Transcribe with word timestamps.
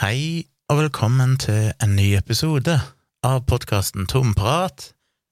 Hei, 0.00 0.48
og 0.72 0.78
velkommen 0.78 1.34
til 1.36 1.66
en 1.84 1.90
ny 1.92 2.14
episode 2.16 2.78
av 3.28 3.42
podkasten 3.44 4.06
Tomprat, 4.08 4.86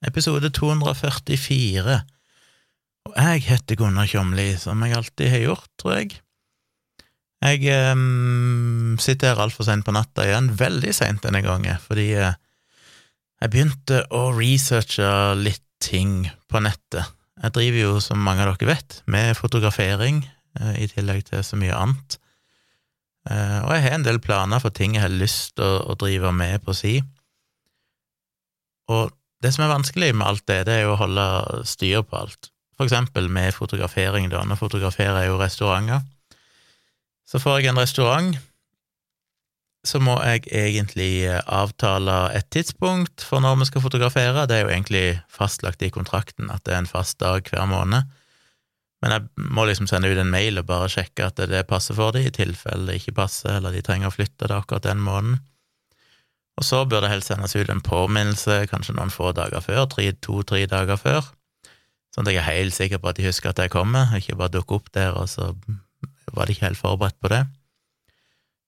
episode 0.05 0.51
244. 0.53 1.95
Og 3.09 3.17
jeg 3.17 3.47
heter 3.47 3.79
Gunnar 3.81 4.11
Kjomli, 4.13 4.51
som 4.61 4.85
jeg 4.85 4.99
alltid 4.99 5.33
har 5.33 5.43
gjort, 5.47 5.65
tror 5.81 5.97
jeg. 5.97 6.21
Jeg 7.41 7.89
um, 7.97 9.01
sitter 9.01 9.33
her 9.33 9.41
altfor 9.47 9.65
seint 9.65 9.89
på 9.89 9.97
natta 9.97 10.29
igjen, 10.29 10.53
veldig 10.61 10.93
seint 10.93 11.25
denne 11.25 11.41
gangen, 11.47 11.81
fordi 11.81 12.11
uh, 12.21 12.37
jeg 13.41 13.57
begynte 13.57 14.05
å 14.13 14.27
researche 14.37 15.09
litt 15.41 15.65
ting 15.81 16.27
på 16.53 16.61
nettet. 16.61 17.09
Jeg 17.41 17.57
driver 17.57 17.87
jo, 17.87 17.99
som 18.05 18.21
mange 18.21 18.45
av 18.45 18.61
dere 18.61 18.75
vet, 18.77 19.01
med 19.09 19.33
fotografering, 19.41 20.21
uh, 20.61 20.75
i 20.77 20.85
tillegg 20.93 21.31
til 21.33 21.49
så 21.49 21.57
mye 21.57 21.81
annet. 21.81 22.20
Uh, 23.29 23.61
og 23.67 23.73
jeg 23.75 23.85
har 23.85 23.97
en 23.99 24.07
del 24.07 24.21
planer 24.23 24.63
for 24.63 24.73
ting 24.73 24.95
jeg 24.97 25.05
har 25.05 25.13
lyst 25.13 25.57
til 25.59 25.67
å, 25.67 25.93
å, 25.93 25.97
drive 26.01 26.33
med 26.33 26.63
på 26.65 26.75
si. 26.77 26.95
Og 28.91 29.11
det 29.45 29.53
som 29.55 29.65
er 29.65 29.75
vanskelig 29.75 30.15
med 30.17 30.27
alt 30.27 30.47
det, 30.49 30.63
det 30.69 30.79
er 30.79 30.87
jo 30.87 30.95
å 30.95 31.01
holde 31.03 31.27
styr 31.69 32.05
på 32.05 32.17
alt. 32.23 32.51
For 32.77 32.89
eksempel 32.89 33.29
med 33.33 33.53
fotografering, 33.53 34.31
da. 34.33 34.41
Nå 34.45 34.57
fotograferer 34.57 35.23
jeg 35.23 35.33
jo 35.33 35.41
restauranter. 35.41 36.01
Så 37.29 37.39
får 37.39 37.61
jeg 37.61 37.71
en 37.71 37.79
restaurant, 37.79 38.39
så 39.87 40.01
må 40.03 40.17
jeg 40.27 40.49
egentlig 40.53 41.27
eh, 41.29 41.41
avtale 41.49 42.17
et 42.37 42.49
tidspunkt 42.53 43.25
for 43.25 43.41
når 43.41 43.61
vi 43.61 43.69
skal 43.69 43.85
fotografere. 43.85 44.47
Det 44.49 44.57
er 44.57 44.65
jo 44.67 44.73
egentlig 44.73 45.05
fastlagt 45.33 45.85
i 45.87 45.93
kontrakten 45.93 46.51
at 46.53 46.65
det 46.67 46.75
er 46.75 46.83
en 46.83 46.91
fast 46.91 47.21
dag 47.23 47.47
hver 47.49 47.69
måned. 47.71 48.11
Men 49.01 49.15
jeg 49.15 49.49
må 49.57 49.65
liksom 49.65 49.89
sende 49.89 50.11
ut 50.13 50.19
en 50.21 50.33
mail 50.33 50.61
og 50.61 50.67
bare 50.69 50.89
sjekke 50.93 51.31
at 51.31 51.41
det 51.49 51.63
passer 51.69 51.97
for 51.97 52.13
dem, 52.13 52.27
i 52.29 52.35
tilfelle 52.35 52.91
det 52.91 53.01
ikke 53.01 53.17
passer, 53.23 53.57
eller 53.57 53.73
de 53.73 53.83
trenger 53.85 54.11
å 54.11 54.15
flytte 54.15 54.49
det 54.51 54.57
akkurat 54.57 54.85
den 54.85 55.01
måneden. 55.05 55.39
Og 56.61 56.67
så 56.67 56.83
bør 56.85 57.07
det 57.07 57.13
helst 57.15 57.31
sendes 57.31 57.57
ut 57.57 57.71
en 57.73 57.81
påminnelse 57.81 58.67
kanskje 58.69 58.99
noen 58.99 59.13
få 59.13 59.31
dager 59.37 59.65
før, 59.65 59.87
to-tre 59.89 60.67
dager 60.69 61.01
før, 61.01 61.31
sånn 62.13 62.29
at 62.29 62.35
jeg 62.35 62.43
er 62.43 62.51
helt 62.51 62.77
sikker 62.77 63.01
på 63.01 63.09
at 63.09 63.17
de 63.17 63.25
husker 63.25 63.55
at 63.55 63.63
jeg 63.63 63.73
kommer, 63.73 64.13
ikke 64.19 64.37
bare 64.37 64.53
dukker 64.59 64.83
opp 64.83 64.93
der, 64.93 65.17
og 65.17 65.31
så 65.33 65.55
var 66.35 66.45
de 66.45 66.53
ikke 66.53 66.67
helt 66.69 66.83
forberedt 66.83 67.17
på 67.23 67.33
det. 67.33 67.47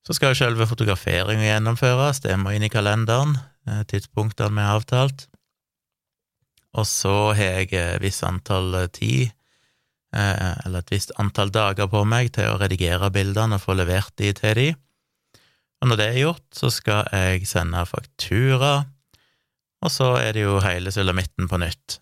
Så 0.09 0.17
skal 0.17 0.33
jo 0.33 0.41
selve 0.41 0.67
fotograferinga 0.67 1.45
gjennomføres, 1.45 2.23
det 2.25 2.39
må 2.41 2.57
inn 2.57 2.65
i 2.65 2.73
kalenderen, 2.73 3.37
eh, 3.69 3.85
tidspunktene 3.93 4.57
vi 4.57 4.65
har 4.65 4.81
avtalt. 4.81 5.29
Og 6.73 6.89
så 6.89 7.35
har 7.37 7.61
jeg 7.61 7.75
et 7.77 8.01
visst 8.03 8.25
antall 8.25 8.73
eh, 8.81 8.89
tid 8.89 9.29
Eh, 9.29 9.42
eller 10.13 10.83
et 10.83 10.91
visst 10.93 11.15
antall 11.21 11.49
dager 11.53 11.89
på 11.89 12.03
meg 12.05 12.35
til 12.37 12.51
å 12.51 12.59
redigere 12.61 13.09
bildene 13.15 13.57
og 13.57 13.65
få 13.65 13.77
levert 13.79 14.13
de 14.21 14.33
til 14.37 14.59
de. 14.59 14.67
Og 15.83 15.89
når 15.91 15.99
det 15.99 16.09
er 16.11 16.21
gjort, 16.21 16.45
så 16.55 16.71
skal 16.71 17.09
jeg 17.11 17.49
sende 17.49 17.83
faktura, 17.89 18.75
og 19.83 19.91
så 19.91 20.13
er 20.21 20.37
det 20.37 20.45
jo 20.45 20.61
hele 20.63 20.93
sulamitten 20.95 21.49
på 21.51 21.59
nytt. 21.59 21.99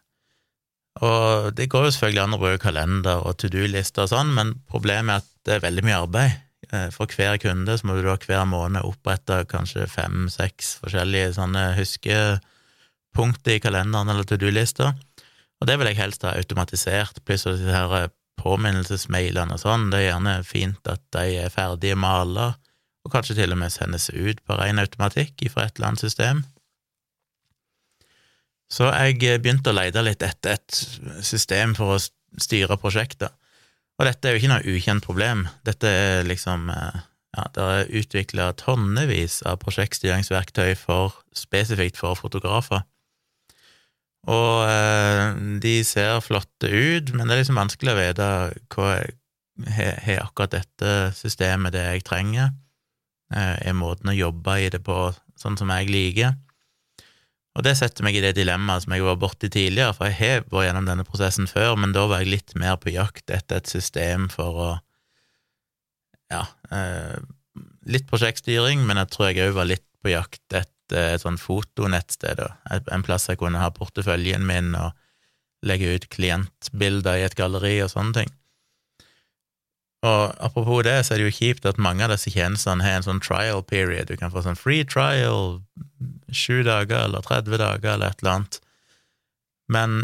Og 1.01 1.55
det 1.57 1.71
går 1.73 1.87
jo 1.87 1.93
selvfølgelig 1.95 2.23
an 2.23 2.37
å 2.37 2.41
bruke 2.43 2.61
kalender 2.61 3.23
og 3.25 3.39
to 3.41 3.49
do-lister 3.53 4.05
og 4.05 4.13
sånn, 4.13 4.35
men 4.37 4.53
problemet 4.69 5.15
er 5.15 5.23
at 5.23 5.31
det 5.47 5.57
er 5.57 5.65
veldig 5.65 5.85
mye 5.87 6.01
arbeid. 6.03 6.35
Eh, 6.71 6.89
for 6.93 7.09
hver 7.09 7.39
kunde 7.41 7.79
så 7.79 7.89
må 7.89 7.97
du 7.97 8.05
da 8.05 8.19
hver 8.21 8.45
måned 8.49 8.85
opprette 8.85 9.43
kanskje 9.51 9.89
fem-seks 9.91 10.77
forskjellige 10.83 11.33
sånne 11.39 11.71
huskepunkter 11.79 13.57
i 13.57 13.63
kalenderen 13.65 14.13
eller 14.13 14.29
to 14.29 14.37
do-lister. 14.41 14.93
Og 15.61 15.69
det 15.69 15.77
vil 15.79 15.91
jeg 15.91 16.01
helst 16.01 16.25
ha 16.25 16.33
automatisert, 16.39 17.21
plutselig 17.29 17.61
disse 17.61 17.75
her 17.77 17.97
eh, 17.99 18.09
påminnelsesmailene 18.41 19.57
og 19.57 19.63
sånn. 19.63 19.91
Det 19.93 20.01
er 20.01 20.09
gjerne 20.09 20.39
fint 20.49 20.89
at 20.89 21.03
de 21.17 21.43
er 21.43 21.53
ferdige 21.53 21.99
mala, 22.01 22.55
og 23.05 23.13
kanskje 23.13 23.37
til 23.39 23.53
og 23.55 23.61
med 23.61 23.73
sendes 23.73 24.09
ut 24.13 24.41
på 24.45 24.57
ren 24.61 24.81
automatikk 24.81 25.45
fra 25.53 25.67
et 25.67 25.77
eller 25.77 25.93
annet 25.93 26.05
system. 26.05 26.43
Så 28.71 28.89
jeg 28.89 29.19
eh, 29.27 29.41
begynte 29.43 29.73
å 29.73 29.77
lete 29.77 30.05
litt 30.07 30.25
etter 30.25 30.57
et 30.57 30.81
system 31.27 31.75
for 31.79 31.97
å 31.97 32.01
styre 32.41 32.79
prosjektet. 32.81 33.35
Og 34.01 34.07
dette 34.09 34.29
er 34.29 34.37
jo 34.37 34.41
ikke 34.41 34.53
noe 34.55 34.75
ukjent 34.77 35.05
problem. 35.05 35.45
Dette 35.67 35.91
er 35.91 36.29
liksom 36.29 36.71
eh, 36.73 37.07
Ja, 37.31 37.45
det 37.55 37.63
er 37.63 37.91
utvikla 38.01 38.49
tonnevis 38.59 39.37
av 39.47 39.61
prosjektstyringsverktøy 39.63 40.73
for, 40.75 41.15
spesifikt 41.31 42.01
for 42.01 42.19
fotografer. 42.19 42.83
Og 44.29 44.69
eh, 44.69 45.31
de 45.63 45.79
ser 45.87 46.21
flotte 46.21 46.69
ut, 46.69 47.15
men 47.15 47.25
det 47.25 47.35
er 47.35 47.43
liksom 47.43 47.61
vanskelig 47.61 47.95
å 47.95 48.01
vite 48.01 48.29
hva 48.75 48.91
har 49.69 50.21
akkurat 50.23 50.53
dette 50.55 50.93
systemet 51.17 51.75
det 51.75 51.87
jeg 51.87 52.05
trenger? 52.09 52.53
Eh, 53.33 53.57
er 53.71 53.77
måten 53.77 54.13
å 54.13 54.17
jobbe 54.17 54.59
i 54.61 54.69
det 54.73 54.83
på 54.85 55.11
sånn 55.41 55.57
som 55.61 55.73
jeg 55.73 55.91
liker? 55.91 56.37
Og 57.59 57.65
det 57.67 57.75
setter 57.81 58.07
meg 58.07 58.17
i 58.17 58.23
det 58.23 58.37
dilemmaet 58.39 58.85
som 58.85 58.95
jeg 58.95 59.05
var 59.05 59.19
borti 59.21 59.51
tidligere, 59.51 59.95
for 59.97 60.07
jeg 60.07 60.19
har 60.21 60.45
vært 60.53 60.69
gjennom 60.69 60.87
denne 60.87 61.07
prosessen 61.07 61.49
før, 61.51 61.75
men 61.81 61.95
da 61.97 62.07
var 62.09 62.23
jeg 62.23 62.35
litt 62.37 62.55
mer 62.61 62.77
på 62.81 62.93
jakt 62.95 63.33
etter 63.33 63.59
et 63.59 63.71
system 63.71 64.31
for 64.33 64.65
å 64.69 64.71
Ja, 66.31 66.45
eh, 66.71 67.17
litt 67.91 68.05
prosjektstyring, 68.07 68.85
men 68.87 69.01
jeg 69.01 69.11
tror 69.11 69.33
jeg 69.33 69.49
òg 69.49 69.57
var 69.57 69.67
litt 69.67 69.83
på 69.99 70.13
jakt 70.13 70.55
etter 70.55 70.70
et, 70.91 71.15
et 71.17 71.23
sånn 71.23 71.39
fotonettsted, 71.41 72.43
en 72.81 73.07
plass 73.07 73.29
jeg 73.31 73.41
kunne 73.41 73.63
ha 73.63 73.71
porteføljen 73.75 74.45
min 74.47 74.75
og 74.79 74.93
legge 75.67 75.95
ut 75.95 76.09
klientbilder 76.13 77.21
i 77.21 77.25
et 77.29 77.37
galleri 77.39 77.79
og 77.85 77.93
sånne 77.93 78.23
ting. 78.23 78.37
Og 80.01 80.33
apropos 80.41 80.81
det, 80.87 80.97
så 81.05 81.15
er 81.15 81.21
det 81.21 81.27
jo 81.29 81.37
kjipt 81.37 81.67
at 81.69 81.81
mange 81.81 82.07
av 82.07 82.15
disse 82.15 82.33
tjenestene 82.33 82.85
har 82.85 82.97
en 82.97 83.05
sånn 83.05 83.21
trial 83.21 83.61
period. 83.69 84.09
Du 84.09 84.17
kan 84.17 84.33
få 84.33 84.41
sånn 84.47 84.57
free 84.57 84.87
trial, 84.89 85.59
sju 86.33 86.63
dager 86.65 87.05
eller 87.05 87.25
30 87.27 87.61
dager 87.61 87.95
eller 87.95 88.15
et 88.15 88.23
eller 88.25 88.39
annet. 88.39 88.61
Men 89.69 89.99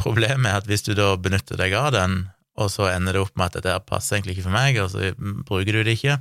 problemet 0.00 0.50
er 0.50 0.58
at 0.58 0.66
hvis 0.66 0.82
du 0.88 0.96
da 0.98 1.12
benytter 1.14 1.60
deg 1.60 1.76
av 1.78 1.92
den, 1.94 2.24
og 2.58 2.72
så 2.72 2.88
ender 2.90 3.14
det 3.14 3.22
opp 3.22 3.36
med 3.38 3.52
at 3.52 3.60
dette 3.60 3.76
passer 3.86 4.16
egentlig 4.16 4.36
ikke 4.36 4.48
for 4.48 4.56
meg, 4.56 4.80
og 4.82 4.90
så 4.90 5.12
bruker 5.18 5.78
du 5.78 5.84
det 5.86 5.94
ikke, 6.00 6.18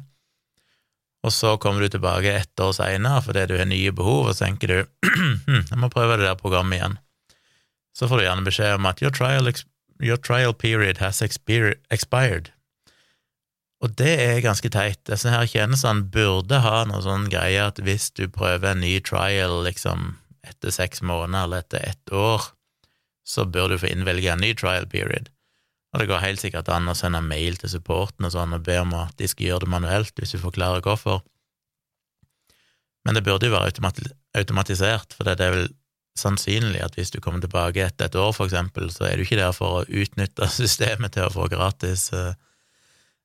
og 1.25 1.33
så 1.33 1.55
kommer 1.57 1.81
du 1.81 1.89
tilbake 1.89 2.33
ett 2.37 2.61
år 2.61 2.73
seinere 2.77 3.23
fordi 3.25 3.47
du 3.49 3.55
har 3.57 3.69
nye 3.69 3.93
behov, 3.95 4.29
og 4.29 4.35
så 4.35 4.45
tenker 4.45 4.71
du 4.71 4.77
jeg 5.71 5.79
må 5.81 5.89
prøve 5.93 6.19
det 6.19 6.27
der 6.27 6.37
programmet 6.39 6.77
igjen. 6.77 6.99
Så 7.97 8.09
får 8.11 8.19
du 8.19 8.25
gjerne 8.27 8.45
beskjed 8.45 8.75
om 8.77 8.85
at 8.89 9.01
your 9.01 9.13
trial, 9.15 9.49
your 10.03 10.19
trial 10.19 10.53
period 10.53 10.99
has 11.01 11.23
expired. 11.23 12.51
Og 13.83 13.93
det 13.99 14.13
er 14.21 14.43
ganske 14.43 14.69
teit. 14.71 15.01
Disse 15.07 15.31
her 15.31 15.47
tjenestene 15.49 16.05
burde 16.11 16.59
ha 16.63 16.83
noe 16.89 17.01
sånn 17.05 17.29
greie 17.31 17.63
at 17.63 17.79
hvis 17.83 18.09
du 18.15 18.27
prøver 18.31 18.73
en 18.73 18.83
ny 18.83 18.97
trial 19.03 19.63
liksom 19.65 20.15
etter 20.45 20.73
seks 20.73 21.01
måneder 21.01 21.47
eller 21.47 21.63
etter 21.65 21.87
ett 21.89 22.13
år, 22.13 22.51
så 23.25 23.47
bør 23.49 23.73
du 23.73 23.79
få 23.81 23.89
innvelge 23.89 24.31
en 24.31 24.43
ny 24.43 24.53
trial 24.57 24.85
period. 24.89 25.31
Og 25.95 26.01
det 26.01 26.09
går 26.09 26.25
helt 26.25 26.41
sikkert 26.43 26.67
an 26.75 26.91
å 26.91 26.97
sende 26.97 27.21
mail 27.23 27.55
til 27.55 27.71
supporten 27.71 28.27
og 28.27 28.33
sånn 28.33 28.57
og 28.57 28.65
be 28.67 28.75
om 28.81 28.91
at 28.99 29.15
de 29.15 29.29
skal 29.31 29.47
gjøre 29.47 29.63
det 29.63 29.71
manuelt, 29.71 30.11
hvis 30.19 30.35
du 30.35 30.41
forklarer 30.41 30.83
hvorfor. 30.83 31.21
Men 33.07 33.15
det 33.15 33.23
burde 33.23 33.47
jo 33.47 33.53
være 33.53 33.71
automatisert, 34.35 35.15
for 35.15 35.23
det 35.23 35.37
er 35.39 35.53
vel 35.53 35.69
sannsynlig 36.19 36.81
at 36.83 36.97
hvis 36.99 37.13
du 37.13 37.21
kommer 37.23 37.39
tilbake 37.43 37.85
etter 37.85 38.09
et 38.09 38.19
år, 38.19 38.33
for 38.35 38.49
eksempel, 38.49 38.89
så 38.91 39.07
er 39.07 39.15
du 39.15 39.23
ikke 39.23 39.39
der 39.39 39.55
for 39.55 39.79
å 39.79 39.87
utnytte 39.87 40.49
systemet 40.59 41.15
til 41.15 41.29
å 41.29 41.31
få 41.31 41.47
gratis, 41.51 42.09
eh, 42.11 42.35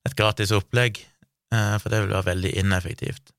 et 0.06 0.14
gratis 0.18 0.54
opplegg, 0.54 1.02
eh, 1.50 1.76
for 1.82 1.90
det 1.90 2.04
vil 2.04 2.14
være 2.14 2.30
veldig 2.30 2.54
ineffektivt. 2.62 3.34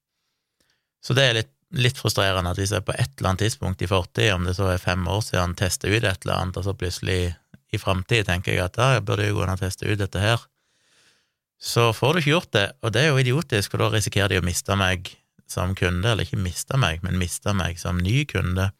Så 0.99 1.15
det 1.15 1.27
er 1.29 1.37
litt, 1.39 1.53
litt 1.71 1.99
frustrerende 2.03 2.51
at 2.51 2.59
hvis 2.59 2.75
jeg 2.75 2.83
på 2.83 2.99
et 2.99 3.15
eller 3.15 3.31
annet 3.31 3.45
tidspunkt 3.45 3.79
i 3.79 3.87
fortid, 3.87 4.33
om 4.35 4.43
det 4.43 4.57
så 4.59 4.73
er 4.73 4.83
fem 4.83 5.07
år 5.07 5.23
siden, 5.23 5.55
tester 5.55 5.87
ut 5.87 6.03
et 6.03 6.27
eller 6.27 6.35
annet, 6.35 6.59
og 6.59 6.67
så 6.67 6.75
plutselig 6.75 7.21
i 7.71 7.79
framtida 7.79 8.27
tenker 8.27 8.55
jeg 8.55 8.65
at 8.65 8.77
da 8.77 8.89
burde 9.03 9.25
jeg 9.25 9.35
gå 9.35 9.43
inn 9.45 9.53
og 9.53 9.61
teste 9.61 9.87
ut 9.87 9.99
dette 9.99 10.21
her. 10.21 10.43
Så 11.61 11.91
får 11.93 12.13
du 12.13 12.21
ikke 12.21 12.33
gjort 12.33 12.53
det, 12.55 12.67
og 12.81 12.93
det 12.93 13.03
er 13.03 13.11
jo 13.11 13.21
idiotisk, 13.21 13.71
for 13.71 13.83
da 13.83 13.91
risikerer 13.93 14.33
de 14.33 14.41
å 14.41 14.45
miste 14.45 14.75
meg 14.79 15.11
som 15.51 15.75
kunde, 15.77 16.09
eller 16.09 16.25
ikke 16.25 16.41
miste 16.41 16.79
meg, 16.79 17.03
men 17.05 17.19
miste 17.21 17.53
meg 17.53 17.79
som 17.79 17.99
ny 18.01 18.23
kunde, 18.29 18.71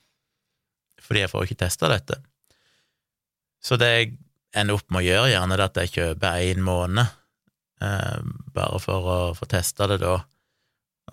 fordi 1.02 1.24
jeg 1.24 1.32
får 1.32 1.46
ikke 1.46 1.62
testa 1.66 1.92
dette. 1.92 2.18
Så 3.62 3.78
det 3.78 3.92
jeg 3.92 4.14
ender 4.58 4.80
opp 4.80 4.88
med 4.90 5.04
å 5.04 5.08
gjøre, 5.08 5.34
gjerne 5.34 5.58
er 5.58 5.66
at 5.68 5.78
jeg 5.84 5.94
kjøper 5.94 6.48
én 6.48 6.64
måned, 6.66 7.14
eh, 7.86 8.18
bare 8.56 8.82
for 8.82 9.12
å 9.14 9.20
få 9.38 9.48
testa 9.52 9.88
det 9.92 10.02
da, 10.02 10.18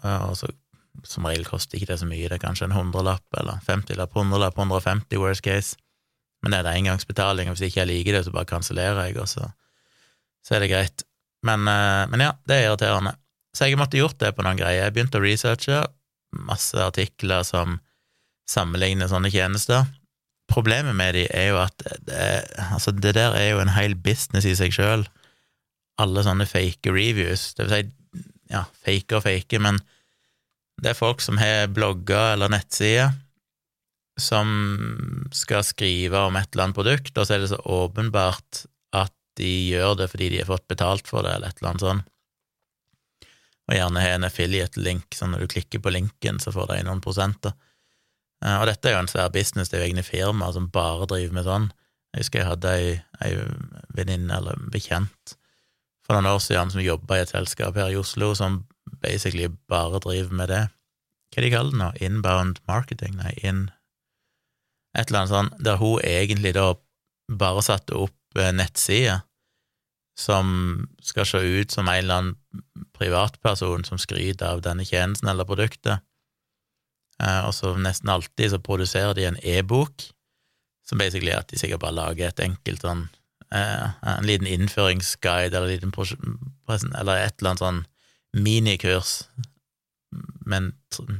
og 0.02 0.34
så 0.38 0.48
som 1.06 1.26
regel 1.28 1.46
koster 1.46 1.78
ikke 1.78 1.92
det 1.92 2.00
så 2.00 2.08
mye, 2.08 2.28
det 2.28 2.38
er 2.38 2.42
kanskje 2.42 2.68
en 2.68 2.76
hundrelapp 2.76 3.38
eller 3.38 3.60
50-lapp, 3.66 4.14
hundrelapp, 4.16 4.58
150 4.58 5.20
worst 5.22 5.44
case. 5.46 5.76
Men 6.42 6.54
det 6.54 6.60
er 6.60 6.66
det 6.68 6.74
engangsbetaling, 6.78 7.50
og 7.50 7.56
hvis 7.56 7.68
ikke 7.68 7.82
jeg 7.82 7.90
liker 7.90 8.18
det, 8.18 8.24
så 8.26 8.34
bare 8.34 8.48
kansellerer 8.48 9.08
jeg, 9.08 9.18
og 9.18 9.28
så, 9.30 9.48
så 10.46 10.56
er 10.56 10.64
det 10.64 10.70
greit. 10.72 11.04
Men, 11.46 11.66
eh, 11.70 12.04
men, 12.10 12.22
ja, 12.22 12.32
det 12.46 12.56
er 12.56 12.68
irriterende. 12.68 13.14
Så 13.56 13.66
jeg 13.66 13.78
måtte 13.80 13.98
gjort 13.98 14.18
det 14.22 14.34
på 14.36 14.44
noen 14.46 14.58
greier. 14.58 14.86
Jeg 14.86 14.94
begynte 14.94 15.18
å 15.18 15.24
researche 15.24 15.82
masse 16.48 16.78
artikler 16.78 17.46
som 17.46 17.78
sammenligner 18.48 19.10
sånne 19.10 19.30
tjenester. 19.32 19.86
Problemet 20.48 20.96
med 20.96 21.16
de 21.16 21.26
er 21.34 21.50
jo 21.50 21.60
at 21.60 21.84
det, 22.06 22.28
altså 22.70 22.94
det 22.96 23.14
der 23.18 23.36
er 23.36 23.50
jo 23.50 23.62
en 23.62 23.74
hel 23.74 23.96
business 23.98 24.46
i 24.48 24.54
seg 24.56 24.72
sjøl. 24.76 25.04
Alle 26.00 26.24
sånne 26.24 26.46
fake 26.48 26.92
reviews, 26.94 27.50
det 27.58 27.66
vil 27.66 27.74
si, 27.74 28.24
ja, 28.52 28.64
fake 28.86 29.18
og 29.18 29.26
fake, 29.26 29.60
men 29.62 29.80
Det 30.78 30.92
er 30.92 30.94
folk 30.94 31.18
som 31.18 31.40
har 31.42 31.72
blogger 31.74 32.36
eller 32.36 32.52
nettsider, 32.54 33.08
som 34.18 34.48
skal 35.32 35.64
skrive 35.66 36.18
om 36.26 36.36
et 36.36 36.50
eller 36.52 36.68
annet 36.68 36.78
produkt, 36.78 37.14
og 37.16 37.26
så 37.26 37.36
er 37.36 37.44
det 37.44 37.50
så 37.52 37.60
åpenbart 37.62 38.64
at 38.96 39.14
de 39.38 39.50
gjør 39.70 39.94
det 40.00 40.08
fordi 40.10 40.30
de 40.32 40.40
har 40.42 40.50
fått 40.50 40.66
betalt 40.70 41.10
for 41.10 41.26
det, 41.26 41.36
eller 41.36 41.52
et 41.52 41.60
eller 41.60 41.72
annet 41.72 41.86
sånt. 41.86 42.08
Og 43.68 43.76
gjerne 43.76 44.02
har 44.02 44.16
en 44.16 44.26
affiliate-link, 44.26 45.12
så 45.14 45.28
når 45.28 45.44
du 45.44 45.52
klikker 45.52 45.82
på 45.84 45.92
linken, 45.92 46.38
så 46.40 46.52
får 46.54 46.70
de 46.70 46.78
noen 46.86 47.02
prosenter. 47.04 47.52
Eh, 48.44 48.56
og 48.56 48.64
dette 48.70 48.88
er 48.88 48.96
jo 48.96 49.02
en 49.02 49.10
svær 49.10 49.28
business, 49.34 49.68
det 49.68 49.78
er 49.78 49.84
jo 49.84 49.90
egne 49.90 50.06
firmaer 50.06 50.56
som 50.56 50.70
bare 50.72 51.08
driver 51.10 51.36
med 51.36 51.46
sånn. 51.48 51.68
Jeg 52.14 52.24
husker 52.24 52.40
jeg 52.40 52.48
hadde 52.48 52.72
ei 53.20 53.34
venninne 53.94 54.38
eller 54.40 54.62
bekjent 54.72 55.36
for 56.08 56.16
noen 56.16 56.30
år 56.30 56.40
siden 56.40 56.72
som 56.72 56.80
jobba 56.80 57.18
i 57.18 57.22
et 57.26 57.32
selskap 57.34 57.76
her 57.76 57.92
i 57.92 57.98
Oslo 58.00 58.30
som 58.38 58.62
basically 59.02 59.50
bare 59.68 60.00
driver 60.00 60.32
med 60.40 60.48
det. 60.48 60.62
Hva 61.34 61.44
de 61.44 61.50
kaller 61.52 61.74
det 61.74 61.80
nå? 61.82 61.88
Inbound 62.00 62.62
marketing? 62.70 63.18
Nei, 63.20 63.34
in 63.44 63.66
Et 64.96 65.08
eller 65.08 65.24
annet 65.24 65.34
sånt, 65.34 65.56
der 65.64 65.80
hun 65.80 66.00
egentlig 66.04 66.54
da 66.56 66.72
bare 67.28 67.64
satte 67.64 67.96
opp 67.98 68.38
eh, 68.38 68.52
nettsider 68.56 69.24
som 70.18 70.48
skal 71.04 71.26
se 71.26 71.38
ut 71.38 71.70
som 71.70 71.88
en 71.88 72.00
eller 72.00 72.20
annen 72.20 72.62
privatperson 72.96 73.84
som 73.86 74.00
skryter 74.02 74.48
av 74.50 74.62
denne 74.64 74.86
tjenesten 74.86 75.30
eller 75.30 75.46
produktet. 75.46 76.02
Eh, 77.22 77.42
og 77.46 77.54
så 77.54 77.74
nesten 77.78 78.10
alltid 78.10 78.50
så 78.52 78.62
produserer 78.62 79.14
de 79.14 79.28
en 79.28 79.38
e-bok, 79.42 80.08
som 80.88 80.98
basically 80.98 81.30
er 81.30 81.42
at 81.42 81.52
de 81.52 81.60
sikkert 81.60 81.84
bare 81.84 81.98
lager 81.98 82.30
et 82.30 82.40
enkelt 82.40 82.82
sånn 82.82 83.04
eh, 83.52 83.88
En 84.08 84.26
liten 84.26 84.48
innføringsguide 84.48 85.52
eller, 85.52 85.68
liten 85.68 85.92
eller 85.92 87.20
et 87.20 87.38
eller 87.38 87.50
annet 87.50 87.64
sånn 87.64 87.82
minikurs, 88.38 89.28
men 90.48 90.72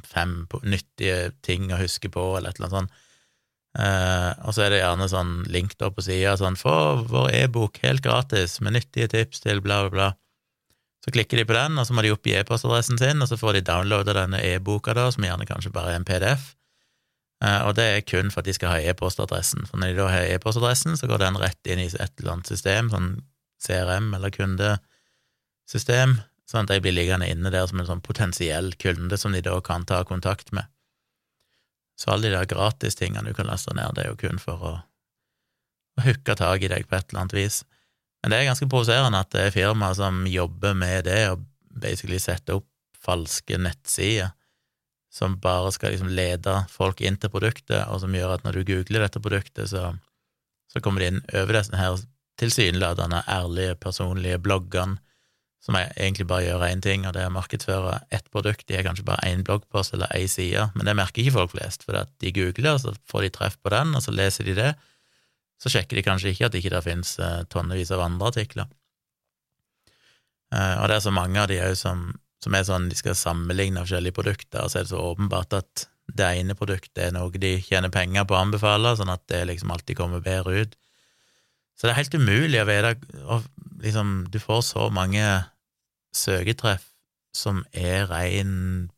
fem 0.09 0.47
nyttige 0.65 1.33
ting 1.45 1.71
å 1.73 1.81
huske 1.81 2.11
på, 2.13 2.25
eller 2.37 2.51
et 2.51 2.59
eller 2.59 2.69
annet 2.69 2.79
sånt. 2.79 3.05
Uh, 3.79 4.35
og 4.43 4.57
så 4.57 4.65
er 4.65 4.73
det 4.75 4.81
gjerne 4.81 5.07
sånn 5.07 5.35
link 5.55 5.77
da 5.79 5.93
på 5.95 6.03
sida, 6.03 6.33
sånn 6.37 6.59
'Få 6.59 7.07
vår 7.07 7.29
e-bok 7.45 7.79
helt 7.85 8.03
gratis 8.03 8.59
med 8.61 8.75
nyttige 8.75 9.07
tips 9.13 9.45
til 9.45 9.61
bla, 9.63 9.85
bla, 9.87 9.91
bla'. 9.95 10.15
Så 11.05 11.13
klikker 11.15 11.39
de 11.39 11.45
på 11.47 11.55
den, 11.55 11.79
og 11.79 11.87
så 11.87 11.95
må 11.95 12.03
de 12.03 12.11
oppgi 12.11 12.35
e-postadressen 12.35 12.99
sin, 12.99 13.23
og 13.23 13.29
så 13.31 13.39
får 13.39 13.53
de 13.55 13.67
downloada 13.71 14.17
denne 14.17 14.43
e-boka, 14.43 14.95
da, 14.99 15.07
som 15.15 15.23
gjerne 15.23 15.47
kanskje 15.47 15.71
bare 15.73 15.95
er 15.95 16.01
en 16.01 16.09
PDF. 16.09 16.55
Uh, 17.39 17.69
og 17.69 17.77
det 17.79 17.85
er 17.87 18.01
kun 18.03 18.33
for 18.35 18.43
at 18.43 18.49
de 18.51 18.57
skal 18.57 18.75
ha 18.75 18.79
e-postadressen. 18.83 19.63
For 19.71 19.79
når 19.79 19.93
de 19.93 20.01
da 20.01 20.09
har 20.11 20.27
e-postadressen, 20.27 20.99
så 20.99 21.07
går 21.07 21.23
den 21.23 21.39
rett 21.39 21.71
inn 21.71 21.79
i 21.85 21.87
et 21.87 22.19
eller 22.19 22.33
annet 22.35 22.51
system, 22.51 22.91
sånn 22.91 23.13
CRM 23.63 24.11
eller 24.19 24.35
kundesystem, 24.35 26.19
sånn 26.51 26.67
at 26.67 26.73
de 26.75 26.81
blir 26.83 26.97
liggende 26.97 27.31
inne 27.31 27.55
der 27.55 27.67
som 27.71 27.79
en 27.79 27.87
sånn 27.87 28.03
potensiell 28.03 28.73
kunde 28.83 29.17
som 29.21 29.33
de 29.33 29.41
da 29.47 29.55
kan 29.63 29.87
ta 29.87 30.03
kontakt 30.09 30.51
med. 30.51 30.67
Så 31.99 32.13
alle 32.13 32.29
de 32.29 32.37
der 32.37 32.47
gratistingene 32.51 33.27
du 33.27 33.35
kan 33.35 33.49
laste 33.49 33.75
ned, 33.75 33.97
det 33.97 34.05
er 34.05 34.13
jo 34.13 34.21
kun 34.21 34.39
for 34.43 34.63
å, 34.63 34.73
å 35.99 36.07
hooke 36.07 36.37
tak 36.39 36.63
i 36.63 36.71
deg 36.71 36.87
på 36.87 36.99
et 36.99 37.11
eller 37.11 37.25
annet 37.25 37.37
vis. 37.39 37.63
Men 38.23 38.33
det 38.33 38.39
er 38.39 38.51
ganske 38.51 38.69
provoserende 38.71 39.23
at 39.23 39.31
det 39.35 39.47
er 39.47 39.55
firmaer 39.55 39.97
som 39.99 40.25
jobber 40.31 40.77
med 40.79 41.07
det, 41.11 41.21
og 41.33 41.43
basically 41.83 42.19
setter 42.23 42.61
opp 42.61 42.69
falske 42.99 43.59
nettsider 43.63 44.35
som 45.15 45.39
bare 45.41 45.71
skal 45.73 45.95
liksom 45.95 46.11
lede 46.13 46.55
folk 46.71 47.01
inn 47.01 47.17
til 47.19 47.33
produktet, 47.33 47.87
og 47.89 48.03
som 48.03 48.15
gjør 48.15 48.37
at 48.37 48.45
når 48.45 48.59
du 48.59 48.73
googler 48.73 49.07
dette 49.07 49.23
produktet, 49.23 49.71
så, 49.71 49.95
så 50.71 50.83
kommer 50.85 51.03
de 51.03 51.13
inn 51.13 51.21
over 51.33 51.59
disse 51.59 51.79
her 51.79 51.99
tilsynelatende 52.39 53.23
ærlige, 53.27 53.79
personlige 53.83 54.39
bloggene 54.43 55.01
som 55.65 55.77
egentlig 55.79 56.27
bare 56.31 56.47
gjør 56.47 56.65
én 56.69 56.83
ting, 56.83 57.05
og 57.07 57.15
det 57.17 57.25
er 57.25 57.33
å 57.33 57.35
markedsføre 57.35 57.97
ett 58.15 58.29
produkt. 58.33 58.67
De 58.69 58.77
har 58.79 58.87
kanskje 58.87 59.07
bare 59.09 59.27
én 59.27 59.43
bloggpost 59.47 59.97
eller 59.97 60.13
én 60.17 60.31
side, 60.31 60.69
men 60.77 60.87
det 60.87 60.95
merker 60.97 61.25
ikke 61.25 61.35
folk 61.35 61.53
flest, 61.57 61.85
for 61.87 61.99
de 61.99 62.33
googler, 62.35 62.77
og 62.77 62.85
så 62.85 62.95
får 63.11 63.27
de 63.27 63.33
treff 63.35 63.59
på 63.63 63.75
den, 63.75 63.93
og 63.99 64.05
så 64.05 64.15
leser 64.15 64.47
de 64.47 64.55
det. 64.59 64.71
Så 65.59 65.73
sjekker 65.75 65.99
de 65.99 66.07
kanskje 66.07 66.33
ikke 66.33 66.47
at 66.47 66.55
det 66.55 66.63
ikke 66.63 66.77
der 66.77 66.87
finnes 66.87 67.17
eh, 67.19 67.43
tonnevis 67.51 67.91
av 67.95 68.05
andre 68.05 68.31
artikler. 68.31 68.71
Eh, 70.55 70.75
og 70.79 70.87
det 70.89 70.97
er 70.97 71.05
så 71.05 71.13
mange 71.15 71.43
av 71.43 71.51
de 71.51 71.59
òg 71.65 71.75
som, 71.77 72.07
som, 72.45 72.55
er 72.55 72.67
sånn 72.69 72.87
de 72.89 72.99
skal 72.99 73.19
sammenligne 73.19 73.83
forskjellige 73.83 74.17
produkter, 74.17 74.63
og 74.63 74.71
så 74.71 74.81
er 74.81 74.87
det 74.87 74.95
så 74.95 75.03
åpenbart 75.11 75.59
at 75.59 75.89
det 76.09 76.29
ene 76.39 76.57
produktet 76.57 77.03
er 77.03 77.17
noe 77.17 77.35
de 77.35 77.59
tjener 77.61 77.93
penger 77.93 78.25
på 78.25 78.39
å 78.39 78.45
anbefale, 78.47 78.95
sånn 78.97 79.13
at 79.13 79.27
det 79.29 79.43
liksom 79.51 79.75
alltid 79.75 79.99
kommer 79.99 80.23
bedre 80.25 80.63
ut. 80.63 80.79
Så 81.79 81.87
det 81.87 81.95
er 81.95 82.01
helt 82.01 82.19
umulig 82.19 82.61
å 82.61 82.67
vite 82.67 82.97
liksom, 83.79 84.27
Du 84.31 84.41
får 84.43 84.65
så 84.67 84.89
mange 84.91 85.23
søketreff 86.15 86.89
som 87.37 87.63
er 87.77 88.09
ren 88.11 88.91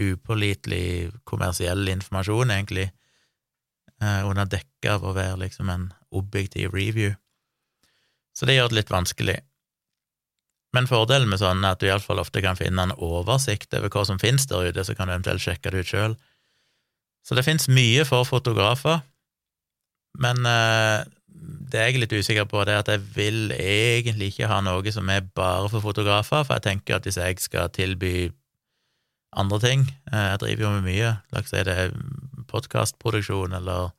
upålitelig 0.00 1.12
kommersiell 1.28 1.86
informasjon, 1.92 2.50
egentlig, 2.50 2.88
eh, 4.02 4.22
under 4.26 4.48
dekke 4.48 4.96
av 4.96 5.04
å 5.04 5.14
være 5.14 5.38
liksom 5.44 5.70
en 5.70 5.92
objektiv 6.10 6.72
review. 6.74 7.14
Så 8.34 8.48
det 8.48 8.56
gjør 8.56 8.72
det 8.72 8.80
litt 8.80 8.90
vanskelig. 8.90 9.38
Men 10.72 10.88
fordelen 10.88 11.28
med 11.28 11.38
sånn 11.38 11.62
er 11.62 11.76
at 11.76 11.82
du 11.82 11.86
iallfall 11.86 12.22
ofte 12.22 12.42
kan 12.42 12.56
finne 12.56 12.88
en 12.88 12.96
oversikt 12.96 13.74
over 13.76 13.92
hva 13.92 14.06
som 14.08 14.18
finnes 14.18 14.48
der 14.48 14.72
ute, 14.72 14.84
så 14.84 14.96
kan 14.96 15.06
du 15.06 15.14
eventuelt 15.14 15.44
sjekke 15.44 15.70
det 15.70 15.84
ut 15.84 15.92
sjøl. 15.92 16.16
Så 17.22 17.36
det 17.36 17.44
finnes 17.44 17.68
mye 17.68 18.06
for 18.08 18.24
fotografer, 18.26 19.04
men 20.18 20.46
eh, 20.48 21.04
det 21.72 21.80
jeg 21.80 21.94
er 21.94 22.02
litt 22.02 22.12
usikker 22.12 22.46
på, 22.50 22.62
det 22.68 22.74
er 22.74 22.82
at 22.82 22.90
jeg 22.92 23.02
vil 23.14 23.52
egentlig 23.56 24.32
ikke 24.32 24.50
ha 24.50 24.60
noe 24.64 24.92
som 24.92 25.08
er 25.12 25.24
bare 25.24 25.70
for 25.72 25.84
fotografer, 25.84 26.44
for 26.44 26.58
jeg 26.58 26.66
tenker 26.66 26.98
at 26.98 27.08
hvis 27.08 27.20
jeg 27.20 27.40
skal 27.40 27.72
tilby 27.72 28.30
andre 29.32 29.58
ting 29.62 29.86
eh, 30.12 30.26
Jeg 30.32 30.40
driver 30.42 30.64
jo 30.66 30.70
med 30.76 30.86
mye, 30.90 31.14
la 31.32 31.40
oss 31.40 31.52
si 31.52 31.64
det 31.64 31.76
er 31.86 31.94
podkastproduksjon 32.52 33.56
eller 33.56 33.94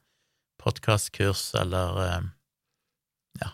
podkastkurs 0.61 1.47
eller 1.59 2.01
eh, 2.03 2.29
ja, 3.41 3.49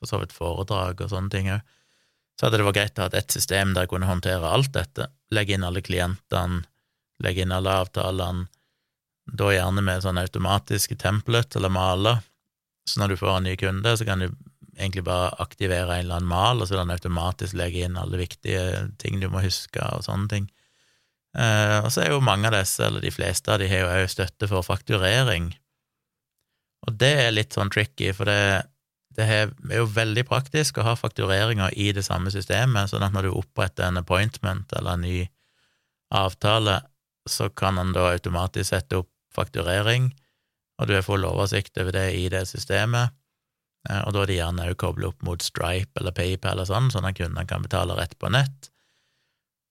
for 0.00 0.10
så 0.10 0.20
vidt 0.22 0.34
foredrag 0.34 1.04
og 1.04 1.12
sånne 1.12 1.32
ting 1.32 1.52
òg, 1.54 1.62
så 2.36 2.48
hadde 2.48 2.60
det 2.60 2.66
vært 2.66 2.80
greit 2.80 2.98
å 2.98 3.06
ha 3.06 3.14
et 3.16 3.32
system 3.32 3.72
der 3.72 3.86
jeg 3.86 3.94
kunne 3.94 4.10
håndtere 4.10 4.50
alt 4.50 4.74
dette, 4.74 5.08
legge 5.32 5.54
inn 5.56 5.64
alle 5.64 5.84
klientene, 5.84 6.64
legge 7.22 7.46
inn 7.46 7.54
alle 7.54 7.78
avtalene, 7.84 8.50
da 9.26 9.48
gjerne 9.50 9.82
med 9.82 10.04
sånn 10.04 10.20
automatiske 10.20 10.98
template 11.00 11.58
eller 11.58 11.72
maler, 11.72 12.20
så 12.86 13.00
når 13.00 13.12
du 13.12 13.20
får 13.20 13.36
en 13.36 13.48
ny 13.48 13.56
kunde, 13.60 13.96
så 13.98 14.06
kan 14.06 14.22
du 14.22 14.28
egentlig 14.76 15.04
bare 15.06 15.32
aktivere 15.42 15.96
en 15.96 16.04
eller 16.04 16.20
annen 16.20 16.30
mal, 16.30 16.60
og 16.60 16.68
så 16.68 16.78
den 16.78 16.92
automatisk 16.92 17.56
legge 17.56 17.86
inn 17.86 17.98
alle 17.98 18.20
viktige 18.20 18.86
ting 19.00 19.20
du 19.20 19.28
må 19.32 19.42
huske, 19.44 19.82
og 19.82 20.04
sånne 20.06 20.28
ting. 20.32 20.48
Eh, 21.36 21.78
og 21.82 21.90
så 21.92 22.04
er 22.04 22.12
jo 22.12 22.24
mange 22.24 22.48
av 22.50 22.56
disse, 22.58 22.84
eller 22.84 23.04
de 23.04 23.12
fleste 23.12 23.52
av 23.52 23.60
de, 23.60 23.68
har 23.70 23.84
jo 23.84 23.92
òg 23.92 24.10
støtte 24.12 24.48
for 24.50 24.66
fakturering. 24.66 25.50
Og 26.86 26.98
det 27.00 27.12
er 27.24 27.34
litt 27.34 27.56
sånn 27.56 27.72
tricky, 27.72 28.12
for 28.16 28.28
det, 28.28 28.68
det 29.16 29.26
er 29.26 29.50
jo 29.80 29.88
veldig 29.90 30.26
praktisk 30.28 30.78
å 30.78 30.86
ha 30.86 30.94
faktureringer 30.98 31.74
i 31.74 31.90
det 31.96 32.04
samme 32.06 32.30
systemet, 32.32 32.92
sånn 32.92 33.04
at 33.06 33.16
når 33.16 33.28
du 33.30 33.38
oppretter 33.40 33.88
en 33.88 34.02
appointment 34.02 34.76
eller 34.76 34.94
en 34.94 35.06
ny 35.08 35.18
avtale, 36.14 36.82
så 37.26 37.48
kan 37.50 37.80
en 37.80 37.90
da 37.96 38.12
automatisk 38.12 38.70
sette 38.70 39.00
opp 39.00 39.10
fakturering 39.34 40.12
og 40.76 40.88
du 40.88 40.94
har 40.96 41.04
full 41.06 41.24
oversikt 41.24 41.78
over 41.80 41.94
det 41.96 42.06
i 42.18 42.26
det 42.32 42.44
systemet, 42.50 43.14
eh, 43.88 44.00
og 44.04 44.14
da 44.14 44.22
er 44.22 44.30
det 44.30 44.38
gjerne 44.40 44.70
også 44.70 44.80
koblet 44.84 45.10
opp 45.10 45.26
mot 45.26 45.44
Stripe 45.44 46.00
eller 46.00 46.16
PayPal 46.16 46.56
eller 46.56 46.68
sånn, 46.68 46.90
sånn 46.92 47.08
at 47.08 47.18
kundene 47.18 47.46
kan 47.48 47.64
betale 47.64 47.96
rett 47.98 48.16
på 48.20 48.32
nett. 48.32 48.70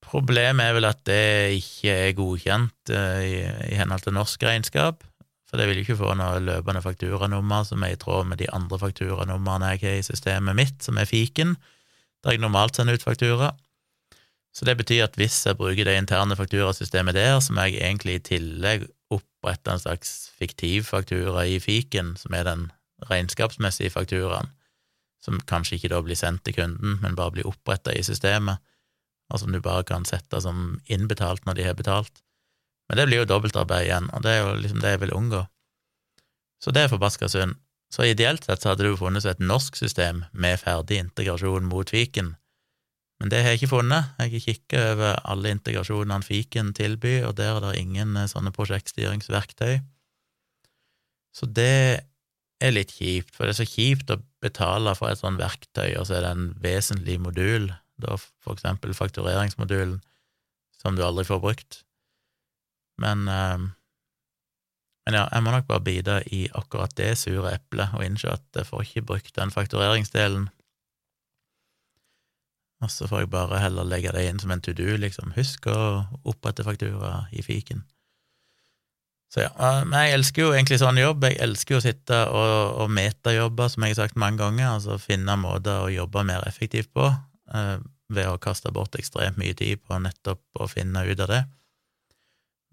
Problemet 0.05 0.69
er 0.69 0.77
vel 0.77 0.88
at 0.88 1.01
det 1.09 1.57
ikke 1.57 1.93
er 2.05 2.15
godkjent 2.17 2.93
eh, 2.93 3.19
i, 3.25 3.35
i 3.74 3.77
henhold 3.79 4.05
til 4.05 4.17
norsk 4.17 4.45
regnskap, 4.45 5.05
for 5.45 5.62
det 5.62 5.69
vil 5.69 5.79
jo 5.79 5.85
ikke 5.85 6.01
få 6.01 6.15
noe 6.17 6.41
løpende 6.41 6.81
fakturanummer 6.81 7.65
som 7.67 7.83
er 7.85 7.93
i 7.93 8.00
tråd 8.01 8.27
med 8.31 8.41
de 8.41 8.50
andre 8.53 8.79
fakturanumrene 8.81 9.75
jeg 9.75 9.85
har 9.85 10.00
i 10.01 10.07
systemet 10.07 10.57
mitt, 10.57 10.81
som 10.83 10.97
er 10.97 11.09
fiken, 11.09 11.53
der 12.25 12.35
jeg 12.35 12.41
normalt 12.41 12.77
sender 12.77 12.97
ut 12.97 13.05
faktura. 13.05 13.53
Så 14.55 14.65
det 14.65 14.77
betyr 14.79 15.03
at 15.05 15.17
hvis 15.19 15.38
jeg 15.45 15.57
bruker 15.59 15.85
det 15.85 15.97
interne 16.00 16.38
fakturasystemet 16.39 17.17
der, 17.17 17.38
som 17.43 17.59
jeg 17.62 17.75
egentlig 17.75 18.17
i 18.17 18.25
tillegg 18.31 18.85
opprette 19.45 19.71
en 19.71 19.79
slags 19.79 20.31
fiktiv 20.39 20.83
faktura 20.89 21.45
i 21.45 21.59
fiken, 21.59 22.15
som 22.17 22.33
er 22.33 22.45
den 22.45 22.71
regnskapsmessige 23.09 23.93
fakturaen, 23.93 24.49
som 25.21 25.41
kanskje 25.45 25.77
ikke 25.77 25.91
da 25.93 26.01
blir 26.01 26.17
sendt 26.17 26.43
til 26.45 26.55
kunden, 26.55 26.97
men 27.01 27.15
bare 27.15 27.31
blir 27.31 27.47
oppretta 27.47 27.93
i 27.93 28.03
systemet, 28.03 28.57
og 29.29 29.39
som 29.39 29.51
du 29.51 29.61
bare 29.61 29.83
kan 29.83 30.05
sette 30.05 30.41
som 30.41 30.79
innbetalt 30.85 31.45
når 31.45 31.55
de 31.55 31.63
har 31.63 31.77
betalt. 31.77 32.23
Men 32.89 32.97
det 32.97 33.07
blir 33.07 33.23
jo 33.23 33.29
dobbeltarbeid 33.29 33.85
igjen, 33.85 34.09
og 34.13 34.23
det 34.23 34.31
er 34.31 34.41
jo 34.41 34.55
liksom 34.61 34.81
det 34.81 34.95
jeg 34.95 35.01
vil 35.01 35.13
unngå. 35.13 35.45
Så 36.61 36.71
det 36.71 36.85
er 36.85 36.89
forbaska 36.89 37.29
synd. 37.29 37.57
Så 37.93 38.05
ideelt 38.05 38.45
sett 38.45 38.61
så 38.61 38.71
hadde 38.71 38.89
jo 38.89 38.97
funnes 38.97 39.25
et 39.25 39.39
norsk 39.39 39.77
system 39.77 40.23
med 40.33 40.59
ferdig 40.59 40.97
integrasjon 41.03 41.65
mot 41.69 41.89
fiken, 41.89 42.35
men 43.22 43.31
det 43.31 43.41
har 43.41 43.53
jeg 43.53 43.62
ikke 43.62 43.75
funnet. 43.77 44.10
Jeg 44.19 44.31
har 44.34 44.43
kikket 44.43 44.81
over 44.91 45.22
alle 45.31 45.53
integrasjonene 45.55 46.25
fiken 46.25 46.74
tilbyr, 46.75 47.29
og 47.29 47.38
der 47.39 47.53
er 47.53 47.63
det 47.63 47.79
ingen 47.79 48.17
eh, 48.19 48.27
sånne 48.27 48.51
prosjektstyringsverktøy. 48.55 49.79
Så 51.36 51.48
det 51.51 52.03
er 52.63 52.75
litt 52.75 52.91
kjipt, 52.95 53.34
for 53.36 53.48
det 53.48 53.55
er 53.55 53.62
så 53.62 53.67
kjipt 53.67 54.12
å 54.12 54.19
betale 54.43 54.93
for 55.00 55.12
et 55.12 55.19
sånt 55.19 55.39
verktøy, 55.39 55.95
og 56.00 56.07
så 56.07 56.17
er 56.17 56.25
det 56.25 56.34
en 56.36 56.51
vesentlig 56.63 57.17
modul, 57.24 57.72
da 58.03 58.19
for 58.19 58.55
eksempel 58.55 58.95
faktureringsmodulen, 58.95 60.01
som 60.75 61.00
du 61.00 61.03
aldri 61.05 61.25
får 61.27 61.41
brukt. 61.43 61.79
Men, 63.00 63.27
eh, 63.31 63.63
men 65.05 65.19
ja, 65.19 65.24
jeg 65.31 65.43
må 65.45 65.55
nok 65.55 65.67
bare 65.72 65.84
bite 65.88 66.19
i 66.36 66.45
akkurat 66.55 66.91
det 67.00 67.13
sure 67.22 67.53
eplet 67.55 67.95
og 67.95 68.03
innse 68.03 68.31
at 68.31 68.43
jeg 68.60 68.67
får 68.67 68.86
ikke 68.86 69.07
brukt 69.13 69.36
den 69.39 69.55
faktureringsdelen. 69.55 70.50
Og 72.84 72.91
så 72.91 73.08
får 73.08 73.24
jeg 73.24 73.32
bare 73.34 73.60
heller 73.63 73.88
legge 73.88 74.12
det 74.12 74.25
inn 74.27 74.39
som 74.41 74.51
en 74.51 74.63
to 74.63 74.74
do, 74.75 74.88
liksom. 75.00 75.32
Husk 75.38 75.70
å 75.72 75.77
opprette 76.27 76.65
faktura 76.67 77.25
i 77.32 77.44
fiken. 77.46 77.86
Så 79.32 79.44
ja, 79.44 79.51
men 79.84 79.96
jeg 80.05 80.15
elsker 80.15 80.46
jo 80.46 80.51
egentlig 80.53 80.77
sånn 80.79 81.00
jobb. 81.00 81.25
Jeg 81.27 81.39
elsker 81.44 81.75
jo 81.75 81.79
å 81.82 81.84
sitte 81.84 82.20
og, 82.32 82.51
og 82.84 82.91
metajobbe, 82.94 83.67
som 83.72 83.84
jeg 83.84 83.96
har 83.96 84.05
sagt 84.05 84.20
mange 84.22 84.39
ganger, 84.44 84.70
altså 84.75 85.00
finne 85.01 85.36
måter 85.39 85.84
å 85.84 85.91
jobbe 85.91 86.24
mer 86.27 86.46
effektivt 86.48 86.91
på, 86.96 87.10
eh, 87.51 87.75
ved 88.15 88.29
å 88.29 88.39
kaste 88.41 88.72
bort 88.75 88.96
ekstremt 89.00 89.39
mye 89.41 89.55
tid 89.58 89.82
på 89.84 89.98
nettopp 90.00 90.62
å 90.62 90.70
finne 90.72 91.03
ut 91.08 91.24
av 91.25 91.32
det. 91.32 91.41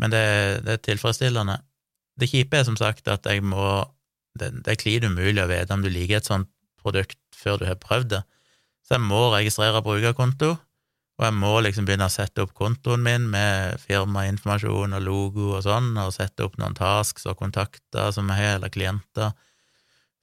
Men 0.02 0.14
det, 0.14 0.24
det 0.66 0.76
er 0.76 0.84
tilfredsstillende. 0.86 1.58
Det 2.20 2.28
kjipe 2.30 2.58
er 2.58 2.68
som 2.68 2.78
sagt 2.78 3.08
at 3.08 3.26
jeg 3.28 3.44
må 3.44 3.84
Det, 4.32 4.46
det 4.64 4.70
er 4.72 4.78
klin 4.80 5.04
umulig 5.04 5.42
å 5.42 5.48
vite 5.50 5.74
om 5.76 5.82
du 5.84 5.90
liker 5.92 6.16
et 6.16 6.24
sånt 6.24 6.48
produkt 6.80 7.18
før 7.36 7.58
du 7.60 7.66
har 7.68 7.76
prøvd 7.76 8.06
det. 8.14 8.20
Så 8.82 8.96
jeg 8.96 9.04
må 9.06 9.20
registrere 9.32 9.82
brukerkonto, 9.84 10.50
og 11.20 11.26
jeg 11.26 11.36
må 11.38 11.52
liksom 11.62 11.86
begynne 11.86 12.08
å 12.08 12.12
sette 12.12 12.42
opp 12.42 12.54
kontoen 12.58 13.04
min 13.04 13.28
med 13.30 13.78
firmainformasjon 13.84 14.96
og 14.96 15.04
logo 15.06 15.52
og 15.58 15.62
sånn, 15.66 15.92
og 16.00 16.14
sette 16.16 16.42
opp 16.46 16.58
noen 16.58 16.74
tasks 16.74 17.28
og 17.30 17.38
kontakter 17.38 18.10
som 18.16 18.30
jeg 18.32 18.40
har, 18.40 18.58
eller 18.58 18.72
klienter, 18.72 19.36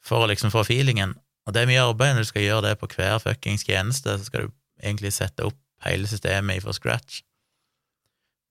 for 0.04 0.26
å 0.26 0.30
liksom 0.32 0.52
få 0.52 0.66
feelingen. 0.68 1.16
Og 1.48 1.56
det 1.56 1.64
er 1.64 1.72
mye 1.72 1.86
arbeid 1.88 2.18
når 2.18 2.28
du 2.28 2.32
skal 2.32 2.46
gjøre 2.46 2.66
det 2.68 2.76
på 2.82 2.90
hver 2.92 3.18
fuckings 3.24 3.64
tjeneste, 3.68 4.18
så 4.18 4.28
skal 4.28 4.48
du 4.48 4.54
egentlig 4.84 5.14
sette 5.16 5.46
opp 5.48 5.58
hele 5.86 6.10
systemet 6.10 6.64
fra 6.66 6.76
scratch. 6.76 7.22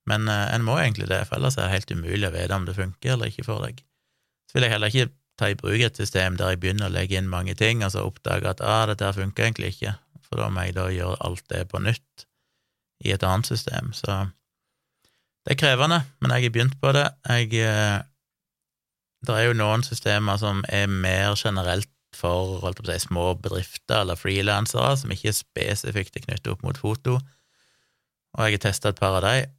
Men 0.09 0.25
eh, 0.31 0.47
en 0.55 0.65
må 0.65 0.79
egentlig 0.79 1.09
det, 1.11 1.21
for 1.29 1.37
ellers 1.37 1.57
er 1.57 1.67
det 1.67 1.75
helt 1.77 1.93
umulig 1.93 2.27
å 2.27 2.33
vite 2.33 2.57
om 2.57 2.65
det 2.65 2.77
funker 2.77 3.13
eller 3.13 3.29
ikke 3.29 3.45
for 3.45 3.61
deg. 3.65 3.83
Så 4.49 4.57
vil 4.57 4.65
jeg 4.65 4.73
heller 4.73 4.93
ikke 4.93 5.11
ta 5.39 5.49
i 5.51 5.57
bruk 5.57 5.81
et 5.85 5.99
system 5.99 6.37
der 6.39 6.53
jeg 6.53 6.61
begynner 6.63 6.89
å 6.89 6.93
legge 6.93 7.17
inn 7.19 7.31
mange 7.31 7.55
ting, 7.57 7.83
og 7.85 7.93
så 7.93 8.05
oppdager 8.07 8.51
at 8.51 8.63
ah, 8.65 8.85
dette 8.89 9.13
funker 9.15 9.47
egentlig 9.47 9.73
ikke, 9.75 9.95
for 10.27 10.41
da 10.41 10.49
må 10.53 10.67
jeg 10.67 10.75
da 10.77 10.89
gjøre 10.93 11.21
alt 11.25 11.45
det 11.51 11.63
på 11.71 11.81
nytt 11.83 12.25
i 13.07 13.13
et 13.15 13.23
annet 13.23 13.47
system. 13.47 13.93
Så 13.95 14.25
det 15.45 15.55
er 15.55 15.61
krevende, 15.61 16.01
men 16.19 16.35
jeg 16.35 16.47
har 16.49 16.55
begynt 16.55 16.79
på 16.81 16.91
det. 16.95 17.07
Jeg 17.29 17.63
eh, 17.63 18.01
Det 19.25 19.35
er 19.35 19.49
jo 19.49 19.55
noen 19.57 19.83
systemer 19.83 20.37
som 20.39 20.61
er 20.69 20.87
mer 20.87 21.35
generelt 21.35 21.89
for 22.15 22.63
si, 22.85 22.99
små 23.03 23.33
bedrifter 23.35 24.01
eller 24.01 24.15
frilansere, 24.15 24.95
som 24.97 25.11
ikke 25.11 25.31
er 25.31 25.37
spesifikt 25.37 26.15
er 26.15 26.25
knyttet 26.25 26.51
opp 26.53 26.63
mot 26.63 26.77
foto, 26.77 27.19
og 28.37 28.45
jeg 28.45 28.59
har 28.59 28.63
testa 28.63 28.93
et 28.93 28.99
par 28.99 29.19
av 29.19 29.25
de. 29.25 29.49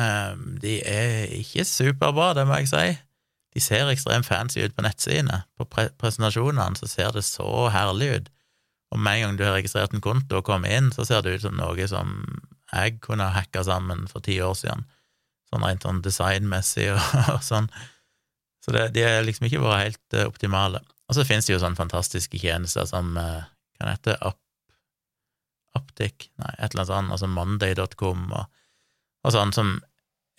Ehm, 0.00 0.58
de 0.62 0.78
er 0.88 1.32
ikke 1.36 1.64
superbra, 1.68 2.32
det 2.34 2.46
må 2.48 2.60
jeg 2.60 2.70
si. 2.70 2.86
De 3.52 3.60
ser 3.60 3.90
ekstremt 3.92 4.26
fancy 4.26 4.62
ut 4.64 4.74
på 4.76 4.84
nettsidene. 4.84 5.42
På 5.58 5.66
pre 5.68 5.90
presentasjonene 6.00 6.78
så 6.80 6.88
ser 6.88 7.12
det 7.16 7.24
så 7.26 7.68
herlig 7.74 8.08
ut. 8.16 8.30
Og 8.92 9.00
med 9.00 9.18
en 9.18 9.22
gang 9.24 9.38
du 9.38 9.44
har 9.46 9.56
registrert 9.56 9.94
en 9.94 10.04
konto 10.04 10.40
og 10.40 10.46
kommet 10.48 10.72
inn, 10.72 10.90
så 10.92 11.04
ser 11.08 11.24
det 11.24 11.36
ut 11.36 11.44
som 11.46 11.56
noe 11.56 11.88
som 11.88 12.16
jeg 12.72 12.98
kunne 13.04 13.28
ha 13.28 13.36
hacka 13.36 13.64
sammen 13.68 14.06
for 14.08 14.24
ti 14.24 14.38
år 14.44 14.56
siden. 14.56 14.86
Sånn 15.52 15.64
rent 15.64 15.84
sånn 15.84 16.00
designmessig 16.04 16.88
og, 16.94 17.00
og 17.36 17.42
sånn. 17.44 17.68
Så 18.64 18.72
det, 18.74 18.88
de 18.96 19.04
har 19.04 19.24
liksom 19.26 19.48
ikke 19.48 19.62
vært 19.64 19.86
helt 19.86 20.16
uh, 20.16 20.28
optimale. 20.30 20.80
Og 21.08 21.16
så 21.16 21.26
finnes 21.28 21.48
det 21.48 21.56
jo 21.56 21.60
sånne 21.60 21.80
fantastiske 21.80 22.40
tjenester 22.40 22.86
som 22.88 23.16
uh, 23.18 23.42
Hva 23.80 23.96
hete? 23.96 24.16
Up? 24.22 24.38
Nei, 26.02 26.52
et 26.58 26.72
eller 26.72 26.82
annet 26.82 26.88
sånt. 26.88 27.12
Altså 27.14 27.28
Monday.com 27.30 28.24
og, 28.32 28.62
og 29.24 29.34
sånn 29.34 29.52
som 29.56 29.76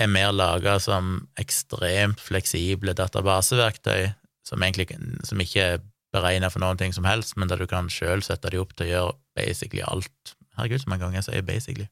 er 0.01 0.09
mer 0.09 0.31
laga 0.33 0.77
som 0.81 1.15
ekstremt 1.39 2.21
fleksible 2.21 2.95
databaseverktøy, 2.97 4.13
som 4.47 4.63
egentlig 4.65 4.89
som 5.27 5.41
ikke 5.41 5.65
er 5.75 5.83
beregna 6.13 6.49
for 6.53 6.61
noen 6.63 6.79
ting 6.79 6.93
som 6.93 7.07
helst, 7.07 7.35
men 7.37 7.49
der 7.49 7.61
du 7.61 7.67
kan 7.69 7.89
sjøl 7.91 8.23
sette 8.25 8.51
de 8.53 8.61
opp 8.61 8.75
til 8.77 8.87
å 8.87 8.91
gjøre 8.91 9.15
basically 9.37 9.83
alt. 9.85 10.35
Herregud, 10.57 10.83
så 10.83 10.91
mange 10.91 11.05
ganger 11.05 11.21
jeg 11.21 11.29
sier 11.29 11.47
basically. 11.47 11.89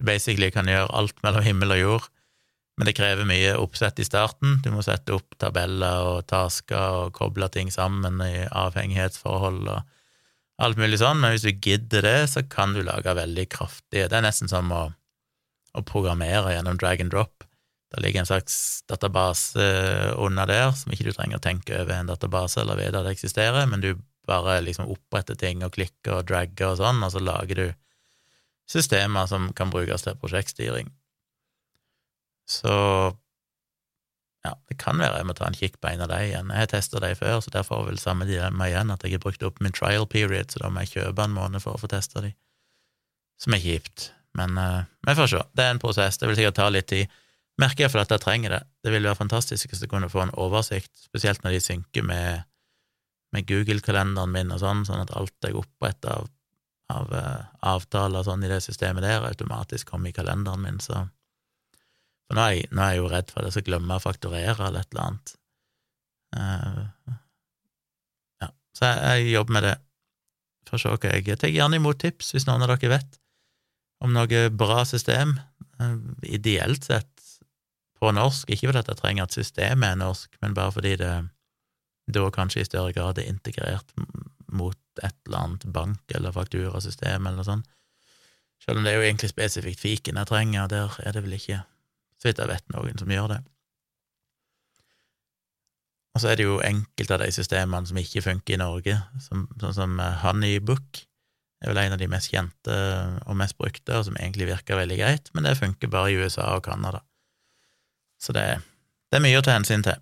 Du 0.00 0.06
basically 0.08 0.48
kan 0.52 0.68
gjøre 0.70 0.88
alt 0.96 1.18
mellom 1.24 1.44
himmel 1.44 1.76
og 1.76 1.80
jord, 1.80 2.08
men 2.80 2.88
det 2.88 2.96
krever 2.96 3.28
mye 3.28 3.56
oppsett 3.60 4.00
i 4.00 4.06
starten. 4.06 4.60
Du 4.64 4.70
må 4.72 4.80
sette 4.84 5.12
opp 5.12 5.36
tabeller 5.40 6.06
og 6.14 6.22
tasker 6.30 7.02
og 7.02 7.16
koble 7.18 7.50
ting 7.52 7.68
sammen 7.72 8.22
i 8.24 8.46
avhengighetsforhold 8.48 9.66
og 9.68 9.82
alt 10.60 10.80
mulig 10.80 11.00
sånn, 11.00 11.20
men 11.20 11.34
hvis 11.34 11.44
du 11.44 11.52
gidder 11.52 12.04
det, 12.04 12.18
så 12.32 12.44
kan 12.48 12.72
du 12.76 12.82
lage 12.84 13.16
veldig 13.16 13.46
kraftige 13.52 14.08
Det 14.12 14.16
er 14.16 14.24
nesten 14.24 14.48
som 14.48 14.68
å 14.72 14.90
å 15.76 15.84
programmere 15.86 16.54
gjennom 16.54 16.78
drag 16.80 17.04
and 17.04 17.12
drop. 17.12 17.44
Det 17.90 18.02
ligger 18.04 18.22
en 18.22 18.28
slags 18.28 18.56
database 18.90 19.64
under 20.18 20.46
der, 20.46 20.70
som 20.78 20.92
ikke 20.94 21.08
du 21.08 21.12
trenger 21.14 21.40
å 21.40 21.42
tenke 21.42 21.80
over 21.80 21.96
en 21.96 22.10
database 22.10 22.62
eller 22.62 22.78
vite 22.78 22.94
at 22.94 23.06
det 23.06 23.16
eksisterer, 23.16 23.66
men 23.66 23.82
du 23.82 23.94
bare 24.30 24.60
liksom 24.62 24.90
oppretter 24.92 25.38
ting 25.38 25.64
og 25.66 25.74
klikker 25.74 26.20
og 26.20 26.28
dragger 26.30 26.72
og 26.72 26.78
sånn, 26.78 27.02
og 27.02 27.10
så 27.14 27.22
lager 27.22 27.58
du 27.58 27.66
systemer 28.70 29.26
som 29.26 29.50
kan 29.56 29.72
brukes 29.74 30.06
til 30.06 30.18
prosjektstyring. 30.20 30.92
Så 32.50 32.74
ja, 34.46 34.54
det 34.70 34.78
kan 34.80 35.00
være 35.02 35.18
jeg 35.20 35.28
må 35.28 35.34
ta 35.36 35.48
en 35.50 35.58
kikk 35.58 35.80
på 35.82 35.90
en 35.90 36.04
av 36.04 36.12
de 36.12 36.20
igjen. 36.28 36.52
Jeg 36.54 36.64
har 36.64 36.70
testa 36.70 37.02
de 37.02 37.10
før, 37.18 37.40
så 37.44 37.52
derfor 37.54 37.84
vil 37.88 38.00
samme 38.00 38.28
dilemma 38.28 38.70
igjen, 38.70 38.94
at 38.94 39.02
jeg 39.04 39.18
har 39.18 39.24
brukt 39.24 39.42
opp 39.46 39.60
min 39.60 39.74
trial 39.76 40.06
period, 40.08 40.54
så 40.54 40.62
da 40.62 40.70
må 40.72 40.86
jeg 40.86 40.94
kjøpe 40.94 41.26
en 41.26 41.36
måned 41.36 41.64
for 41.64 41.76
å 41.76 41.82
få 41.82 41.90
testa 41.90 42.22
de, 42.24 42.32
som 43.42 43.56
er 43.56 43.64
kjipt. 43.66 44.12
Men 44.38 44.58
uh, 44.58 44.82
vi 45.06 45.14
får 45.14 45.26
se. 45.26 45.42
Det 45.52 45.64
er 45.64 45.74
en 45.74 45.82
prosess. 45.82 46.18
Det 46.18 46.28
vil 46.28 46.38
sikkert 46.38 46.58
ta 46.60 46.68
litt 46.70 46.88
tid. 46.90 47.10
Merker 47.60 47.90
for 47.92 48.02
at 48.02 48.12
jeg 48.12 48.22
trenger 48.22 48.54
det. 48.54 48.60
Det 48.84 48.92
vil 48.94 49.06
være 49.08 49.18
fantastisk 49.18 49.72
hvis 49.72 49.82
jeg 49.84 49.90
kunne 49.90 50.10
få 50.12 50.24
en 50.24 50.34
oversikt, 50.40 50.92
spesielt 51.08 51.42
når 51.44 51.56
de 51.56 51.62
synker 51.64 52.06
med, 52.06 52.44
med 53.34 53.48
Google-kalenderen 53.48 54.32
min 54.32 54.52
og 54.54 54.62
sånn, 54.62 54.84
sånn 54.88 55.02
at 55.02 55.12
alt 55.18 55.34
jeg 55.44 55.58
oppretter 55.58 56.14
av, 56.14 56.30
av 56.94 57.12
uh, 57.12 57.50
avtaler 57.74 58.24
sånn 58.26 58.46
i 58.46 58.52
det 58.52 58.62
systemet 58.64 59.04
der, 59.04 59.26
automatisk 59.28 59.92
kommer 59.92 60.10
i 60.10 60.16
kalenderen 60.16 60.64
min, 60.64 60.80
så 60.82 61.04
For 62.30 62.38
nå 62.38 62.46
er, 62.46 62.54
jeg, 62.54 62.70
nå 62.70 62.82
er 62.84 62.94
jeg 62.94 63.02
jo 63.02 63.10
redd 63.10 63.30
for 63.32 63.42
at 63.42 63.50
jeg 63.50 63.58
skal 63.58 63.68
glemme 63.72 63.98
å 63.98 64.02
fakturere 64.02 64.68
eller 64.68 64.84
et 64.84 64.92
eller 64.94 65.06
annet. 65.08 65.36
Uh, 66.30 67.14
ja, 68.44 68.52
så 68.78 68.92
jeg, 68.92 69.00
jeg 69.02 69.32
jobber 69.34 69.56
med 69.58 69.66
det. 69.66 69.78
Får 70.70 70.78
se 70.78 70.92
hva 70.92 71.10
jeg 71.10 71.26
Jeg 71.26 71.40
tar 71.42 71.50
gjerne 71.50 71.80
imot 71.80 71.98
tips 71.98 72.30
hvis 72.30 72.46
noen 72.46 72.62
av 72.62 72.70
dere 72.70 72.92
vet 72.92 73.20
om 74.00 74.14
noe 74.16 74.44
bra 74.50 74.84
system, 74.88 75.36
eh, 75.80 75.96
ideelt 76.22 76.84
sett 76.84 77.10
på 78.00 78.12
norsk, 78.16 78.48
ikke 78.48 78.70
fordi 78.70 78.82
jeg 78.88 79.00
trenger 79.00 79.26
at 79.26 79.36
systemet 79.36 79.92
er 79.92 80.00
norsk, 80.00 80.32
men 80.40 80.56
bare 80.56 80.72
fordi 80.72 80.96
det 80.96 81.12
da 82.10 82.30
kanskje 82.34 82.64
i 82.64 82.68
større 82.68 82.94
grad 82.96 83.20
er 83.20 83.28
integrert 83.28 83.92
mot 84.50 84.78
et 85.02 85.14
eller 85.26 85.38
annet 85.38 85.66
bank- 85.72 86.14
eller 86.16 86.32
fakturasystem 86.34 87.26
eller 87.26 87.38
noe 87.38 87.46
sånt. 87.46 87.68
Selv 88.60 88.80
om 88.80 88.84
det 88.84 88.92
er 88.92 89.00
jo 89.00 89.06
egentlig 89.06 89.30
spesifikt 89.30 89.80
fiken 89.80 90.18
jeg 90.20 90.28
trenger, 90.28 90.68
der 90.68 90.96
er 91.04 91.14
det 91.16 91.22
vel 91.24 91.36
ikke, 91.36 91.62
så 92.20 92.28
vidt 92.28 92.42
jeg 92.42 92.50
vet, 92.50 92.66
noen 92.74 92.98
som 93.00 93.12
gjør 93.14 93.28
det. 93.34 93.40
Og 96.10 96.22
så 96.22 96.32
er 96.32 96.40
det 96.40 96.48
jo 96.48 96.58
enkelte 96.66 97.14
av 97.14 97.22
de 97.22 97.30
systemene 97.32 97.86
som 97.86 98.00
ikke 98.00 98.24
funker 98.24 98.56
i 98.56 98.60
Norge, 98.60 98.96
som, 99.22 99.46
sånn 99.60 99.76
som 99.76 100.00
Honeybook, 100.24 101.04
det 101.60 101.68
er 101.68 101.74
vel 101.74 101.82
en 101.82 101.94
av 101.94 102.00
de 102.00 102.08
mest 102.08 102.30
kjente 102.32 102.76
og 103.28 103.36
mest 103.36 103.58
brukte, 103.60 103.92
og 103.92 104.06
som 104.06 104.14
egentlig 104.16 104.48
virker 104.48 104.78
veldig 104.80 104.96
greit, 104.96 105.26
men 105.36 105.44
det 105.44 105.58
funker 105.58 105.92
bare 105.92 106.08
i 106.08 106.16
USA 106.16 106.54
og 106.56 106.64
Canada. 106.64 107.02
Så 108.20 108.32
det, 108.32 108.44
det, 109.10 109.18
er 109.18 109.24
mye 109.26 109.40
å 109.40 109.44
ta 109.44 109.58
hensyn 109.58 109.84
til. 109.84 110.00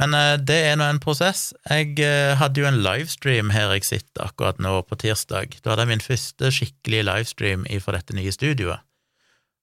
Men 0.00 0.12
eh, 0.18 0.34
det 0.36 0.58
er 0.66 0.76
nå 0.76 0.90
en 0.90 1.00
prosess. 1.00 1.54
Jeg 1.70 1.96
eh, 2.04 2.34
hadde 2.36 2.60
jo 2.60 2.68
en 2.68 2.82
livestream 2.84 3.54
her 3.54 3.72
jeg 3.76 3.88
sitter 3.88 4.26
akkurat 4.26 4.60
nå, 4.60 4.76
på 4.84 4.98
tirsdag. 5.00 5.56
Da 5.64 5.72
hadde 5.72 5.86
jeg 5.86 5.92
min 5.94 6.04
første 6.04 6.52
skikkelige 6.52 7.08
livestream 7.08 7.64
fra 7.80 7.96
dette 7.96 8.16
nye 8.18 8.32
studioet, 8.34 8.84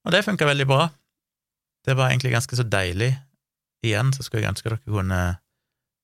og 0.02 0.14
det 0.14 0.24
funka 0.26 0.48
veldig 0.48 0.66
bra. 0.66 0.88
Det 1.86 1.94
var 1.98 2.10
egentlig 2.10 2.34
ganske 2.34 2.58
så 2.58 2.66
deilig. 2.66 3.12
Igjen 3.86 4.10
så 4.14 4.26
skulle 4.26 4.42
jeg 4.42 4.54
ønske 4.56 4.70
dere 4.70 4.82
kunne 4.82 5.22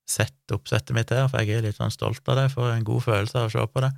sett 0.08 0.54
oppsettet 0.54 0.94
mitt 0.94 1.10
her, 1.10 1.26
for 1.26 1.42
jeg 1.42 1.58
er 1.58 1.66
litt 1.66 1.78
sånn 1.78 1.94
stolt 1.94 2.22
av 2.30 2.38
det, 2.38 2.52
for 2.54 2.70
en 2.70 2.86
god 2.86 3.02
følelse 3.04 3.42
av 3.42 3.50
å 3.50 3.52
se 3.52 3.66
på 3.66 3.82
det. 3.82 3.90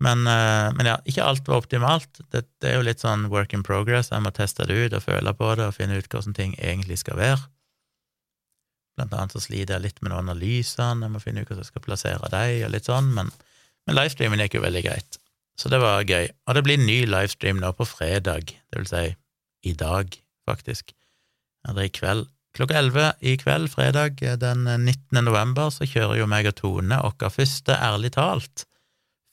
Men, 0.00 0.24
eh, 0.26 0.72
men, 0.72 0.88
ja, 0.88 0.96
ikke 1.04 1.24
alt 1.24 1.48
var 1.48 1.60
optimalt. 1.60 2.22
Det, 2.32 2.46
det, 2.62 2.70
er 2.70 2.78
jo 2.78 2.86
litt 2.86 3.02
sånn 3.04 3.28
work 3.32 3.52
in 3.56 3.64
progress. 3.66 4.10
Jeg 4.12 4.24
må 4.24 4.32
teste 4.32 4.64
det 4.68 4.78
ut 4.78 4.96
og 4.96 5.04
føle 5.04 5.34
på 5.36 5.54
det 5.60 5.66
og 5.68 5.76
finne 5.76 5.98
ut 6.00 6.08
hvordan 6.08 6.36
ting 6.36 6.54
egentlig 6.56 7.02
skal 7.02 7.20
være. 7.20 7.42
Blant 8.96 9.16
annet 9.16 9.36
så 9.36 9.42
sliter 9.44 9.76
jeg 9.76 9.84
litt 9.84 10.00
med 10.00 10.12
noen 10.12 10.28
analysene, 10.32 11.06
jeg 11.06 11.12
må 11.12 11.20
finne 11.22 11.44
ut 11.44 11.50
hvordan 11.50 11.64
jeg 11.64 11.72
skal 11.72 11.84
plassere 11.84 12.32
dem, 12.32 12.54
og 12.66 12.72
litt 12.74 12.88
sånn, 12.88 13.12
men, 13.16 13.30
men 13.86 13.96
livestreamen 13.96 14.42
gikk 14.44 14.56
jo 14.58 14.64
veldig 14.64 14.82
greit. 14.88 15.20
Så 15.60 15.68
det 15.72 15.80
var 15.82 16.08
gøy. 16.08 16.30
Og 16.48 16.56
det 16.56 16.64
blir 16.64 16.80
ny 16.80 16.98
livestream 17.08 17.60
nå 17.60 17.74
på 17.76 17.88
fredag, 17.88 18.54
det 18.72 18.80
vil 18.80 18.88
si 18.88 19.04
i 19.68 19.76
dag, 19.76 20.16
faktisk. 20.48 20.94
Eller 21.68 21.88
i 21.88 21.92
kveld. 21.92 22.24
Klokka 22.56 22.80
elleve 22.80 23.12
i 23.20 23.36
kveld, 23.38 23.68
fredag 23.70 24.24
den 24.40 24.64
19. 24.64 25.20
november, 25.28 25.68
så 25.70 25.84
kjører 25.86 26.22
jo 26.22 26.26
meg 26.28 26.48
og 26.48 26.56
Tone 26.58 26.96
vår 27.04 27.36
første 27.36 27.76
Ærlig 27.76 28.14
talt 28.16 28.64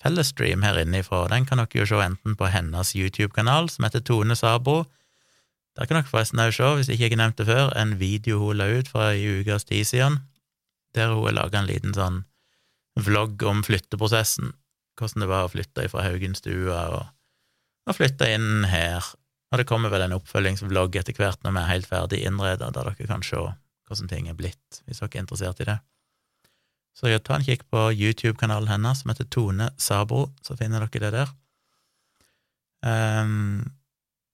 fellesstream 0.03 0.63
her 0.65 0.77
inne 0.81 1.01
ifra. 1.01 1.25
Den 1.31 1.47
kan 1.47 1.61
dere 1.61 1.81
jo 1.81 1.87
se 1.89 1.99
enten 2.03 2.37
på 2.37 2.49
hennes 2.53 2.93
YouTube-kanal, 2.95 3.69
som 3.73 3.87
heter 3.87 4.03
Tone 4.05 4.37
Sabro. 4.37 4.83
Der 5.77 5.85
kan 5.85 5.99
dere 5.99 6.09
forresten 6.09 6.41
òg 6.41 6.53
se, 6.55 6.69
hvis 6.79 6.89
ikke 6.93 7.09
jeg 7.09 7.19
nevnte 7.19 7.45
før, 7.45 7.73
en 7.77 7.97
video 7.99 8.39
hun 8.41 8.57
la 8.61 8.69
ut 8.79 8.89
fra 8.89 9.11
ei 9.13 9.27
ukes 9.39 9.67
tid 9.69 9.85
siden, 9.85 10.21
der 10.95 11.13
hun 11.13 11.27
har 11.27 11.37
laga 11.37 11.61
en 11.61 11.69
liten 11.69 11.93
sånn 11.97 12.23
vlogg 12.97 13.43
om 13.45 13.61
flytteprosessen, 13.65 14.55
hvordan 14.97 15.23
det 15.23 15.29
var 15.29 15.45
å 15.45 15.53
flytte 15.53 15.85
fra 15.91 16.05
Haugenstua 16.07 16.79
og, 16.97 17.03
og 17.85 17.97
flytte 17.97 18.29
inn 18.33 18.65
her. 18.69 19.05
Og 19.51 19.61
det 19.61 19.67
kommer 19.69 19.93
vel 19.93 20.07
en 20.07 20.17
oppfølgingsvlogg 20.17 20.97
etter 20.99 21.15
hvert 21.15 21.43
når 21.45 21.53
vi 21.53 21.61
er 21.61 21.71
helt 21.71 21.89
ferdig 21.89 22.23
innreda, 22.25 22.71
der 22.73 22.89
dere 22.89 23.09
kan 23.09 23.23
se 23.25 23.37
hvordan 23.87 24.09
ting 24.11 24.25
er 24.27 24.35
blitt, 24.35 24.81
hvis 24.85 24.99
dere 24.99 25.13
er 25.13 25.23
interessert 25.23 25.61
i 25.63 25.69
det. 25.69 25.77
Så 26.97 27.11
ta 27.21 27.35
en 27.37 27.45
kikk 27.45 27.67
på 27.69 27.91
YouTube-kanalen 27.93 28.71
hennes, 28.71 29.03
som 29.03 29.11
heter 29.11 29.27
Tone 29.29 29.69
Sabro, 29.77 30.31
så 30.41 30.57
finner 30.57 30.81
dere 30.81 31.03
det 31.03 31.11
der. 31.13 31.33
Um, 32.81 33.67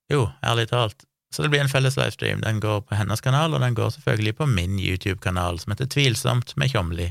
jo, 0.08 0.30
ærlig 0.44 0.70
talt, 0.70 1.04
så 1.34 1.44
det 1.44 1.50
blir 1.52 1.60
en 1.60 1.68
felles 1.68 1.98
livestream. 2.00 2.40
Den 2.40 2.62
går 2.64 2.80
på 2.88 2.96
hennes 2.96 3.20
kanal, 3.20 3.52
og 3.52 3.60
den 3.60 3.76
går 3.76 3.92
selvfølgelig 3.96 4.36
på 4.40 4.48
min 4.48 4.78
YouTube-kanal, 4.80 5.60
som 5.60 5.74
heter 5.74 5.90
Tvilsomt 5.92 6.56
med 6.56 6.72
Tjomli, 6.72 7.10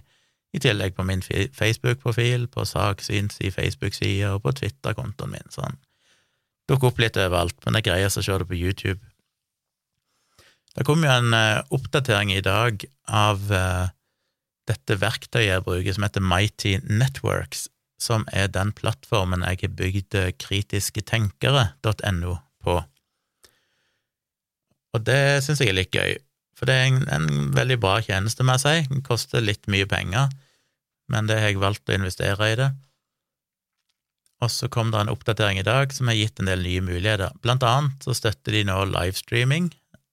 i 0.53 0.61
tillegg 0.61 0.95
på 0.97 1.05
min 1.05 1.21
Facebook-profil, 1.21 2.47
på 2.47 2.65
Saksyns 2.65 3.39
i 3.41 3.51
Facebook-sida 3.53 4.35
og 4.35 4.43
på 4.45 4.53
Twitter-kontoen 4.57 5.33
min. 5.33 5.53
Sånn. 5.53 5.77
Dukker 6.69 6.89
opp 6.89 7.01
litt 7.01 7.17
overalt, 7.17 7.57
men 7.65 7.75
det 7.75 7.83
er 7.83 7.91
greiest 7.91 8.21
å 8.21 8.25
se 8.25 8.37
det 8.41 8.49
på 8.49 8.57
YouTube. 8.57 9.01
Det 10.73 10.85
kom 10.87 11.03
jo 11.05 11.13
en 11.13 11.33
uh, 11.33 11.61
oppdatering 11.73 12.33
i 12.33 12.41
dag 12.45 12.85
av 13.05 13.51
uh, 13.53 13.89
dette 14.69 14.95
verktøyet 15.01 15.49
jeg 15.49 15.65
bruker, 15.65 15.93
som 15.95 16.05
heter 16.05 16.23
Mighty 16.23 16.73
Networks, 16.87 17.67
som 18.01 18.25
er 18.31 18.47
den 18.51 18.71
plattformen 18.75 19.45
jeg 19.47 19.57
har 19.63 19.75
bygd 19.79 20.13
kritisketenkere.no 20.43 22.33
på. 22.63 22.75
Og 24.93 24.99
det 25.07 25.43
syns 25.43 25.61
jeg 25.63 25.69
er 25.73 25.79
litt 25.81 25.95
gøy, 25.95 26.17
for 26.57 26.69
det 26.69 26.75
er 26.77 26.85
en, 26.87 27.03
en 27.09 27.51
veldig 27.55 27.79
bra 27.81 27.95
tjeneste, 28.05 28.45
må 28.45 28.51
jeg 28.55 28.63
si. 28.63 28.77
Den 28.91 29.03
koster 29.05 29.43
litt 29.43 29.67
mye 29.71 29.87
penger, 29.89 30.25
men 31.11 31.27
det 31.27 31.37
har 31.41 31.49
jeg 31.51 31.63
valgt 31.63 31.89
å 31.89 31.97
investere 31.97 32.51
i 32.51 32.59
det. 32.59 32.69
Og 34.43 34.51
så 34.51 34.67
kom 34.71 34.91
det 34.91 34.99
en 34.99 35.11
oppdatering 35.11 35.57
i 35.61 35.65
dag 35.65 35.93
som 35.95 36.09
har 36.11 36.17
gitt 36.19 36.39
en 36.39 36.49
del 36.51 36.61
nye 36.65 36.83
muligheter. 36.83 37.31
Blant 37.43 37.63
annet 37.67 38.03
så 38.03 38.11
støtter 38.17 38.51
de 38.57 38.65
nå 38.67 38.77
livestreaming 38.91 39.71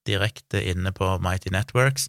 direkte 0.09 0.63
inne 0.71 0.93
på 0.97 1.07
Mighty 1.23 1.51
Networks. 1.53 2.09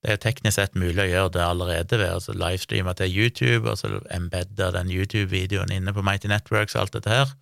Det 0.00 0.14
er 0.14 0.20
teknisk 0.22 0.56
sett 0.56 0.76
mulig 0.80 1.02
å 1.02 1.10
gjøre 1.10 1.32
det 1.34 1.42
allerede 1.44 1.98
ved 2.00 2.14
å 2.30 2.36
livestreame 2.40 2.94
til 2.96 3.12
YouTube, 3.12 3.68
og 3.68 3.76
så 3.76 3.98
embedde 4.14 4.70
den 4.72 4.92
YouTube-videoen 4.92 5.72
inne 5.74 5.92
på 5.92 6.04
Mighty 6.04 6.30
Networks 6.32 6.76
og 6.76 6.86
alt 6.86 6.96
dette 6.96 7.12
her, 7.12 7.34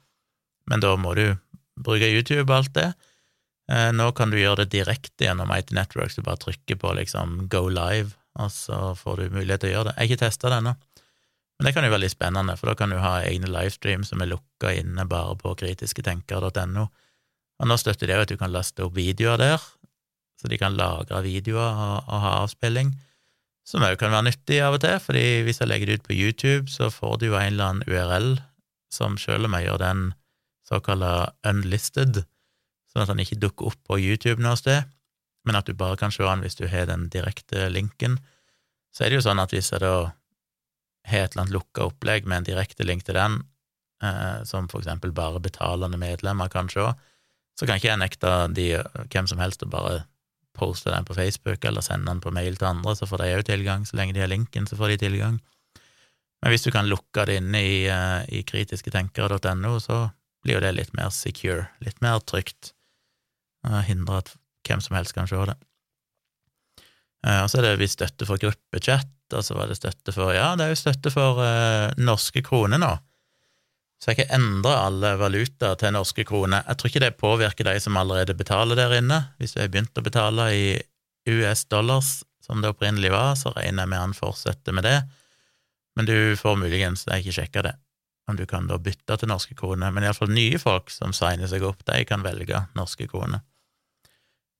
men 0.71 0.83
da 0.83 0.97
må 0.99 1.15
du 1.15 1.37
bruke 1.79 2.11
YouTube 2.11 2.49
og 2.49 2.57
alt 2.57 2.75
det. 2.75 2.89
Eh, 3.71 3.91
nå 3.95 4.11
kan 4.19 4.33
du 4.33 4.41
gjøre 4.41 4.65
det 4.65 4.73
direkte 4.75 5.29
gjennom 5.29 5.51
Mighty 5.53 5.77
Networks, 5.79 6.19
du 6.19 6.27
bare 6.27 6.43
trykker 6.43 6.81
på 6.83 6.97
liksom 6.99 7.45
go 7.53 7.69
live, 7.71 8.17
og 8.43 8.51
så 8.55 8.93
får 8.99 9.23
du 9.23 9.39
mulighet 9.39 9.63
til 9.63 9.71
å 9.71 9.75
gjøre 9.77 9.91
det. 9.91 9.95
Jeg 9.95 10.03
har 10.03 10.11
ikke 10.11 10.25
testa 10.27 10.51
det 10.51 10.59
ennå, 10.59 10.75
men 11.59 11.67
det 11.67 11.75
kan 11.77 11.87
jo 11.87 11.95
være 11.95 12.07
litt 12.09 12.15
spennende, 12.15 12.59
for 12.59 12.71
da 12.71 12.79
kan 12.79 12.91
du 12.91 12.99
ha 13.03 13.21
egne 13.23 13.51
livestream 13.55 14.03
som 14.07 14.23
er 14.23 14.33
lukka 14.33 14.75
inne 14.79 15.07
bare 15.11 15.39
på 15.39 15.55
kritisketenker.no. 15.63 16.91
Og 17.59 17.67
nå 17.67 17.77
støtter 17.79 18.07
det 18.07 18.19
jo 18.19 18.27
at 18.27 18.31
du 18.35 18.39
kan 18.39 18.55
laste 18.55 18.85
opp 18.87 18.95
videoer 18.99 19.39
der, 19.41 19.63
så 20.39 20.51
de 20.51 20.59
kan 20.61 20.77
lagre 20.79 21.23
videoer 21.25 21.67
og, 22.07 22.19
ha 22.23 22.35
avspilling, 22.45 22.93
som 23.67 23.85
òg 23.85 23.99
kan 24.01 24.15
være 24.15 24.31
nyttig 24.31 24.63
av 24.65 24.79
og 24.79 24.83
til, 24.85 24.97
fordi 25.03 25.43
hvis 25.45 25.61
jeg 25.61 25.69
legger 25.69 25.91
det 25.91 25.99
ut 25.99 26.07
på 26.07 26.17
YouTube, 26.17 26.71
så 26.73 26.89
får 26.93 27.19
du 27.21 27.27
jo 27.29 27.37
en 27.37 27.51
eller 27.53 27.73
annen 27.73 27.89
URL 27.91 28.31
som 28.93 29.19
selv 29.21 29.49
om 29.49 29.57
jeg 29.59 29.67
gjør 29.67 29.83
den 29.83 30.05
såkalla 30.69 31.13
unlisted, 31.49 32.23
sånn 32.89 33.05
at 33.05 33.13
den 33.13 33.21
ikke 33.25 33.41
dukker 33.43 33.69
opp 33.73 33.81
på 33.89 33.99
YouTube 34.01 34.41
noe 34.41 34.57
sted, 34.57 34.89
men 35.45 35.59
at 35.59 35.69
du 35.69 35.77
bare 35.77 35.99
kan 36.01 36.13
se 36.15 36.25
den 36.25 36.45
hvis 36.45 36.57
du 36.57 36.67
har 36.69 36.89
den 36.89 37.09
direkte 37.13 37.69
linken. 37.73 38.17
Så 38.93 39.05
er 39.05 39.13
det 39.13 39.21
jo 39.21 39.27
sånn 39.29 39.41
at 39.43 39.53
hvis 39.53 39.71
jeg 39.73 39.85
da 39.85 39.95
har 41.09 41.25
et 41.25 41.35
eller 41.35 41.45
annet 41.45 41.57
lukka 41.57 41.89
opplegg 41.89 42.29
med 42.29 42.41
en 42.43 42.49
direkte 42.49 42.85
link 42.85 43.05
til 43.07 43.17
den, 43.17 43.41
eh, 44.05 44.45
som 44.49 44.69
for 44.69 44.81
eksempel 44.81 45.13
bare 45.17 45.41
betalende 45.45 46.01
medlemmer 46.01 46.53
kan 46.53 46.69
se, 46.73 46.85
så 47.59 47.67
kan 47.67 47.81
ikke 47.81 47.91
jeg 47.91 48.01
nekte 48.01 48.33
de, 48.55 48.69
hvem 49.13 49.29
som 49.31 49.41
helst 49.43 49.65
å 49.65 49.71
bare 49.73 50.03
poste 50.59 50.91
den 50.93 51.07
på 51.09 51.17
Facebook 51.17 51.65
eller 51.65 51.85
sende 51.85 52.11
den 52.11 52.23
på 52.25 52.33
mail 52.35 52.59
til 52.59 52.71
andre, 52.71 52.95
så 52.99 53.07
får 53.09 53.23
de 53.23 53.31
òg 53.37 53.47
tilgang. 53.49 53.87
Så 53.87 53.99
lenge 53.99 54.17
de 54.17 54.23
har 54.25 54.31
linken, 54.31 54.67
så 54.69 54.79
får 54.79 54.95
de 54.95 54.99
tilgang. 55.07 55.39
Men 56.43 56.55
hvis 56.55 56.67
du 56.67 56.71
kan 56.75 56.89
lukke 56.91 57.25
det 57.27 57.41
inne 57.41 57.63
i, 57.67 57.79
uh, 57.91 58.23
i 58.31 58.45
kritisketenkere.no, 58.47 59.79
så 59.83 60.09
blir 60.45 60.59
jo 60.59 60.65
det 60.65 60.75
litt 60.77 60.93
mer 60.95 61.11
secure, 61.15 61.67
litt 61.85 62.03
mer 62.05 62.23
trygt, 62.27 62.75
Hindre 63.67 63.81
hindrer 63.89 64.21
at 64.23 64.29
hvem 64.69 64.81
som 64.81 64.95
helst 64.95 65.17
kan 65.17 65.27
se 65.29 65.39
det. 65.51 65.57
Uh, 67.27 67.43
og 67.43 67.49
så 67.51 67.59
er 67.59 67.67
det 67.67 67.81
visst 67.81 67.99
støtte 67.99 68.29
for 68.29 68.41
gruppechat, 68.41 69.11
og 69.35 69.43
så 69.45 69.57
var 69.59 69.69
det 69.69 69.81
støtte 69.81 70.15
for 70.15 70.31
Ja, 70.33 70.53
det 70.57 70.65
er 70.65 70.73
jo 70.73 70.79
støtte 70.79 71.13
for 71.13 71.43
uh, 71.43 71.91
norske 71.99 72.45
kroner 72.47 72.81
nå. 72.81 72.93
Så 73.99 74.13
jeg 74.13 74.21
kan 74.21 74.37
endre 74.39 74.77
alle 74.79 75.17
valutaer 75.19 75.79
til 75.79 75.95
norske 75.97 76.23
kroner. 76.27 76.63
Jeg 76.69 76.79
tror 76.79 76.91
ikke 76.91 77.03
det 77.03 77.17
påvirker 77.19 77.67
de 77.67 77.81
som 77.83 77.99
allerede 77.99 78.37
betaler 78.39 78.79
der 78.79 78.95
inne. 79.01 79.19
Hvis 79.39 79.57
du 79.57 79.61
har 79.61 79.71
begynt 79.73 79.99
å 79.99 80.05
betale 80.07 80.47
i 80.55 80.67
US 81.29 81.65
dollars, 81.67 82.21
som 82.45 82.63
det 82.63 82.71
opprinnelig 82.71 83.11
var, 83.13 83.35
så 83.37 83.51
regner 83.57 83.85
jeg 83.85 83.93
med 83.93 84.01
han 84.01 84.15
fortsetter 84.17 84.77
med 84.77 84.87
det. 84.87 85.01
Men 85.99 86.07
du 86.07 86.37
får 86.39 86.57
muligens, 86.61 87.05
jeg 87.09 87.13
har 87.13 87.25
ikke 87.25 87.37
sjekka 87.41 87.65
det, 87.67 87.75
om 88.31 88.39
du 88.39 88.47
kan 88.47 88.71
da 88.71 88.79
bytte 88.79 89.19
til 89.19 89.29
norske 89.29 89.59
kroner. 89.59 89.91
Men 89.91 90.07
iallfall 90.07 90.31
nye 90.31 90.61
folk 90.63 90.95
som 90.95 91.13
signer 91.17 91.51
seg 91.51 91.67
opp, 91.67 91.83
de 91.91 92.05
kan 92.07 92.23
velge 92.23 92.63
norske 92.79 93.09
kroner. 93.11 93.43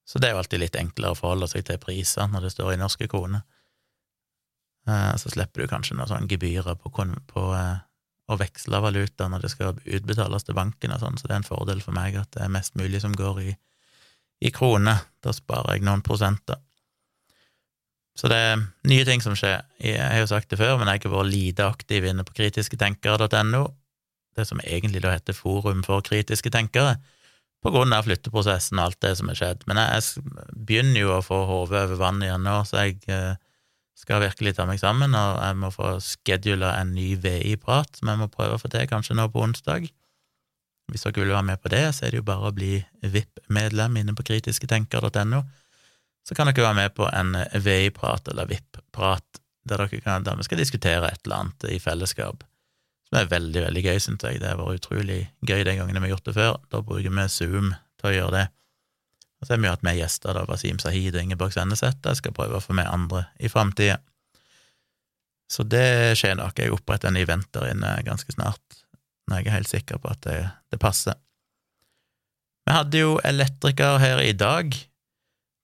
Så 0.03 0.19
det 0.19 0.27
er 0.27 0.35
jo 0.35 0.41
alltid 0.43 0.63
litt 0.65 0.75
enklere 0.75 1.15
å 1.15 1.17
forholde 1.17 1.47
seg 1.47 1.63
til 1.67 1.79
priser 1.79 2.27
når 2.27 2.47
det 2.47 2.53
står 2.57 2.73
i 2.73 2.81
norske 2.81 3.07
kroner. 3.07 3.45
Eh, 4.89 5.13
så 5.21 5.31
slipper 5.31 5.63
du 5.63 5.71
kanskje 5.71 5.95
noen 5.95 6.09
sånne 6.09 6.29
gebyrer 6.29 6.75
på, 6.81 6.91
på 6.91 7.43
eh, 7.55 7.77
å 8.29 8.37
veksle 8.37 8.79
valuta 8.83 9.27
når 9.29 9.43
det 9.43 9.51
skal 9.53 9.77
utbetales 9.83 10.45
til 10.45 10.57
banken 10.57 10.93
og 10.93 11.01
sånn, 11.01 11.17
så 11.17 11.27
det 11.27 11.35
er 11.35 11.41
en 11.41 11.47
fordel 11.47 11.81
for 11.81 11.95
meg 11.97 12.17
at 12.19 12.31
det 12.35 12.45
er 12.45 12.53
mest 12.53 12.75
mulig 12.77 13.01
som 13.01 13.15
går 13.17 13.41
i, 13.41 13.53
i 14.45 14.51
kroner. 14.53 15.01
Da 15.23 15.33
sparer 15.35 15.77
jeg 15.77 15.87
noen 15.87 16.05
prosenter. 16.05 16.61
Så 18.19 18.27
det 18.27 18.37
er 18.37 18.63
nye 18.89 19.05
ting 19.07 19.23
som 19.23 19.35
skjer. 19.37 19.63
Jeg 19.79 19.99
har 19.99 20.19
jo 20.19 20.29
sagt 20.29 20.51
det 20.51 20.59
før, 20.59 20.75
men 20.79 20.89
jeg 20.91 21.05
har 21.05 21.13
vært 21.13 21.31
lite 21.31 21.67
aktiv 21.69 22.05
inne 22.09 22.25
på 22.27 22.35
kritisketenkere.no, 22.41 23.63
det 24.35 24.45
som 24.47 24.59
egentlig 24.63 25.03
da 25.05 25.13
heter 25.15 25.35
Forum 25.35 25.85
for 25.87 26.03
kritiske 26.05 26.51
tenkere, 26.53 26.97
på 27.63 27.71
grunn 27.73 27.95
av 27.95 28.05
flytteprosessen 28.07 28.79
og 28.79 28.89
alt 28.89 28.99
det 29.03 29.13
som 29.19 29.31
er 29.31 29.39
skjedd. 29.39 29.63
Men 29.67 29.79
jeg 29.81 30.25
begynner 30.53 31.01
jo 31.01 31.13
å 31.15 31.23
få 31.23 31.41
hodet 31.47 31.85
over 31.87 31.99
vann 31.99 32.21
igjen 32.23 32.45
nå, 32.45 32.59
så 32.67 32.85
jeg 32.85 32.99
eh, 33.11 33.39
skal 33.99 34.23
virkelig 34.23 34.55
ta 34.55 34.65
meg 34.67 34.79
sammen, 34.81 35.15
og 35.17 35.39
jeg 35.43 35.57
må 35.59 35.71
få 35.75 35.93
schedula 36.03 36.73
en 36.79 36.93
ny 36.95 37.11
VI-prat 37.19 37.99
som 37.99 38.11
jeg 38.11 38.21
må 38.21 38.29
prøve 38.31 38.55
å 38.55 38.61
få 38.61 38.71
til, 38.71 38.87
kanskje 38.87 39.17
nå 39.17 39.27
på 39.33 39.43
onsdag. 39.43 39.89
Hvis 40.89 41.05
dere 41.05 41.21
vil 41.21 41.35
være 41.35 41.47
med 41.51 41.61
på 41.61 41.71
det, 41.73 41.83
så 41.95 42.05
er 42.05 42.13
det 42.13 42.21
jo 42.21 42.27
bare 42.29 42.49
å 42.49 42.55
bli 42.55 42.79
VIP-medlem 43.03 43.99
inne 44.01 44.15
på 44.17 44.25
kritisketenker.no. 44.25 45.43
Så 46.25 46.37
kan 46.37 46.49
dere 46.49 46.65
være 46.65 46.77
med 46.79 46.95
på 46.97 47.09
en 47.11 47.35
VI-prat 47.53 48.31
eller 48.31 48.49
VIP-prat 48.49 49.41
der, 49.69 49.85
der 49.85 50.39
vi 50.39 50.47
skal 50.47 50.61
diskutere 50.61 51.11
et 51.11 51.25
eller 51.25 51.43
annet 51.43 51.67
i 51.69 51.77
fellesskap, 51.83 52.45
som 53.09 53.19
er 53.19 53.29
veldig, 53.29 53.65
veldig 53.67 53.83
gøy, 53.85 53.99
synes 54.01 54.25
jeg. 54.25 54.39
Det 54.41 54.49
har 54.49 54.57
vært 54.57 54.81
utrolig 54.81 55.19
gøy 55.45 55.65
de 55.67 55.75
gangene 55.75 55.99
vi 55.99 56.09
har 56.09 56.15
gjort 56.15 56.31
det 56.31 56.37
før. 56.39 56.57
Da 56.71 56.81
bruker 56.81 57.13
vi 57.13 57.27
Zoom 57.29 57.73
til 57.99 58.09
å 58.09 58.15
gjøre 58.15 58.35
det. 58.37 58.45
Og 59.39 59.47
så 59.47 59.53
har 59.53 59.61
vi 59.63 59.71
hatt 59.71 59.85
med 59.87 59.95
gjester, 59.95 60.35
da, 60.35 60.43
Wasim 60.49 60.79
Sahid 60.83 61.15
og 61.15 61.23
Ingeborg 61.23 61.55
Senneset. 61.55 62.01
Jeg 62.03 62.19
skal 62.19 62.35
prøve 62.35 62.59
å 62.59 62.63
få 62.63 62.75
med 62.75 62.89
andre 62.91 63.25
i 63.39 63.51
framtida. 63.51 64.01
Så 65.49 65.63
det 65.65 66.17
skjer 66.19 66.35
nok. 66.37 66.59
Jeg 66.59 66.75
oppretter 66.75 67.09
en 67.09 67.17
event 67.17 67.47
der 67.55 67.71
inne 67.71 67.95
ganske 68.05 68.35
snart, 68.35 68.61
når 69.29 69.39
jeg 69.39 69.47
er 69.47 69.57
helt 69.57 69.71
sikker 69.71 70.01
på 70.03 70.11
at 70.11 70.21
det, 70.27 70.37
det 70.69 70.81
passer. 70.81 71.17
Vi 72.67 72.75
hadde 72.75 73.01
jo 73.01 73.15
elektriker 73.25 73.97
her 73.97 74.21
i 74.21 74.35
dag. 74.37 74.75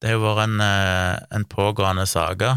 Det 0.02 0.10
har 0.10 0.16
jo 0.18 0.24
vært 0.24 0.48
en, 0.48 0.62
eh, 0.64 1.18
en 1.38 1.46
pågående 1.46 2.08
saga. 2.10 2.56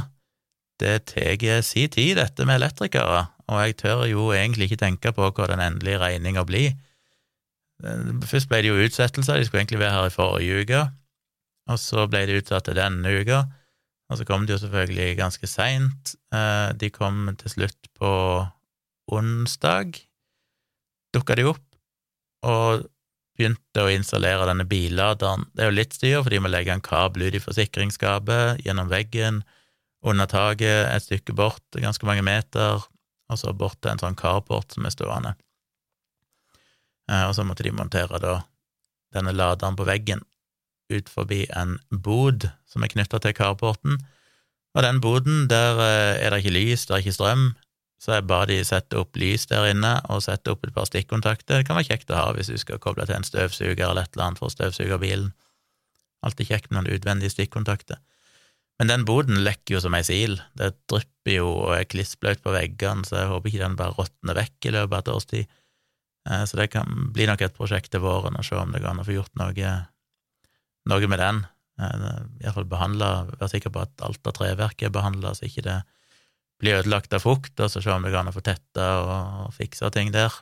Det 0.81 1.11
tar 1.11 1.63
si 1.67 1.89
tid, 1.91 2.17
dette 2.17 2.47
med 2.47 2.63
elektrikere, 2.63 3.27
og 3.51 3.61
jeg 3.65 3.77
tør 3.83 4.07
jo 4.07 4.31
egentlig 4.33 4.69
ikke 4.69 4.85
tenke 4.87 5.13
på 5.13 5.27
hva 5.35 5.49
den 5.51 5.61
endelige 5.61 5.99
regninga 5.99 6.47
blir. 6.47 6.79
Eh, 7.83 8.15
først 8.23 8.49
ble 8.49 8.63
det 8.63 8.71
jo 8.71 8.81
utsettelser, 8.87 9.37
de 9.37 9.45
skulle 9.45 9.67
egentlig 9.67 9.83
være 9.83 9.97
her 9.99 10.07
i 10.07 10.15
forrige 10.15 10.63
uke, 10.63 10.83
og 11.69 11.81
så 11.81 12.07
ble 12.11 12.25
det 12.29 12.43
utsatt 12.43 12.69
til 12.69 12.79
denne 12.79 13.13
uka, 13.21 13.45
og 14.09 14.19
så 14.19 14.25
kom 14.25 14.47
de 14.47 14.55
jo 14.55 14.61
selvfølgelig 14.63 15.19
ganske 15.19 15.49
seint. 15.51 16.15
Eh, 16.33 16.71
de 16.81 16.89
kom 16.93 17.27
til 17.41 17.53
slutt 17.53 17.91
på 17.99 18.13
onsdag, 19.13 19.99
dukka 21.17 21.37
de 21.37 21.45
opp, 21.51 21.65
og 22.49 22.87
begynte 23.39 23.85
å 23.85 23.93
installere 23.93 24.49
denne 24.49 24.67
billaderen. 24.69 25.45
Det 25.53 25.65
er 25.65 25.71
jo 25.71 25.77
litt 25.77 25.97
styr, 25.97 26.23
for 26.23 26.33
de 26.33 26.41
må 26.43 26.51
legge 26.51 26.73
en 26.75 26.85
kabel 26.85 27.29
ut 27.29 27.37
i 27.37 27.43
forsikringsskapet, 27.43 28.65
gjennom 28.65 28.91
veggen, 28.91 29.43
under 30.09 30.29
taket, 30.31 30.89
et 30.89 31.05
stykke 31.05 31.35
bort, 31.37 31.65
ganske 31.75 32.07
mange 32.07 32.25
meter, 32.25 32.81
og 33.29 33.39
så 33.39 33.53
bort 33.53 33.81
til 33.83 33.93
en 33.93 34.01
sånn 34.01 34.17
carport 34.19 34.73
som 34.73 34.87
er 34.89 34.95
stående. 34.95 35.35
Eh, 37.11 37.25
og 37.29 37.37
så 37.37 37.45
måtte 37.45 37.67
de 37.67 37.77
montere 37.77 38.21
da 38.23 38.41
denne 39.13 39.37
laderen 39.37 39.77
på 39.77 39.87
veggen 39.89 40.25
ut 40.92 41.11
forbi 41.12 41.44
en 41.57 41.77
bod 41.90 42.48
som 42.68 42.85
er 42.85 42.92
knytta 42.92 43.20
til 43.22 43.37
carporten, 43.37 43.98
og 44.77 44.85
den 44.85 45.01
boden, 45.03 45.46
der 45.51 45.81
eh, 45.83 46.20
er 46.22 46.31
det 46.31 46.44
ikke 46.44 46.55
lys, 46.55 46.87
det 46.87 46.94
er 46.94 47.03
ikke 47.03 47.16
strøm, 47.16 47.48
så 47.98 48.18
jeg 48.18 48.29
ba 48.31 48.44
de 48.46 48.59
sette 48.66 48.98
opp 49.01 49.16
lys 49.18 49.48
der 49.51 49.72
inne 49.72 49.96
og 50.12 50.22
sette 50.22 50.53
opp 50.53 50.62
et 50.66 50.74
par 50.74 50.87
stikkontakter. 50.87 51.61
Det 51.61 51.66
kan 51.66 51.79
være 51.79 51.88
kjekt 51.88 52.12
å 52.14 52.18
ha 52.20 52.29
hvis 52.37 52.51
du 52.53 52.59
skal 52.61 52.79
koble 52.83 53.07
til 53.09 53.16
en 53.16 53.27
støvsuger 53.27 53.88
eller 53.88 54.07
et 54.07 54.14
eller 54.14 54.29
annet 54.29 54.42
for 54.42 54.51
å 54.51 54.55
støvsuge 54.55 55.01
bilen. 55.03 55.33
Alltid 56.22 56.53
kjekt 56.53 56.70
med 56.70 56.85
noen 56.85 56.94
utvendige 56.94 57.35
stikkontakter. 57.35 57.98
Men 58.79 58.92
den 58.92 59.07
boden 59.07 59.42
lekker 59.42 59.74
jo 59.74 59.83
som 59.83 59.96
ei 59.98 60.05
sil. 60.07 60.38
Det 60.55 60.70
drypper 60.90 61.35
jo 61.40 61.48
og 61.51 61.72
er 61.74 61.88
klissblaut 61.90 62.44
på 62.44 62.55
veggene, 62.55 63.03
så 63.07 63.18
jeg 63.18 63.33
håper 63.33 63.51
ikke 63.51 63.64
den 63.64 63.79
bare 63.81 63.96
råtner 63.98 64.38
vekk 64.38 64.68
i 64.70 64.74
løpet 64.77 64.94
av 64.94 65.01
et 65.01 65.12
års 65.16 65.29
tid. 65.33 65.57
Eh, 66.31 66.44
så 66.46 66.61
det 66.61 66.70
kan 66.77 67.09
bli 67.14 67.27
nok 67.27 67.42
et 67.42 67.57
prosjekt 67.59 67.90
til 67.90 68.05
våren 68.05 68.38
å 68.38 68.46
se 68.46 68.55
om 68.59 68.70
det 68.70 68.85
går 68.85 68.94
an 68.94 69.03
å 69.03 69.09
få 69.09 69.18
gjort 69.18 69.35
noe, 69.42 69.72
noe 70.88 71.11
med 71.11 71.22
den. 71.22 71.44
Eh, 71.79 72.18
Iallfall 72.42 72.68
behandle, 72.68 73.12
være 73.37 73.53
sikker 73.55 73.74
på 73.74 73.85
at 73.85 74.05
alt 74.05 74.27
av 74.27 74.37
treverket 74.38 74.88
er 74.88 74.94
behandla, 74.94 75.35
så 75.37 75.46
ikke 75.48 75.64
det 75.66 75.79
blir 76.59 76.81
ødelagt 76.81 77.14
av 77.14 77.22
fukt, 77.22 77.55
og 77.61 77.70
så 77.70 77.83
se 77.83 77.92
om 77.94 78.03
det 78.03 78.11
går 78.11 78.24
an 78.24 78.33
å 78.33 78.35
få 78.35 78.42
tetta 78.44 78.87
og 79.05 79.53
fiksa 79.55 79.92
ting 79.94 80.11
der. 80.14 80.35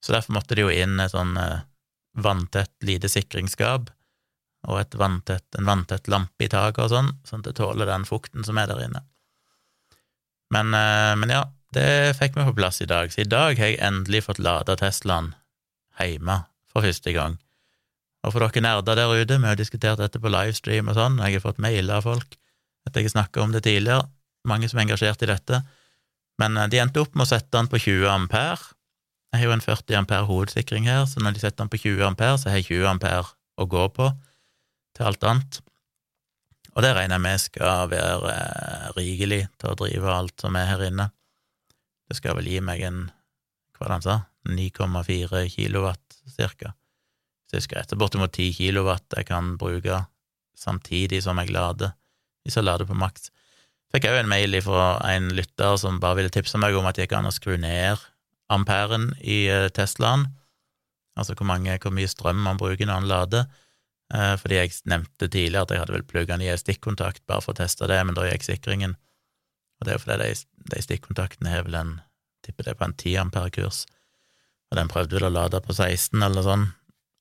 Så 0.00 0.14
derfor 0.14 0.36
måtte 0.38 0.56
det 0.56 0.64
jo 0.64 0.72
inn 0.72 1.00
et 1.02 1.12
sånn 1.12 1.34
eh, 1.40 1.66
vanntett 2.20 2.72
lite 2.86 3.10
sikringsskap 3.10 3.90
og 4.68 4.76
et 4.76 4.94
vanntett, 4.98 5.46
en 5.56 5.68
vanntett 5.68 6.08
lampe 6.12 6.44
i 6.44 6.50
taket 6.52 6.84
og 6.84 6.92
sånn, 6.92 7.10
sånn 7.24 7.42
at 7.42 7.50
det 7.50 7.56
tåler 7.58 7.88
den 7.88 8.04
fukten 8.08 8.44
som 8.46 8.58
er 8.60 8.68
der 8.70 8.84
inne. 8.86 9.02
Men, 10.54 10.74
eh, 10.74 11.14
men, 11.16 11.32
ja, 11.32 11.44
det 11.74 12.16
fikk 12.18 12.36
vi 12.36 12.46
på 12.48 12.56
plass 12.58 12.80
i 12.82 12.88
dag, 12.90 13.12
så 13.12 13.22
i 13.22 13.28
dag 13.28 13.58
har 13.58 13.72
jeg 13.72 13.82
endelig 13.82 14.24
fått 14.26 14.42
lada 14.42 14.76
Teslaen 14.78 15.34
hjemme 15.98 16.42
for 16.70 16.86
første 16.86 17.12
gang. 17.14 17.38
Og 18.26 18.34
for 18.34 18.44
dere 18.44 18.62
nerder 18.64 18.98
der 18.98 19.12
ute, 19.14 19.38
vi 19.40 19.48
har 19.48 19.56
diskutert 19.56 20.00
dette 20.00 20.20
på 20.20 20.32
livestream 20.32 20.90
og 20.92 20.98
sånn, 20.98 21.20
jeg 21.24 21.38
har 21.38 21.44
fått 21.44 21.62
mailer 21.62 22.00
av 22.00 22.08
folk 22.08 22.36
at 22.88 22.96
jeg 22.96 23.12
snakka 23.12 23.42
om 23.44 23.52
det 23.52 23.64
tidligere, 23.66 24.08
mange 24.48 24.68
som 24.68 24.80
er 24.80 24.88
engasjert 24.88 25.22
i 25.24 25.28
dette, 25.30 25.62
men 26.40 26.56
eh, 26.56 26.68
de 26.72 26.80
endte 26.82 27.02
opp 27.02 27.16
med 27.16 27.26
å 27.26 27.30
sette 27.32 27.52
den 27.52 27.68
på 27.70 27.80
20 27.80 28.08
ampere. 28.12 28.70
Jeg 29.30 29.42
har 29.42 29.50
jo 29.50 29.56
en 29.56 29.64
40 29.64 29.98
ampere 30.00 30.26
hovedsikring 30.26 30.88
her, 30.90 31.04
så 31.06 31.22
når 31.22 31.36
de 31.36 31.42
setter 31.44 31.62
den 31.62 31.72
på 31.72 31.80
20 31.84 32.06
ampere, 32.08 32.38
så 32.40 32.50
har 32.50 32.60
jeg 32.60 32.70
20 32.72 32.88
ampere 32.94 33.26
å 33.60 33.66
gå 33.70 33.84
på 33.94 34.08
til 34.96 35.06
alt 35.06 35.26
annet. 35.28 35.60
Og 36.74 36.84
det 36.84 36.94
regner 36.96 37.18
jeg 37.18 37.26
med 37.26 37.42
skal 37.42 37.90
være 37.92 38.34
eh, 38.34 38.90
rikelig 38.96 39.44
til 39.60 39.72
å 39.72 39.78
drive 39.78 40.16
alt 40.16 40.42
som 40.42 40.58
er 40.58 40.68
her 40.70 40.84
inne. 40.88 41.10
Det 42.10 42.18
skal 42.18 42.38
vel 42.38 42.48
gi 42.50 42.60
meg 42.64 42.82
en, 42.88 43.04
hva 43.76 43.84
var 43.84 43.92
det 43.92 43.98
han 43.98 44.06
sa, 44.08 44.18
9,4 44.50 45.44
kilowatt, 45.52 46.20
cirka. 46.30 46.72
Jeg 47.50 47.66
skal 47.66 47.82
etter 47.82 47.98
bortimot 47.98 48.32
10 48.32 48.52
kilowatt 48.54 49.16
jeg 49.16 49.26
kan 49.30 49.56
bruke 49.58 50.04
samtidig 50.58 51.22
som 51.24 51.38
jeg 51.40 51.52
lader, 51.54 51.94
hvis 52.44 52.58
jeg 52.58 52.66
lader 52.66 52.86
på 52.86 52.98
maks. 52.98 53.30
Fikk 53.90 54.06
òg 54.06 54.20
en 54.20 54.30
mail 54.30 54.54
fra 54.62 55.00
en 55.10 55.32
lytter 55.34 55.78
som 55.80 55.98
bare 56.02 56.20
ville 56.20 56.32
tipse 56.34 56.58
meg 56.62 56.76
om 56.78 56.86
at 56.86 56.98
det 56.98 57.08
gikk 57.08 57.16
an 57.18 57.30
å 57.30 57.34
skru 57.34 57.56
ned 57.58 57.98
amperen 58.50 59.10
i 59.22 59.44
eh, 59.50 59.68
Teslaen, 59.74 60.28
altså 61.18 61.34
hvor, 61.38 61.46
mange, 61.46 61.76
hvor 61.82 61.94
mye 61.94 62.10
strøm 62.10 62.38
man 62.42 62.58
bruker 62.58 62.86
når 62.86 63.02
man 63.02 63.10
lader. 63.10 63.44
Eh, 64.14 64.34
fordi 64.42 64.58
jeg 64.58 64.74
nevnte 64.90 65.28
tidligere 65.28 65.66
at 65.66 65.74
jeg 65.74 65.82
hadde 65.82 65.96
vel 65.96 66.06
plugga 66.06 66.34
den 66.34 66.46
i 66.46 66.50
en 66.52 66.60
stikkontakt 66.60 67.22
bare 67.30 67.44
for 67.44 67.54
å 67.54 67.60
teste 67.62 67.88
det, 67.90 68.00
men 68.06 68.18
da 68.18 68.26
gikk 68.26 68.46
sikringen. 68.46 68.96
Og 69.78 69.86
det 69.86 69.94
er 69.94 69.98
jo 69.98 70.04
fordi 70.04 70.18
de, 70.22 70.66
de 70.74 70.82
stikkontaktene 70.86 71.54
har 71.54 71.66
vel 71.66 71.78
en 71.78 71.94
tipper 72.46 72.70
det 72.70 72.76
på 72.78 72.86
en 72.86 72.96
10 72.96 73.16
ampere-kurs, 73.24 73.84
og 74.70 74.78
den 74.78 74.90
prøvde 74.90 75.18
vel 75.18 75.30
å 75.30 75.34
lade 75.34 75.62
på 75.64 75.74
16 75.74 76.22
eller 76.26 76.46
sånn 76.46 76.68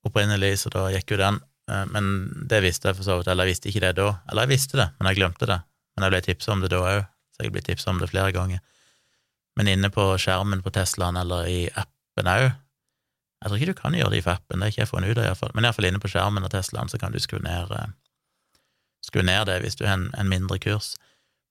opprinnelig, 0.07 0.55
så 0.63 0.71
da 0.73 0.87
gikk 0.93 1.15
jo 1.15 1.21
den. 1.21 1.39
Eh, 1.71 1.85
men 1.93 2.29
det 2.49 2.61
visste 2.65 2.89
jeg 2.89 2.99
for 2.99 3.07
så 3.07 3.19
vidt, 3.19 3.31
eller 3.31 3.47
jeg 3.47 3.55
visste 3.55 3.71
ikke 3.71 3.83
det 3.87 3.93
da. 3.99 4.09
Eller 4.29 4.47
jeg 4.47 4.55
visste 4.55 4.79
det, 4.79 4.89
men 4.99 5.11
jeg 5.11 5.21
glemte 5.21 5.49
det. 5.49 5.59
Men 5.95 6.07
jeg 6.07 6.15
ble 6.15 6.23
tipsa 6.27 6.55
om 6.55 6.63
det 6.63 6.71
da 6.73 6.81
òg, 6.85 7.03
så 7.35 7.45
jeg 7.45 7.55
ble 7.55 7.63
tipsa 7.65 7.91
om 7.93 8.01
det 8.01 8.11
flere 8.11 8.33
ganger. 8.35 8.63
Men 9.59 9.71
inne 9.71 9.91
på 9.91 10.05
skjermen 10.21 10.63
på 10.63 10.71
Teslaen 10.71 11.19
eller 11.19 11.49
i 11.51 11.61
appen 11.75 12.31
òg, 12.31 12.49
jeg 13.39 13.47
tror 13.47 13.59
ikke 13.59 13.71
du 13.71 13.77
kan 13.77 13.95
gjøre 13.95 14.11
det 14.11 14.19
i 14.19 14.27
appen, 14.27 14.59
det 14.59 14.65
har 14.65 14.73
ikke 14.73 14.81
jeg 14.81 14.89
funnet 14.89 15.11
ut 15.13 15.19
av, 15.19 15.27
iallfall. 15.29 15.51
Men 15.55 15.65
iallfall 15.67 15.87
inne 15.87 16.01
på 16.03 16.11
skjermen 16.11 16.43
av 16.43 16.51
Teslaen 16.51 16.91
så 16.91 16.99
kan 16.99 17.13
du 17.15 17.21
skru 17.23 17.39
ned, 17.43 17.71
eh, 17.71 17.93
skru 19.05 19.23
ned 19.23 19.47
det 19.47 19.61
hvis 19.63 19.79
du 19.79 19.85
har 19.87 19.95
en, 19.95 20.09
en, 20.19 20.31
mindre 20.31 20.59
kurs. 20.59 20.97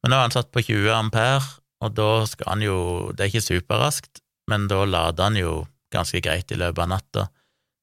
Men 0.03 0.13
nå 0.13 0.19
er 0.19 0.27
han 0.27 0.37
satt 0.37 0.53
på 0.53 0.63
20 0.67 0.93
ampere, 0.93 1.41
og 1.81 1.95
da 1.97 2.27
skal 2.27 2.51
han 2.51 2.63
jo 2.63 2.79
Det 3.15 3.25
er 3.25 3.31
ikke 3.31 3.47
superraskt, 3.47 4.21
men 4.51 4.67
da 4.69 4.83
lader 4.85 5.31
han 5.31 5.37
jo 5.39 5.53
ganske 5.95 6.21
greit 6.21 6.53
i 6.53 6.59
løpet 6.59 6.85
av 6.85 6.91
natta. 6.93 7.29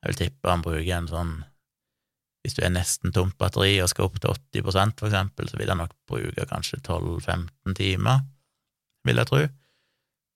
Jeg 0.05 0.13
vil 0.13 0.19
tippe 0.19 0.51
han 0.51 0.61
bruker 0.61 0.91
en 0.93 1.09
sånn 1.09 1.35
Hvis 2.45 2.53
du 2.53 2.61
er 2.61 2.73
nesten 2.75 3.13
tomt 3.13 3.39
batteri 3.41 3.79
og 3.81 3.89
skal 3.89 4.05
opp 4.05 4.19
til 4.21 4.35
80% 4.61 4.99
for 5.01 5.09
eksempel, 5.09 5.49
så 5.49 5.57
vil 5.57 5.71
han 5.73 5.81
nok 5.81 5.95
bruke 6.05 6.45
kanskje 6.45 6.77
12-15 6.85 7.73
timer, 7.79 8.19
vil 9.01 9.17
jeg 9.17 9.29
tro. 9.31 9.39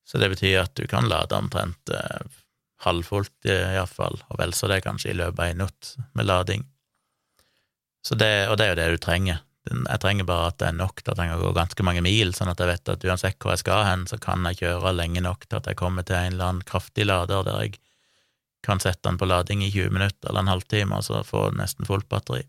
Så 0.09 0.17
det 0.17 0.31
betyr 0.31 0.63
at 0.63 0.73
du 0.73 0.87
kan 0.89 1.05
lade 1.05 1.37
omtrent 1.37 1.91
eh, 1.93 2.23
halvfullt 2.81 3.45
iallfall, 3.45 4.17
og 4.25 4.39
vel 4.41 4.55
så 4.57 4.71
det 4.71 4.79
kanskje 4.87 5.11
i 5.11 5.19
løpet 5.19 5.43
av 5.43 5.51
en 5.51 5.61
natt 5.67 5.91
med 6.17 6.25
lading. 6.25 6.65
Det, 8.09 8.31
og 8.49 8.57
det 8.57 8.65
er 8.65 8.71
jo 8.71 8.79
det 8.79 8.87
du 8.89 8.97
trenger. 9.05 9.43
Jeg 9.69 10.01
trenger 10.01 10.25
bare 10.25 10.49
at 10.49 10.57
det 10.63 10.71
er 10.71 10.79
nok 10.79 11.03
til 11.03 11.13
at 11.13 11.21
jeg 11.21 11.29
kan 11.29 11.43
gå 11.43 11.51
ganske 11.53 11.85
mange 11.85 12.01
mil, 12.01 12.33
sånn 12.33 12.49
at 12.49 12.63
jeg 12.63 12.71
vet 12.71 12.89
at 12.95 13.05
uansett 13.05 13.37
hvor 13.37 13.53
jeg 13.53 13.61
skal 13.61 13.85
hen, 13.85 14.07
så 14.09 14.17
kan 14.23 14.49
jeg 14.49 14.63
kjøre 14.63 14.95
lenge 14.97 15.21
nok 15.21 15.45
til 15.45 15.59
at 15.59 15.69
jeg 15.69 15.77
kommer 15.77 16.07
til 16.07 16.17
en 16.17 16.33
eller 16.33 16.47
annen 16.47 16.65
kraftig 16.65 17.05
lader 17.05 17.45
der 17.45 17.67
jeg 17.67 17.77
kan 18.65 18.81
sette 18.83 19.05
den 19.07 19.17
på 19.19 19.27
lading 19.29 19.63
i 19.63 19.71
20 19.71 19.93
minutter 19.95 20.29
eller 20.29 20.43
en 20.43 20.53
halvtime, 20.53 20.97
og 20.97 21.05
så 21.05 21.21
få 21.27 21.49
nesten 21.55 21.87
fullt 21.87 22.09
batteri. 22.11 22.43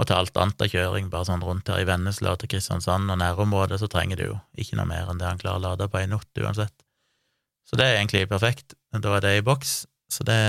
Og 0.00 0.08
til 0.08 0.16
alt 0.16 0.38
annet 0.40 0.62
av 0.64 0.72
kjøring, 0.72 1.10
bare 1.12 1.28
sånn 1.28 1.42
rundt 1.44 1.68
her 1.68 1.82
i 1.82 1.88
Vennesla 1.88 2.32
til 2.40 2.48
Kristiansand 2.54 3.12
og 3.12 3.18
nærområdet, 3.20 3.76
så 3.82 3.90
trenger 3.92 4.20
du 4.20 4.24
jo 4.30 4.38
ikke 4.56 4.78
noe 4.78 4.88
mer 4.88 5.10
enn 5.12 5.20
det 5.20 5.28
han 5.28 5.40
klarer 5.42 5.60
å 5.60 5.66
lade 5.66 5.88
på 5.92 6.00
en 6.00 6.14
natt 6.16 6.40
uansett. 6.40 6.74
Så 7.68 7.76
det 7.76 7.88
er 7.88 7.98
egentlig 7.98 8.24
perfekt. 8.30 8.72
Da 8.92 9.18
er 9.18 9.24
det 9.24 9.36
i 9.38 9.44
boks. 9.44 9.82
Så 10.12 10.24
det 10.28 10.40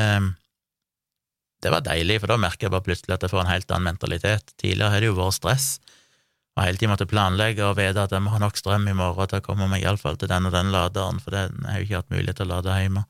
det 1.64 1.72
var 1.72 1.84
deilig, 1.86 2.20
for 2.20 2.28
da 2.28 2.36
merker 2.36 2.68
jeg 2.68 2.74
bare 2.74 2.84
plutselig 2.84 3.14
at 3.16 3.24
jeg 3.24 3.32
får 3.32 3.46
en 3.46 3.54
helt 3.54 3.70
annen 3.72 3.94
mentalitet. 3.94 4.52
Tidligere 4.60 4.92
har 4.92 5.00
det 5.00 5.08
jo 5.08 5.16
vært 5.16 5.38
stress, 5.38 5.68
og 6.58 6.66
hele 6.66 6.78
tiden 6.78 6.92
måtte 6.92 7.08
planlegge 7.10 7.64
og 7.66 7.78
vite 7.80 8.04
at 8.04 8.12
jeg 8.12 8.24
må 8.26 8.34
ha 8.34 8.42
nok 8.44 8.60
strøm 8.60 8.90
i 8.92 8.96
morgen 8.98 9.30
til 9.32 9.40
å 9.40 9.46
komme 9.46 9.70
meg 9.72 9.86
iallfall 9.86 10.20
til 10.20 10.30
den 10.30 10.50
og 10.50 10.54
den 10.54 10.74
laderen, 10.76 11.22
for 11.24 11.34
den 11.34 11.64
har 11.64 11.80
jeg 11.80 11.86
jo 11.86 11.88
ikke 11.88 12.02
hatt 12.02 12.12
mulighet 12.14 12.40
til 12.42 12.50
å 12.50 12.52
lade 12.58 12.76
hjemme. 12.84 13.06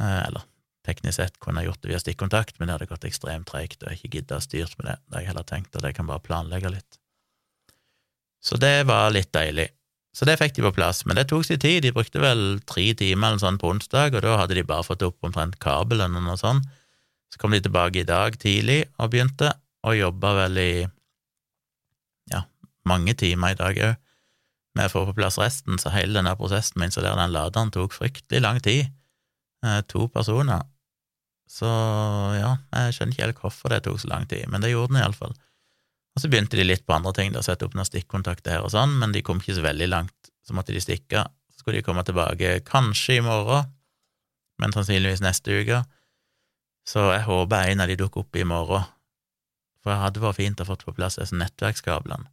Eh, 0.00 0.20
eller 0.26 0.46
teknisk 0.86 1.18
sett 1.18 1.36
kunne 1.42 1.62
jeg 1.62 1.70
gjort 1.70 1.82
det 1.82 1.92
via 1.92 2.00
stikkontakt, 2.00 2.56
men 2.58 2.68
det 2.68 2.78
hadde 2.78 2.88
gått 2.90 3.04
ekstremt 3.08 3.48
treigt, 3.50 3.82
og 3.82 3.92
jeg 3.92 4.00
ikke 4.00 4.14
gidda 4.18 4.40
styrt 4.44 4.78
med 4.78 4.88
det. 4.90 4.96
Det 5.04 5.16
har 5.16 5.24
jeg 5.24 5.32
heller 5.32 5.48
tenkt 5.50 5.76
at 5.76 5.86
jeg 5.86 5.98
kan 5.98 6.08
bare 6.08 6.24
planlegge 6.24 6.72
litt. 6.72 6.98
Så 8.40 8.56
det 8.56 8.88
var 8.88 9.12
litt 9.12 9.32
deilig. 9.36 9.68
Så 10.16 10.26
det 10.26 10.38
fikk 10.40 10.56
de 10.56 10.64
på 10.64 10.74
plass, 10.74 11.04
men 11.06 11.18
det 11.18 11.28
tok 11.30 11.44
sin 11.46 11.60
tid, 11.62 11.84
de 11.84 11.92
brukte 11.94 12.22
vel 12.22 12.58
tre 12.66 12.88
timer 12.98 13.30
eller 13.30 13.42
sånn 13.42 13.60
på 13.60 13.68
onsdag, 13.70 14.16
og 14.16 14.24
da 14.24 14.38
hadde 14.40 14.56
de 14.58 14.66
bare 14.66 14.86
fått 14.86 15.04
opp 15.06 15.20
omtrent 15.26 15.60
kabelen 15.62 16.16
og 16.18 16.24
noe 16.26 16.38
sånn. 16.40 16.64
Så 17.30 17.38
kom 17.38 17.54
de 17.54 17.60
tilbake 17.62 18.02
i 18.02 18.08
dag 18.08 18.34
tidlig 18.42 18.82
og 18.96 19.12
begynte, 19.12 19.52
og 19.86 19.96
jobba 19.96 20.32
vel 20.42 20.58
i 20.60 20.72
ja, 22.32 22.42
mange 22.88 23.14
timer 23.20 23.54
i 23.54 23.60
dag 23.60 23.84
òg 23.90 24.00
med 24.78 24.86
å 24.86 24.92
få 24.92 25.04
på 25.08 25.16
plass 25.18 25.38
resten, 25.40 25.78
så 25.82 25.92
hele 25.94 26.14
denne 26.18 26.34
prosessen 26.38 26.78
med 26.78 26.88
å 26.88 26.90
installere 26.90 27.18
den 27.18 27.34
laderen 27.34 27.72
tok 27.74 27.94
fryktelig 27.94 28.42
lang 28.42 28.60
tid. 28.64 28.90
Eh, 29.66 29.80
to 29.88 30.08
personer. 30.08 30.64
Så 31.50 31.68
ja, 32.38 32.54
jeg 32.72 32.94
skjønner 32.94 33.14
ikke 33.14 33.24
helt 33.26 33.40
hvorfor 33.42 33.72
det 33.72 33.82
tok 33.84 33.98
så 34.00 34.10
lang 34.12 34.26
tid, 34.30 34.46
men 34.48 34.62
det 34.62 34.70
gjorde 34.70 34.94
den 34.94 35.00
iallfall. 35.02 35.34
Og 36.14 36.22
så 36.22 36.30
begynte 36.30 36.58
de 36.58 36.66
litt 36.66 36.86
på 36.86 36.94
andre 36.94 37.12
ting, 37.16 37.34
å 37.36 37.42
sette 37.44 37.66
opp 37.66 37.74
noen 37.76 37.88
stikkontakter 37.88 38.56
her 38.56 38.66
og 38.66 38.72
sånn, 38.74 38.96
men 39.02 39.12
de 39.14 39.22
kom 39.26 39.42
ikke 39.42 39.58
så 39.58 39.64
veldig 39.66 39.88
langt. 39.90 40.30
Så 40.46 40.54
måtte 40.56 40.74
de 40.74 40.82
stikke. 40.82 41.24
Så 41.52 41.62
skulle 41.62 41.80
de 41.80 41.86
komme 41.86 42.04
tilbake 42.06 42.60
kanskje 42.66 43.18
i 43.18 43.24
morgen, 43.24 43.68
men 44.62 44.74
sannsynligvis 44.74 45.22
neste 45.24 45.60
uke. 45.60 45.82
Så 46.86 47.10
jeg 47.12 47.26
håper 47.26 47.70
en 47.70 47.84
av 47.84 47.90
de 47.90 47.98
dukker 48.00 48.24
opp 48.24 48.38
i 48.38 48.46
morgen, 48.48 48.86
for 49.82 49.92
det 49.92 50.00
hadde 50.00 50.22
vært 50.22 50.38
fint 50.38 50.62
å 50.62 50.68
få 50.68 50.78
på 50.80 50.94
plass 50.96 51.18
disse 51.20 51.36
nettverkskablene. 51.36 52.30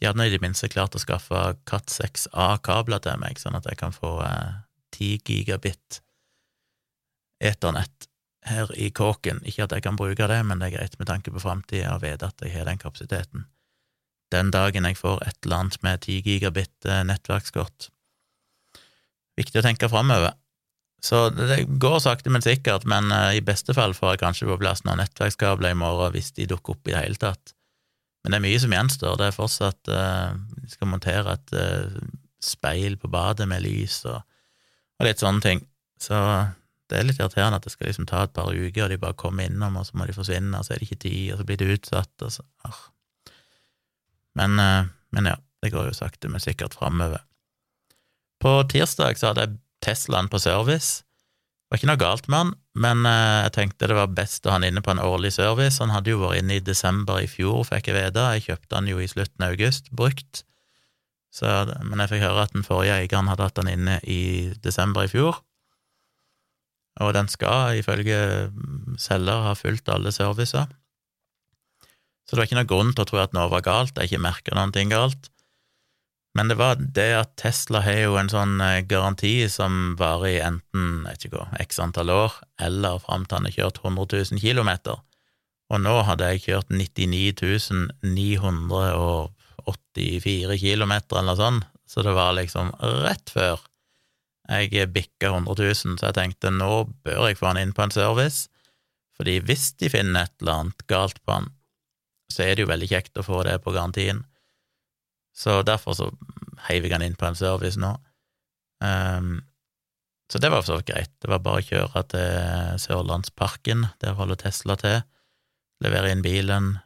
De 0.00 0.08
hadde 0.08 0.18
nå 0.18 0.26
i 0.26 0.32
det 0.32 0.40
minste 0.42 0.70
klart 0.72 0.96
å 0.98 1.02
skaffe 1.02 1.42
Cat6A-kabler 1.68 3.02
til 3.04 3.20
meg, 3.22 3.38
sånn 3.38 3.58
at 3.58 3.68
jeg 3.68 3.78
kan 3.78 3.94
få 3.94 4.16
eh, 4.26 4.62
10 4.96 5.22
gigabit 5.28 6.00
eternett 7.42 8.08
her 8.46 8.70
i 8.74 8.90
kåken. 8.90 9.40
Ikke 9.46 9.66
at 9.66 9.74
jeg 9.76 9.84
kan 9.84 9.98
bruke 9.98 10.28
det, 10.30 10.40
men 10.46 10.60
det 10.60 10.70
er 10.70 10.78
greit 10.78 10.98
med 10.98 11.10
tanke 11.10 11.32
på 11.34 11.42
framtida 11.42 11.94
å 11.94 12.02
vite 12.02 12.28
at 12.28 12.42
jeg 12.42 12.54
har 12.56 12.68
den 12.68 12.80
kapasiteten. 12.80 13.46
Den 14.32 14.50
dagen 14.54 14.88
jeg 14.88 14.98
får 14.98 15.22
et 15.26 15.38
eller 15.44 15.64
annet 15.64 15.82
med 15.84 16.06
10 16.06 16.22
gigabit 16.26 16.88
eh, 16.88 17.02
nettverkskort. 17.06 17.90
Viktig 19.38 19.60
å 19.60 19.64
tenke 19.64 19.90
framover. 19.92 20.34
Så 21.02 21.24
det 21.34 21.64
går 21.82 21.98
sakte, 21.98 22.30
men 22.30 22.44
sikkert, 22.44 22.84
men 22.86 23.10
uh, 23.10 23.32
i 23.34 23.42
beste 23.42 23.74
fall 23.74 23.94
får 23.96 24.14
jeg 24.14 24.22
kanskje 24.22 24.46
på 24.52 24.58
plass 24.60 24.84
noen 24.86 25.00
nettverkskabler 25.02 25.74
i 25.74 25.78
morgen 25.78 26.14
hvis 26.14 26.30
de 26.36 26.46
dukker 26.46 26.76
opp 26.76 26.86
i 26.86 26.94
det 26.94 27.00
hele 27.00 27.18
tatt. 27.18 27.54
Men 28.22 28.34
det 28.34 28.38
er 28.38 28.44
mye 28.44 28.60
som 28.62 28.74
gjenstår. 28.76 29.16
Det 29.18 29.26
er 29.26 29.34
fortsatt 29.34 29.90
uh, 29.90 30.36
Vi 30.62 30.70
skal 30.70 30.92
montere 30.92 31.34
et 31.34 31.54
uh, 31.58 31.96
speil 32.42 32.94
på 33.02 33.10
badet 33.10 33.48
med 33.50 33.64
lys 33.66 34.04
og, 34.06 34.22
og 35.00 35.08
litt 35.08 35.22
sånne 35.22 35.42
ting. 35.42 35.64
Så 35.98 36.14
det 36.92 37.00
er 37.00 37.06
litt 37.08 37.20
irriterende 37.20 37.58
at 37.58 37.66
det 37.66 37.72
skal 37.72 37.88
liksom 37.88 38.06
ta 38.08 38.26
et 38.26 38.34
par 38.36 38.50
uker, 38.52 38.84
og 38.84 38.90
de 38.92 39.00
bare 39.00 39.16
kommer 39.18 39.48
innom, 39.48 39.78
og 39.80 39.86
så 39.88 39.96
må 39.96 40.06
de 40.08 40.16
forsvinne, 40.16 40.58
og 40.58 40.66
så 40.66 40.74
er 40.74 40.80
det 40.80 40.90
ikke 40.90 41.04
tid, 41.06 41.32
og 41.32 41.40
så 41.40 41.46
blir 41.48 41.60
det 41.60 41.76
utsatt, 41.78 42.12
og 42.20 42.34
så 42.34 42.44
arr. 42.68 42.82
Men, 44.38 44.58
eh, 44.60 44.90
men 45.16 45.30
ja, 45.32 45.36
det 45.64 45.72
går 45.72 45.88
jo 45.88 45.96
sakte, 45.96 46.28
men 46.32 46.42
sikkert 46.42 46.76
framover. 46.76 47.24
På 48.42 48.60
tirsdag 48.68 49.16
så 49.18 49.30
hadde 49.30 49.46
jeg 49.46 49.58
Teslaen 49.82 50.28
på 50.30 50.38
service. 50.38 51.02
Det 51.02 51.72
var 51.74 51.80
ikke 51.80 51.88
noe 51.90 52.00
galt 52.00 52.28
med 52.28 52.38
han, 52.38 52.50
men 52.84 53.06
eh, 53.08 53.38
jeg 53.46 53.54
tenkte 53.56 53.88
det 53.90 53.98
var 53.98 54.12
best 54.14 54.44
å 54.46 54.52
ha 54.52 54.58
han 54.58 54.66
inne 54.68 54.82
på 54.84 54.92
en 54.92 55.02
årlig 55.02 55.32
service. 55.38 55.80
Han 55.82 55.94
hadde 55.94 56.12
jo 56.12 56.20
vært 56.20 56.42
inne 56.42 56.58
i 56.60 56.64
desember 56.64 57.22
i 57.22 57.30
fjor, 57.30 57.64
fikk 57.68 57.88
jeg 57.90 57.96
vite. 57.96 58.26
Jeg 58.36 58.46
kjøpte 58.50 58.78
han 58.78 58.90
jo 58.90 59.00
i 59.00 59.08
slutten 59.10 59.46
av 59.46 59.56
august, 59.56 59.88
brukt. 59.90 60.44
Så, 61.32 61.48
men 61.80 62.02
jeg 62.04 62.12
fikk 62.12 62.26
høre 62.26 62.44
at 62.44 62.52
den 62.52 62.66
forrige 62.66 62.98
eieren 63.00 63.30
hadde 63.32 63.48
hatt 63.48 63.62
han 63.62 63.72
inne 63.72 63.96
i 64.04 64.52
desember 64.60 65.08
i 65.08 65.10
fjor 65.10 65.40
og 67.00 67.14
den 67.16 67.28
skal 67.32 67.78
ifølge 67.80 68.18
selger 69.00 69.46
ha 69.46 69.54
fulgt 69.56 69.88
alle 69.88 70.12
servicer. 70.12 70.66
Så 72.26 72.36
det 72.36 72.40
var 72.40 72.48
ikke 72.48 72.58
noen 72.60 72.72
grunn 72.72 72.92
til 72.94 73.04
å 73.04 73.08
tro 73.08 73.18
at 73.22 73.36
noe 73.36 73.52
var 73.52 73.66
galt, 73.66 73.96
jeg 73.96 74.10
ikke 74.10 74.26
merka 74.26 74.50
noen 74.56 74.74
ting 74.74 74.88
galt. 74.92 75.22
Men 76.36 76.48
det 76.48 76.56
var 76.56 76.74
det 76.80 77.12
at 77.18 77.36
Tesla 77.40 77.80
har 77.84 77.98
jo 78.06 78.14
en 78.16 78.30
sånn 78.32 78.54
eh, 78.64 78.84
garanti 78.88 79.48
som 79.52 79.72
varer 80.00 80.28
i 80.30 80.40
enten 80.40 81.04
jeg 81.10 81.16
ikke 81.18 81.32
hva, 81.34 81.46
x 81.60 81.80
antall 81.82 82.10
år, 82.14 82.32
eller 82.62 83.02
fram 83.04 83.24
til 83.26 83.36
han 83.36 83.46
har 83.48 83.56
kjørt 83.58 83.78
100 83.82 84.04
000 84.32 84.40
km. 84.40 84.70
Og 85.72 85.78
nå 85.84 85.94
hadde 86.08 86.28
jeg 86.32 86.44
kjørt 86.46 86.68
99 86.72 87.80
984 88.00 90.56
km, 90.62 90.94
eller 91.12 91.28
noe 91.28 91.40
sånt, 91.40 91.62
så 91.84 91.98
det 92.06 92.14
var 92.16 92.30
liksom 92.38 92.66
rett 92.80 93.28
før 93.32 93.56
jeg 94.52 94.92
bikka 94.92 95.32
100 95.32 95.56
000, 95.58 95.98
så 95.98 96.08
jeg 96.08 96.18
tenkte 96.18 96.52
nå 96.54 96.84
bør 97.04 97.28
jeg 97.28 97.38
få 97.40 97.50
han 97.50 97.60
inn 97.62 97.74
på 97.76 97.86
en 97.86 97.94
service, 97.94 98.48
fordi 99.18 99.38
hvis 99.44 99.72
de 99.80 99.90
finner 99.92 100.26
et 100.26 100.34
eller 100.40 100.64
annet 100.64 100.84
galt 100.90 101.20
på 101.24 101.36
han, 101.36 101.50
så 102.32 102.44
er 102.44 102.56
det 102.56 102.64
jo 102.64 102.72
veldig 102.72 102.88
kjekt 102.88 103.18
å 103.20 103.26
få 103.26 103.42
det 103.46 103.58
på 103.64 103.74
garantien. 103.74 104.24
Så 105.36 105.60
derfor 105.66 105.96
så 105.96 106.08
heiv 106.68 106.86
jeg 106.86 106.94
han 106.94 107.04
inn 107.04 107.16
på 107.18 107.28
en 107.28 107.38
service 107.38 107.80
nå. 107.80 107.92
Um, 108.82 109.40
så 110.32 110.40
det 110.40 110.48
var 110.48 110.62
for 110.62 110.72
så 110.72 110.78
vidt 110.80 110.88
greit. 110.88 111.12
Det 111.20 111.28
var 111.28 111.42
bare 111.44 111.60
å 111.60 111.66
kjøre 111.66 112.04
til 112.12 112.80
Sørlandsparken, 112.80 113.86
der 114.00 114.16
holder 114.16 114.40
Tesla 114.40 114.78
til, 114.80 115.02
levere 115.84 116.12
inn 116.12 116.24
bilen, 116.24 116.76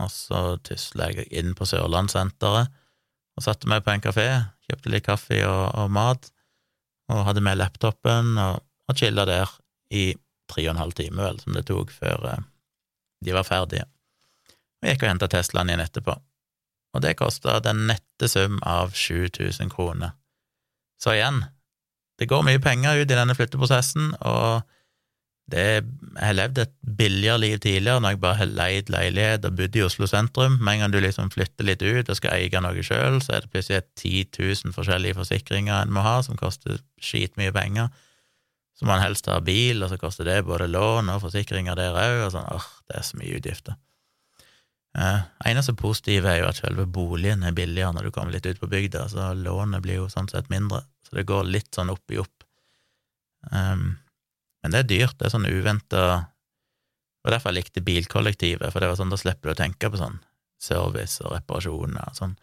og 0.00 0.10
så 0.10 0.56
tusla 0.64 1.10
jeg 1.12 1.28
inn 1.36 1.52
på 1.54 1.68
Sørlandssenteret 1.68 2.72
og 3.34 3.42
satte 3.42 3.68
meg 3.70 3.82
på 3.84 3.92
en 3.92 4.02
kafé, 4.02 4.26
kjøpte 4.68 4.90
litt 4.92 5.06
kaffe 5.06 5.40
og, 5.46 5.64
og 5.78 5.92
mat 5.92 6.30
og 7.12 7.24
hadde 7.28 7.42
med 7.44 7.58
laptopen 7.60 8.36
og, 8.40 8.62
og 8.88 8.98
chilla 8.98 9.26
der 9.28 9.50
i 9.94 10.12
tre 10.50 10.66
og 10.66 10.74
en 10.74 10.82
halv 10.82 10.96
time, 10.96 11.20
vel, 11.20 11.40
som 11.40 11.56
det 11.56 11.66
tok 11.68 11.92
før 11.92 12.28
uh, 12.28 12.44
de 13.24 13.34
var 13.36 13.46
ferdige. 13.48 13.86
Og 14.82 14.90
gikk 14.90 15.04
og 15.04 15.10
henta 15.12 15.28
Teslaen 15.32 15.70
igjen 15.70 15.84
etterpå, 15.84 16.16
og 16.94 17.02
det 17.04 17.16
kosta 17.18 17.58
den 17.64 17.86
nette 17.88 18.28
sum 18.30 18.60
av 18.68 18.92
7000 18.96 19.72
kroner. 19.72 20.14
Så 21.00 21.16
igjen, 21.16 21.42
det 22.20 22.28
går 22.30 22.44
mye 22.46 22.62
penger 22.62 23.00
ut 23.00 23.08
i 23.08 23.16
denne 23.16 23.34
flytteprosessen, 23.36 24.12
og 24.20 24.62
det, 25.52 25.84
jeg 25.84 26.24
har 26.24 26.36
levd 26.38 26.58
et 26.62 26.72
billigere 26.96 27.40
liv 27.42 27.58
tidligere 27.60 28.00
når 28.00 28.14
jeg 28.14 28.20
bare 28.22 28.38
har 28.38 28.48
leid 28.48 28.90
leilighet 28.92 29.44
og 29.44 29.58
bodd 29.58 29.76
i 29.76 29.82
Oslo 29.84 30.08
sentrum. 30.08 30.56
Med 30.56 30.78
en 30.78 30.84
gang 30.84 30.94
du 30.94 31.00
liksom 31.04 31.28
flytter 31.34 31.68
litt 31.68 31.84
ut 31.84 32.08
og 32.08 32.16
skal 32.16 32.38
eie 32.38 32.62
noe 32.64 32.84
sjøl, 32.86 33.20
så 33.20 33.36
er 33.36 33.44
det 33.44 33.52
plutselig 33.52 33.82
10 34.00 34.24
000 34.64 34.76
forskjellige 34.76 35.18
forsikringer 35.18 35.82
en 35.82 35.92
må 35.92 36.04
ha, 36.06 36.16
som 36.24 36.38
koster 36.40 36.80
skitmye 36.96 37.52
penger. 37.52 37.92
Så 38.74 38.88
må 38.88 38.96
en 38.96 39.04
helst 39.04 39.28
ha 39.30 39.36
bil, 39.44 39.84
og 39.84 39.92
så 39.92 39.98
koster 40.00 40.26
det 40.26 40.40
både 40.48 40.70
lån 40.70 41.12
og 41.12 41.20
forsikringer 41.26 41.76
der 41.78 41.94
òg, 41.94 42.22
og 42.24 42.32
sånn, 42.34 42.48
åh, 42.50 42.70
det 42.88 42.96
er 42.98 43.04
så 43.06 43.20
mye 43.20 43.36
utgifter. 43.36 43.76
Eh, 44.94 45.20
eneste 45.50 45.74
positive 45.76 46.30
er 46.30 46.40
jo 46.40 46.48
at 46.48 46.60
selve 46.62 46.86
boligen 46.86 47.42
er 47.42 47.54
billigere 47.54 47.92
når 47.94 48.08
du 48.08 48.14
kommer 48.14 48.34
litt 48.34 48.46
ut 48.46 48.62
på 48.62 48.70
bygda, 48.70 49.04
så 49.12 49.32
lånet 49.36 49.84
blir 49.84 50.00
jo 50.00 50.08
sånn 50.10 50.30
sett 50.30 50.48
mindre, 50.50 50.84
så 51.06 51.18
det 51.18 51.26
går 51.28 51.46
litt 51.50 51.70
sånn 51.74 51.92
opp 51.92 52.14
i 52.14 52.20
opp. 52.22 52.48
Um, 53.52 53.94
men 54.64 54.72
det 54.72 54.80
er 54.80 54.88
dyrt, 54.88 55.18
det 55.20 55.28
er 55.28 55.34
sånn 55.34 55.50
uventa 55.50 56.04
var 57.24 57.38
derfor 57.38 57.52
jeg 57.52 57.62
likte 57.62 57.84
bilkollektivet, 57.84 58.72
for 58.72 58.82
det 58.82 58.90
var 58.90 58.98
sånn, 59.00 59.12
da 59.12 59.18
slipper 59.20 59.50
du 59.50 59.54
å 59.54 59.60
tenke 59.60 59.88
på 59.90 60.00
sånn 60.00 60.18
service 60.60 61.22
og 61.24 61.32
reparasjoner 61.32 62.10
og 62.10 62.18
sånn. 62.18 62.34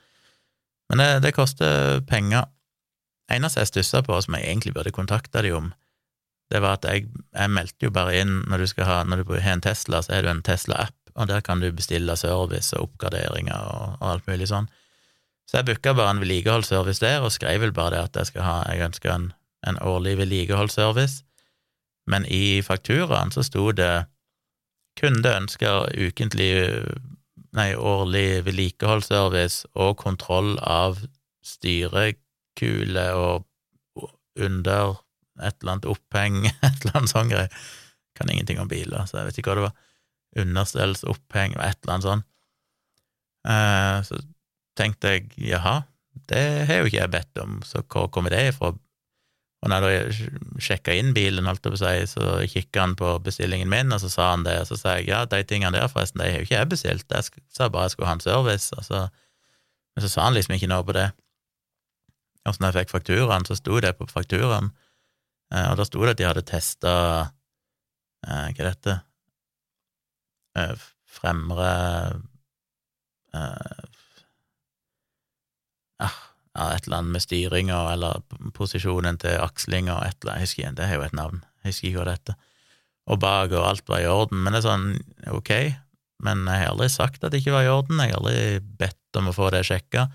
Men 0.89 1.01
det, 1.01 1.09
det 1.27 1.35
koster 1.37 2.01
penger. 2.09 2.49
Eneste 3.31 3.61
jeg 3.61 3.69
stussa 3.69 4.01
på, 4.03 4.17
som 4.25 4.35
jeg 4.35 4.49
egentlig 4.49 4.73
burde 4.75 4.93
kontakta 4.95 5.43
de 5.45 5.53
om, 5.55 5.69
det 6.51 6.59
var 6.59 6.79
at 6.79 6.87
jeg, 6.89 7.07
jeg 7.07 7.53
meldte 7.53 7.87
jo 7.87 7.93
bare 7.95 8.17
inn 8.19 8.41
når 8.51 8.65
du 8.65 8.83
ha, 8.83 8.97
når 9.07 9.21
du 9.21 9.35
har 9.37 9.53
en 9.53 9.63
Tesla, 9.63 10.01
så 10.03 10.17
er 10.17 10.25
det 10.25 10.33
en 10.33 10.43
Tesla-app, 10.43 10.97
og 11.15 11.29
der 11.29 11.45
kan 11.45 11.61
du 11.63 11.69
bestille 11.71 12.17
service 12.19 12.73
og 12.75 12.89
oppgraderinger 12.89 13.55
og, 13.55 13.95
og 14.01 14.07
alt 14.09 14.27
mulig 14.27 14.49
sånn. 14.51 14.67
Så 15.47 15.59
jeg 15.59 15.69
booka 15.69 15.93
bare 15.95 16.15
en 16.15 16.21
vedlikeholdsservice 16.23 17.03
der, 17.03 17.21
og 17.23 17.31
skrev 17.35 17.63
vel 17.63 17.73
bare 17.75 17.95
det 17.95 18.03
at 18.09 18.19
jeg 18.19 18.31
skal 18.33 18.47
ha, 18.47 18.57
jeg 18.71 18.89
ønsker 18.89 19.13
en, 19.13 19.29
en 19.67 19.79
årlig 19.85 20.17
vedlikeholdsservice 20.19 21.23
men 22.11 22.25
i 22.27 22.61
fakturaen 22.65 23.31
så 23.33 23.43
sto 23.45 23.69
det 23.75 24.05
kunde 24.99 25.31
ønsker 25.39 25.93
ukentlig, 25.95 26.51
nei, 27.55 27.69
årlig 27.75 28.43
vedlikeholdsservice 28.47 29.69
og 29.79 29.95
kontroll 30.01 30.57
av 30.59 30.99
styrekule 31.45 33.07
og 33.17 33.47
under 34.39 34.99
et 35.41 35.55
eller 35.61 35.75
annet 35.75 35.87
oppheng, 35.89 36.43
et 36.67 36.83
eller 36.83 36.99
annet 36.99 37.13
sånn 37.13 37.31
greie. 37.31 37.63
Kan 38.17 38.29
ingenting 38.29 38.59
om 38.61 38.69
biler, 38.69 39.07
så 39.07 39.21
jeg 39.21 39.29
vet 39.29 39.39
ikke 39.39 39.53
hva 39.53 39.57
det 39.57 39.67
var. 39.69 39.87
Understellsoppheng 40.41 41.55
og 41.57 41.63
et 41.65 41.79
eller 41.81 41.95
annet 41.95 42.07
sånt. 42.07 42.27
Eh, 43.51 43.97
så 44.05 44.19
tenkte 44.77 45.15
jeg 45.15 45.31
jaha, 45.49 45.81
det 46.29 46.43
har 46.67 46.81
jo 46.81 46.89
ikke 46.89 46.99
jeg 46.99 47.13
bedt 47.15 47.41
om, 47.41 47.59
så 47.65 47.81
hvor 47.81 48.11
kommer 48.13 48.33
det 48.33 48.43
ifra? 48.51 48.73
Og 49.61 49.69
når 49.69 49.85
jeg 49.93 50.29
sjekka 50.65 50.93
inn 50.97 51.11
bilen, 51.13 51.45
holdt 51.45 51.67
jeg 51.67 51.73
på 51.73 51.77
å 51.77 51.81
si, 51.83 52.05
så 52.09 52.29
kikka 52.49 52.81
han 52.81 52.95
på 52.97 53.11
bestillingen 53.21 53.69
min, 53.69 53.93
og 53.93 54.01
så 54.01 54.09
sa 54.09 54.29
han 54.31 54.45
det, 54.47 54.55
og 54.63 54.71
så 54.71 54.77
sa 54.79 54.95
jeg 54.97 55.11
ja, 55.11 55.19
de 55.29 55.41
tingene 55.45 55.75
der, 55.75 55.91
forresten, 55.91 56.23
de 56.23 56.31
har 56.31 56.41
jo 56.41 56.47
ikke 56.47 56.55
jeg 56.55 56.69
bestilt, 56.71 57.13
jeg 57.13 57.43
sa 57.53 57.67
bare 57.69 57.85
jeg 57.85 57.93
skulle 57.93 58.09
ha 58.09 58.15
en 58.17 58.23
service, 58.23 58.71
og 58.73 58.87
så, 58.87 59.03
men 59.93 60.05
så 60.05 60.09
sa 60.09 60.25
han 60.25 60.37
liksom 60.37 60.55
ikke 60.57 60.71
noe 60.71 60.87
på 60.87 60.97
det. 60.97 61.11
Og 62.41 62.55
så 62.55 62.63
når 62.63 62.71
jeg 62.71 62.79
fikk 62.79 62.95
fakturaen, 62.95 63.45
så 63.45 63.59
sto 63.59 63.77
det 63.85 63.93
på 63.99 64.09
fakturaen, 64.09 64.71
eh, 65.53 65.67
og 65.69 65.77
da 65.77 65.85
sto 65.85 66.01
det 66.01 66.15
at 66.15 66.23
de 66.23 66.29
hadde 66.31 66.47
testa 66.49 66.95
eh, 68.25 68.49
Hva 68.49 68.65
er 68.65 68.71
dette? 68.71 68.97
Eh, 70.57 70.73
fremre 71.21 71.71
ja, 76.57 76.71
et 76.75 76.87
eller 76.87 77.01
annet 77.01 77.15
med 77.15 77.23
styringa 77.23 77.81
eller 77.93 78.23
posisjonen 78.57 79.19
til 79.21 79.37
akslinga 79.39 79.99
et 80.07 80.17
eller 80.21 80.37
annet, 80.37 80.57
jeg 80.57 80.75
det 80.77 80.89
har 80.89 80.99
jo 80.99 81.05
et 81.05 81.17
navn, 81.17 81.43
jeg 81.61 81.71
husker 81.71 81.89
ikke 81.89 82.01
hva 82.01 82.07
det 82.09 82.17
heter, 82.17 82.41
og 83.11 83.21
bak 83.21 83.53
og 83.55 83.67
alt 83.67 83.87
var 83.89 84.03
i 84.03 84.09
orden, 84.09 84.43
men 84.43 84.53
det 84.53 84.61
er 84.61 84.67
sånn, 84.67 84.89
ok, 85.31 85.53
men 86.25 86.43
jeg 86.45 86.63
har 86.63 86.73
aldri 86.73 86.89
sagt 86.93 87.23
at 87.23 87.33
det 87.33 87.41
ikke 87.41 87.55
var 87.55 87.67
i 87.67 87.71
orden, 87.71 88.01
jeg 88.03 88.13
har 88.13 88.19
aldri 88.19 88.59
bedt 88.81 89.19
om 89.19 89.31
å 89.31 89.35
få 89.35 89.49
det 89.53 89.63
sjekka, 89.67 90.09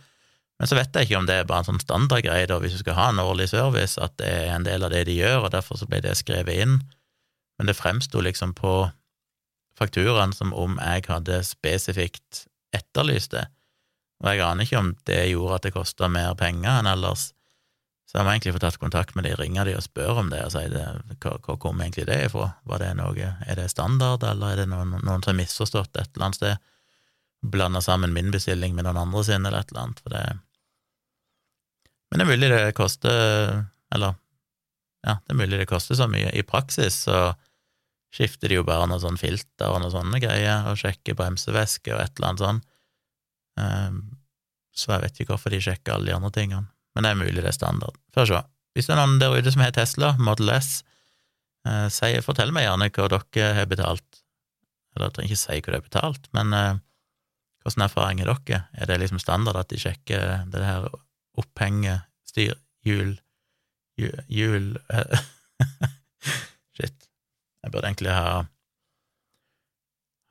men 0.56 0.70
så 0.70 0.76
vet 0.78 0.94
jeg 0.94 1.08
ikke 1.08 1.18
om 1.18 1.26
det 1.28 1.40
er 1.40 1.48
bare 1.48 1.64
en 1.64 1.70
sånn 1.72 1.82
standardgreie, 1.82 2.46
da, 2.48 2.60
hvis 2.62 2.78
du 2.78 2.80
skal 2.80 2.96
ha 2.96 3.08
en 3.12 3.20
årlig 3.20 3.50
service, 3.52 3.98
at 4.00 4.14
det 4.20 4.28
er 4.28 4.54
en 4.54 4.64
del 4.64 4.86
av 4.86 4.92
det 4.94 5.04
de 5.08 5.18
gjør, 5.18 5.42
og 5.44 5.50
derfor 5.56 5.80
så 5.80 5.88
ble 5.88 6.00
det 6.04 6.14
skrevet 6.16 6.62
inn, 6.64 6.78
men 7.56 7.68
det 7.68 7.76
fremsto 7.76 8.22
liksom 8.24 8.54
på 8.56 8.78
fakturaen 9.76 10.32
som 10.32 10.54
om 10.56 10.78
jeg 10.80 11.04
hadde 11.10 11.42
spesifikt 11.44 12.46
etterlyst 12.76 13.34
det, 13.36 13.44
og 14.22 14.28
jeg 14.30 14.44
aner 14.46 14.64
ikke 14.64 14.80
om 14.80 14.92
det 15.08 15.22
gjorde 15.30 15.58
at 15.58 15.66
det 15.66 15.74
kosta 15.74 16.08
mer 16.08 16.36
penger 16.38 16.80
enn 16.80 16.88
ellers. 16.88 17.30
Så 18.06 18.20
jeg 18.20 18.26
må 18.26 18.32
egentlig 18.32 18.54
få 18.54 18.62
tatt 18.62 18.78
kontakt 18.80 19.16
med 19.18 19.26
de, 19.26 19.34
ringe 19.36 19.64
de 19.66 19.74
og 19.76 19.82
spørre 19.84 20.22
om 20.22 20.28
det, 20.30 20.44
og 20.46 20.52
si 20.54 20.62
det, 20.70 20.84
hva, 21.24 21.34
hva 21.42 21.56
kom 21.60 21.80
egentlig 21.82 22.06
det 22.08 22.20
ifra? 22.28 22.52
Var 22.70 22.82
det 22.84 22.90
noe, 23.00 23.32
er 23.42 23.58
det 23.58 23.66
standard, 23.72 24.24
eller 24.24 24.54
er 24.54 24.62
det 24.62 24.68
noen, 24.70 24.94
noen 25.02 25.24
som 25.24 25.32
har 25.32 25.40
misforstått 25.40 25.98
et 25.98 26.12
eller 26.14 26.28
annet 26.28 26.38
sted? 26.38 26.68
Blanda 27.46 27.82
sammen 27.84 28.14
min 28.14 28.30
bestilling 28.32 28.76
med 28.78 28.86
noen 28.86 29.00
andre 29.02 29.24
sin, 29.26 29.42
eller 29.42 29.58
et 29.60 29.74
eller 29.74 29.88
annet, 29.88 30.04
for 30.04 30.14
det 30.14 30.22
Men 32.06 32.20
det 32.20 32.24
er 32.24 32.30
mulig 32.30 32.50
det 32.52 32.76
koster, 32.78 33.66
eller 33.92 34.14
ja, 35.06 35.18
det 35.26 35.34
er 35.34 35.40
mulig 35.42 35.58
det 35.58 35.68
koster 35.70 35.98
så 35.98 36.06
mye. 36.10 36.30
I 36.30 36.46
praksis 36.46 37.02
så 37.08 37.34
skifter 38.14 38.48
de 38.48 38.60
jo 38.60 38.64
bare 38.66 38.86
noe 38.88 39.02
sånn 39.02 39.18
filter 39.20 39.74
og 39.74 39.82
noe 39.82 39.92
sånne 39.92 40.22
greier, 40.22 40.70
og 40.70 40.78
sjekker 40.80 41.18
bremsevæske 41.18 41.92
og 41.94 42.00
et 42.00 42.14
eller 42.16 42.30
annet 42.30 42.44
sånt. 42.44 42.70
Ehm, 43.60 44.00
så 44.76 44.94
jeg 44.94 45.04
vet 45.06 45.20
ikke 45.20 45.34
hvorfor 45.34 45.54
de 45.54 45.62
sjekker 45.64 45.94
alle 45.94 46.10
de 46.10 46.16
andre 46.16 46.32
tingene, 46.34 46.68
men 46.94 47.06
det 47.06 47.12
er 47.12 47.20
mulig 47.20 47.40
det 47.40 47.50
er 47.50 47.56
standard. 47.56 47.96
Få 48.14 48.26
se. 48.28 48.42
Hvis 48.76 48.88
det 48.88 48.96
er 48.96 49.00
noen 49.00 49.20
der 49.20 49.36
ute 49.36 49.52
som 49.52 49.64
har 49.64 49.72
Tesla, 49.76 50.12
Model 50.20 50.52
S, 50.56 50.82
eh, 51.68 51.86
si, 51.92 52.12
fortell 52.24 52.52
meg 52.52 52.66
gjerne 52.66 52.90
hva 52.92 53.08
dere 53.14 53.52
har 53.56 53.70
betalt. 53.70 54.22
Eller 54.94 55.08
jeg 55.08 55.16
trenger 55.16 55.32
ikke 55.32 55.44
si 55.44 55.60
hva 55.60 55.72
de 55.72 55.78
har 55.78 55.86
betalt, 55.88 56.28
men 56.36 56.56
eh, 56.56 56.82
hvordan 57.64 57.86
erfaring 57.88 58.22
har 58.22 58.32
dere? 58.34 58.64
Er 58.76 58.90
det 58.90 59.00
liksom 59.02 59.22
standard 59.22 59.60
at 59.60 59.72
de 59.72 59.80
sjekker 59.80 60.44
det 60.52 60.64
her 60.64 60.90
opphenget, 61.36 62.08
styr... 62.28 62.56
Hjul 62.86 63.16
Hjul, 64.28 64.76
eh, 64.92 65.22
Shit. 66.76 67.08
Jeg 67.64 67.72
burde 67.72 67.88
egentlig 67.88 68.12
ha, 68.12 68.42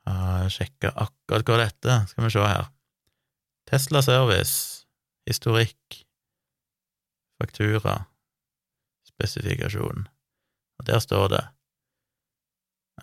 ha 0.06 0.46
sjekka 0.52 0.92
akkurat 0.94 1.50
hva 1.50 1.58
dette. 1.64 1.96
Skal 2.12 2.24
vi 2.24 2.30
se 2.32 2.46
her. 2.46 2.70
Tesla 3.66 4.02
Service, 4.02 4.86
historikk, 5.26 6.02
faktura, 7.42 8.04
spesifikasjon. 9.08 10.08
Og 10.78 10.86
der 10.86 10.98
står 10.98 11.28
det 11.28 11.44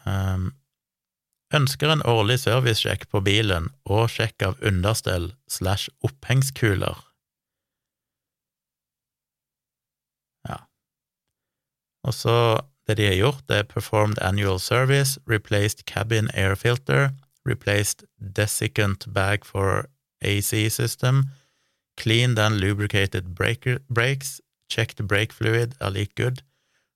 um, 0.06 0.52
Ønsker 1.54 1.92
en 1.94 2.02
årlig 2.10 2.40
servicesjekk 2.42 3.06
på 3.12 3.20
bilen 3.22 3.68
og 3.86 4.08
sjekk 4.10 4.42
av 4.42 4.62
understell 4.66 5.36
slash 5.46 5.92
opphengskuler. 6.02 6.98
Ja. 10.50 10.64
Og 12.08 12.16
så 12.18 12.38
det 12.88 12.98
de 12.98 13.06
har 13.06 13.20
gjort, 13.20 13.44
det 13.48 13.58
er 13.58 13.70
performed 13.70 14.18
annual 14.20 14.60
service, 14.60 15.20
replaced 15.30 15.86
cabin 15.86 16.32
air 16.34 16.56
filter, 16.56 17.14
replaced 17.46 18.04
desiccant 18.18 19.06
bag 19.14 19.46
for 19.46 19.86
AC 20.24 20.70
system, 20.72 21.26
cleaned 21.98 22.40
and 22.40 22.60
lubricated 22.60 23.36
breaker, 23.36 23.80
brakes, 23.90 24.42
checked 24.70 25.08
brake 25.08 25.34
fluid 25.34 25.76
er 25.80 25.90
like 25.90 26.16
good. 26.16 26.42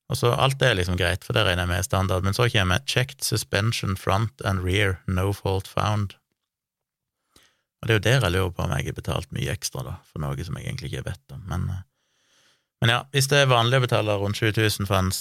Og 0.10 0.18
så 0.18 0.32
Alt 0.32 0.60
det 0.60 0.70
er 0.70 0.78
liksom 0.80 0.98
greit, 0.98 1.26
for 1.26 1.36
det 1.36 1.44
regner 1.46 1.66
jeg 1.66 1.72
med 1.74 1.82
er 1.82 1.88
standard, 1.88 2.24
men 2.24 2.34
så 2.34 2.48
kommer 2.50 2.84
checked 2.88 3.24
suspension 3.24 3.98
front 3.98 4.42
and 4.46 4.64
rear, 4.64 5.02
no 5.08 5.34
fault 5.34 5.68
found. 5.68 6.16
Og 7.82 7.88
det 7.88 7.94
er 7.94 8.00
jo 8.00 8.06
der 8.06 8.26
jeg 8.26 8.32
lurer 8.34 8.54
på 8.56 8.64
om 8.64 8.72
jeg 8.74 8.88
har 8.88 8.98
betalt 8.98 9.32
mye 9.36 9.52
ekstra, 9.54 9.84
da, 9.86 9.98
for 10.08 10.24
noe 10.24 10.44
som 10.44 10.58
jeg 10.58 10.66
egentlig 10.66 10.94
ikke 10.94 11.10
bedt 11.12 11.36
om, 11.36 11.44
men, 11.52 11.70
eh, 11.70 11.84
men 12.82 12.94
ja, 12.94 13.02
hvis 13.12 13.28
det 13.30 13.42
er 13.42 13.52
vanlig 13.52 13.80
å 13.80 13.86
betale 13.86 14.16
rundt 14.22 14.40
20 14.40 14.56
000 14.58 14.88
for 14.90 15.02
en 15.02 15.12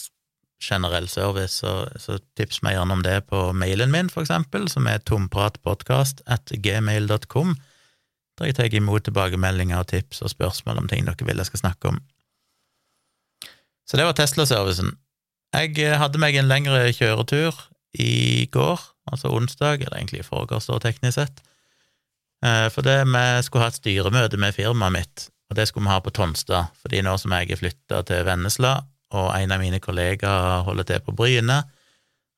generell 0.63 1.09
service, 1.09 1.61
så, 1.61 1.89
så 2.01 2.19
tips 2.39 2.63
meg 2.65 2.77
gjerne 2.77 2.97
om 2.97 3.03
det 3.05 3.17
på 3.29 3.41
mailen 3.57 3.93
min, 3.93 4.09
for 4.13 4.25
eksempel, 4.25 4.69
som 4.73 4.89
er 4.89 5.05
tompratpodkast 5.05 6.23
at 6.27 6.53
gmail.com, 6.53 7.57
der 8.37 8.51
jeg 8.51 8.59
tar 8.59 8.75
imot 8.77 9.07
tilbakemeldinger 9.07 9.81
og 9.81 9.89
tips 9.93 10.23
og 10.23 10.33
spørsmål 10.33 10.83
om 10.83 10.89
ting 10.91 11.07
dere 11.07 11.29
vil 11.29 11.41
jeg 11.41 11.49
skal 11.49 11.63
snakke 11.65 11.95
om. 11.95 12.01
Så 13.87 13.97
det 13.97 14.07
var 14.07 14.17
Tesla-servicen. 14.19 14.97
Jeg 15.55 15.79
eh, 15.79 15.97
hadde 15.97 16.21
meg 16.21 16.37
en 16.37 16.51
lengre 16.51 16.89
kjøretur 16.93 17.55
i 17.97 18.49
går, 18.53 18.83
altså 19.13 19.31
onsdag, 19.33 19.85
eller 19.85 19.97
egentlig 19.97 20.21
i 20.25 20.27
forgårs, 20.27 20.69
teknisk 20.83 21.21
sett, 21.21 21.41
eh, 22.45 22.67
for 22.75 22.85
det 22.85 22.99
vi 23.07 23.25
skulle 23.47 23.65
ha 23.65 23.73
et 23.73 23.79
styremøte 23.79 24.41
med 24.43 24.57
firmaet 24.57 24.97
mitt, 24.99 25.29
og 25.49 25.57
det 25.57 25.69
skulle 25.69 25.87
vi 25.87 25.95
ha 25.95 26.03
på 26.03 26.13
Tonstad, 26.13 26.75
fordi 26.83 27.01
nå 27.07 27.15
som 27.23 27.33
jeg 27.37 27.55
er 27.55 27.63
flytta 27.63 28.03
til 28.11 28.27
Vennesla, 28.27 28.81
og 29.15 29.31
en 29.39 29.55
av 29.55 29.63
mine 29.63 29.81
kollegaer 29.81 30.67
holder 30.67 30.91
til 30.91 31.05
på 31.07 31.15
Bryne, 31.17 31.63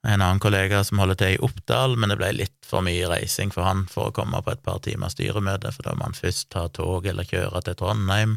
en 0.07 0.23
annen 0.23 0.41
kollega 0.41 0.85
som 0.87 1.01
holder 1.03 1.19
til 1.19 1.35
i 1.35 1.41
Oppdal, 1.43 1.97
men 1.99 2.13
det 2.13 2.19
ble 2.21 2.31
litt 2.37 2.67
for 2.67 2.85
mye 2.87 3.09
reising 3.11 3.51
for 3.55 3.67
han 3.67 3.87
for 3.91 4.09
å 4.09 4.15
komme 4.15 4.41
på 4.45 4.53
et 4.55 4.63
par 4.63 4.79
timers 4.85 5.17
styremøte, 5.17 5.73
for 5.75 5.89
da 5.89 5.97
må 5.99 6.07
han 6.07 6.17
først 6.17 6.51
ta 6.55 6.69
tog 6.71 7.09
eller 7.11 7.27
kjøre 7.27 7.65
til 7.67 7.79
Trondheim, 7.81 8.37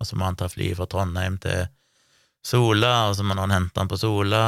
og 0.00 0.08
så 0.08 0.18
må 0.18 0.26
han 0.26 0.40
ta 0.40 0.48
fly 0.50 0.72
fra 0.74 0.88
Trondheim 0.90 1.38
til 1.42 1.68
Sola, 2.42 3.10
og 3.10 3.16
så 3.18 3.26
må 3.26 3.36
noen 3.38 3.54
hente 3.54 3.78
han 3.78 3.90
på 3.90 4.00
Sola, 4.00 4.44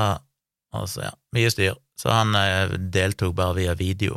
og 0.73 0.89
så, 0.89 1.07
ja, 1.07 1.15
mye 1.37 1.51
styr. 1.53 1.77
Så 2.01 2.11
han 2.11 2.35
eh, 2.35 2.73
deltok 2.93 3.35
bare 3.37 3.59
via 3.61 3.75
video. 3.79 4.17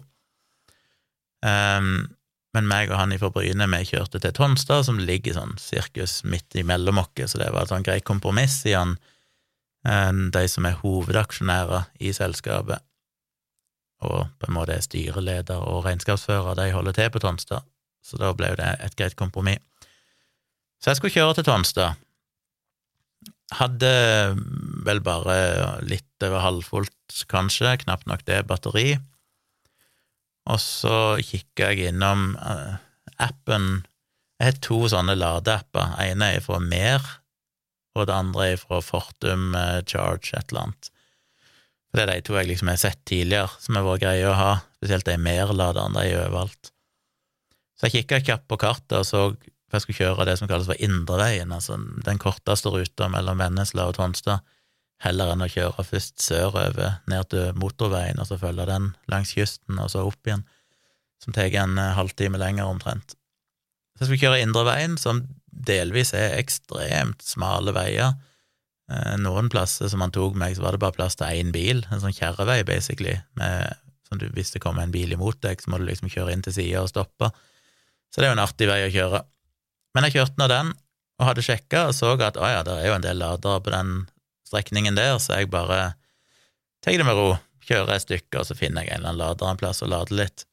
Um, 1.46 2.08
men 2.56 2.70
meg 2.72 2.90
og 2.90 2.98
han 2.98 3.14
fra 3.20 3.30
Bryne, 3.36 3.68
vi 3.68 3.82
kjørte 3.92 4.22
til 4.24 4.34
Tonstad, 4.34 4.86
som 4.88 5.02
ligger 5.02 5.36
sånn 5.36 5.58
sirkus 5.60 6.22
midt 6.24 6.56
imellom 6.58 7.02
oss, 7.04 7.34
så 7.34 7.42
det 7.42 7.52
var 7.52 7.66
et 7.66 7.74
sånn 7.74 7.86
greit 7.86 8.08
kompromiss, 8.08 8.62
siden 8.64 8.96
eh, 9.86 10.12
de 10.36 10.44
som 10.52 10.68
er 10.68 10.80
hovedaksjonærer 10.82 11.90
i 12.00 12.14
selskapet, 12.16 12.84
og 14.06 14.28
på 14.40 14.50
en 14.50 14.58
måte 14.58 14.76
er 14.76 14.84
styreleder 14.84 15.62
og 15.62 15.86
regnskapsfører, 15.86 16.58
de 16.60 16.72
holder 16.76 16.98
til 16.98 17.12
på 17.14 17.22
Tonstad, 17.24 17.66
så 18.06 18.20
da 18.22 18.34
ble 18.38 18.52
det 18.60 18.76
et 18.84 18.98
greit 19.00 19.16
kompromiss. 19.18 19.64
Så 20.82 20.92
jeg 20.92 21.00
skulle 21.00 21.16
kjøre 21.16 21.38
til 21.38 21.48
Tonstad, 21.48 22.02
hadde 23.56 23.92
vel 24.86 25.02
bare 25.06 25.36
litt 25.86 26.26
over 26.26 26.44
halvfullt, 26.44 27.20
kanskje, 27.32 27.78
knapt 27.84 28.08
nok 28.10 28.26
det, 28.28 28.44
batteri. 28.50 28.96
Og 30.50 30.62
så 30.62 31.18
kikka 31.26 31.72
jeg 31.74 31.94
innom 31.94 32.36
uh, 32.38 32.78
appen 33.22 33.86
Jeg 34.36 34.50
har 34.50 34.58
to 34.62 34.82
sånne 34.92 35.16
ladeapper. 35.16 35.96
ene 36.04 36.34
er 36.36 36.44
fra 36.44 36.60
Mer, 36.60 37.06
og 37.96 38.10
det 38.10 38.16
andre 38.16 38.52
er 38.52 38.62
fra 38.62 38.82
Fortum 38.84 39.56
uh, 39.56 39.82
Charge, 39.88 40.36
et 40.36 40.52
eller 40.52 40.68
annet. 40.68 40.92
Det 41.96 42.04
er 42.04 42.12
de 42.12 42.22
to 42.28 42.36
jeg 42.36 42.50
liksom 42.50 42.70
har 42.70 42.80
sett 42.82 43.02
tidligere, 43.08 43.52
som 43.64 43.78
har 43.80 43.86
vært 43.88 44.04
greie 44.04 44.28
å 44.28 44.36
ha, 44.36 44.54
spesielt 44.76 45.08
de 45.08 45.16
Mer-laderne, 45.16 46.02
de 46.02 46.12
er 46.12 46.26
overalt. 46.26 46.72
Så 47.76 47.88
jeg 47.88 48.02
kikka 48.02 48.24
kjapt 48.24 48.50
på 48.52 48.60
kartet 48.60 49.00
og 49.00 49.08
så 49.08 49.22
for 49.66 49.80
jeg 49.80 49.84
skulle 49.84 50.02
kjøre 50.06 50.26
det 50.30 50.36
som 50.40 50.50
kalles 50.50 50.68
for 50.70 50.82
Indreveien, 50.82 51.52
altså 51.52 51.78
den 52.06 52.20
korteste 52.22 52.72
ruta 52.72 53.10
mellom 53.12 53.42
Vennesla 53.42 53.88
og 53.90 53.98
Tonstad, 53.98 54.46
heller 55.04 55.34
enn 55.34 55.44
å 55.44 55.50
kjøre 55.52 55.84
først 55.84 56.22
sørover, 56.24 57.00
ned 57.12 57.30
til 57.34 57.58
motorveien, 57.60 58.22
og 58.22 58.30
så 58.30 58.38
følge 58.40 58.68
den 58.70 58.94
langs 59.12 59.34
kysten, 59.36 59.80
og 59.82 59.90
så 59.92 60.06
opp 60.08 60.30
igjen, 60.30 60.46
som 61.22 61.36
tar 61.36 61.52
en 61.60 61.80
eh, 61.82 61.96
halvtime 61.98 62.40
lenger 62.40 62.70
omtrent. 62.70 63.18
Så 63.96 64.06
jeg 64.06 64.08
skulle 64.10 64.24
kjøre 64.24 64.46
Indreveien, 64.46 64.96
som 65.02 65.26
delvis 65.56 66.14
er 66.18 66.38
ekstremt 66.38 67.24
smale 67.26 67.74
veier. 67.76 68.16
Eh, 68.92 69.16
noen 69.22 69.50
plasser 69.50 69.90
som 69.90 70.04
han 70.04 70.14
tok 70.14 70.38
meg, 70.38 70.58
så 70.58 70.66
var 70.66 70.76
det 70.76 70.84
bare 70.84 70.98
plass 70.98 71.18
til 71.18 71.42
én 71.42 71.54
bil, 71.56 71.82
en 71.90 72.04
sånn 72.04 72.16
kjerrevei, 72.16 72.60
basically, 72.68 73.16
med, 73.40 73.80
sånn 74.06 74.22
du, 74.22 74.28
hvis 74.36 74.54
det 74.54 74.62
kommer 74.64 74.86
en 74.86 74.94
bil 74.94 75.16
imot 75.16 75.40
deg, 75.46 75.62
så 75.62 75.72
må 75.72 75.80
du 75.82 75.88
liksom 75.88 76.12
kjøre 76.12 76.36
inn 76.36 76.46
til 76.46 76.56
sida 76.58 76.84
og 76.84 76.92
stoppe. 76.92 77.32
Så 78.14 78.22
det 78.22 78.28
er 78.28 78.34
jo 78.34 78.38
en 78.38 78.46
artig 78.46 78.70
vei 78.70 78.82
å 78.86 78.92
kjøre. 78.94 79.24
Men 79.96 80.08
jeg 80.08 80.18
kjørte 80.18 80.42
nå 80.42 80.50
den, 80.52 80.74
og 81.16 81.30
hadde 81.30 81.46
sjekka 81.48 81.86
og 81.90 81.96
så 81.96 82.12
at 82.20 82.38
å 82.38 82.48
ja, 82.52 82.64
det 82.68 82.74
er 82.76 82.90
jo 82.90 82.98
en 82.98 83.06
del 83.06 83.22
ladere 83.22 83.62
på 83.64 83.72
den 83.72 83.94
strekningen 84.46 84.98
der, 85.00 85.16
så 85.24 85.40
jeg 85.40 85.50
bare 85.54 85.96
tar 86.84 87.00
det 87.00 87.08
med 87.08 87.18
ro, 87.18 87.38
kjører 87.66 87.96
et 87.96 88.04
stykke, 88.04 88.42
og 88.42 88.46
så 88.50 88.58
finner 88.58 88.86
jeg 88.86 88.94
en 88.94 89.02
eller 89.02 89.14
annen 89.14 89.24
lader 89.24 89.50
en 89.50 89.62
plass 89.62 89.82
og 89.82 89.90
lader 89.94 90.20
litt. 90.20 90.46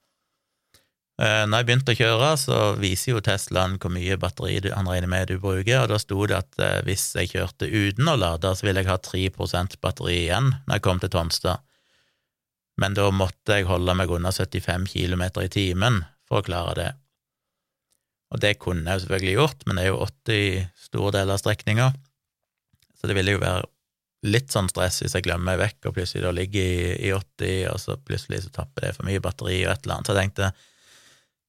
Eh, 1.20 1.42
når 1.44 1.60
jeg 1.60 1.68
begynte 1.68 1.92
å 1.92 1.98
kjøre, 1.98 2.28
så 2.40 2.58
viser 2.80 3.12
jo 3.12 3.20
Teslaen 3.24 3.76
hvor 3.80 3.92
mye 3.92 4.16
batteri 4.20 4.56
han 4.64 4.88
regner 4.88 5.10
med 5.12 5.28
du 5.28 5.36
bruker, 5.42 5.82
og 5.82 5.90
da 5.92 5.98
sto 6.00 6.24
det 6.28 6.38
at 6.38 6.62
eh, 6.62 6.78
hvis 6.86 7.10
jeg 7.18 7.34
kjørte 7.34 7.68
uten 7.68 8.08
å 8.08 8.16
lade, 8.16 8.54
så 8.56 8.66
ville 8.66 8.80
jeg 8.80 8.88
ha 8.88 8.96
3% 8.96 9.76
batteri 9.84 10.22
igjen 10.22 10.54
når 10.54 10.78
jeg 10.78 10.84
kom 10.86 11.02
til 11.02 11.12
Tonstad. 11.12 11.60
Men 12.80 12.96
da 12.96 13.10
måtte 13.12 13.58
jeg 13.60 13.68
holde 13.68 13.94
meg 13.98 14.10
under 14.10 14.32
75 14.32 14.88
km 14.88 15.26
i 15.44 15.52
timen 15.52 16.00
for 16.24 16.40
å 16.40 16.46
klare 16.46 16.74
det. 16.78 16.88
Og 18.32 18.40
det 18.40 18.56
kunne 18.62 18.88
jeg 18.88 18.96
jo 18.96 19.04
selvfølgelig 19.04 19.36
gjort, 19.36 19.66
men 19.68 19.76
det 19.76 19.84
er 19.84 19.92
jo 19.92 20.00
80 20.06 20.66
store 20.86 21.14
deler 21.18 21.36
av 21.36 21.42
strekninga, 21.42 21.92
så 22.96 23.10
det 23.10 23.18
ville 23.18 23.36
jo 23.36 23.42
være 23.42 23.68
litt 24.30 24.54
sånn 24.54 24.70
stress 24.70 25.00
hvis 25.02 25.16
jeg 25.18 25.26
glemmer 25.26 25.50
meg 25.50 25.60
vekk 25.60 25.88
og 25.90 25.96
plutselig 25.96 26.22
da 26.24 26.30
ligger 26.34 26.62
i, 26.62 26.92
i 27.08 27.12
80, 27.12 27.56
og 27.72 27.80
så 27.82 27.96
plutselig 27.98 28.44
så 28.44 28.52
tapper 28.54 28.86
det 28.86 28.92
for 28.96 29.08
mye 29.08 29.20
batteri 29.20 29.58
og 29.66 29.74
et 29.74 29.84
eller 29.84 29.98
annet. 29.98 30.08
Så 30.08 30.14
jeg 30.14 30.22
tenkte 30.22 30.52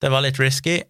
det 0.04 0.12
var 0.12 0.26
litt 0.26 0.39
risky. 0.42 0.82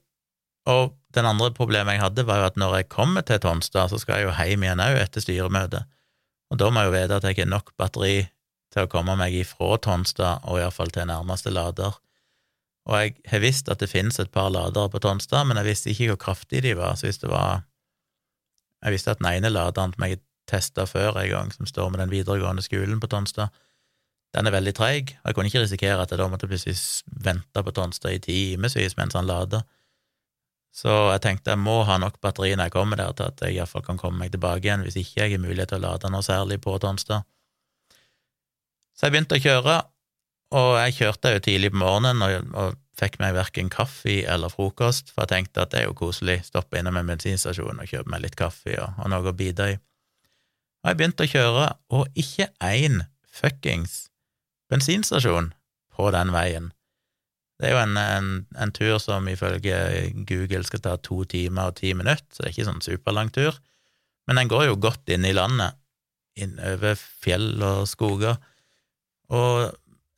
Og 0.69 0.95
den 1.13 1.27
andre 1.29 1.51
problemet 1.53 1.97
jeg 1.97 2.01
hadde, 2.01 2.25
var 2.25 2.39
jo 2.39 2.49
at 2.49 2.59
når 2.59 2.77
jeg 2.79 2.91
kommer 2.93 3.25
til 3.27 3.41
Tonstad, 3.43 3.91
så 3.91 3.99
skal 4.01 4.21
jeg 4.21 4.29
jo 4.29 4.37
hjem 4.37 4.63
igjen 4.65 4.81
òg 4.81 4.97
etter 5.01 5.21
styremøtet, 5.21 5.89
og 6.49 6.59
da 6.61 6.69
må 6.69 6.81
jeg 6.81 6.89
jo 6.89 6.95
vite 6.95 7.17
at 7.17 7.27
jeg 7.27 7.39
har 7.41 7.49
nok 7.49 7.73
batteri 7.81 8.15
til 8.73 8.85
å 8.85 8.89
komme 8.89 9.15
meg 9.19 9.35
ifra 9.37 9.77
Tonstad 9.81 10.45
og 10.49 10.59
iallfall 10.61 10.93
til 10.93 11.07
nærmeste 11.09 11.53
lader. 11.53 11.97
Og 12.89 12.97
jeg 12.99 13.15
har 13.31 13.43
visst 13.43 13.69
at 13.71 13.81
det 13.81 13.91
finnes 13.91 14.19
et 14.19 14.31
par 14.33 14.49
ladere 14.53 14.91
på 14.91 15.01
Tonstad, 15.03 15.47
men 15.47 15.59
jeg 15.61 15.69
visste 15.69 15.91
ikke 15.93 16.09
hvor 16.11 16.21
kraftige 16.27 16.65
de 16.65 16.73
var. 16.77 16.97
Så 16.97 17.07
hvis 17.07 17.21
det 17.21 17.31
var 17.31 17.63
Jeg 18.83 18.91
visste 18.91 19.11
at 19.13 19.19
den 19.21 19.29
ene 19.29 19.47
laderen 19.47 19.93
som 19.93 20.03
jeg 20.03 20.19
testa 20.43 20.83
før 20.83 21.15
en 21.21 21.29
gang, 21.29 21.51
som 21.53 21.65
står 21.65 21.89
med 21.89 22.01
den 22.01 22.11
videregående 22.11 22.61
skolen 22.61 22.99
på 22.99 23.07
Tonstad, 23.07 23.47
den 24.33 24.49
er 24.49 24.55
veldig 24.55 24.73
treig, 24.73 25.13
og 25.21 25.29
jeg 25.29 25.37
kunne 25.37 25.49
ikke 25.51 25.61
risikere 25.61 26.01
at 26.01 26.11
jeg 26.11 26.19
da 26.19 26.27
måtte 26.31 26.49
plutselig 26.49 26.75
vente 27.05 27.63
på 27.63 27.73
Tonstad 27.75 28.15
i 28.15 28.21
timevis 28.23 28.97
mens 28.97 29.13
han 29.17 29.29
lader. 29.29 29.61
Så 30.73 30.89
jeg 31.11 31.21
tenkte 31.21 31.53
jeg 31.53 31.61
må 31.61 31.83
ha 31.85 31.99
nok 32.01 32.17
batteri 32.23 32.55
når 32.55 32.71
jeg 32.71 32.73
kommer 32.73 32.97
der 32.97 33.13
til 33.13 33.29
at 33.29 33.43
jeg 33.45 33.59
iallfall 33.59 33.83
kan 33.85 33.99
komme 34.01 34.23
meg 34.23 34.31
tilbake 34.33 34.65
igjen, 34.65 34.81
hvis 34.81 34.97
ikke 34.97 35.21
jeg 35.21 35.35
har 35.35 35.43
mulighet 35.43 35.69
til 35.69 35.83
å 35.83 35.85
lade 35.85 36.09
noe 36.09 36.25
særlig 36.25 36.57
på 36.63 36.73
Tonstad. 36.81 37.27
Så 38.97 39.05
jeg 39.05 39.13
begynte 39.13 39.37
å 39.37 39.43
kjøre, 39.43 39.75
og 40.57 40.71
jeg 40.81 40.95
kjørte 40.97 41.33
jo 41.35 41.43
tidlig 41.45 41.69
på 41.73 41.81
morgenen 41.81 42.25
og, 42.25 42.49
og 42.57 42.79
fikk 42.97 43.19
meg 43.21 43.35
verken 43.37 43.69
kaffe 43.73 44.19
eller 44.29 44.53
frokost, 44.53 45.13
for 45.13 45.25
jeg 45.25 45.33
tenkte 45.33 45.65
at 45.65 45.73
det 45.73 45.83
er 45.83 45.87
jo 45.91 45.97
koselig, 45.97 46.39
stoppe 46.49 46.81
innom 46.81 46.97
en 46.97 47.09
bensinstasjon 47.09 47.81
og 47.81 47.89
kjøpe 47.89 48.09
meg 48.13 48.25
litt 48.25 48.37
kaffe 48.37 48.73
og, 48.79 48.97
og 48.97 49.13
noe 49.13 49.29
å 49.29 49.37
bite 49.37 49.69
i. 49.75 49.77
Og 50.83 50.89
jeg 50.89 50.99
begynte 50.99 51.25
å 51.25 51.31
kjøre, 51.31 51.67
og 51.93 52.19
ikke 52.19 52.49
én 52.65 53.05
fuckings 53.29 54.07
bensinstasjon 54.73 55.51
på 55.93 56.09
den 56.15 56.33
veien. 56.33 56.71
Det 57.61 57.69
er 57.69 57.75
jo 57.75 57.83
en, 57.83 57.99
en, 57.99 58.31
en, 58.59 58.73
tur 58.75 58.97
som 58.99 59.27
ifølge 59.29 59.77
Google 60.27 60.63
skal 60.67 60.81
ta 60.83 60.95
to 60.97 61.21
timer 61.29 61.69
og 61.69 61.77
ti 61.79 61.93
minutter, 61.95 62.25
så 62.33 62.41
det 62.41 62.49
er 62.49 62.55
ikke 62.55 62.69
sånn 62.71 62.83
superlang 62.83 63.29
tur. 63.33 63.59
Men 64.27 64.41
den 64.41 64.51
går 64.51 64.67
jo 64.71 64.81
godt 64.81 65.07
inn 65.13 65.27
i 65.27 65.35
landet, 65.35 65.77
inn 66.39 66.57
over 66.65 66.97
fjell 66.97 67.61
og 67.61 67.85
skoger, 67.87 68.41
og 69.33 69.71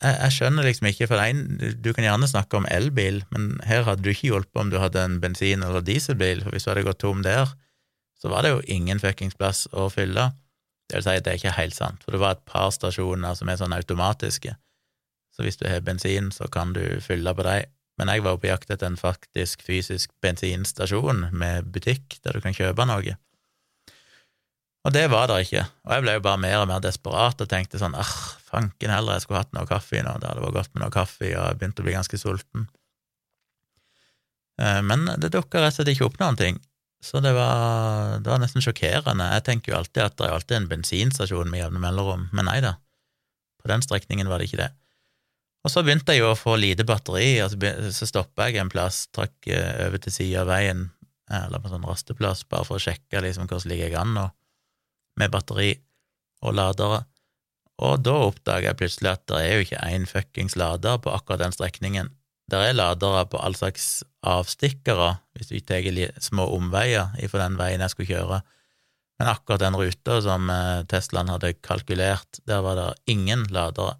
jeg, 0.03 0.15
jeg 0.15 0.33
skjønner 0.35 0.67
liksom 0.67 0.89
ikke, 0.89 1.07
for 1.11 1.21
en, 1.21 1.43
du 1.81 1.91
kan 1.95 2.05
gjerne 2.05 2.29
snakke 2.29 2.59
om 2.59 2.67
elbil, 2.71 3.21
men 3.33 3.53
her 3.67 3.85
hadde 3.87 4.05
du 4.05 4.11
ikke 4.11 4.31
hjulpet 4.31 4.61
om 4.61 4.71
du 4.73 4.79
hadde 4.81 5.01
en 5.01 5.19
bensin- 5.23 5.63
eller 5.65 5.85
dieselbil, 5.85 6.43
for 6.43 6.55
hvis 6.55 6.67
du 6.67 6.71
hadde 6.71 6.85
gått 6.87 7.01
tom 7.03 7.23
der, 7.25 7.51
så 8.19 8.31
var 8.31 8.45
det 8.45 8.53
jo 8.53 8.63
ingen 8.71 9.01
fuckings 9.01 9.37
plass 9.37 9.65
å 9.75 9.87
fylle. 9.93 10.31
Det 10.85 10.99
vil 10.99 11.05
si, 11.05 11.15
det 11.23 11.31
er 11.31 11.39
ikke 11.39 11.57
helt 11.57 11.75
sant, 11.75 12.03
for 12.05 12.13
det 12.13 12.21
var 12.21 12.35
et 12.35 12.45
par 12.45 12.69
stasjoner 12.73 13.37
som 13.37 13.49
er 13.49 13.57
sånn 13.57 13.73
automatiske, 13.73 14.53
så 15.35 15.43
hvis 15.43 15.57
du 15.59 15.65
har 15.67 15.83
bensin, 15.83 16.29
så 16.31 16.47
kan 16.51 16.71
du 16.75 16.83
fylle 17.03 17.33
på 17.35 17.43
dem. 17.43 17.71
Men 17.95 18.11
jeg 18.11 18.23
var 18.25 18.39
på 18.39 18.49
jakt 18.49 18.71
etter 18.71 18.89
en 18.89 18.99
faktisk 18.99 19.61
fysisk 19.63 20.11
bensinstasjon 20.23 21.29
med 21.31 21.69
butikk 21.71 22.17
der 22.23 22.35
du 22.35 22.43
kan 22.43 22.55
kjøpe 22.55 22.87
noe. 22.87 23.15
Og 24.85 24.93
det 24.93 25.05
var 25.09 25.31
det 25.31 25.39
ikke, 25.47 25.63
og 25.87 25.93
jeg 25.95 26.03
ble 26.03 26.13
jo 26.13 26.23
bare 26.27 26.41
mer 26.43 26.59
og 26.61 26.67
mer 26.69 26.81
desperat 26.83 27.39
og 27.41 27.49
tenkte 27.49 27.79
sånn 27.81 27.95
ah, 27.97 28.15
fanken 28.45 28.91
heller, 28.93 29.15
jeg 29.15 29.25
skulle 29.25 29.41
hatt 29.41 29.55
noe 29.57 29.65
kaffe 29.69 30.03
nå, 30.05 30.11
det 30.21 30.29
hadde 30.29 30.43
vært 30.43 30.57
godt 30.59 30.75
med 30.75 30.83
noe 30.83 30.93
kaffe, 30.93 31.31
og 31.31 31.39
jeg 31.39 31.57
begynte 31.57 31.81
å 31.81 31.87
bli 31.87 31.95
ganske 31.95 32.19
sulten. 32.21 32.67
Eh, 34.61 34.81
men 34.85 35.07
det 35.17 35.31
dukka 35.33 35.63
rett 35.63 35.73
og 35.73 35.79
slett 35.79 35.89
ikke 35.95 36.05
opp 36.05 36.19
noen 36.21 36.37
ting, 36.37 36.61
så 37.03 37.21
det 37.21 37.35
var, 37.35 38.17
det 38.23 38.31
var 38.31 38.41
nesten 38.41 38.63
sjokkerende. 38.63 39.27
Jeg 39.35 39.45
tenker 39.45 39.71
jo 39.71 39.77
alltid 39.79 40.01
at 40.05 40.15
det 40.17 40.25
er 40.25 40.35
alltid 40.37 40.57
en 40.57 40.71
bensinstasjon 40.71 41.51
med 41.51 41.61
jevne 41.61 41.81
mellomrom, 41.83 42.27
men 42.33 42.49
nei 42.49 42.57
da, 42.65 42.75
på 43.61 43.69
den 43.69 43.85
strekningen 43.85 44.29
var 44.31 44.41
det 44.41 44.49
ikke 44.49 44.63
det. 44.63 44.71
Og 45.65 45.73
så 45.73 45.81
begynte 45.81 46.13
jeg 46.13 46.21
jo 46.21 46.29
å 46.29 46.37
få 46.37 46.59
lite 46.61 46.85
batteri, 46.85 47.39
og 47.41 47.55
så 47.93 48.05
stoppa 48.05 48.49
jeg 48.49 48.61
en 48.61 48.69
plass, 48.69 49.07
trakk 49.15 49.49
eh, 49.49 49.87
over 49.87 50.01
til 50.01 50.13
sida 50.13 50.43
av 50.43 50.51
veien, 50.51 50.87
eller 51.33 51.61
på 51.61 51.69
en 51.69 51.77
sånn 51.77 51.87
rasteplass, 51.89 52.43
bare 52.49 52.67
for 52.67 52.77
å 52.77 52.83
sjekke 52.83 53.23
liksom 53.25 53.49
hvordan 53.49 53.71
ligger 53.71 53.89
jeg 53.89 53.97
an 53.97 54.13
nå, 54.13 54.25
med 55.17 55.33
batteri 55.33 55.71
og 56.45 56.53
ladere. 56.57 57.01
Og 57.85 57.97
da 58.05 58.13
oppdaga 58.27 58.69
jeg 58.69 58.79
plutselig 58.79 59.11
at 59.11 59.25
det 59.31 59.41
er 59.41 59.55
jo 59.55 59.65
ikke 59.65 59.87
én 59.89 60.05
fuckings 60.07 60.55
lader 60.59 61.01
på 61.01 61.11
akkurat 61.11 61.41
den 61.41 61.55
strekningen. 61.55 62.13
Det 62.51 62.61
er 62.61 62.77
ladere 62.77 63.25
på 63.31 63.41
all 63.41 63.57
slags 63.57 64.05
avstikkere, 64.25 65.15
hvis 65.35 65.51
du 65.51 65.59
tar 65.61 65.85
små 66.23 66.47
omveier 66.55 67.13
ifra 67.23 67.45
den 67.45 67.57
veien 67.59 67.83
jeg 67.83 67.93
skulle 67.93 68.11
kjøre. 68.11 68.41
Men 69.19 69.31
akkurat 69.31 69.61
den 69.63 69.77
ruta 69.79 70.17
som 70.23 70.49
eh, 70.51 70.81
Teslaen 70.91 71.31
hadde 71.31 71.53
kalkulert, 71.63 72.41
der 72.49 72.63
var 72.65 72.79
det 72.79 72.89
ingen 73.11 73.45
ladere. 73.53 73.95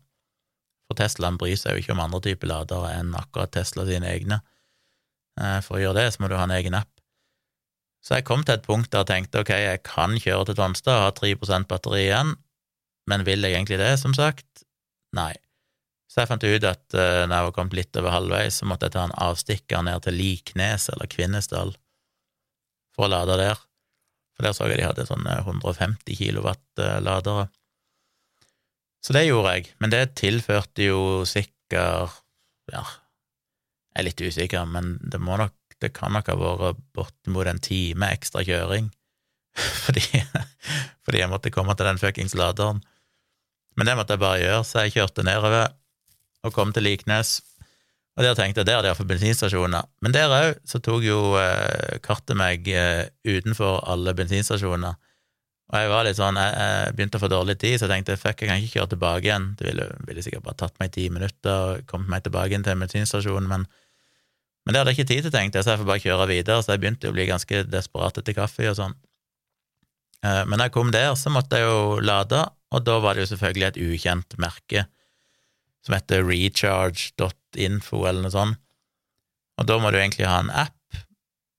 For 0.90 1.00
Teslaen 1.00 1.40
bryr 1.42 1.56
seg 1.58 1.76
jo 1.76 1.84
ikke 1.84 1.96
om 1.96 2.04
andre 2.04 2.22
typer 2.26 2.52
ladere 2.52 2.92
enn 2.98 3.16
akkurat 3.18 3.54
Tesla 3.56 3.88
sine 3.88 4.12
egne. 4.12 4.42
Eh, 5.40 5.62
for 5.64 5.78
å 5.78 5.84
gjøre 5.84 6.02
det, 6.02 6.10
så 6.14 6.24
må 6.24 6.32
du 6.32 6.36
ha 6.40 6.44
en 6.48 6.56
egen 6.58 6.76
app. 6.78 6.92
Så 8.06 8.20
jeg 8.20 8.28
kom 8.28 8.44
til 8.46 8.60
et 8.60 8.68
punkt 8.68 8.92
der 8.94 9.02
jeg 9.02 9.10
tenkte 9.10 9.42
ok, 9.42 9.54
jeg 9.56 9.82
kan 9.88 10.14
kjøre 10.22 10.50
til 10.50 10.60
Tonstad 10.60 11.00
og 11.00 11.08
ha 11.08 11.16
3 11.16 11.64
batteri 11.66 12.04
igjen, 12.04 12.36
men 13.10 13.26
vil 13.26 13.46
jeg 13.46 13.56
egentlig 13.56 13.80
det, 13.82 13.96
som 14.02 14.14
sagt? 14.14 14.66
Nei. 15.16 15.34
Så 16.16 16.24
jeg 16.24 16.30
fant 16.30 16.46
ut 16.48 16.66
at 16.70 16.96
uh, 16.96 17.26
når 17.28 17.34
jeg 17.36 17.46
var 17.50 17.54
kommet 17.58 17.74
litt 17.76 17.98
over 18.00 18.14
halvveis, 18.14 18.62
så 18.62 18.68
måtte 18.70 18.88
jeg 18.88 18.96
ta 18.96 19.02
en 19.04 19.18
avstikker 19.26 19.82
ned 19.84 20.06
til 20.06 20.16
Liknes 20.16 20.88
eller 20.94 21.12
Kvinesdal 21.12 21.74
for 22.96 23.10
å 23.10 23.12
lade 23.12 23.36
der. 23.42 23.60
For 24.38 24.48
der 24.48 24.56
så 24.56 24.70
jeg 24.72 24.80
de 24.80 24.88
hadde 24.88 25.08
sånne 25.10 25.42
150 25.42 26.16
kilowatt-ladere. 26.16 27.50
Så 29.04 29.18
det 29.18 29.26
gjorde 29.26 29.58
jeg, 29.58 29.68
men 29.84 29.92
det 29.92 30.06
tilførte 30.16 30.88
jo 30.88 31.02
sikkert 31.28 32.22
Ja, 32.72 32.82
jeg 33.92 34.00
er 34.00 34.06
litt 34.08 34.22
usikker, 34.24 34.64
men 34.72 34.96
det 35.04 35.20
må 35.20 35.36
nok 35.38 35.52
det 35.84 35.92
kan 35.92 36.16
nok 36.16 36.30
ha 36.32 36.36
vært 36.40 36.80
bortimot 36.96 37.50
en 37.52 37.60
time 37.60 38.08
ekstra 38.16 38.46
kjøring 38.48 38.88
fordi, 39.84 40.04
fordi 41.04 41.20
jeg 41.20 41.32
måtte 41.32 41.52
komme 41.52 41.76
til 41.76 41.90
den 41.90 42.00
fuckings 42.00 42.36
laderen. 42.40 42.80
Men 43.76 43.90
det 43.90 43.98
måtte 44.00 44.16
jeg 44.16 44.24
bare 44.24 44.40
gjøre, 44.40 44.64
så 44.64 44.86
jeg 44.86 44.96
kjørte 44.96 45.28
nedover 45.28 45.68
og 46.46 46.54
kom 46.54 46.74
til 46.74 46.86
Liknes. 46.86 47.40
Og 48.16 48.24
der 48.24 48.36
tenkte 48.38 48.64
jeg 48.64 48.70
der 48.70 48.80
er 48.80 48.96
det 48.96 49.08
bensinstasjoner. 49.10 49.88
Men 50.02 50.14
der 50.16 50.32
òg 50.32 50.62
så 50.68 50.80
tok 50.80 51.04
jo 51.04 51.36
eh, 51.40 51.98
kartet 52.06 52.38
meg 52.40 52.68
eh, 52.72 53.10
utenfor 53.28 53.82
alle 53.92 54.14
bensinstasjoner. 54.16 54.96
Og 55.66 55.82
jeg 55.82 55.90
var 55.90 56.06
litt 56.06 56.20
sånn, 56.20 56.38
jeg, 56.38 56.54
jeg, 56.62 56.94
begynte 56.96 57.20
å 57.20 57.24
få 57.24 57.30
dårlig 57.34 57.56
tid, 57.60 57.80
så 57.80 57.88
jeg 57.88 57.92
tenkte 57.96 58.20
fuck, 58.22 58.38
jeg 58.40 58.52
kan 58.52 58.62
ikke 58.62 58.78
kjøre 58.78 58.92
tilbake 58.94 59.28
igjen. 59.28 59.50
Det 59.60 59.68
ville, 59.68 59.90
ville 60.08 60.24
sikkert 60.24 60.46
bare 60.46 60.60
tatt 60.62 60.78
meg 60.80 60.94
ti 60.96 61.08
minutter 61.12 61.56
og 61.74 61.90
kommet 61.90 62.14
meg 62.14 62.24
tilbake 62.28 62.54
igjen 62.54 62.68
til 62.68 62.80
bensinstasjonen, 62.86 63.50
men, 63.50 63.66
men 64.64 64.76
det 64.76 64.82
hadde 64.82 64.94
jeg 64.94 65.00
ikke 65.00 65.12
tid 65.12 65.26
til, 65.26 65.34
tenkte 65.34 65.60
jeg, 65.60 65.68
så 65.68 65.74
jeg 65.74 65.82
får 65.82 65.90
bare 65.90 66.04
kjøre 66.06 66.30
videre. 66.32 66.62
Så 66.64 66.76
jeg 66.76 66.86
begynte 66.86 67.12
å 67.12 67.18
bli 67.18 67.28
ganske 67.28 67.66
desperat 67.68 68.22
etter 68.22 68.38
kaffe 68.38 68.70
og 68.72 68.80
sånn. 68.80 68.96
Eh, 70.24 70.44
men 70.46 70.62
da 70.62 70.70
jeg 70.70 70.78
kom 70.78 70.94
der, 70.96 71.12
så 71.20 71.34
måtte 71.34 71.60
jeg 71.60 71.68
jo 71.68 71.98
lade, 72.00 72.46
og 72.72 72.86
da 72.86 73.02
var 73.04 73.18
det 73.18 73.26
jo 73.26 73.34
selvfølgelig 73.34 73.68
et 73.74 73.82
ukjent 73.90 74.40
merke 74.42 74.88
som 75.86 75.96
heter 75.96 76.26
recharge.info 76.26 78.06
eller 78.06 78.26
noe 78.26 78.34
sånt. 78.34 78.62
Og 79.56 79.68
da 79.70 79.78
må 79.80 79.92
du 79.94 80.00
egentlig 80.00 80.28
ha 80.28 80.42
en 80.42 80.52
app. 80.52 80.74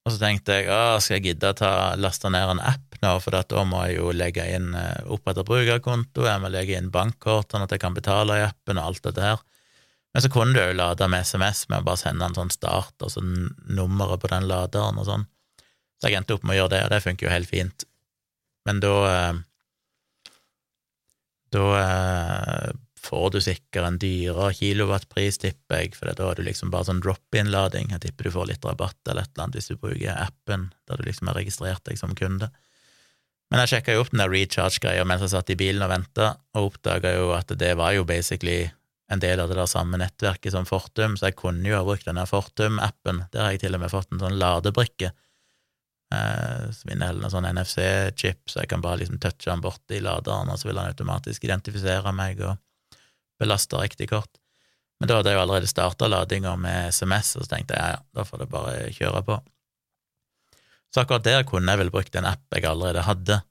Og 0.05 0.13
så 0.13 0.21
tenkte 0.21 0.59
jeg 0.59 0.69
å, 0.71 0.99
skal 1.03 1.17
jeg 1.17 1.33
gidde 1.33 1.51
å 1.51 1.71
laste 1.99 2.29
ned 2.31 2.53
en 2.53 2.63
app 2.63 2.87
nå, 3.03 3.11
for 3.21 3.35
da 3.35 3.63
må 3.67 3.83
jeg 3.87 3.97
jo 3.99 4.13
legge 4.15 4.45
inn 4.55 4.71
eh, 4.77 5.03
opprette 5.13 5.43
brukerkonto, 5.45 6.23
jeg 6.25 6.41
må 6.41 6.49
legge 6.49 6.77
inn 6.77 6.87
bankkort 6.93 7.51
sånn 7.51 7.65
at 7.65 7.73
jeg 7.75 7.83
kan 7.83 7.93
betale 7.97 8.39
i 8.39 8.45
appen 8.45 8.79
og 8.79 8.91
alt 8.91 9.03
dette 9.05 9.25
her. 9.25 9.43
Men 10.15 10.23
så 10.23 10.31
kunne 10.33 10.55
du 10.55 10.61
jo 10.61 10.77
lade 10.79 11.09
med 11.11 11.27
SMS 11.27 11.67
med 11.69 11.83
å 11.83 11.87
bare 11.89 12.01
sende 12.01 12.25
en 12.25 12.37
sånn 12.37 12.53
start 12.53 13.05
og 13.05 13.11
så 13.13 13.21
nummeret 13.21 14.23
på 14.23 14.31
den 14.31 14.47
laderen 14.49 14.97
og 14.97 15.05
sånn. 15.09 15.27
Så 15.99 16.09
jeg 16.09 16.17
endte 16.17 16.37
opp 16.37 16.47
med 16.47 16.55
å 16.55 16.59
gjøre 16.61 16.73
det, 16.73 16.81
og 16.87 16.93
det 16.93 17.03
funker 17.03 17.27
jo 17.27 17.33
helt 17.33 17.51
fint. 17.51 17.85
Men 18.67 18.81
da 18.83 18.95
eh, 19.11 19.43
Da 21.53 21.67
eh, 21.79 22.71
får 23.07 23.31
du 23.33 23.39
sikkert 23.43 23.87
en 23.87 23.99
dyrere 24.01 24.53
kilowattpris, 24.57 25.39
tipper 25.41 25.81
jeg, 25.81 25.95
for 25.97 26.11
da 26.11 26.29
er 26.31 26.39
du 26.39 26.45
liksom 26.47 26.71
bare 26.73 26.89
sånn 26.89 27.01
drop-in-lading. 27.03 27.91
Jeg 27.95 28.03
tipper 28.03 28.27
du 28.27 28.35
får 28.35 28.49
litt 28.51 28.67
rabatt 28.67 28.99
eller 29.07 29.23
et 29.25 29.33
eller 29.33 29.47
annet 29.47 29.59
hvis 29.59 29.71
du 29.71 29.77
bruker 29.79 30.15
appen 30.15 30.69
der 30.89 30.99
du 30.99 31.07
liksom 31.07 31.31
har 31.31 31.39
registrert 31.39 31.83
deg 31.87 31.99
som 31.99 32.15
kunde. 32.17 32.51
Men 33.47 33.63
jeg 33.63 33.71
sjekka 33.71 33.95
jo 33.95 34.03
opp 34.03 34.11
den 34.11 34.23
der 34.23 34.31
recharge-greia 34.33 35.05
mens 35.07 35.23
jeg 35.23 35.31
satt 35.31 35.53
i 35.53 35.59
bilen 35.59 35.85
og 35.85 35.93
venta, 35.93 36.33
og 36.57 36.73
oppdaga 36.73 37.13
jo 37.15 37.31
at 37.37 37.53
det 37.59 37.73
var 37.79 37.95
jo 37.95 38.03
basically 38.07 38.65
en 39.07 39.23
del 39.23 39.39
av 39.39 39.47
det 39.47 39.55
der 39.55 39.69
samme 39.71 39.99
nettverket 40.01 40.51
som 40.51 40.67
Fortum, 40.67 41.15
så 41.15 41.29
jeg 41.29 41.37
kunne 41.39 41.69
jo 41.69 41.77
ha 41.77 41.85
brukt 41.87 42.07
denne 42.09 42.25
Fortum-appen. 42.27 43.23
Der 43.31 43.45
har 43.45 43.55
jeg 43.55 43.63
til 43.63 43.77
og 43.77 43.83
med 43.85 43.93
fått 43.93 44.11
en 44.11 44.19
sånn 44.19 44.35
ladebrikke 44.41 45.13
eh, 46.11 46.65
som 46.75 46.91
inneholder 46.91 47.29
en 47.29 47.35
sånn 47.37 47.47
NFC-chip, 47.53 48.43
så 48.51 48.65
jeg 48.65 48.71
kan 48.73 48.83
bare 48.83 48.99
liksom 49.01 49.21
touche 49.23 49.47
den 49.47 49.63
borti 49.63 50.01
laderen, 50.03 50.51
og 50.51 50.59
så 50.59 50.67
vil 50.67 50.81
han 50.81 50.91
automatisk 50.91 51.47
identifisere 51.47 52.11
meg 52.15 52.43
og 52.43 52.57
belasta 53.41 53.81
riktig 53.81 54.09
kort. 54.11 54.39
Men 54.99 55.09
da 55.09 55.19
hadde 55.19 55.33
jeg 55.33 55.37
jo 55.37 55.43
allerede 55.43 55.69
starta 55.69 56.09
ladinga 56.09 56.55
med 56.59 56.93
SMS, 56.93 57.35
og 57.37 57.45
så 57.45 57.51
tenkte 57.53 57.77
jeg 57.77 57.97
ja, 57.97 57.99
da 58.17 58.25
får 58.25 58.43
det 58.43 58.49
bare 58.53 58.77
kjøre 58.95 59.21
på. 59.27 59.37
Så 60.93 61.03
akkurat 61.03 61.25
der 61.27 61.45
kunne 61.45 61.73
jeg 61.73 61.83
vel 61.83 61.93
brukt 61.93 62.15
en 62.17 62.29
app 62.29 62.55
jeg 62.55 62.65
allerede 62.65 63.05
hadde. 63.05 63.41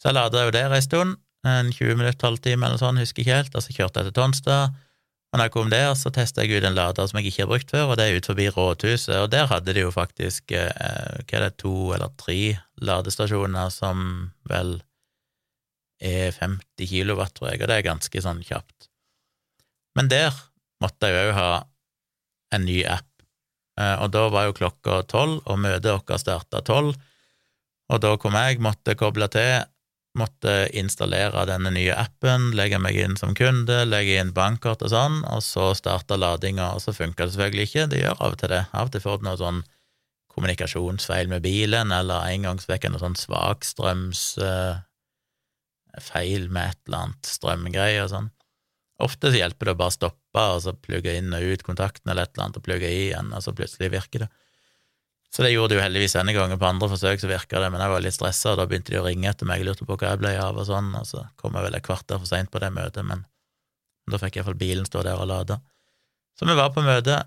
Så 0.00 0.10
jeg 0.10 0.16
lada 0.16 0.44
jo 0.46 0.54
der 0.54 0.76
ei 0.76 0.84
stund, 0.84 1.18
en 1.46 1.72
20 1.72 1.96
minutter, 1.96 2.28
halvtime 2.28 2.68
eller 2.68 2.80
sånn, 2.80 3.00
husker 3.00 3.24
ikke 3.24 3.38
helt, 3.40 3.56
og 3.56 3.64
så 3.64 3.74
kjørte 3.74 4.02
jeg 4.02 4.10
til 4.10 4.16
Tonstad. 4.20 4.76
Og 5.30 5.38
når 5.38 5.46
jeg 5.46 5.54
kom 5.54 5.70
der, 5.70 5.88
så 5.94 6.10
testa 6.10 6.42
jeg 6.42 6.58
ut 6.58 6.66
en 6.66 6.76
lader 6.76 7.06
som 7.06 7.20
jeg 7.20 7.30
ikke 7.30 7.44
har 7.44 7.50
brukt 7.52 7.72
før, 7.72 7.92
og 7.92 7.98
det 7.98 8.06
er 8.06 8.18
ut 8.18 8.28
forbi 8.30 8.48
rådhuset, 8.50 9.14
og 9.16 9.30
der 9.30 9.46
hadde 9.50 9.74
de 9.76 9.84
jo 9.84 9.92
faktisk 9.94 10.54
eh, 10.58 10.70
hva 11.22 11.38
er 11.38 11.46
det, 11.46 11.52
to 11.62 11.74
eller 11.94 12.10
tre 12.18 12.38
ladestasjoner 12.82 13.70
som 13.74 14.04
vel 14.50 14.80
er 16.02 16.34
50 16.34 16.90
kilowatt, 16.90 17.36
tror 17.36 17.52
jeg, 17.52 17.62
og 17.62 17.70
det 17.70 17.78
er 17.78 17.86
ganske 17.86 18.24
sånn 18.24 18.42
kjapt. 18.46 18.89
Men 19.98 20.10
der 20.10 20.34
måtte 20.82 21.10
jeg 21.10 21.30
òg 21.30 21.36
ha 21.36 21.50
en 22.54 22.66
ny 22.66 22.80
app, 22.88 23.10
eh, 23.80 23.96
og 24.02 24.10
da 24.14 24.28
var 24.32 24.48
jo 24.48 24.56
klokka 24.58 25.02
tolv, 25.10 25.42
og 25.46 25.60
møtet 25.62 25.92
vårt 25.92 26.22
starta 26.22 26.62
tolv, 26.66 26.96
og 27.90 28.02
da 28.02 28.14
kom 28.22 28.36
jeg, 28.38 28.60
måtte 28.62 28.94
koble 28.98 29.26
til, 29.32 29.66
måtte 30.18 30.68
installere 30.78 31.44
denne 31.46 31.70
nye 31.74 31.94
appen, 31.94 32.50
legge 32.58 32.78
meg 32.82 32.98
inn 32.98 33.16
som 33.18 33.34
kunde, 33.38 33.84
legge 33.86 34.18
inn 34.18 34.32
bankkort 34.34 34.82
og 34.86 34.90
sånn, 34.90 35.20
og 35.30 35.42
så 35.46 35.70
starta 35.78 36.18
ladinga, 36.18 36.72
og 36.74 36.82
så 36.82 36.94
funka 36.94 37.26
det 37.26 37.34
selvfølgelig 37.34 37.68
ikke, 37.68 37.86
det 37.92 38.02
gjør 38.02 38.16
av 38.18 38.34
og 38.34 38.40
til 38.40 38.52
det, 38.54 38.64
av 38.72 38.90
og 38.90 38.94
til 38.94 39.04
får 39.04 39.20
du 39.20 39.28
noe 39.28 39.38
sånn 39.38 39.62
kommunikasjonsfeil 40.30 41.30
med 41.30 41.44
bilen, 41.46 41.94
eller 41.94 42.26
en 42.30 42.46
gang 42.46 42.58
så 42.62 42.74
jeg 42.74 42.90
noe 42.90 43.02
sånn 43.02 43.18
svakstrømsfeil 43.18 44.84
uh, 46.46 46.54
med 46.54 46.64
et 46.66 46.80
eller 46.86 47.00
annet 47.04 47.32
strømgreie 47.34 48.04
og 48.04 48.12
sånn. 48.14 48.30
Ofte 49.00 49.30
så 49.32 49.40
hjelper 49.40 49.70
det 49.70 49.74
å 49.74 49.80
bare 49.80 49.94
stoppe 49.94 50.44
og 50.54 50.60
så 50.64 50.74
plugge 50.76 51.14
inn 51.16 51.32
og 51.36 51.44
ut 51.54 51.64
kontakten 51.64 52.10
eller 52.10 52.26
et 52.26 52.34
eller 52.34 52.46
annet 52.46 52.60
og 52.60 52.64
plugge 52.66 52.88
i 52.90 53.02
igjen, 53.08 53.32
og 53.36 53.44
så 53.44 53.54
plutselig 53.56 53.90
virker 53.94 54.26
det. 54.26 54.30
Så 55.30 55.44
det 55.46 55.52
gjorde 55.52 55.72
det 55.72 55.78
jo 55.78 55.84
heldigvis 55.84 56.16
denne 56.18 56.34
gangen. 56.34 56.58
På 56.58 56.66
andre 56.66 56.88
forsøk 56.90 57.20
så 57.22 57.28
virka 57.30 57.60
det, 57.62 57.68
men 57.70 57.82
jeg 57.82 57.92
var 57.92 58.02
litt 58.02 58.16
stressa, 58.16 58.52
og 58.52 58.58
da 58.58 58.66
begynte 58.66 58.90
de 58.90 58.98
å 58.98 59.04
ringe 59.06 59.30
etter 59.30 59.46
meg, 59.46 59.62
jeg 59.62 59.68
lurte 59.68 59.86
på 59.86 59.94
hva 59.94 60.10
jeg 60.10 60.20
ble 60.24 60.32
av 60.42 60.58
og 60.58 60.66
sånn, 60.66 60.90
og 60.98 61.06
så 61.06 61.22
kom 61.38 61.54
jeg 61.54 61.68
vel 61.68 61.78
et 61.78 61.86
kvarter 61.86 62.18
for 62.18 62.30
seint 62.30 62.50
på 62.50 62.62
det 62.62 62.72
møtet, 62.74 63.06
men 63.06 63.22
da 64.10 64.18
fikk 64.18 64.40
iallfall 64.40 64.58
bilen 64.58 64.88
stå 64.88 65.04
der 65.06 65.22
og 65.22 65.30
lade. 65.30 65.60
Så 66.34 66.48
vi 66.48 66.58
var 66.58 66.74
på 66.74 66.82
møte, 66.82 67.20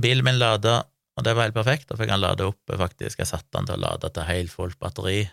bilen 0.00 0.24
min 0.24 0.40
lada, 0.40 0.78
og 1.12 1.26
det 1.26 1.36
var 1.36 1.50
helt 1.50 1.58
perfekt, 1.58 1.90
da 1.90 1.98
fikk 2.00 2.14
han 2.14 2.22
lade 2.22 2.48
opp, 2.48 2.72
faktisk, 2.72 3.20
jeg 3.20 3.28
satte 3.28 3.58
han 3.58 3.68
til 3.68 3.76
å 3.76 3.84
lade 3.84 4.08
til 4.08 4.28
helt 4.30 4.54
fullt 4.54 4.80
batteri, 4.80 5.26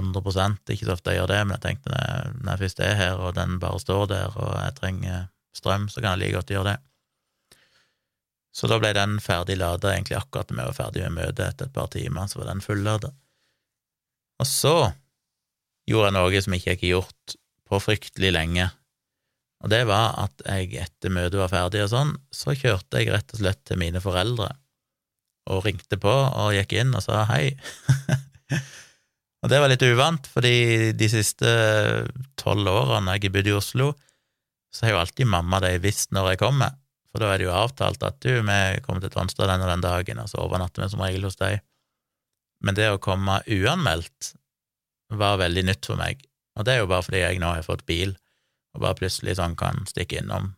100% 0.00 0.72
Ikke 0.72 0.86
så 0.88 0.94
ofte 0.96 1.12
jeg 1.12 1.20
gjør 1.20 1.30
det, 1.32 1.38
men 1.46 1.56
jeg 1.56 1.64
tenkte 1.64 1.92
når 1.92 2.50
jeg 2.52 2.62
først 2.64 2.82
er 2.84 2.98
her, 2.98 3.22
og 3.22 3.34
den 3.38 3.58
bare 3.62 3.80
står 3.82 4.04
der, 4.12 4.36
og 4.36 4.52
jeg 4.54 4.76
trenger 4.80 5.26
strøm, 5.56 5.88
så 5.88 6.02
kan 6.02 6.14
jeg 6.14 6.24
like 6.24 6.36
godt 6.38 6.52
gjøre 6.52 6.72
det. 6.72 6.76
Så 8.56 8.68
da 8.72 8.78
ble 8.80 8.92
den 8.96 9.18
ferdig 9.20 9.58
lada 9.60 9.92
egentlig 9.92 10.16
akkurat 10.16 10.48
da 10.48 10.56
vi 10.56 10.64
var 10.64 10.76
ferdig 10.76 11.04
med 11.04 11.18
møtet 11.18 11.44
etter 11.46 11.68
et 11.68 11.74
par 11.76 11.90
timer, 11.92 12.28
så 12.28 12.40
var 12.40 12.50
den 12.52 12.64
fullada. 12.64 13.12
Og 14.40 14.48
så 14.48 14.76
gjorde 15.88 16.08
jeg 16.10 16.16
noe 16.16 16.42
som 16.44 16.56
ikke 16.56 16.70
jeg 16.70 16.80
ikke 16.80 16.92
gjort 16.94 17.36
på 17.66 17.80
fryktelig 17.82 18.32
lenge, 18.32 18.70
og 19.64 19.72
det 19.72 19.82
var 19.88 20.14
at 20.20 20.44
jeg 20.44 20.76
etter 20.84 21.12
møtet 21.12 21.40
var 21.40 21.52
ferdig 21.52 21.82
og 21.86 21.92
sånn, 21.92 22.12
så 22.34 22.54
kjørte 22.56 23.00
jeg 23.00 23.12
rett 23.14 23.32
og 23.34 23.40
slett 23.40 23.62
til 23.66 23.80
mine 23.80 24.02
foreldre 24.04 24.50
og 25.50 25.62
ringte 25.64 25.98
på 26.00 26.12
og 26.12 26.54
gikk 26.56 26.74
inn 26.80 26.94
og 26.96 27.04
sa 27.04 27.22
hei. 27.30 27.54
og 29.44 29.52
det 29.52 29.60
var 29.62 29.70
litt 29.70 29.84
uvant, 29.84 30.26
fordi 30.32 30.92
de 30.96 31.08
siste 31.12 31.50
tolv 32.40 32.70
årene 32.72 33.16
jeg 33.16 33.28
har 33.28 33.34
bodd 33.36 33.50
i 33.50 33.54
Oslo, 33.56 33.92
så 34.74 34.86
har 34.86 34.96
jo 34.96 35.02
alltid 35.04 35.30
mamma 35.30 35.60
de 35.64 35.76
visst 35.80 36.12
når 36.16 36.32
jeg 36.32 36.42
kommer, 36.42 36.74
for 37.10 37.22
da 37.22 37.32
er 37.32 37.40
det 37.40 37.48
jo 37.48 37.54
avtalt 37.56 38.02
at 38.04 38.18
du, 38.24 38.32
vi 38.40 38.58
kommer 38.84 39.04
til 39.04 39.12
Tonstad 39.12 39.48
den 39.48 39.64
og 39.64 39.70
den 39.72 39.84
dagen, 39.84 40.20
og 40.20 40.28
så 40.32 40.42
overnatter 40.44 40.84
vi 40.84 40.90
som 40.92 41.04
regel 41.04 41.28
hos 41.28 41.38
deg. 41.40 41.62
Men 42.64 42.76
det 42.76 42.90
å 42.90 43.00
komme 43.02 43.40
uanmeldt 43.46 44.34
var 45.16 45.40
veldig 45.40 45.66
nytt 45.68 45.88
for 45.88 46.00
meg, 46.00 46.24
og 46.56 46.66
det 46.66 46.74
er 46.74 46.82
jo 46.82 46.90
bare 46.90 47.06
fordi 47.06 47.22
jeg 47.22 47.40
nå 47.40 47.52
har 47.52 47.66
fått 47.66 47.86
bil 47.88 48.16
og 48.76 48.82
bare 48.84 48.98
plutselig 48.98 49.38
sånn 49.38 49.56
kan 49.56 49.84
stikke 49.88 50.20
innom. 50.20 50.50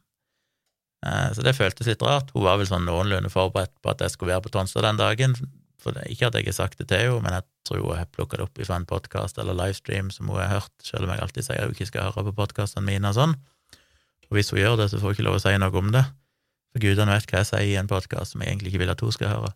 Eh, 1.06 1.28
så 1.34 1.44
det 1.46 1.54
føltes 1.54 1.86
litt 1.86 2.02
rart. 2.02 2.32
Hun 2.34 2.46
var 2.46 2.58
vel 2.58 2.66
sånn 2.66 2.86
noenlunde 2.88 3.30
forberedt 3.30 3.76
på 3.82 3.92
at 3.92 4.02
jeg 4.02 4.14
skulle 4.14 4.34
være 4.34 4.46
på 4.48 4.54
Tonstad 4.56 4.86
den 4.86 4.98
dagen. 4.98 5.36
For 5.88 6.10
ikke 6.12 6.28
at 6.28 6.36
jeg 6.36 6.48
har 6.50 6.56
sagt 6.56 6.80
det 6.80 6.90
til 6.90 7.00
henne, 7.00 7.22
men 7.24 7.38
jeg 7.38 7.46
tror 7.68 7.84
hun 7.84 7.96
har 7.96 8.08
plukka 8.12 8.36
det 8.36 8.44
opp 8.44 8.60
fra 8.60 8.76
en 8.76 8.88
podkast 8.88 9.38
eller 9.40 9.56
livestream 9.56 10.10
som 10.12 10.28
hun 10.28 10.40
har 10.42 10.50
hørt, 10.58 10.74
selv 10.84 11.06
om 11.06 11.14
jeg 11.14 11.22
alltid 11.24 11.46
sier 11.46 11.62
at 11.62 11.70
hun 11.70 11.78
ikke 11.78 11.88
skal 11.88 12.10
høre 12.10 12.26
på 12.28 12.34
podkastene 12.42 12.84
mine 12.84 13.08
og 13.08 13.16
sånn. 13.16 13.34
Og 14.28 14.36
hvis 14.36 14.52
hun 14.52 14.60
gjør 14.60 14.76
det, 14.82 14.90
så 14.92 15.00
får 15.00 15.08
hun 15.08 15.16
ikke 15.16 15.26
lov 15.30 15.38
å 15.38 15.42
si 15.46 15.54
noe 15.56 15.80
om 15.80 15.90
det. 15.94 16.04
For 16.74 16.84
gudene 16.84 17.16
vet 17.16 17.32
hva 17.32 17.40
jeg 17.40 17.48
sier 17.48 17.70
i 17.70 17.80
en 17.80 17.88
podkast 17.88 18.34
som 18.34 18.44
jeg 18.44 18.52
egentlig 18.52 18.74
ikke 18.74 18.82
vil 18.84 18.92
at 18.92 19.04
hun 19.04 19.16
skal 19.16 19.32
høre. 19.32 19.52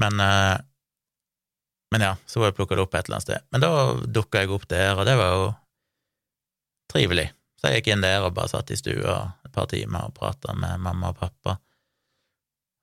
Men, 0.00 0.20
eh, 0.20 0.56
men 1.94 2.04
ja, 2.04 2.14
så 2.26 2.42
var 2.42 2.50
jeg 2.50 2.58
plukka 2.58 2.76
det 2.76 2.84
opp 2.84 2.94
et 2.98 3.06
eller 3.06 3.20
annet 3.20 3.28
sted. 3.28 3.46
Men 3.54 3.64
da 3.64 3.70
dukka 4.18 4.44
jeg 4.44 4.52
opp 4.52 4.68
der, 4.68 4.98
og 4.98 5.08
det 5.08 5.16
var 5.16 5.36
jo 5.38 5.44
trivelig. 6.92 7.30
Så 7.56 7.70
jeg 7.70 7.80
gikk 7.80 7.94
inn 7.94 8.04
der 8.04 8.26
og 8.26 8.34
bare 8.36 8.52
satt 8.52 8.74
i 8.74 8.76
stua 8.76 9.20
et 9.46 9.54
par 9.54 9.70
timer 9.70 10.10
og 10.10 10.16
prata 10.18 10.52
med 10.52 10.82
mamma 10.84 11.14
og 11.14 11.22
pappa 11.22 11.56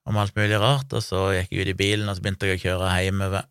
om 0.09 0.17
alt 0.17 0.35
mulig 0.37 0.57
rart, 0.61 0.91
og 0.97 1.03
så 1.05 1.27
gikk 1.35 1.51
jeg 1.53 1.61
ut 1.61 1.71
i 1.73 1.77
bilen, 1.77 2.09
og 2.09 2.17
så 2.17 2.23
begynte 2.23 2.49
jeg 2.49 2.59
å 2.59 2.63
kjøre 2.63 2.93
hjemover. 3.03 3.47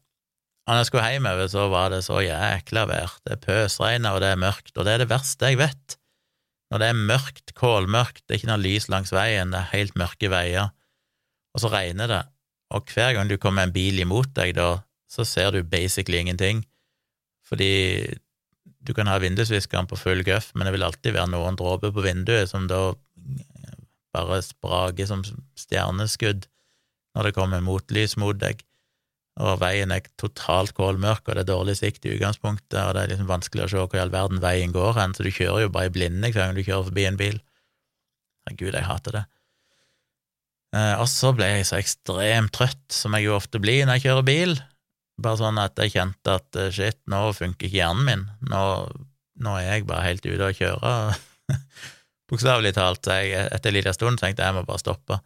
Og 0.67 0.75
når 0.75 0.83
jeg 0.83 0.89
skulle 0.91 1.07
hjemover, 1.15 1.49
så 1.51 1.67
var 1.73 1.93
det 1.93 2.03
så 2.07 2.19
jækla 2.23 2.85
vær. 2.91 3.15
Det 3.25 3.37
er 3.37 3.43
pøsregnet, 3.45 4.11
og 4.13 4.21
det 4.23 4.33
er 4.33 4.43
mørkt, 4.43 4.75
og 4.77 4.87
det 4.87 4.95
er 4.95 5.03
det 5.05 5.11
verste 5.11 5.51
jeg 5.51 5.61
vet. 5.61 5.97
Når 6.71 6.83
det 6.83 6.91
er 6.91 7.01
mørkt, 7.11 7.55
kålmørkt, 7.59 8.23
det 8.25 8.35
er 8.35 8.41
ikke 8.41 8.51
noe 8.53 8.63
lys 8.63 8.87
langs 8.93 9.11
veien, 9.15 9.55
det 9.55 9.63
er 9.63 9.73
helt 9.73 9.97
mørke 9.99 10.31
veier, 10.31 10.71
og 11.51 11.63
så 11.63 11.71
regner 11.73 12.11
det, 12.11 12.21
og 12.71 12.93
hver 12.95 13.17
gang 13.17 13.31
du 13.31 13.35
kommer 13.43 13.67
en 13.67 13.75
bil 13.75 13.99
imot 13.99 14.31
deg 14.37 14.55
da, 14.59 14.69
så 15.11 15.27
ser 15.27 15.51
du 15.51 15.65
basically 15.67 16.21
ingenting, 16.23 16.63
fordi 17.43 17.73
du 18.87 18.95
kan 18.95 19.11
ha 19.11 19.19
vindusviskeren 19.21 19.89
på 19.91 19.99
full 19.99 20.23
gøff, 20.27 20.53
men 20.55 20.69
det 20.69 20.77
vil 20.77 20.87
alltid 20.87 21.17
være 21.17 21.33
noen 21.33 21.59
dråper 21.59 21.91
på 21.95 22.05
vinduet 22.07 22.49
som 22.53 22.69
da 22.71 22.93
bare 24.15 24.41
spraker 24.45 25.09
som 25.09 25.23
stjerneskudd 25.59 26.49
når 27.17 27.29
det 27.29 27.37
kommer 27.37 27.63
motlys 27.65 28.17
mot 28.21 28.39
deg, 28.39 28.63
og 29.41 29.61
veien 29.63 29.93
er 29.95 30.05
totalt 30.21 30.75
kålmørk, 30.77 31.25
og 31.27 31.37
det 31.37 31.45
er 31.45 31.51
dårlig 31.51 31.77
sikt 31.79 32.07
i 32.07 32.15
utgangspunktet, 32.17 32.79
og 32.79 32.95
det 32.95 33.03
er 33.03 33.13
liksom 33.13 33.31
vanskelig 33.31 33.65
å 33.65 33.71
se 33.73 33.83
hvor 33.83 33.99
i 33.99 34.03
all 34.03 34.13
verden 34.13 34.43
veien 34.43 34.75
går 34.75 34.99
hen, 34.99 35.15
så 35.17 35.27
du 35.27 35.31
kjører 35.33 35.65
jo 35.65 35.75
bare 35.75 35.91
i 35.91 35.95
blinde 35.95 36.31
hver 36.31 36.43
gang 36.43 36.57
du 36.59 36.65
kjører 36.67 36.89
forbi 36.91 37.07
en 37.09 37.21
bil. 37.21 37.39
Herregud, 38.47 38.75
jeg 38.75 38.89
hater 38.89 39.17
det. 39.19 39.25
Eh, 40.77 40.97
og 41.03 41.09
så 41.11 41.33
ble 41.35 41.49
jeg 41.51 41.69
så 41.71 41.79
ekstremt 41.81 42.53
trøtt, 42.55 42.85
som 42.95 43.17
jeg 43.17 43.27
jo 43.27 43.39
ofte 43.39 43.63
blir 43.63 43.87
når 43.87 43.99
jeg 43.99 44.09
kjører 44.09 44.29
bil, 44.29 44.59
bare 45.21 45.41
sånn 45.41 45.59
at 45.61 45.81
jeg 45.83 45.95
kjente 45.97 46.37
at 46.41 46.59
eh, 46.61 46.71
shit, 46.75 47.01
nå 47.11 47.31
funker 47.37 47.67
ikke 47.67 47.81
hjernen 47.81 48.07
min. 48.07 48.27
Nå, 48.53 48.63
nå 49.41 49.57
er 49.59 49.67
jeg 49.67 49.89
bare 49.89 50.07
helt 50.07 50.27
ute 50.27 50.51
å 50.51 50.57
kjøre. 50.57 50.93
Bokstavelig 52.31 52.75
talt. 52.77 53.03
Så 53.05 53.19
jeg, 53.21 53.47
etter 53.51 53.73
en 53.73 53.79
liten 53.79 53.97
stund 53.97 54.21
tenkte 54.21 54.45
jeg 54.45 54.53
jeg 54.53 54.59
må 54.61 54.67
bare 54.69 54.83
stoppe. 54.83 55.21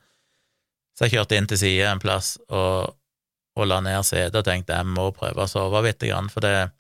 Så 0.95 1.07
jeg 1.07 1.17
kjørte 1.17 1.39
inn 1.39 1.51
til 1.51 1.61
side 1.61 1.91
en 1.91 2.03
plass 2.03 2.37
og, 2.49 2.95
og 3.59 3.69
la 3.69 3.81
ned 3.85 4.07
setet 4.07 4.39
og 4.39 4.47
tenkte 4.47 4.79
jeg 4.79 4.89
må 4.89 5.11
prøve 5.17 5.45
å 5.45 5.51
sove 5.51 5.83
bitte 5.85 6.09
grann, 6.11 6.31
for 6.33 6.45
det 6.45 6.71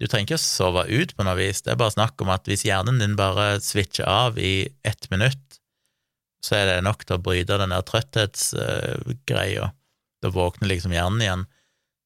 du 0.00 0.06
trenger 0.08 0.30
ikke 0.30 0.38
å 0.38 0.40
sove 0.40 0.86
ut 0.88 1.10
på 1.12 1.24
noe 1.26 1.36
vis, 1.36 1.60
det 1.60 1.74
er 1.74 1.80
bare 1.80 1.92
snakk 1.92 2.22
om 2.24 2.30
at 2.32 2.46
hvis 2.48 2.64
hjernen 2.64 3.02
din 3.02 3.18
bare 3.18 3.58
switcher 3.60 4.08
av 4.08 4.38
i 4.40 4.70
ett 4.86 5.10
minutt, 5.12 5.58
så 6.40 6.56
er 6.56 6.70
det 6.70 6.84
nok 6.86 7.04
til 7.04 7.18
å 7.18 7.24
bryte 7.24 7.58
den 7.60 7.74
der 7.74 7.84
trøtthetsgreia. 7.84 9.66
Uh, 9.68 9.74
da 10.24 10.30
våkner 10.32 10.70
liksom 10.70 10.94
hjernen 10.94 11.20
igjen. 11.20 11.44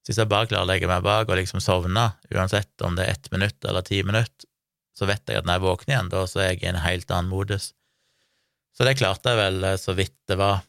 Så 0.02 0.10
hvis 0.10 0.18
jeg 0.22 0.30
bare 0.30 0.48
klarer 0.50 0.66
å 0.66 0.70
legge 0.72 0.90
meg 0.90 1.06
bak 1.06 1.30
og 1.30 1.38
liksom 1.38 1.62
sovne, 1.62 2.08
uansett 2.34 2.82
om 2.86 2.98
det 2.98 3.06
er 3.06 3.14
ett 3.14 3.30
minutt 3.34 3.64
eller 3.64 3.86
ti 3.86 4.02
minutt, 4.06 4.46
så 4.94 5.08
vet 5.10 5.24
jeg 5.26 5.40
at 5.40 5.48
når 5.48 5.58
jeg 5.58 5.64
våkner 5.64 5.94
igjen, 5.94 6.12
da 6.12 6.22
så 6.30 6.42
er 6.42 6.52
jeg 6.52 6.62
i 6.62 6.70
en 6.70 6.84
helt 6.84 7.10
annen 7.10 7.32
modus. 7.32 7.72
Så 8.74 8.86
det 8.86 8.96
klarte 8.98 9.32
jeg 9.32 9.40
vel 9.40 9.66
eh, 9.66 9.80
så 9.80 9.94
vidt 9.98 10.16
det 10.30 10.38
var. 10.40 10.62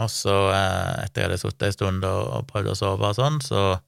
Og 0.00 0.10
så, 0.10 0.36
eh, 0.54 1.04
etter 1.04 1.22
jeg 1.22 1.30
hadde 1.30 1.40
sittet 1.42 1.68
en 1.68 1.76
stund 1.76 2.06
og 2.08 2.46
prøvd 2.50 2.72
å 2.72 2.76
sove 2.78 3.10
og 3.10 3.18
sånn, 3.18 3.40
så 3.44 3.78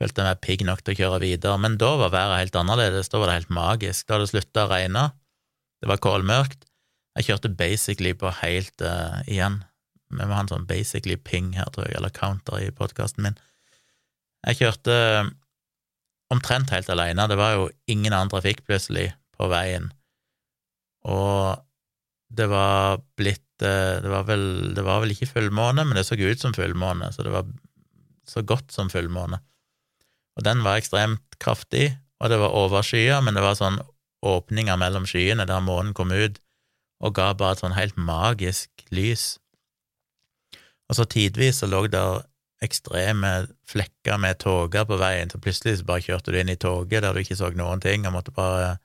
følte 0.00 0.22
jeg 0.22 0.28
meg 0.30 0.42
pigg 0.44 0.66
nok 0.68 0.84
til 0.84 0.94
å 0.94 1.00
kjøre 1.00 1.22
videre. 1.24 1.56
Men 1.60 1.76
da 1.80 1.94
var 2.00 2.14
været 2.14 2.44
helt 2.44 2.60
annerledes, 2.60 3.12
da 3.12 3.20
var 3.20 3.30
det 3.30 3.40
helt 3.40 3.56
magisk. 3.56 4.06
Da 4.06 4.16
hadde 4.16 4.28
det 4.28 4.34
slutta 4.34 4.66
å 4.66 4.72
regne, 4.72 5.06
det 5.80 5.90
var 5.90 6.00
kålmørkt. 6.04 6.64
Jeg 7.18 7.26
kjørte 7.26 7.50
basically 7.58 8.12
på 8.16 8.30
helt 8.38 8.84
uh, 8.86 9.18
igjen 9.26 9.58
vi 10.10 10.26
må 10.26 10.34
ha 10.34 10.42
en 10.42 10.50
sånn 10.50 10.66
basically 10.66 11.16
ping 11.16 11.52
her, 11.54 11.68
tror 11.70 11.86
jeg, 11.86 11.96
eller 11.98 12.12
counter 12.14 12.58
i 12.58 12.72
podkasten 12.74 13.26
min. 13.26 13.38
Jeg 14.48 14.58
kjørte 14.58 14.96
omtrent 16.30 16.70
helt 16.74 16.90
alene, 16.92 17.26
det 17.30 17.38
var 17.40 17.56
jo 17.56 17.68
ingen 17.90 18.12
annen 18.12 18.30
trafikk 18.32 18.62
plutselig 18.66 19.10
på 19.36 19.48
veien, 19.50 19.90
og 21.08 21.60
det 22.30 22.46
var 22.50 23.00
blitt 23.18 23.62
eh, 23.64 23.98
Det 24.02 24.10
var 24.10 24.26
vel, 24.28 24.44
det 24.76 24.84
var 24.86 25.00
vel 25.02 25.14
ikke 25.14 25.32
fullmåne, 25.32 25.84
men 25.84 25.96
det 25.98 26.06
så 26.06 26.14
ut 26.14 26.40
som 26.40 26.54
fullmåne, 26.54 27.10
så 27.12 27.24
det 27.26 27.32
var 27.34 27.48
så 28.28 28.42
godt 28.46 28.70
som 28.72 28.90
fullmåne. 28.92 29.40
Og 30.38 30.44
den 30.46 30.62
var 30.62 30.78
ekstremt 30.78 31.38
kraftig, 31.42 31.90
og 32.20 32.30
det 32.30 32.38
var 32.38 32.54
overskya, 32.54 33.18
men 33.24 33.34
det 33.34 33.42
var 33.42 33.58
sånn 33.58 33.80
åpninger 34.22 34.76
mellom 34.78 35.08
skyene 35.08 35.48
der 35.48 35.64
månen 35.64 35.94
kom 35.96 36.12
ut 36.12 36.38
og 37.00 37.14
ga 37.16 37.30
bare 37.32 37.56
et 37.56 37.62
sånn 37.62 37.76
helt 37.76 37.96
magisk 37.96 38.84
lys. 38.92 39.38
Og 40.90 40.98
så 40.98 41.06
tidvis 41.08 41.62
så 41.62 41.68
lå 41.70 41.86
der 41.88 42.26
ekstreme 42.64 43.30
flekker 43.68 44.18
med 44.20 44.38
tåke 44.42 44.84
på 44.86 44.98
veien, 45.00 45.30
så 45.32 45.40
plutselig 45.42 45.80
så 45.80 45.88
bare 45.88 46.04
kjørte 46.04 46.32
du 46.32 46.38
inn 46.40 46.52
i 46.52 46.58
toget 46.60 47.04
der 47.04 47.16
du 47.16 47.22
ikke 47.22 47.38
så 47.38 47.50
noen 47.56 47.82
ting, 47.82 48.06
og 48.06 48.14
måtte 48.18 48.34
bare 48.36 48.76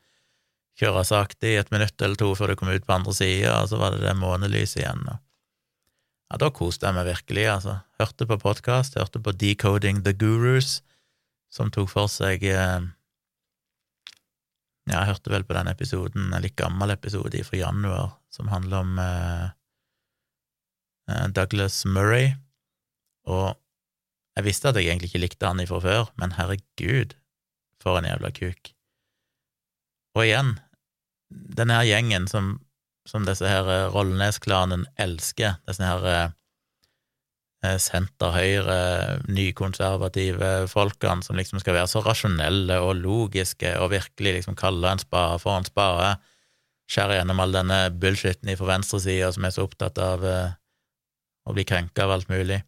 kjøre 0.80 1.06
sakte 1.08 1.52
i 1.52 1.60
et 1.60 1.72
minutt 1.72 2.02
eller 2.02 2.20
to 2.20 2.34
før 2.36 2.52
du 2.52 2.60
kom 2.60 2.72
ut 2.72 2.88
på 2.88 2.96
andre 2.96 3.16
sida, 3.16 3.54
og 3.62 3.72
så 3.72 3.80
var 3.80 3.96
det 3.96 4.04
det 4.04 4.16
månelyset 4.20 4.82
igjen. 4.82 5.06
Ja, 5.10 6.40
da 6.42 6.50
koste 6.52 6.88
jeg 6.88 6.98
meg 6.98 7.08
virkelig, 7.08 7.46
altså. 7.52 7.78
Hørte 8.02 8.28
på 8.28 8.40
podkast, 8.42 8.98
hørte 9.00 9.22
på 9.24 9.36
Decoding 9.36 10.04
the 10.04 10.16
Gurus, 10.18 10.80
som 11.54 11.72
tok 11.72 11.92
for 11.92 12.12
seg 12.12 12.44
eh, 12.44 12.88
Ja, 14.86 15.00
jeg 15.00 15.16
hørte 15.16 15.32
vel 15.34 15.46
på 15.48 15.56
den 15.58 15.70
episoden, 15.72 16.34
en 16.34 16.44
litt 16.44 16.58
gammel 16.60 16.92
episode 16.94 17.40
fra 17.48 17.58
januar, 17.58 18.10
som 18.30 18.52
handler 18.52 18.84
om 18.84 19.00
eh, 19.02 19.46
Eh, 21.10 21.28
Douglas 21.30 21.86
Murray, 21.86 22.34
og 23.30 23.54
jeg 24.36 24.48
visste 24.50 24.70
at 24.70 24.80
jeg 24.80 24.92
egentlig 24.92 25.14
ikke 25.14 25.24
likte 25.24 25.48
han 25.48 25.62
ifra 25.64 25.80
før, 25.84 26.10
men 26.20 26.36
herregud, 26.36 27.16
for 27.84 28.00
en 28.00 28.08
jævla 28.10 28.32
kuk. 28.36 28.72
Og 30.16 30.26
igjen, 30.26 30.56
denne 31.32 31.78
her 31.80 31.88
gjengen 31.88 32.28
som, 32.32 32.56
som 33.08 33.28
disse 33.28 33.48
her 33.48 33.68
eh, 33.72 33.88
Rollnes-klanen 33.94 34.86
elsker, 35.00 35.60
disse 35.68 35.88
her 35.88 36.08
eh, 36.12 37.78
senter-høyre, 37.82 39.24
nykonservative 39.32 40.52
folkene 40.70 41.26
som 41.26 41.40
liksom 41.40 41.64
skal 41.64 41.80
være 41.80 41.90
så 41.90 42.04
rasjonelle 42.06 42.78
og 42.84 43.00
logiske 43.00 43.72
og 43.82 43.94
virkelig 43.96 44.36
liksom 44.38 44.60
kalle 44.60 44.92
en 44.92 45.02
spade 45.02 45.40
for 45.42 45.58
en 45.58 45.68
spade, 45.68 46.12
skjære 46.92 47.18
gjennom 47.22 47.42
all 47.42 47.56
denne 47.56 47.80
bullshiten 47.98 48.52
fra 48.60 48.70
venstresida 48.76 49.32
som 49.34 49.48
er 49.48 49.56
så 49.56 49.66
opptatt 49.66 49.98
av 49.98 50.28
å 50.30 51.56
bli 51.56 51.66
krenka 51.66 52.06
av 52.06 52.14
alt 52.14 52.30
mulig. 52.30 52.60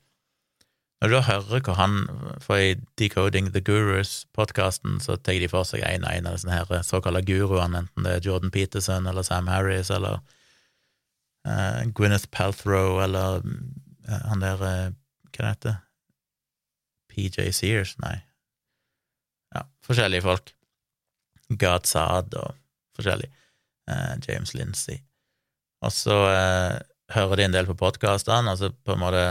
Når 0.98 1.12
du 1.12 1.18
hører 1.28 1.62
hva 1.62 1.76
han 1.78 1.98
For 2.42 2.58
i 2.58 2.76
Decoding 2.98 3.52
the 3.54 3.62
Gurus-podkasten 3.62 4.98
så 5.04 5.18
tar 5.22 5.38
de 5.42 5.50
for 5.52 5.68
seg 5.68 5.84
en 5.86 6.08
og 6.08 6.14
en 6.14 6.30
av 6.30 6.38
disse 6.40 6.82
såkalte 6.88 7.22
guruene, 7.28 7.84
enten 7.84 8.08
det 8.08 8.16
er 8.16 8.26
Jordan 8.26 8.54
Peterson 8.54 9.10
eller 9.10 9.26
Sam 9.26 9.50
Harris 9.52 9.92
eller 9.94 10.22
uh, 11.46 11.82
Gwyneth 11.94 12.32
Palthrow 12.34 13.02
eller 13.04 13.44
uh, 13.46 14.22
han 14.32 14.42
der 14.42 14.64
uh, 14.64 14.96
Hva 15.38 15.54
det 15.62 15.76
PJ 17.14 17.52
Sears? 17.54 17.94
Nei. 18.02 18.16
ja, 19.54 19.68
forskjellige 19.86 20.26
folk. 20.26 20.54
God 21.50 21.86
Saad 21.86 22.34
og 22.38 22.56
forskjellig. 22.98 23.30
James 24.26 24.52
Lindsay. 24.54 24.98
Og 25.86 25.94
så 25.96 26.16
hører 27.14 27.40
de 27.40 27.46
en 27.46 27.54
del 27.54 27.70
på 27.70 27.78
podkastene, 27.80 28.52
og 28.52 28.60
så 28.60 28.70
på 28.74 28.98
en 28.98 29.00
måte 29.00 29.22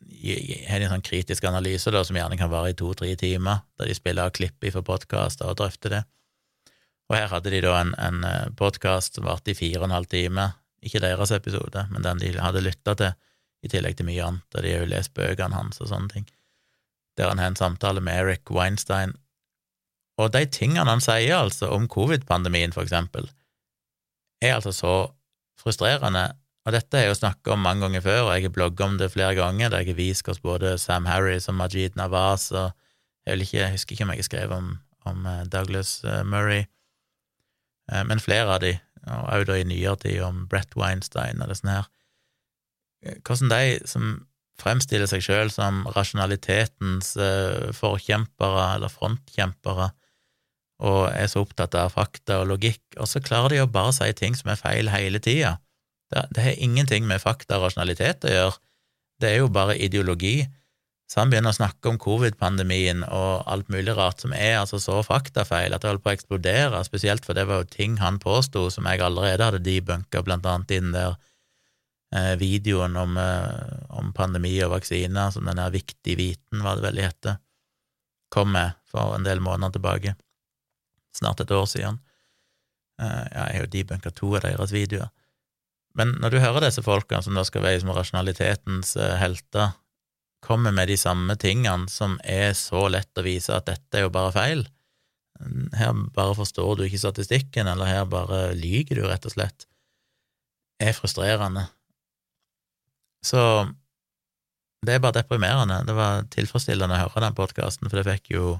har 0.00 0.80
de 0.80 0.86
en 0.86 0.94
sånn 0.94 1.04
kritisk 1.04 1.44
analyse 1.48 1.90
da, 1.92 2.02
som 2.06 2.16
gjerne 2.16 2.38
kan 2.40 2.50
vare 2.52 2.72
i 2.72 2.78
to-tre 2.78 3.12
timer, 3.20 3.62
der 3.78 3.90
de 3.90 3.96
spiller 3.96 4.28
av 4.28 4.34
klipp 4.36 4.64
fra 4.72 4.82
podkaster 4.84 5.50
og 5.50 5.58
drøfter 5.60 5.96
det. 5.96 6.02
Og 7.10 7.16
her 7.18 7.30
hadde 7.32 7.50
de 7.50 7.62
da 7.64 7.74
en, 7.80 7.94
en 7.98 8.24
eh, 8.24 8.50
podkast 8.56 9.18
som 9.18 9.26
varte 9.26 9.50
i 9.50 9.58
fire 9.58 9.80
og 9.80 9.88
en 9.88 9.96
halv 9.96 10.10
time, 10.10 10.52
ikke 10.86 11.02
deres 11.02 11.32
episode, 11.34 11.82
men 11.90 12.04
den 12.06 12.20
de 12.22 12.30
hadde 12.38 12.62
lytta 12.64 12.94
til, 12.96 13.16
i 13.60 13.68
tillegg 13.68 13.98
til 13.98 14.06
mye 14.08 14.24
annet, 14.24 14.54
og 14.54 14.62
de 14.64 14.70
har 14.72 14.84
jo 14.84 14.88
lest 14.88 15.12
bøkene 15.16 15.58
hans 15.58 15.82
og 15.82 15.90
sånne 15.90 16.08
ting, 16.08 16.28
der 17.18 17.28
han 17.28 17.42
har 17.42 17.50
en 17.50 17.58
samtale 17.58 18.00
med 18.00 18.22
Eric 18.22 18.48
Weinstein. 18.54 19.12
Og 20.20 20.30
de 20.32 20.46
tingene 20.48 20.88
han 20.88 21.02
sier, 21.04 21.42
altså, 21.42 21.68
om 21.74 21.88
covid-pandemien, 21.90 22.72
for 22.72 22.86
eksempel, 22.86 23.28
er 24.40 24.56
altså 24.56 24.72
så 24.72 24.94
frustrerende, 25.60 26.30
og 26.66 26.74
dette 26.74 26.96
har 26.96 27.06
jeg 27.06 27.14
jo 27.14 27.20
snakket 27.22 27.54
om 27.54 27.62
mange 27.64 27.86
ganger 27.86 28.02
før, 28.04 28.20
og 28.26 28.34
jeg 28.34 28.44
har 28.44 28.52
blogget 28.52 28.84
om 28.84 28.98
det 29.00 29.12
flere 29.14 29.36
ganger, 29.38 29.70
der 29.72 29.80
jeg 29.80 29.94
har 29.94 30.00
vist 30.00 30.26
hvordan 30.26 30.44
både 30.44 30.76
Sam 30.78 31.06
Harris 31.08 31.48
og 31.48 31.56
Majid 31.56 31.96
Nawaz, 31.96 32.50
og 32.52 32.72
jeg, 33.26 33.40
ikke, 33.40 33.58
jeg 33.58 33.72
husker 33.76 33.94
ikke 33.94 34.04
om 34.04 34.12
jeg 34.12 34.20
har 34.20 34.28
skrevet 34.28 34.56
om, 34.56 34.74
om 35.08 35.26
eh, 35.26 35.46
Douglas 35.48 35.92
eh, 36.04 36.22
Murray, 36.24 36.66
eh, 37.92 38.02
men 38.04 38.20
flere 38.20 38.56
av 38.56 38.60
de, 38.64 38.74
og 39.06 39.30
òg 39.32 39.46
da 39.48 39.56
i 39.56 39.64
nyere 39.64 39.96
tid 40.02 40.20
om 40.26 40.44
Brett 40.50 40.76
Weinstein 40.76 41.40
og 41.40 41.48
det 41.48 41.56
sånn 41.60 41.72
her, 41.72 41.88
hvordan 43.24 43.54
de 43.54 43.88
som 43.88 44.10
fremstiller 44.60 45.08
seg 45.08 45.24
sjøl 45.24 45.48
som 45.48 45.86
rasjonalitetens 45.94 47.14
forkjempere 47.78 48.66
eller 48.74 48.92
frontkjempere, 48.92 49.86
og 50.84 51.00
er 51.08 51.30
så 51.32 51.40
opptatt 51.46 51.72
av 51.80 51.94
fakta 51.94 52.42
og 52.42 52.50
logikk, 52.52 52.82
og 53.00 53.08
så 53.08 53.24
klarer 53.24 53.54
de 53.54 53.62
å 53.64 53.70
bare 53.72 53.94
si 53.96 54.10
ting 54.16 54.36
som 54.36 54.52
er 54.52 54.60
feil 54.60 54.92
hele 54.92 55.20
tida. 55.24 55.56
Det, 56.10 56.26
det 56.34 56.44
har 56.44 56.62
ingenting 56.62 57.06
med 57.06 57.22
fakta 57.22 57.58
og 57.58 57.68
rasjonalitet 57.68 58.26
å 58.26 58.32
gjøre, 58.34 58.56
det 59.20 59.28
er 59.30 59.42
jo 59.42 59.52
bare 59.52 59.78
ideologi. 59.78 60.42
Så 61.10 61.18
han 61.18 61.32
begynner 61.32 61.50
å 61.50 61.58
snakke 61.58 61.90
om 61.90 61.98
covid-pandemien 61.98 63.02
og 63.02 63.42
alt 63.50 63.70
mulig 63.72 63.96
rart 63.98 64.22
som 64.22 64.34
er 64.36 64.60
altså 64.60 64.78
så 64.78 65.00
faktafeil 65.02 65.74
at 65.74 65.82
det 65.82 65.90
holder 65.90 66.04
på 66.04 66.12
å 66.12 66.14
eksplodere, 66.14 66.82
spesielt 66.86 67.26
for 67.26 67.34
det 67.34 67.48
var 67.50 67.64
jo 67.64 67.72
ting 67.72 67.96
han 67.98 68.20
påsto 68.22 68.68
som 68.70 68.86
jeg 68.86 69.02
allerede 69.02 69.48
hadde 69.48 69.62
debunka, 69.66 70.22
blant 70.22 70.46
annet 70.46 70.76
i 70.76 70.78
den 70.78 70.94
der 70.94 71.16
eh, 72.14 72.36
videoen 72.38 72.94
om, 73.00 73.18
eh, 73.18 73.74
om, 73.98 74.12
pandemi 74.14 74.54
og 74.62 74.76
vaksiner, 74.76 75.34
som 75.34 75.50
den 75.50 75.58
der 75.58 75.74
Viktig 75.74 76.14
viten, 76.20 76.62
var 76.62 76.78
det 76.78 76.86
vel 76.86 77.02
hette, 77.02 77.40
kom 78.30 78.54
med 78.54 78.78
for 78.86 79.16
en 79.16 79.26
del 79.26 79.42
måneder 79.42 79.80
tilbake 79.80 80.14
snart 81.18 81.42
et 81.42 81.50
år 81.50 81.66
siden. 81.66 81.98
Eh, 83.02 83.24
ja, 83.34 83.48
jeg 83.50 83.56
har 83.56 83.64
jo 83.66 83.74
debunka 83.74 84.14
to 84.14 84.36
av 84.36 84.46
deres 84.46 84.78
videoer. 84.78 85.10
Men 85.98 86.14
når 86.22 86.34
du 86.34 86.42
hører 86.42 86.66
disse 86.66 86.84
folkene 86.86 87.22
som 87.24 87.34
da 87.34 87.42
skal 87.46 87.64
være 87.64 87.80
som 87.82 87.92
rasjonalitetens 87.94 88.94
uh, 89.00 89.16
helter, 89.20 89.72
kommer 90.44 90.72
med 90.72 90.88
de 90.88 90.96
samme 90.96 91.34
tingene 91.36 91.90
som 91.92 92.16
er 92.24 92.54
så 92.56 92.86
lett 92.88 93.18
å 93.18 93.24
vise 93.26 93.52
at 93.52 93.66
dette 93.68 93.98
er 93.98 94.06
jo 94.06 94.12
bare 94.14 94.32
feil, 94.32 94.62
her 95.76 95.92
bare 96.14 96.36
forstår 96.36 96.78
du 96.78 96.84
ikke 96.84 97.00
statistikken, 97.00 97.68
eller 97.68 97.88
her 97.88 98.06
bare 98.08 98.50
lyger 98.56 99.00
du, 99.00 99.04
rett 99.08 99.26
og 99.28 99.34
slett, 99.34 99.66
er 100.80 100.96
frustrerende. 100.96 101.66
Så 103.24 103.40
det 104.84 104.96
er 104.96 105.02
bare 105.04 105.20
deprimerende. 105.20 105.82
Det 105.88 105.96
var 105.96 106.24
tilfredsstillende 106.32 106.96
å 106.96 107.02
høre 107.04 107.24
den 107.26 107.36
podkasten, 107.36 107.88
for 107.88 108.00
det 108.00 108.08
fikk 108.08 108.34
jo 108.36 108.58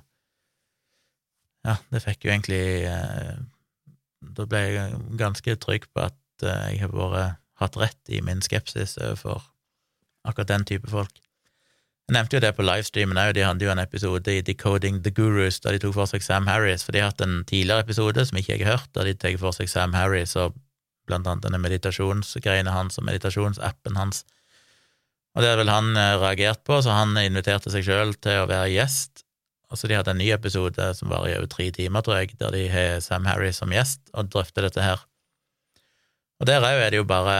ja, 1.66 1.76
det 1.92 2.00
fikk 2.00 2.24
jo 2.24 2.30
egentlig 2.32 2.86
eh, 2.88 3.40
Da 4.36 4.46
ble 4.48 4.60
jeg 4.64 5.00
ganske 5.20 5.56
trygg 5.60 5.84
på 5.92 6.06
at 6.06 6.16
eh, 6.46 6.66
jeg 6.74 6.84
har 6.84 6.94
vært, 6.94 7.40
hatt 7.60 7.76
rett 7.76 8.12
i 8.12 8.22
min 8.24 8.40
skepsis 8.40 8.96
overfor 9.00 9.42
akkurat 10.24 10.48
den 10.48 10.64
type 10.68 10.88
folk. 10.90 11.12
Jeg 12.10 12.16
nevnte 12.16 12.38
jo 12.38 12.42
det 12.42 12.54
på 12.56 12.64
livestreamen 12.66 13.20
òg, 13.22 13.34
de 13.36 13.44
hadde 13.46 13.62
jo 13.62 13.70
en 13.70 13.78
episode 13.78 14.32
i 14.32 14.40
Decoding 14.42 14.96
the 15.04 15.12
Gurus 15.14 15.60
da 15.62 15.70
de 15.70 15.78
tok 15.78 15.94
for 15.94 16.10
seg 16.10 16.24
Sam 16.26 16.48
Harris, 16.50 16.82
for 16.82 16.96
de 16.96 17.04
har 17.04 17.12
hatt 17.12 17.22
en 17.22 17.44
tidligere 17.46 17.84
episode 17.84 18.24
som 18.26 18.40
ikke 18.40 18.56
jeg 18.56 18.66
har 18.66 18.80
hørt, 18.80 18.90
da 18.96 19.04
de 19.06 19.14
tar 19.14 19.36
for 19.38 19.54
seg 19.54 19.70
Sam 19.70 19.94
Harris 19.94 20.34
og 20.40 20.56
blant 21.06 21.28
annet 21.30 21.46
denne 21.46 21.60
meditasjonsgreiene 21.62 22.74
hans 22.74 22.98
og 22.98 23.06
meditasjonsappen 23.06 23.98
hans. 24.00 24.24
Og 25.36 25.42
det 25.42 25.52
hadde 25.52 25.62
vel 25.62 25.70
han 25.70 25.92
eh, 25.94 26.16
reagert 26.18 26.64
på, 26.66 26.80
så 26.82 26.96
han 26.98 27.14
inviterte 27.22 27.70
seg 27.70 27.86
sjøl 27.86 28.16
til 28.18 28.42
å 28.42 28.48
være 28.50 28.72
gjest 28.72 29.22
Og 29.70 29.78
så 29.78 29.86
de 29.86 29.94
hadde 29.94 30.10
en 30.10 30.18
ny 30.18 30.32
episode 30.34 30.88
som 30.98 31.12
var 31.12 31.28
i 31.28 31.36
over 31.36 31.46
tre 31.46 31.68
timer, 31.70 32.02
tror 32.02 32.18
jeg, 32.18 32.34
der 32.42 32.50
de 32.56 32.64
har 32.72 32.98
Sam 33.04 33.28
Harris 33.30 33.62
som 33.62 33.70
gjest 33.70 34.02
og 34.10 34.32
drøfter 34.34 34.66
dette 34.66 34.82
her. 34.82 35.06
Og 36.40 36.48
der 36.48 36.64
òg 36.64 36.80
er 36.80 36.92
det 36.92 37.00
jo 37.00 37.08
bare 37.08 37.36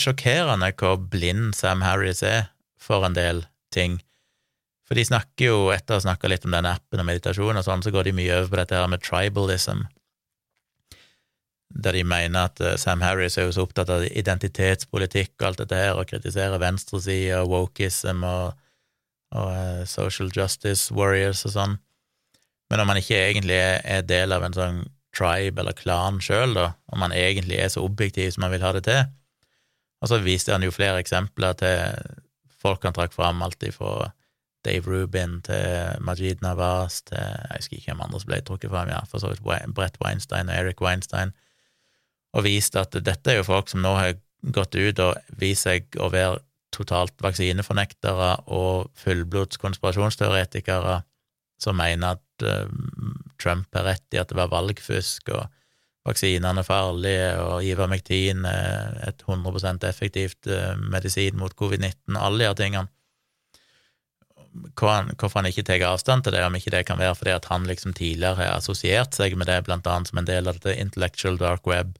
sjokkerende 0.00 0.70
hvor 0.78 1.00
blind 1.12 1.54
Sam 1.56 1.82
Harris 1.84 2.22
er 2.22 2.50
for 2.80 3.04
en 3.04 3.16
del 3.16 3.44
ting. 3.74 3.98
For 4.86 4.98
de 4.98 5.06
snakker 5.06 5.50
jo, 5.50 5.58
etter 5.74 5.94
å 5.94 6.00
ha 6.00 6.04
snakka 6.04 6.28
litt 6.30 6.44
om 6.46 6.54
den 6.54 6.68
appen 6.68 7.02
og 7.02 7.08
meditasjon 7.08 7.58
og 7.58 7.66
sånn, 7.66 7.82
så 7.84 7.92
går 7.94 8.08
de 8.08 8.16
mye 8.16 8.36
over 8.36 8.52
på 8.52 8.60
dette 8.60 8.78
her 8.78 8.88
med 8.90 9.04
tribalism, 9.04 9.84
der 11.70 11.94
de 11.94 12.02
mener 12.02 12.48
at 12.48 12.60
eh, 12.64 12.74
Sam 12.82 13.04
Harris 13.04 13.38
er 13.38 13.46
jo 13.46 13.52
så 13.54 13.62
opptatt 13.62 13.92
av 13.94 14.02
identitetspolitikk 14.02 15.36
og 15.38 15.46
alt 15.46 15.60
dette 15.62 15.78
her, 15.78 15.94
og 15.94 16.10
kritiserer 16.10 16.58
venstresida 16.58 17.44
og 17.44 17.52
wokeism 17.54 18.26
og 18.26 18.58
og 19.30 19.50
uh, 19.50 19.84
social 19.86 20.30
justice 20.34 20.94
warriors 20.94 21.44
og 21.46 21.54
sånn. 21.54 21.76
Men 22.70 22.82
om 22.82 22.90
han 22.90 23.00
ikke 23.00 23.18
egentlig 23.28 23.58
er, 23.58 23.78
er 23.86 24.06
del 24.06 24.34
av 24.34 24.46
en 24.46 24.56
sånn 24.56 24.80
tribe 25.16 25.60
eller 25.60 25.76
klan 25.76 26.20
sjøl, 26.22 26.54
da, 26.54 26.70
om 26.92 27.02
man 27.02 27.14
egentlig 27.16 27.58
er 27.58 27.70
så 27.72 27.82
objektiv 27.84 28.30
som 28.34 28.46
man 28.46 28.54
vil 28.54 28.64
ha 28.64 28.72
det 28.76 28.84
til. 28.86 29.02
Og 30.00 30.08
så 30.08 30.20
viste 30.24 30.54
han 30.54 30.64
jo 30.64 30.72
flere 30.72 31.00
eksempler 31.02 31.56
til 31.60 32.16
folk 32.60 32.84
han 32.84 32.96
trakk 32.96 33.14
fram, 33.16 33.42
alt 33.42 33.64
fra 33.74 34.10
Dave 34.64 34.84
Rubin 34.86 35.40
til 35.44 36.02
Majid 36.04 36.42
Navas 36.44 37.02
til 37.08 37.16
Jeg 37.16 37.56
husker 37.56 37.76
ikke 37.76 37.92
hvem 37.92 38.02
andre 38.04 38.20
som 38.20 38.28
ble 38.28 38.40
trukket 38.44 38.72
fram, 38.72 38.88
ja, 38.92 39.00
for 39.08 39.22
så 39.22 39.32
vidt 39.32 39.74
Brett 39.74 39.96
Weinstein 40.04 40.48
og 40.48 40.56
Eric 40.56 40.82
Weinstein, 40.84 41.32
og 42.36 42.44
viste 42.44 42.80
at 42.80 42.94
dette 42.94 43.32
er 43.32 43.40
jo 43.40 43.48
folk 43.48 43.72
som 43.72 43.82
nå 43.82 43.94
har 43.96 44.14
gått 44.54 44.76
ut 44.76 45.00
og 45.04 45.16
vist 45.40 45.66
seg 45.66 45.88
å 46.00 46.10
være 46.12 46.40
totalt 46.72 47.16
vaksinefornektere 47.22 48.30
og 48.54 48.90
fullblods 49.00 49.58
konspirasjonsteoretikere 49.60 51.00
som 51.60 51.76
mener 51.76 52.16
at 52.16 52.44
uh, 52.46 52.70
Trump 53.40 53.74
har 53.74 53.88
rett 53.88 54.14
i 54.14 54.20
at 54.20 54.30
det 54.30 54.38
var 54.38 54.52
valgfusk, 54.52 55.32
og 55.34 55.48
vaksinene 56.08 56.62
er 56.62 56.66
farlige, 56.66 57.28
og 57.42 57.66
Ivermektin 57.66 58.46
er 58.48 58.96
et 59.08 59.24
100% 59.26 59.84
effektivt 59.88 60.48
uh, 60.50 60.74
medisin 60.80 61.38
mot 61.40 61.54
covid-19, 61.56 62.16
alle 62.18 62.48
de 62.48 62.62
tingene. 62.62 62.92
Hvorfor 64.50 65.38
han 65.38 65.46
ikke 65.46 65.62
tar 65.68 65.84
avstand 65.86 66.24
til 66.26 66.34
det, 66.34 66.42
om 66.42 66.56
ikke 66.58 66.72
det 66.74 66.82
kan 66.88 66.98
være 66.98 67.14
fordi 67.14 67.34
at 67.36 67.46
han 67.52 67.68
liksom 67.68 67.92
tidligere 67.94 68.40
har 68.40 68.56
assosiert 68.56 69.14
seg 69.14 69.36
med 69.38 69.46
det, 69.46 69.60
blant 69.68 69.86
annet 69.86 70.10
som 70.10 70.18
en 70.18 70.26
del 70.26 70.50
av 70.50 70.58
dette 70.58 70.74
intellectual 70.80 71.38
dark 71.38 71.68
web, 71.70 71.92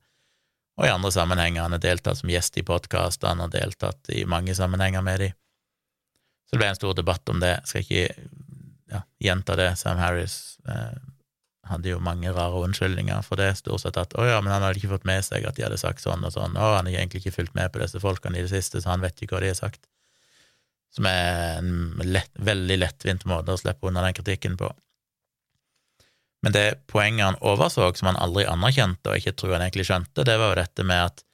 og 0.81 0.89
i 0.89 0.91
andre 0.91 1.13
sammenhenger. 1.15 1.63
Han 1.63 1.77
har 1.77 1.83
deltatt 1.85 2.19
som 2.23 2.33
gjest 2.33 2.57
i 2.59 2.65
podkaster, 2.67 3.29
han 3.29 3.45
har 3.45 3.53
deltatt 3.53 4.11
i 4.17 4.25
mange 4.27 4.57
sammenhenger 4.57 5.05
med 5.05 5.23
de. 5.23 5.31
Så 6.49 6.57
det 6.57 6.63
ble 6.65 6.71
en 6.73 6.79
stor 6.81 6.97
debatt 6.99 7.31
om 7.31 7.39
det. 7.39 7.53
Jeg 7.61 7.71
skal 7.71 7.85
ikke 7.85 8.31
ja, 8.91 9.03
gjenta 9.23 9.55
det. 9.61 9.69
Sam 9.79 10.01
Harris 10.03 10.59
eh, 10.67 10.97
hadde 11.73 11.93
jo 11.93 12.01
mange 12.03 12.33
rare 12.35 12.63
unnskyldninger 12.67 13.23
for 13.27 13.41
det, 13.41 13.53
stort 13.59 13.85
sett 13.85 13.99
at 14.01 14.15
å 14.19 14.27
ja, 14.27 14.41
men 14.43 14.53
han 14.53 14.65
hadde 14.67 14.81
ikke 14.81 14.93
fått 14.97 15.09
med 15.09 15.25
seg 15.27 15.47
at 15.49 15.57
de 15.57 15.65
hadde 15.67 15.79
sagt 15.81 16.05
sånn 16.05 16.27
og 16.27 16.35
sånn, 16.35 16.59
'å, 16.59 16.75
han 16.77 16.91
har 16.91 16.99
egentlig 17.01 17.25
ikke 17.25 17.39
fulgt 17.39 17.57
med 17.59 17.73
på 17.73 17.83
disse 17.83 18.03
folkene 18.03 18.39
i 18.39 18.45
det 18.45 18.53
siste, 18.53 18.83
så 18.83 18.93
han 18.93 19.05
vet 19.05 19.19
ikke 19.23 19.39
hva 19.39 19.45
de 19.45 19.53
har 19.53 19.59
sagt. 19.59 19.87
Som 20.91 21.07
er 21.07 21.59
en 21.61 22.01
lett, 22.03 22.31
veldig 22.35 22.79
lettvint 22.81 23.27
måte 23.31 23.55
å 23.55 23.61
slippe 23.61 23.87
unna 23.87 24.03
den 24.03 24.17
kritikken 24.17 24.57
på. 24.59 24.73
Men 26.43 26.53
det 26.57 26.87
poenget 26.91 27.27
han 27.29 27.43
overså, 27.45 27.93
som 27.95 28.11
han 28.11 28.21
aldri 28.21 28.47
anerkjente 28.49 29.13
og 29.13 29.21
ikke 29.21 29.37
tror 29.37 29.59
han 29.59 29.67
egentlig 29.67 29.87
skjønte, 29.91 30.25
det 30.25 30.39
var 30.41 30.55
jo 30.55 30.63
dette 30.63 30.87
med 30.89 31.11
at 31.11 31.25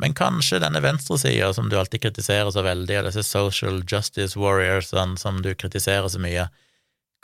men 0.00 0.14
kanskje 0.14 0.60
denne 0.62 0.80
venstresida, 0.80 1.50
som 1.54 1.68
du 1.68 1.76
alltid 1.78 2.02
kritiserer 2.04 2.50
så 2.54 2.62
veldig, 2.64 3.00
og 3.00 3.08
disse 3.08 3.24
social 3.26 3.82
justice 3.84 4.38
warriors 4.38 4.92
som 5.20 5.40
du 5.42 5.50
kritiserer 5.54 6.08
så 6.08 6.20
mye, 6.22 6.46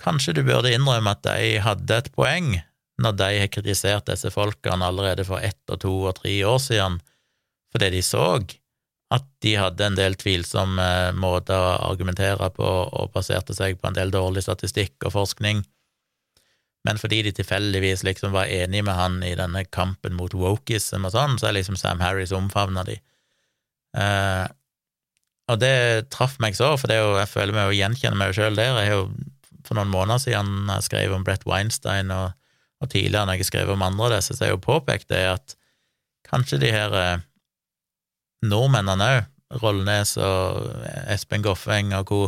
kanskje 0.01 0.37
du 0.37 0.43
burde 0.47 0.73
innrømme 0.75 1.15
at 1.17 1.25
de 1.27 1.57
hadde 1.65 2.01
et 2.01 2.13
poeng 2.15 2.55
når 3.03 3.17
de 3.21 3.33
har 3.43 3.53
kritisert 3.53 4.09
disse 4.09 4.31
folkene 4.33 4.87
allerede 4.87 5.27
for 5.29 5.43
ett 5.45 5.73
og 5.73 5.83
to 5.83 5.93
og 6.09 6.17
tre 6.21 6.33
år 6.49 6.61
siden, 6.65 7.01
fordi 7.73 7.91
de 7.93 8.03
så 8.05 8.29
at 9.13 9.27
de 9.45 9.53
hadde 9.55 9.85
en 9.87 9.99
del 9.99 10.17
tvilsomme 10.19 10.87
måter 11.15 11.55
å 11.55 11.91
argumentere 11.93 12.49
på 12.57 12.67
og 12.67 13.13
baserte 13.15 13.55
seg 13.55 13.79
på 13.79 13.91
en 13.91 13.99
del 13.99 14.11
dårlig 14.11 14.43
statistikk 14.47 15.07
og 15.07 15.15
forskning 15.15 15.63
men 16.87 17.01
fordi 17.03 17.23
de 17.27 17.33
tilfeldigvis 17.35 18.05
liksom 18.07 18.35
var 18.37 18.51
enige 18.53 18.85
med 18.87 18.95
han 18.95 19.19
i 19.27 19.35
denne 19.39 19.65
kampen 19.75 20.15
mot 20.19 20.35
wokism 20.37 21.09
og 21.09 21.15
sånn, 21.17 21.35
så 21.41 21.49
er 21.49 21.59
liksom 21.59 21.79
Sam 21.81 22.03
Harris 22.05 22.35
omfavna 22.37 22.85
de. 22.87 23.01
Eh, 23.99 24.45
og 25.51 25.59
det 25.63 26.11
traff 26.15 26.37
meg 26.43 26.59
så, 26.59 26.73
for 26.79 26.91
det 26.91 26.99
er 26.99 27.03
jo, 27.03 27.17
jeg 27.19 27.33
føler 27.33 27.57
meg 27.57 27.71
å 27.71 27.75
gjenkjenne 27.75 28.21
meg 28.21 28.37
sjøl 28.37 28.59
der. 28.59 28.79
Jeg 28.83 28.93
har 28.93 29.01
jo 29.01 29.09
for 29.69 29.79
noen 29.79 29.93
måneder 29.93 30.23
siden 30.23 30.71
jeg 30.71 30.89
skrev 30.89 31.15
om 31.17 31.25
Brett 31.27 31.47
Weinstein, 31.49 32.13
og, 32.15 32.35
og 32.83 32.91
tidligere 32.93 33.27
når 33.29 33.41
jeg 33.41 33.51
skrev 33.51 33.73
om 33.75 33.85
andre 33.87 34.09
av 34.09 34.17
disse, 34.19 34.35
så 34.37 34.45
har 34.45 34.53
jeg 34.53 34.59
jo 34.59 34.67
påpekt 34.67 35.11
det 35.13 35.23
at 35.35 35.57
kanskje 36.27 36.61
de 36.63 36.73
her 36.75 36.95
eh, 36.99 37.25
nordmennene 38.47 39.11
òg, 39.17 39.33
Rollnes 39.63 40.17
og 40.19 40.73
Espen 41.07 41.45
Goffeng 41.45 41.93
og 41.95 42.09
co., 42.09 42.21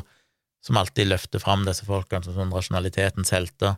som 0.63 0.79
alltid 0.79 1.09
løfter 1.09 1.43
fram 1.43 1.65
disse 1.67 1.87
folkene 1.87 2.27
som 2.27 2.37
sånn 2.37 2.53
rasjonalitetens 2.55 3.33
helter, 3.35 3.77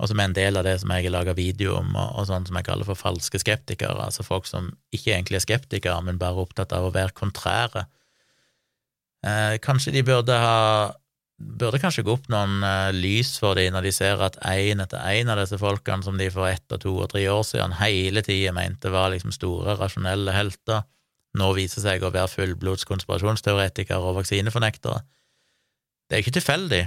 og 0.00 0.08
som 0.08 0.20
er 0.20 0.30
en 0.30 0.36
del 0.36 0.56
av 0.56 0.64
det 0.64 0.78
som 0.80 0.92
jeg 0.92 1.06
har 1.06 1.14
laga 1.14 1.34
video 1.36 1.74
om, 1.78 1.92
og, 1.92 2.14
og 2.20 2.28
sånn 2.28 2.46
som 2.48 2.56
jeg 2.56 2.66
kaller 2.68 2.88
for 2.88 2.98
falske 2.98 3.40
skeptikere, 3.40 3.96
altså 4.08 4.24
folk 4.24 4.48
som 4.48 4.70
ikke 4.96 5.12
egentlig 5.12 5.40
er 5.40 5.44
skeptikere, 5.44 5.98
men 6.04 6.20
bare 6.20 6.40
opptatt 6.40 6.72
av 6.76 6.88
å 6.88 6.94
være 6.94 7.16
kontrære. 7.16 7.84
Eh, 9.28 9.56
kanskje 9.64 9.92
de 9.96 10.04
burde 10.06 10.36
ha 10.40 10.60
Burde 11.40 11.80
kanskje 11.80 12.04
gå 12.04 12.12
opp 12.12 12.26
noen 12.28 12.60
eh, 12.66 12.90
lys 12.92 13.32
for 13.40 13.56
dem 13.56 13.72
når 13.72 13.86
de 13.88 13.92
ser 13.96 14.20
at 14.20 14.36
én 14.44 14.82
etter 14.84 15.00
én 15.08 15.30
av 15.32 15.40
disse 15.40 15.56
folkene 15.60 16.04
som 16.04 16.18
de 16.20 16.28
for 16.32 16.50
ett 16.50 16.76
og 16.76 16.82
to 16.82 16.92
og 17.00 17.08
tre 17.14 17.22
år 17.32 17.44
siden 17.48 17.78
hele 17.80 18.20
tida 18.26 18.52
mente 18.56 18.92
var 18.92 19.08
liksom 19.14 19.32
store, 19.32 19.78
rasjonelle 19.80 20.34
helter, 20.36 20.84
nå 21.40 21.50
viser 21.56 21.84
seg 21.84 22.04
å 22.04 22.12
være 22.12 22.28
fullblods 22.32 22.84
konspirasjonsteoretikere 22.90 24.02
og 24.04 24.18
vaksinefornektere. 24.20 25.00
Det 26.10 26.16
er 26.16 26.24
ikke 26.24 26.36
tilfeldig. 26.40 26.82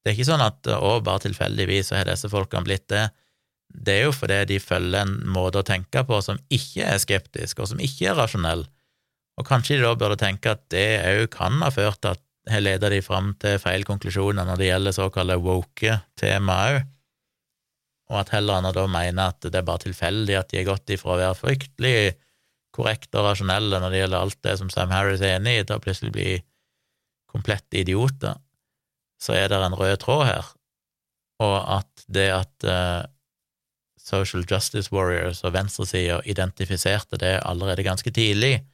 Det 0.00 0.10
er 0.10 0.16
ikke 0.16 0.30
sånn 0.32 0.44
at 0.44 0.68
å, 0.74 0.96
bare 1.04 1.24
tilfeldigvis 1.28 1.92
så 1.92 2.00
har 2.00 2.10
disse 2.10 2.28
folkene 2.32 2.66
blitt 2.66 2.88
det. 2.92 3.06
Det 3.70 4.00
er 4.00 4.08
jo 4.08 4.14
fordi 4.16 4.40
de 4.50 4.58
følger 4.62 5.04
en 5.04 5.14
måte 5.30 5.60
å 5.60 5.66
tenke 5.66 6.02
på 6.08 6.18
som 6.24 6.40
ikke 6.50 6.88
er 6.90 6.98
skeptisk, 7.00 7.62
og 7.62 7.70
som 7.70 7.82
ikke 7.84 8.10
er 8.10 8.18
rasjonell. 8.18 8.64
Og 9.38 9.46
kanskje 9.46 9.78
de 9.78 9.86
da 9.86 9.94
burde 9.96 10.18
tenke 10.20 10.56
at 10.56 10.66
det 10.74 10.88
òg 11.06 11.28
kan 11.32 11.60
ha 11.62 11.70
ført 11.72 12.00
til 12.02 12.16
at 12.16 12.24
har 12.48 12.62
leda 12.62 12.88
de 12.92 13.02
fram 13.04 13.34
til 13.40 13.58
feil 13.60 13.84
konklusjoner 13.88 14.46
når 14.48 14.60
det 14.60 14.70
gjelder 14.70 14.96
såkalte 14.96 15.36
woke-tema 15.44 16.56
òg, 16.70 16.80
og 18.10 18.18
at 18.24 18.32
heller 18.34 18.66
å 18.66 18.72
da 18.74 18.86
mener 18.90 19.30
at 19.30 19.44
det 19.46 19.60
er 19.60 19.66
bare 19.66 19.84
tilfeldig 19.84 20.34
at 20.38 20.50
de 20.50 20.60
har 20.60 20.70
gått 20.72 20.90
ifra 20.96 21.14
å 21.14 21.20
være 21.20 21.38
fryktelig 21.38 21.96
korrekte 22.74 23.20
og 23.20 23.28
rasjonelle 23.28 23.78
når 23.82 23.92
det 23.92 24.00
gjelder 24.00 24.24
alt 24.24 24.40
det 24.46 24.56
som 24.58 24.70
Sam 24.72 24.94
Harris 24.94 25.22
er 25.22 25.36
enig 25.36 25.60
i, 25.60 25.66
til 25.66 25.78
å 25.78 25.84
plutselig 25.84 26.14
bli 26.14 26.30
komplette 27.30 27.78
idioter, 27.78 28.40
så 29.20 29.36
er 29.36 29.50
det 29.52 29.60
en 29.62 29.78
rød 29.78 30.00
tråd 30.02 30.24
her, 30.26 30.50
og 31.44 31.56
at 31.78 32.04
det 32.10 32.28
at 32.34 32.66
uh, 32.66 33.06
Social 34.00 34.42
Justice 34.48 34.90
Warriors 34.90 35.44
og 35.44 35.54
venstresida 35.54 36.18
identifiserte 36.26 37.20
det 37.20 37.36
allerede 37.46 37.86
ganske 37.86 38.10
tidlig, 38.10 38.64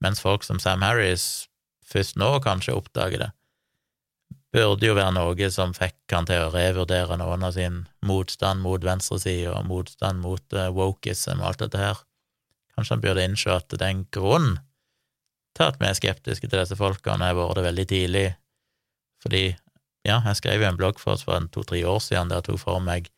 mens 0.00 0.22
folk 0.24 0.46
som 0.46 0.60
Sam 0.62 0.80
Harris 0.86 1.49
først 1.90 2.18
nå 2.20 2.32
kanskje 2.44 2.76
oppdager 2.78 3.24
det, 3.24 3.30
burde 4.54 4.88
jo 4.88 4.96
være 4.98 5.14
noe 5.14 5.50
som 5.54 5.74
fikk 5.76 6.14
han 6.14 6.26
til 6.26 6.46
å 6.46 6.50
revurdere 6.54 7.18
noen 7.20 7.44
av 7.46 7.54
sin 7.54 7.84
motstand 8.06 8.62
mot 8.64 8.82
venstresida 8.82 9.54
og 9.54 9.68
motstand 9.70 10.22
mot 10.24 10.56
uh, 10.56 10.70
wokeism 10.74 11.38
og 11.38 11.52
alt 11.52 11.62
dette 11.64 11.78
her. 11.78 12.02
Kanskje 12.74 12.96
han 12.96 13.04
burde 13.04 13.26
innse 13.26 13.54
at 13.54 13.70
det 13.70 13.82
er 13.84 13.94
en 13.94 14.04
grunn 14.10 14.50
til 15.56 15.66
at 15.66 15.78
vi 15.80 15.86
er 15.86 15.98
skeptiske 15.98 16.48
til 16.48 16.58
disse 16.62 16.78
folkene, 16.78 17.26
har 17.26 17.38
vært 17.38 17.58
det 17.58 17.66
veldig 17.66 17.86
tidlig, 17.90 18.26
fordi, 19.22 19.44
ja, 20.06 20.20
jeg 20.24 20.38
skrev 20.38 20.62
jo 20.62 20.68
en 20.70 20.78
blogg 20.78 21.00
for 21.02 21.14
oss 21.14 21.26
for 21.26 21.50
to-tre 21.52 21.82
år 21.84 21.98
siden 22.02 22.30
der 22.30 22.40
jeg 22.40 22.50
tok 22.50 22.62
for 22.62 22.82
meg 22.82 23.10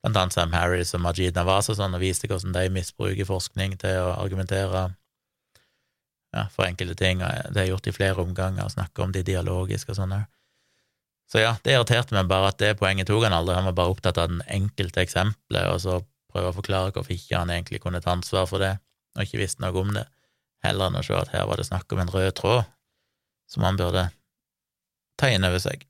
blant 0.00 0.16
annet 0.16 0.34
Sam 0.34 0.54
Harris 0.56 0.94
og 0.96 1.02
Majid 1.04 1.36
Nawaz 1.36 1.70
og 1.72 1.78
sånn, 1.78 1.94
og 1.96 2.02
viste 2.02 2.28
hvordan 2.28 2.54
de 2.56 2.66
misbruker 2.72 3.28
forskning 3.28 3.76
til 3.80 4.00
å 4.00 4.14
argumentere 4.16 4.88
ja, 6.36 6.46
for 6.52 6.66
enkelte 6.66 6.94
ting, 6.98 7.24
og 7.26 7.54
det 7.54 7.62
er 7.62 7.70
gjort 7.72 7.88
i 7.90 7.94
flere 7.94 8.22
omganger, 8.22 8.66
og 8.66 8.74
snakke 8.74 9.02
om 9.02 9.14
det 9.14 9.26
dialogisk 9.28 9.90
og 9.90 9.98
sånn 9.98 10.14
òg. 10.18 10.28
Så 11.30 11.42
ja, 11.44 11.52
det 11.62 11.76
irriterte 11.76 12.16
meg 12.16 12.30
bare 12.30 12.50
at 12.50 12.58
det 12.58 12.72
poenget 12.78 13.06
tok 13.06 13.22
han 13.26 13.34
aldri, 13.36 13.54
han 13.54 13.68
var 13.70 13.76
bare 13.78 13.94
opptatt 13.94 14.18
av 14.18 14.32
den 14.32 14.40
enkelte 14.50 15.04
eksempelet, 15.04 15.68
og 15.70 15.78
så 15.82 16.00
prøve 16.30 16.50
å 16.50 16.56
forklare 16.56 16.94
hvorfor 16.94 17.14
ikke 17.14 17.38
han 17.38 17.52
egentlig 17.54 17.82
kunne 17.82 18.02
ta 18.02 18.14
ansvar 18.16 18.48
for 18.50 18.62
det, 18.62 18.76
og 19.14 19.26
ikke 19.26 19.42
visste 19.42 19.62
noe 19.62 19.78
om 19.78 19.92
det 19.94 20.06
heller 20.64 20.90
enn 20.90 20.98
å 21.00 21.04
se 21.06 21.14
at 21.16 21.30
her 21.32 21.46
var 21.48 21.60
det 21.60 21.68
snakk 21.70 21.90
om 21.94 22.02
en 22.02 22.12
rød 22.12 22.32
tråd 22.38 22.66
som 23.50 23.64
han 23.66 23.78
burde 23.78 24.08
ta 25.18 25.30
inn 25.30 25.46
over 25.46 25.62
seg. 25.62 25.86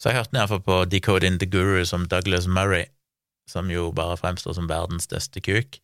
Så 0.00 0.10
jeg 0.10 0.18
hørte 0.18 0.36
iallfall 0.38 0.62
på 0.64 0.80
Decoding 0.90 1.38
the 1.40 1.48
Guru 1.48 1.84
som 1.88 2.06
Douglas 2.10 2.48
Murray, 2.50 2.88
som 3.48 3.70
jo 3.70 3.90
bare 3.94 4.18
fremstår 4.18 4.56
som 4.56 4.68
verdens 4.70 5.06
største 5.08 5.42
kuk, 5.44 5.78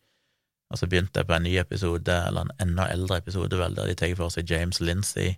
og 0.71 0.79
så 0.79 0.87
begynte 0.87 1.19
jeg 1.19 1.27
på 1.27 1.35
en 1.35 1.43
ny 1.43 1.57
episode, 1.59 2.17
eller 2.27 2.47
en 2.47 2.53
enda 2.63 2.87
eldre 2.93 3.19
episode, 3.19 3.57
vel, 3.59 3.75
der 3.75 3.89
de 3.91 3.95
tar 3.99 4.15
for 4.19 4.31
seg 4.33 4.49
James 4.49 4.79
Lindsay, 4.79 5.33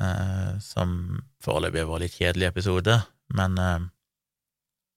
eh, 0.00 0.54
som 0.62 1.20
foreløpig 1.44 1.86
var 1.86 2.00
en 2.00 2.06
litt 2.06 2.18
kjedelig 2.18 2.48
episode, 2.50 2.98
men, 3.38 3.58
eh, 3.58 3.84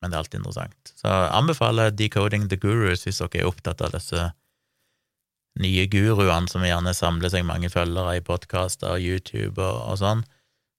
men 0.01 0.09
det 0.11 0.17
er 0.17 0.23
alltid 0.23 0.41
interessant. 0.41 0.95
Så 0.97 1.11
anbefaler 1.29 1.93
Decoding 1.93 2.49
the 2.49 2.57
Gurus 2.57 3.05
hvis 3.05 3.21
dere 3.21 3.43
er 3.43 3.51
opptatt 3.51 3.85
av 3.85 3.93
disse 3.93 4.31
nye 5.61 5.85
guruene 5.87 6.51
som 6.51 6.65
gjerne 6.65 6.91
samler 6.95 7.31
seg 7.31 7.45
mange 7.47 7.69
følgere 7.71 8.17
i 8.17 8.25
podkaster 8.25 8.97
og 8.97 9.05
YouTube 9.05 9.61
og, 9.61 9.77
og, 9.85 9.99
sånn, 10.01 10.25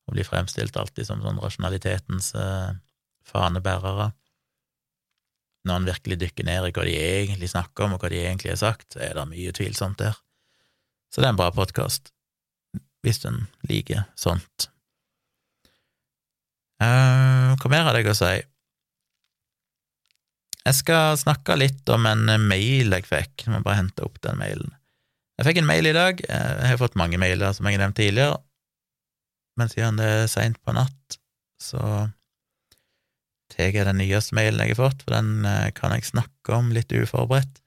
og 0.06 0.16
blir 0.16 0.28
fremstilt 0.28 0.76
alltid 0.76 1.08
som 1.08 1.22
sånn 1.24 1.40
rasjonalitetens 1.42 2.34
eh, 2.36 2.74
fanebærere. 3.26 4.10
Når 5.66 5.80
en 5.80 5.88
virkelig 5.88 6.20
dykker 6.22 6.46
ned 6.46 6.68
i 6.68 6.72
hva 6.74 6.84
de 6.86 6.94
egentlig 6.94 7.50
snakker 7.50 7.86
om, 7.86 7.96
og 7.96 8.02
hva 8.02 8.10
de 8.12 8.22
egentlig 8.22 8.52
har 8.54 8.60
sagt, 8.62 8.92
så 8.94 9.02
er 9.02 9.16
det 9.18 9.26
mye 9.30 9.54
tvilsomt 9.56 9.98
der. 10.02 10.14
Så 11.10 11.22
det 11.22 11.28
er 11.28 11.34
en 11.34 11.40
bra 11.40 11.50
podkast, 11.54 12.12
hvis 13.02 13.22
en 13.26 13.46
liker 13.66 14.06
sånt. 14.18 14.68
Uh, 16.82 17.56
hva 17.56 17.72
mer 17.72 17.86
hadde 17.88 18.02
jeg 18.02 18.12
å 18.12 18.18
si? 18.18 18.34
Jeg 20.66 20.78
skal 20.80 21.18
snakke 21.18 21.54
litt 21.58 21.88
om 21.94 22.08
en 22.10 22.26
mail 22.48 22.94
jeg 22.96 23.06
fikk. 23.06 23.46
Jeg 23.46 23.54
må 23.54 23.62
bare 23.64 23.80
hente 23.80 24.04
opp 24.06 24.18
den 24.26 24.38
mailen. 24.40 24.74
Jeg 25.38 25.46
fikk 25.48 25.60
en 25.60 25.68
mail 25.68 25.86
i 25.86 25.94
dag. 25.94 26.20
Jeg 26.26 26.70
har 26.70 26.80
fått 26.80 26.98
mange 26.98 27.20
mailer, 27.22 27.54
som 27.54 27.68
jeg 27.68 27.76
har 27.76 27.84
nevnt 27.84 27.98
tidligere, 28.00 28.38
men 29.56 29.70
siden 29.72 30.00
det 30.00 30.08
er 30.12 30.30
seint 30.30 30.58
på 30.64 30.74
natt, 30.76 31.18
så 31.62 31.80
tar 33.52 33.70
jeg 33.70 33.86
den 33.86 34.00
nyeste 34.00 34.36
mailen 34.36 34.62
jeg 34.64 34.74
har 34.74 34.82
fått, 34.88 35.04
for 35.06 35.16
den 35.16 35.46
eh, 35.46 35.70
kan 35.76 35.94
jeg 35.94 36.08
snakke 36.08 36.56
om 36.56 36.72
litt 36.74 36.92
uforberedt. 36.92 37.62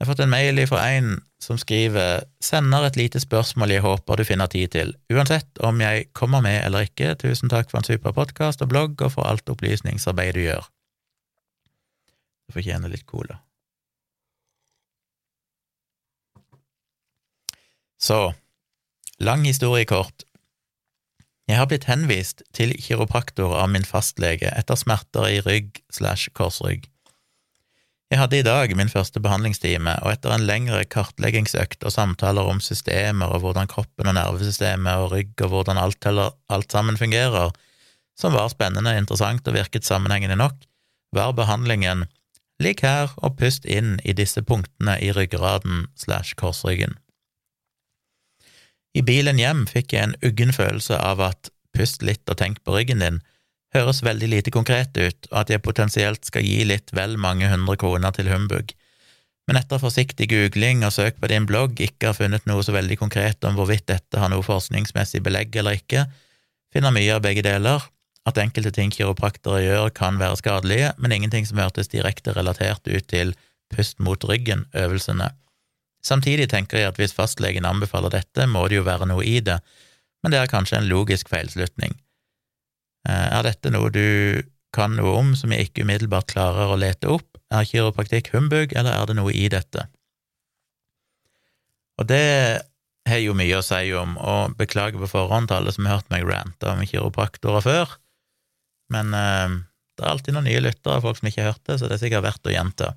Jeg 0.00 0.06
har 0.06 0.14
fått 0.14 0.22
en 0.24 0.32
mail 0.32 0.56
fra 0.64 0.80
en 0.94 1.18
som 1.44 1.58
skriver 1.60 2.22
sender 2.40 2.86
et 2.86 2.96
lite 2.96 3.20
spørsmål 3.20 3.74
jeg 3.74 3.84
håper 3.84 4.16
du 4.16 4.24
finner 4.24 4.48
tid 4.48 4.72
til, 4.72 4.94
uansett 5.12 5.60
om 5.60 5.80
jeg 5.82 6.06
kommer 6.16 6.40
med 6.44 6.62
eller 6.64 6.88
ikke, 6.88 7.12
tusen 7.20 7.52
takk 7.52 7.68
for 7.68 7.82
en 7.82 7.88
super 7.88 8.14
podkast 8.16 8.64
og 8.64 8.70
blogg 8.72 9.04
og 9.04 9.12
for 9.18 9.28
alt 9.28 9.52
opplysningsarbeid 9.52 10.38
du 10.38 10.42
gjør. 10.46 10.64
Du 12.48 12.56
fortjener 12.56 12.92
litt 12.92 13.04
cola. 13.06 13.42
Så, 18.00 18.32
lang 19.20 19.44
historie 19.44 19.84
kort. 19.84 20.24
Jeg 21.50 21.58
har 21.58 21.66
blitt 21.66 21.88
henvist 21.90 22.44
til 22.54 22.70
kiropraktor 22.78 23.56
av 23.58 23.72
min 23.72 23.82
fastlege 23.82 24.52
etter 24.54 24.78
smerter 24.78 25.24
i 25.26 25.40
rygg 25.42 25.80
slash 25.90 26.30
korsrygg. 26.38 26.84
Jeg 28.10 28.20
hadde 28.20 28.38
i 28.38 28.44
dag 28.46 28.70
min 28.78 28.92
første 28.92 29.18
behandlingstime, 29.22 29.96
og 30.04 30.12
etter 30.12 30.30
en 30.30 30.46
lengre 30.46 30.84
kartleggingsøkt 30.94 31.82
og 31.82 31.94
samtaler 31.94 32.46
om 32.46 32.62
systemer 32.62 33.34
og 33.34 33.42
hvordan 33.42 33.70
kroppen 33.70 34.12
og 34.12 34.14
nervesystemet 34.14 35.02
og 35.02 35.10
rygg 35.16 35.42
og 35.42 35.50
hvordan 35.56 35.82
alt, 35.82 35.98
heller, 36.06 36.36
alt 36.54 36.70
sammen 36.70 36.98
fungerer, 37.00 37.50
som 38.14 38.38
var 38.38 38.46
spennende, 38.54 38.94
interessant 38.94 39.50
og 39.50 39.58
virket 39.58 39.88
sammenhengende 39.88 40.38
nok, 40.38 40.54
var 41.16 41.34
behandlingen 41.34 42.06
Ligg 42.60 42.82
her 42.84 43.08
og 43.24 43.38
pust 43.40 43.64
inn 43.64 43.94
i 44.04 44.12
disse 44.12 44.42
punktene 44.44 44.98
i 45.00 45.14
ryggraden 45.16 45.86
slash 45.96 46.36
korsryggen. 46.36 46.98
I 48.94 49.02
bilen 49.06 49.38
hjem 49.38 49.66
fikk 49.70 49.94
jeg 49.94 50.08
en 50.08 50.16
uggen 50.26 50.52
følelse 50.54 50.98
av 50.98 51.22
at 51.22 51.50
pust 51.76 52.02
litt 52.02 52.26
og 52.30 52.40
tenk 52.40 52.58
på 52.64 52.74
ryggen 52.74 53.04
din 53.04 53.20
høres 53.74 54.02
veldig 54.02 54.28
lite 54.32 54.50
konkret 54.50 54.96
ut, 54.98 55.28
og 55.30 55.36
at 55.44 55.50
jeg 55.52 55.62
potensielt 55.62 56.26
skal 56.26 56.42
gi 56.42 56.64
litt 56.66 56.90
vel 56.96 57.14
mange 57.22 57.46
hundre 57.52 57.76
kroner 57.78 58.14
til 58.16 58.30
humbug. 58.32 58.72
Men 59.46 59.58
etter 59.60 59.82
forsiktig 59.82 60.28
googling 60.30 60.82
og 60.86 60.94
søk 60.94 61.20
på 61.22 61.30
din 61.30 61.46
blogg 61.46 61.78
ikke 61.82 62.10
har 62.10 62.18
funnet 62.18 62.46
noe 62.50 62.62
så 62.66 62.74
veldig 62.74 62.98
konkret 63.00 63.46
om 63.46 63.56
hvorvidt 63.58 63.88
dette 63.90 64.18
har 64.18 64.30
noe 64.30 64.46
forskningsmessig 64.46 65.22
belegg 65.26 65.54
eller 65.58 65.78
ikke, 65.78 66.04
finner 66.74 66.94
mye 66.94 67.14
av 67.16 67.22
begge 67.24 67.42
deler, 67.46 67.82
at 68.28 68.38
enkelte 68.38 68.70
ting 68.74 68.92
kiropraktere 68.94 69.62
gjør, 69.64 69.88
kan 69.96 70.18
være 70.20 70.38
skadelige, 70.38 70.92
men 70.98 71.14
ingenting 71.14 71.46
som 71.48 71.62
hørtes 71.62 71.90
direkte 71.90 72.34
relatert 72.36 72.86
ut 72.86 73.06
til 73.10 73.34
pust 73.74 73.98
mot 74.02 74.22
ryggen-øvelsene. 74.26 75.30
Samtidig 76.06 76.48
tenker 76.50 76.80
jeg 76.80 76.90
at 76.90 77.00
hvis 77.00 77.14
fastlegen 77.16 77.66
anbefaler 77.68 78.12
dette, 78.14 78.46
må 78.48 78.66
det 78.68 78.80
jo 78.80 78.86
være 78.86 79.08
noe 79.10 79.24
i 79.26 79.38
det, 79.44 79.58
men 80.22 80.32
det 80.32 80.40
er 80.40 80.52
kanskje 80.52 80.80
en 80.80 80.88
logisk 80.88 81.28
feilslutning. 81.32 81.94
Eh, 83.08 83.28
er 83.28 83.44
dette 83.46 83.72
noe 83.72 83.92
du 83.92 84.40
kan 84.74 84.94
noe 84.96 85.12
om 85.18 85.32
som 85.36 85.52
jeg 85.52 85.68
ikke 85.68 85.84
umiddelbart 85.84 86.30
klarer 86.32 86.72
å 86.72 86.80
lete 86.80 87.10
opp? 87.10 87.26
Er 87.50 87.66
kiropraktikk 87.66 88.30
humbug, 88.34 88.74
eller 88.76 88.94
er 88.94 89.08
det 89.10 89.16
noe 89.18 89.32
i 89.34 89.48
dette? 89.52 89.88
Og 92.00 92.08
det 92.08 92.24
har 93.08 93.20
jo 93.20 93.36
mye 93.36 93.58
å 93.58 93.64
si 93.64 93.90
om, 93.96 94.14
og 94.20 94.56
beklager 94.60 95.00
på 95.02 95.10
forhånd 95.10 95.50
til 95.50 95.58
alle 95.58 95.74
som 95.74 95.88
har 95.88 95.98
hørt 95.98 96.12
meg 96.12 96.28
rante 96.28 96.68
om 96.70 96.84
kiropraktorer 96.86 97.64
før, 97.64 97.96
men 98.94 99.12
eh, 99.16 99.60
det 99.98 100.06
er 100.06 100.14
alltid 100.14 100.36
noen 100.36 100.48
nye 100.48 100.62
lyttere, 100.64 101.02
folk 101.04 101.18
som 101.18 101.28
ikke 101.28 101.44
har 101.44 101.54
hørt 101.54 101.66
det, 101.68 101.76
så 101.76 101.88
det 101.88 101.98
er 101.98 102.02
sikkert 102.04 102.24
verdt 102.24 102.48
å 102.48 102.54
gjenta. 102.54 102.94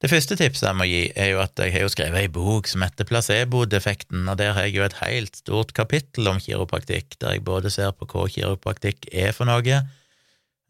Det 0.00 0.08
første 0.08 0.36
tipset 0.38 0.64
jeg 0.64 0.76
må 0.78 0.86
gi, 0.88 1.00
er 1.12 1.34
jo 1.34 1.42
at 1.42 1.60
jeg 1.60 1.74
har 1.74 1.82
jo 1.84 1.90
skrevet 1.92 2.22
ei 2.22 2.28
bok 2.32 2.68
som 2.70 2.80
heter 2.80 3.04
Placebo-defekten, 3.04 4.24
og 4.32 4.38
der 4.40 4.54
har 4.56 4.64
jeg 4.64 4.78
jo 4.78 4.84
et 4.86 4.96
helt 5.02 5.34
stort 5.36 5.74
kapittel 5.76 6.30
om 6.30 6.38
kiropraktikk, 6.40 7.18
der 7.20 7.36
jeg 7.36 7.44
både 7.44 7.72
ser 7.72 7.92
på 7.92 8.08
hva 8.08 8.24
kiropraktikk 8.32 9.10
er 9.12 9.34
for 9.36 9.50
noe, 9.50 9.80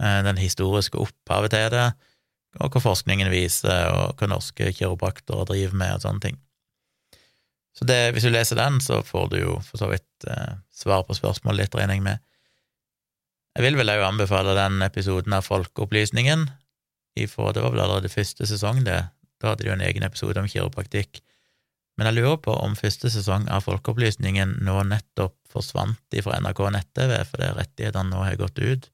eh, 0.03 0.21
den 0.27 0.41
historiske 0.43 0.99
opphavet 0.99 1.55
til 1.55 1.69
det, 1.77 1.85
og 2.59 2.75
hva 2.75 2.83
forskningen 2.83 3.31
viser, 3.31 3.93
og 3.95 4.19
hva 4.19 4.33
norske 4.33 4.73
kiropraktorer 4.75 5.47
driver 5.53 5.79
med, 5.79 5.95
og 5.95 6.03
sånne 6.09 6.25
ting. 6.27 6.41
Så 7.79 7.87
det, 7.87 8.01
hvis 8.17 8.27
du 8.27 8.35
leser 8.35 8.59
den, 8.59 8.83
så 8.83 8.99
får 9.07 9.31
du 9.31 9.39
jo 9.45 9.55
for 9.63 9.79
så 9.79 9.93
vidt 9.93 10.27
eh, 10.27 10.59
svar 10.75 11.07
på 11.07 11.15
spørsmålet 11.15 11.69
litt, 11.69 11.79
regner 11.79 12.01
jeg 12.01 12.07
med. 12.09 12.27
Jeg 13.55 13.69
vil 13.69 13.79
vel 13.79 13.95
òg 13.95 14.03
anbefale 14.09 14.59
den 14.59 14.83
episoden 14.83 15.39
av 15.39 15.47
Folkeopplysningen, 15.47 16.49
ifra, 17.19 17.55
det 17.55 17.63
var 17.63 17.77
vel 17.77 17.87
allerede 17.87 18.11
første 18.11 18.47
sesong, 18.47 18.83
det, 18.87 18.99
da 19.41 19.53
hadde 19.53 19.65
de 19.65 19.71
jo 19.71 19.75
en 19.77 19.85
egen 19.85 20.07
episode 20.07 20.41
om 20.41 20.49
kiropraktikk. 20.51 21.23
Men 21.99 22.09
jeg 22.09 22.21
lurer 22.21 22.39
på 22.41 22.55
om 22.57 22.77
første 22.79 23.11
sesong 23.13 23.47
av 23.53 23.67
Folkeopplysningen 23.67 24.59
nå 24.65 24.79
nettopp 24.89 25.37
forsvant 25.51 26.17
fra 26.25 26.39
NRK 26.41 26.63
nett-TV, 26.77 27.17
fordi 27.29 27.51
rettighetene 27.59 28.13
nå 28.13 28.23
har 28.25 28.39
gått 28.41 28.61
ut 28.63 28.89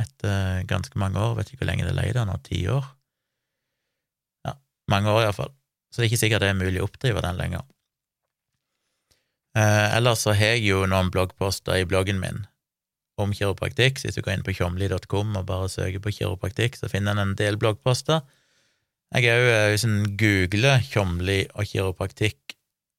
etter 0.00 0.64
ganske 0.68 1.00
mange 1.00 1.20
år. 1.20 1.36
Vet 1.38 1.52
ikke 1.52 1.64
hvor 1.64 1.70
lenge 1.70 1.86
det 1.88 1.96
leide 1.96 2.24
nå, 2.28 2.36
ti 2.46 2.62
år? 2.72 2.86
Ja, 4.48 4.56
mange 4.92 5.12
år 5.12 5.26
iallfall. 5.26 5.52
Så 5.90 6.00
det 6.00 6.06
er 6.06 6.10
ikke 6.12 6.22
sikkert 6.24 6.44
det 6.44 6.50
er 6.52 6.60
mulig 6.60 6.82
å 6.82 6.86
oppdrive 6.86 7.22
den 7.24 7.38
lenger. 7.40 7.64
Eh, 9.58 9.86
ellers 9.96 10.22
så 10.22 10.34
har 10.36 10.54
jeg 10.54 10.68
jo 10.68 10.84
noen 10.86 11.10
bloggposter 11.10 11.80
i 11.80 11.88
bloggen 11.88 12.20
min 12.22 12.44
om 13.20 13.32
kiropraktikk. 13.34 13.98
Så 13.98 14.08
hvis 14.08 14.18
du 14.18 14.22
går 14.24 14.38
inn 14.38 14.46
på 14.46 14.54
tjomli.com 14.56 15.34
og 15.40 15.48
bare 15.48 15.72
søker 15.72 16.02
på 16.04 16.14
kiropraktikk, 16.20 16.78
så 16.78 16.90
finner 16.92 17.16
en 17.16 17.30
en 17.30 17.34
del 17.38 17.58
bloggposter 17.60 18.22
jeg 19.16 19.26
er 19.26 19.40
òg, 19.40 19.48
eh, 19.50 19.68
hvis 19.72 19.86
en 19.88 20.16
googler 20.18 20.84
Tjomli 20.86 21.40
og 21.54 21.66
kiropraktikk, 21.66 22.54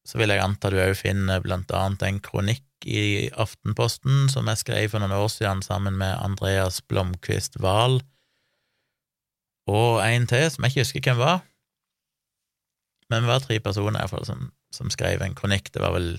så 0.07 0.17
vil 0.19 0.33
jeg 0.33 0.43
anta 0.43 0.71
du 0.71 0.79
òg 0.81 0.95
finner 0.97 1.43
blant 1.43 1.71
annet 1.77 2.03
en 2.03 2.19
kronikk 2.23 2.65
i 2.89 3.29
Aftenposten 3.37 4.25
som 4.33 4.49
jeg 4.49 4.63
skrev 4.63 4.89
for 4.89 5.03
noen 5.03 5.13
år 5.13 5.29
siden 5.29 5.61
sammen 5.61 5.99
med 6.01 6.17
Andreas 6.17 6.81
Blomkvist 6.81 7.59
Wahl, 7.61 8.01
og 9.69 10.01
en 10.03 10.25
til 10.27 10.49
som 10.49 10.65
jeg 10.65 10.73
ikke 10.73 10.85
husker 10.85 11.05
hvem 11.05 11.21
var. 11.21 11.45
Men 13.11 13.23
vi 13.23 13.31
var 13.31 13.43
tre 13.43 13.59
personer 13.63 13.99
i 13.99 14.03
hvert 14.03 14.15
fall 14.15 14.27
som, 14.27 14.51
som 14.73 14.89
skrev 14.91 15.21
en 15.21 15.35
kronikk. 15.37 15.69
Det 15.71 15.83
var 15.83 15.93
vel 15.95 16.15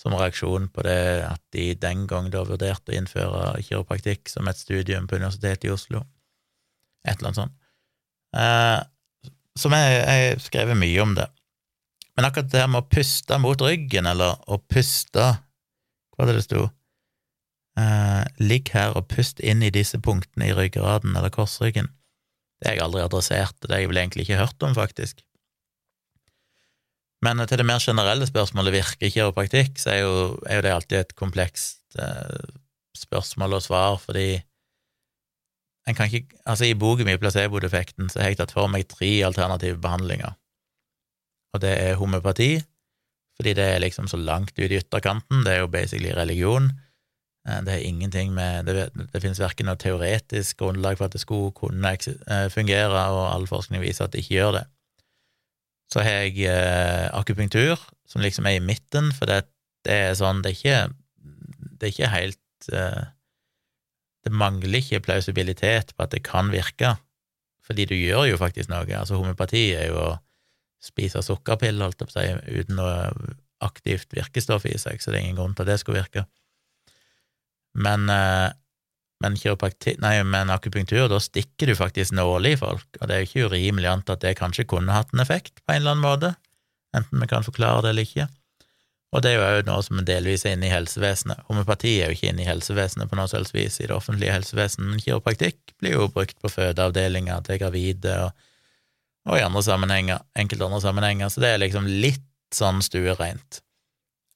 som 0.00 0.14
reaksjon 0.14 0.68
på 0.72 0.84
det 0.84 1.24
at 1.24 1.42
de 1.56 1.70
den 1.80 2.04
gang 2.08 2.28
da 2.32 2.44
vurderte 2.46 2.92
å 2.92 2.96
innføre 2.98 3.62
kiropraktikk 3.64 4.28
som 4.30 4.48
et 4.48 4.60
studium 4.60 5.08
på 5.08 5.16
Universitetet 5.16 5.68
i 5.68 5.72
Oslo. 5.72 6.04
Et 7.06 7.16
eller 7.16 7.32
annet 7.32 7.40
sånt. 7.40 7.56
Eh, 8.36 8.80
som 9.56 9.72
jeg 9.72 10.00
har 10.04 10.40
skrevet 10.44 10.78
mye 10.78 11.02
om 11.02 11.14
det. 11.16 11.26
Men 12.16 12.28
akkurat 12.28 12.48
det 12.52 12.62
her 12.62 12.72
med 12.72 12.84
å 12.84 12.88
puste 12.92 13.38
mot 13.40 13.60
ryggen, 13.60 14.08
eller 14.08 14.40
å 14.48 14.60
puste 14.72 15.26
Hva 16.16 16.24
var 16.24 16.30
det 16.30 16.38
det 16.38 16.46
sto? 16.46 16.62
Eh, 17.76 18.22
ligg 18.40 18.70
her 18.72 18.94
og 18.96 19.08
pust 19.12 19.40
inn 19.44 19.60
i 19.60 19.72
disse 19.72 19.98
punktene 20.00 20.48
i 20.48 20.54
ryggraden 20.56 21.12
eller 21.12 21.32
korsryggen. 21.32 21.90
Det 22.56 22.70
har 22.70 22.78
jeg 22.78 22.84
aldri 22.86 23.02
adressert, 23.04 23.56
det 23.60 23.74
har 23.74 23.82
jeg 23.82 23.90
vel 23.90 24.00
egentlig 24.00 24.24
ikke 24.24 24.40
hørt 24.40 24.64
om, 24.64 24.72
faktisk. 24.76 25.20
Men 27.24 27.42
til 27.44 27.60
det 27.60 27.66
mer 27.68 27.84
generelle 27.84 28.28
spørsmålet 28.28 28.78
virker 28.78 29.12
kiropraktikk, 29.12 29.76
så 29.80 29.92
er 29.92 30.00
jo, 30.06 30.14
er 30.48 30.60
jo 30.60 30.64
det 30.64 30.72
alltid 30.72 30.98
et 31.02 31.14
komplekst 31.20 31.98
eh, 32.00 32.48
spørsmål 32.96 33.58
og 33.58 33.64
svar, 33.66 34.00
fordi 34.00 34.40
ikke, 35.86 36.38
altså 36.46 36.66
I 36.66 36.74
boken 36.74 37.06
min 37.06 37.18
Placebo-defekten 37.18 38.10
så 38.10 38.20
har 38.20 38.32
jeg 38.32 38.40
tatt 38.40 38.54
for 38.54 38.70
meg 38.70 38.88
tre 38.90 39.10
alternative 39.26 39.78
behandlinger, 39.82 40.34
og 41.54 41.62
det 41.62 41.74
er 41.82 42.00
homøpati, 42.00 42.56
fordi 43.36 43.52
det 43.54 43.64
er 43.64 43.78
liksom 43.84 44.08
så 44.08 44.16
langt 44.16 44.58
ut 44.58 44.70
i 44.70 44.80
ytterkanten, 44.80 45.44
det 45.44 45.54
er 45.54 45.62
jo 45.62 45.70
basically 45.72 46.12
religion. 46.16 46.70
Eh, 47.48 47.60
det 47.64 47.74
er 47.74 47.88
ingenting 47.88 48.32
med 48.34 48.64
Det, 48.64 48.88
det 49.12 49.22
finnes 49.22 49.40
verken 49.40 49.68
noe 49.68 49.76
teoretisk 49.76 50.56
grunnlag 50.58 50.98
for 50.98 51.06
at 51.06 51.12
det 51.12 51.20
skulle 51.20 51.52
kunne 51.52 51.92
eh, 51.92 52.48
fungere, 52.50 53.02
og 53.12 53.34
all 53.34 53.46
forskning 53.46 53.82
viser 53.84 54.04
at 54.04 54.12
det 54.12 54.24
ikke 54.24 54.34
gjør 54.34 54.52
det. 54.58 54.64
Så 55.92 56.02
har 56.02 56.26
jeg 56.26 56.48
eh, 56.50 57.06
akupunktur, 57.14 57.78
som 58.08 58.20
liksom 58.20 58.46
er 58.46 58.58
i 58.58 58.64
midten, 58.64 59.12
for 59.14 59.30
det, 59.30 59.44
det 59.86 59.92
er 59.92 60.16
sånn 60.18 60.42
Det 60.42 60.50
er 60.50 60.56
ikke, 60.56 60.80
det 61.76 61.86
er 61.86 61.92
ikke 61.94 62.14
helt 62.14 62.72
eh, 62.72 63.04
det 64.26 64.34
mangler 64.34 64.80
ikke 64.80 65.04
plausibilitet 65.06 65.94
på 65.94 66.06
at 66.06 66.14
det 66.14 66.24
kan 66.26 66.50
virke, 66.50 66.96
fordi 67.66 67.86
du 67.86 67.94
gjør 67.94 68.26
jo 68.32 68.38
faktisk 68.40 68.70
noe. 68.72 68.86
Altså, 68.98 69.18
homopati 69.18 69.68
er 69.78 69.90
jo 69.92 70.00
å 70.02 70.12
spise 70.82 71.22
sukkerpiller, 71.24 71.86
holdt 71.86 72.02
jeg 72.02 72.10
på 72.10 72.14
å 72.14 72.22
si, 72.22 72.60
uten 72.60 72.80
noe 72.80 73.36
aktivt 73.64 74.12
virkestoff 74.14 74.66
i 74.68 74.76
seg, 74.78 75.00
så 75.00 75.12
det 75.12 75.20
er 75.20 75.24
ingen 75.24 75.38
grunn 75.38 75.54
til 75.56 75.64
at 75.64 75.72
det 75.72 75.78
skulle 75.80 76.02
virke. 76.02 76.26
Men, 77.76 78.08
eh, 78.12 78.50
men, 79.24 79.36
nei, 80.02 80.14
men 80.28 80.52
akupunktur, 80.52 81.06
da 81.08 81.20
stikker 81.22 81.70
du 81.70 81.76
faktisk 81.78 82.12
nåle 82.16 82.52
i 82.52 82.58
folk, 82.60 82.88
og 83.00 83.08
det 83.08 83.14
er 83.14 83.22
jo 83.22 83.30
ikke 83.30 83.52
urimelig 83.52 83.92
anta 83.92 84.16
at 84.16 84.26
det 84.26 84.36
kanskje 84.40 84.68
kunne 84.68 84.92
hatt 84.92 85.14
en 85.14 85.24
effekt 85.24 85.62
på 85.62 85.72
en 85.72 85.80
eller 85.80 85.96
annen 85.96 86.04
måte, 86.04 86.34
enten 86.96 87.22
vi 87.22 87.30
kan 87.30 87.46
forklare 87.46 87.86
det 87.86 87.94
eller 87.94 88.10
ikke. 88.10 88.28
Og 89.16 89.22
det 89.24 89.30
er 89.32 89.38
jo 89.38 89.44
òg 89.46 89.62
noe 89.64 89.80
som 89.84 90.00
delvis 90.04 90.42
er 90.44 90.58
inne 90.58 90.66
i 90.68 90.72
helsevesenet. 90.74 91.46
Homopati 91.48 91.94
er 92.02 92.10
jo 92.10 92.18
ikke 92.18 92.34
inne 92.34 92.42
i 92.44 92.48
helsevesenet 92.48 93.08
på 93.08 93.16
noe 93.16 93.30
selvs 93.32 93.54
vis 93.54 93.78
i 93.80 93.86
det 93.88 93.94
offentlige 93.96 94.34
helsevesenet, 94.34 94.90
men 94.90 95.00
kiropraktikk 95.00 95.72
blir 95.80 95.96
jo 95.96 96.08
brukt 96.12 96.36
på 96.42 96.50
fødeavdelinger 96.52 97.46
til 97.46 97.62
gravide 97.62 98.16
og, 98.26 98.42
og, 99.24 99.38
i 99.38 99.46
andre 99.46 99.62
sammenhenger, 99.64 100.20
enkelte 100.36 100.68
andre 100.68 100.82
sammenhenger, 100.84 101.32
så 101.32 101.40
det 101.40 101.54
er 101.54 101.62
liksom 101.64 101.88
litt 101.88 102.28
sånn 102.52 102.84
stuereint, 102.84 103.62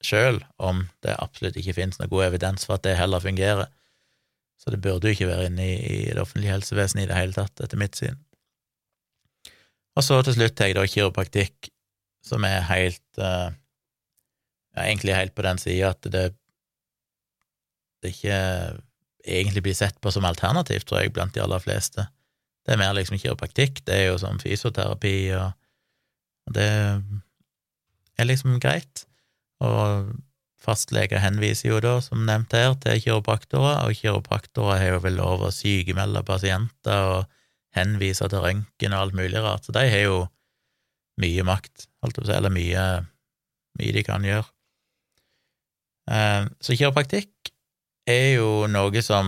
sjøl 0.01 0.41
om 0.57 0.87
det 1.05 1.13
absolutt 1.21 1.61
ikke 1.61 1.77
finnes 1.77 2.01
noe 2.01 2.09
god 2.09 2.31
evidens 2.31 2.65
for 2.65 2.79
at 2.79 2.87
det 2.87 2.97
heller 2.97 3.21
fungerer. 3.21 3.69
Så 4.57 4.73
det 4.73 4.81
burde 4.81 5.09
jo 5.09 5.13
ikke 5.13 5.29
være 5.29 5.51
inne 5.51 5.67
i, 5.75 5.77
i 5.77 6.01
det 6.09 6.21
offentlige 6.21 6.57
helsevesenet 6.57 7.05
i 7.05 7.11
det 7.13 7.21
hele 7.21 7.37
tatt, 7.37 7.53
etter 7.61 7.77
mitt 7.77 8.01
syn. 8.01 8.17
Og 9.93 10.05
så 10.05 10.23
til 10.25 10.39
slutt 10.39 10.57
tar 10.57 10.71
jeg 10.71 10.81
da 10.81 10.89
kiropraktikk, 10.89 11.69
som 12.25 12.45
er 12.49 12.63
helt 12.65 13.21
uh, 13.21 13.53
ja, 14.75 14.85
egentlig 14.85 15.17
helt 15.17 15.35
på 15.35 15.45
den 15.45 15.59
sida 15.61 15.91
at 15.91 16.07
det, 16.13 16.25
det 18.01 18.13
ikke 18.15 18.39
egentlig 19.21 19.63
blir 19.67 19.77
sett 19.77 19.99
på 20.01 20.11
som 20.13 20.25
alternativt, 20.25 20.87
tror 20.89 21.03
jeg, 21.03 21.13
blant 21.13 21.35
de 21.35 21.43
aller 21.43 21.61
fleste. 21.61 22.07
Det 22.65 22.75
er 22.75 22.81
mer 22.81 22.95
liksom 22.97 23.19
kiropraktikk, 23.21 23.83
det 23.85 23.97
er 23.97 24.07
jo 24.11 24.19
sånn 24.21 24.41
fysioterapi, 24.41 25.15
og 25.37 26.55
det 26.55 26.67
er 28.17 28.27
liksom 28.29 28.59
greit. 28.61 29.05
Og 29.61 30.11
fastleger 30.61 31.21
henviser 31.21 31.71
jo 31.71 31.79
da, 31.81 31.95
som 32.05 32.25
nevnt 32.27 32.53
her, 32.57 32.75
til 32.81 33.01
kiropraktorer, 33.01 33.81
og 33.85 33.97
kiropraktorer 33.97 34.81
har 34.81 34.95
jo 34.95 35.03
vel 35.05 35.17
lov 35.17 35.45
å 35.45 35.53
sykemelde 35.53 36.21
pasienter 36.25 37.15
og 37.15 37.29
henvise 37.77 38.27
til 38.29 38.43
røntgen 38.43 38.93
og 38.93 39.05
alt 39.05 39.17
mulig 39.17 39.41
rart, 39.41 39.65
så 39.65 39.73
de 39.75 39.85
har 39.89 40.05
jo 40.05 40.21
mye 41.21 41.45
makt, 41.47 41.87
holdt 42.01 42.17
jeg 42.17 42.23
på 42.23 42.27
å 42.27 42.29
si, 42.29 42.37
eller 42.37 42.53
mye, 42.53 42.85
mye 43.79 43.95
de 43.95 44.03
kan 44.05 44.25
gjøre. 44.25 44.47
Eh, 46.09 46.45
så 46.63 46.77
kiropraktikk 46.77 47.51
er 48.09 48.37
jo 48.39 48.67
noe 48.71 49.03
som 49.05 49.27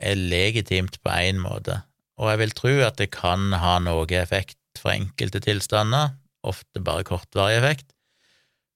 er 0.00 0.18
legitimt 0.18 0.98
på 1.04 1.12
én 1.14 1.38
måte, 1.42 1.82
og 2.18 2.32
jeg 2.32 2.40
vil 2.42 2.56
tro 2.56 2.74
at 2.86 2.98
det 2.98 3.12
kan 3.14 3.52
ha 3.54 3.78
noe 3.82 4.08
effekt 4.18 4.58
for 4.78 4.94
enkelte 4.94 5.42
tilstander, 5.44 6.16
ofte 6.46 6.82
bare 6.82 7.06
kortvarig 7.06 7.60
effekt, 7.60 7.92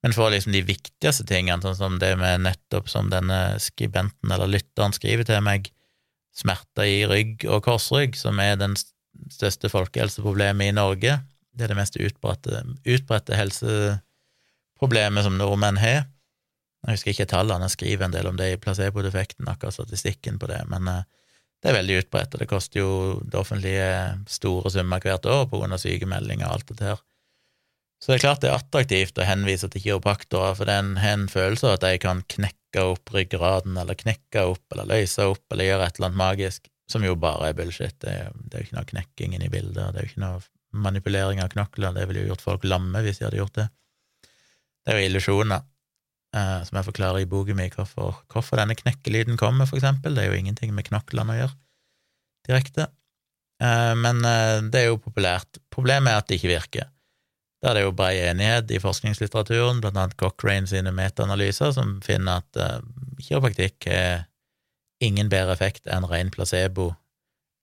men 0.02 0.14
for 0.14 0.32
liksom 0.34 0.54
de 0.54 0.64
viktigste 0.66 1.26
tingene, 1.28 1.62
sånn 1.62 1.78
som 1.78 1.98
det 2.02 2.14
med 2.18 2.42
nettopp 2.46 2.88
som 2.90 3.10
denne 3.10 3.58
skribenten 3.62 4.34
eller 4.34 4.50
lytteren 4.50 4.94
skriver 4.94 5.26
til 5.28 5.42
meg, 5.46 5.70
smerter 6.34 6.88
i 6.88 7.02
rygg 7.06 7.44
og 7.46 7.62
korsrygg, 7.66 8.16
som 8.18 8.40
er 8.42 8.56
den 8.58 8.74
største 9.30 9.70
folkehelseproblemet 9.70 10.72
i 10.72 10.74
Norge, 10.74 11.18
det 11.52 11.66
er 11.66 11.74
det 11.74 11.78
mest 11.78 11.98
utbredte, 12.00 12.62
utbredte 12.88 13.36
helseproblemet 13.36 15.26
som 15.26 15.36
nordmenn 15.38 15.78
har, 15.82 16.06
jeg 16.82 16.96
husker 16.96 17.12
ikke 17.12 17.30
tallene, 17.30 17.68
jeg 17.68 17.76
skriver 17.76 18.08
en 18.08 18.14
del 18.14 18.28
om 18.30 18.38
det 18.38 18.48
i 18.52 18.60
placebo-defekten, 18.60 19.46
akkurat 19.50 19.76
statistikken 19.76 20.40
på 20.42 20.48
det, 20.50 20.62
men 20.70 20.88
uh, 20.90 21.04
det 21.62 21.70
er 21.70 21.78
veldig 21.78 22.00
utbredt, 22.00 22.34
og 22.34 22.42
det 22.42 22.50
koster 22.50 22.80
jo 22.82 22.92
det 23.22 23.38
offentlige 23.38 23.88
store 24.26 24.72
summer 24.74 25.02
hvert 25.04 25.28
år 25.30 25.44
på 25.46 25.60
grunn 25.60 25.74
av 25.76 25.78
sykemeldinger 25.78 26.48
og 26.48 26.56
alt 26.56 26.72
det 26.72 26.78
der. 26.80 27.02
Så 28.02 28.10
det 28.10 28.16
er 28.16 28.24
klart 28.24 28.42
det 28.42 28.48
er 28.50 28.58
attraktivt 28.58 29.20
å 29.22 29.26
henvise 29.28 29.68
til 29.70 29.84
kiropraktorer, 29.84 30.56
for 30.58 30.66
den 30.66 30.96
har 30.98 31.14
en 31.14 31.28
følelse 31.30 31.68
av 31.68 31.76
at 31.76 31.84
de 31.84 32.00
kan 32.02 32.24
knekke 32.34 32.82
opp 32.82 33.12
ryggraden, 33.14 33.76
eller 33.78 33.98
knekke 34.00 34.42
opp, 34.50 34.64
eller 34.74 34.90
løse 34.90 35.28
opp, 35.30 35.44
eller 35.54 35.68
gjøre 35.68 35.86
et 35.86 36.00
eller 36.00 36.08
annet 36.08 36.22
magisk, 36.24 36.66
som 36.90 37.06
jo 37.06 37.14
bare 37.14 37.52
er 37.52 37.60
bullshit. 37.60 37.94
Det 38.02 38.16
det 38.34 38.56
er 38.56 38.64
jo 38.64 38.66
ikke 38.66 38.78
noe 38.80 38.90
knekking 38.90 39.38
i 39.38 39.52
bildet, 39.52 39.78
det 39.94 40.02
er 40.02 40.02
jo 40.02 40.10
ikke 40.10 40.24
noe 40.24 40.42
manipulering 40.82 41.44
av 41.44 41.52
knokler, 41.52 41.94
det 41.94 42.08
ville 42.08 42.24
jo 42.24 42.32
gjort 42.32 42.42
folk 42.42 42.66
lamme 42.66 43.04
hvis 43.04 43.20
de 43.20 43.28
hadde 43.28 43.38
gjort 43.38 43.60
det. 43.60 43.68
Det 44.82 44.90
er 44.90 44.98
jo 44.98 45.12
illusjoner, 45.12 45.62
eh, 46.36 46.58
som 46.66 46.78
jeg 46.78 46.88
forklarer 46.88 47.24
i 47.24 47.28
boken 47.28 47.58
min 47.58 47.72
hvorfor, 47.74 48.22
hvorfor 48.32 48.60
denne 48.60 48.76
knekkelyden 48.78 49.38
kommer, 49.40 49.68
for 49.68 49.80
eksempel. 49.80 50.16
Det 50.16 50.24
er 50.24 50.32
jo 50.32 50.40
ingenting 50.40 50.74
med 50.76 50.88
knoklene 50.88 51.34
å 51.34 51.40
gjøre 51.42 51.58
direkte. 52.48 52.88
Eh, 53.62 53.92
men 53.98 54.24
eh, 54.26 54.58
det 54.72 54.82
er 54.82 54.90
jo 54.90 55.02
populært. 55.02 55.62
Problemet 55.72 56.12
er 56.12 56.22
at 56.22 56.30
det 56.30 56.40
ikke 56.40 56.54
virker. 56.54 56.90
Der 57.62 57.70
er 57.70 57.78
det 57.78 57.84
jo 57.84 57.94
brei 57.94 58.16
enighet 58.24 58.72
i 58.74 58.80
forskningslitteraturen, 58.82 59.78
blant 59.82 59.98
annet 59.98 60.18
Cochrane 60.18 60.66
sine 60.66 60.90
metaanalyser, 60.96 61.70
som 61.76 62.00
finner 62.02 62.40
at 62.40 62.58
uh, 62.58 62.80
kiropraktikk 63.22 63.86
har 63.86 64.24
ingen 64.98 65.30
bedre 65.30 65.54
effekt 65.54 65.86
enn 65.86 66.08
ren 66.10 66.32
placebo 66.34 66.88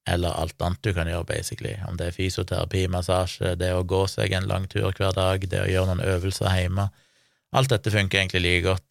eller 0.10 0.34
alt 0.40 0.62
annet 0.64 0.82
du 0.84 0.94
kan 0.96 1.10
gjøre, 1.10 1.28
basically. 1.28 1.76
Om 1.88 2.00
det 2.00 2.10
er 2.10 2.16
fysioterapi, 2.16 2.86
massasje, 2.92 3.54
det 3.60 3.74
å 3.76 3.84
gå 3.88 4.06
seg 4.10 4.34
en 4.34 4.48
lang 4.50 4.66
tur 4.72 4.88
hver 4.88 5.14
dag, 5.16 5.44
det 5.52 5.62
å 5.62 5.70
gjøre 5.70 5.92
noen 5.92 6.06
øvelser 6.16 6.50
hjemme. 6.56 6.88
Alt 7.58 7.72
dette 7.74 7.90
funker 7.94 8.18
egentlig 8.20 8.42
like 8.44 8.66
godt, 8.68 8.90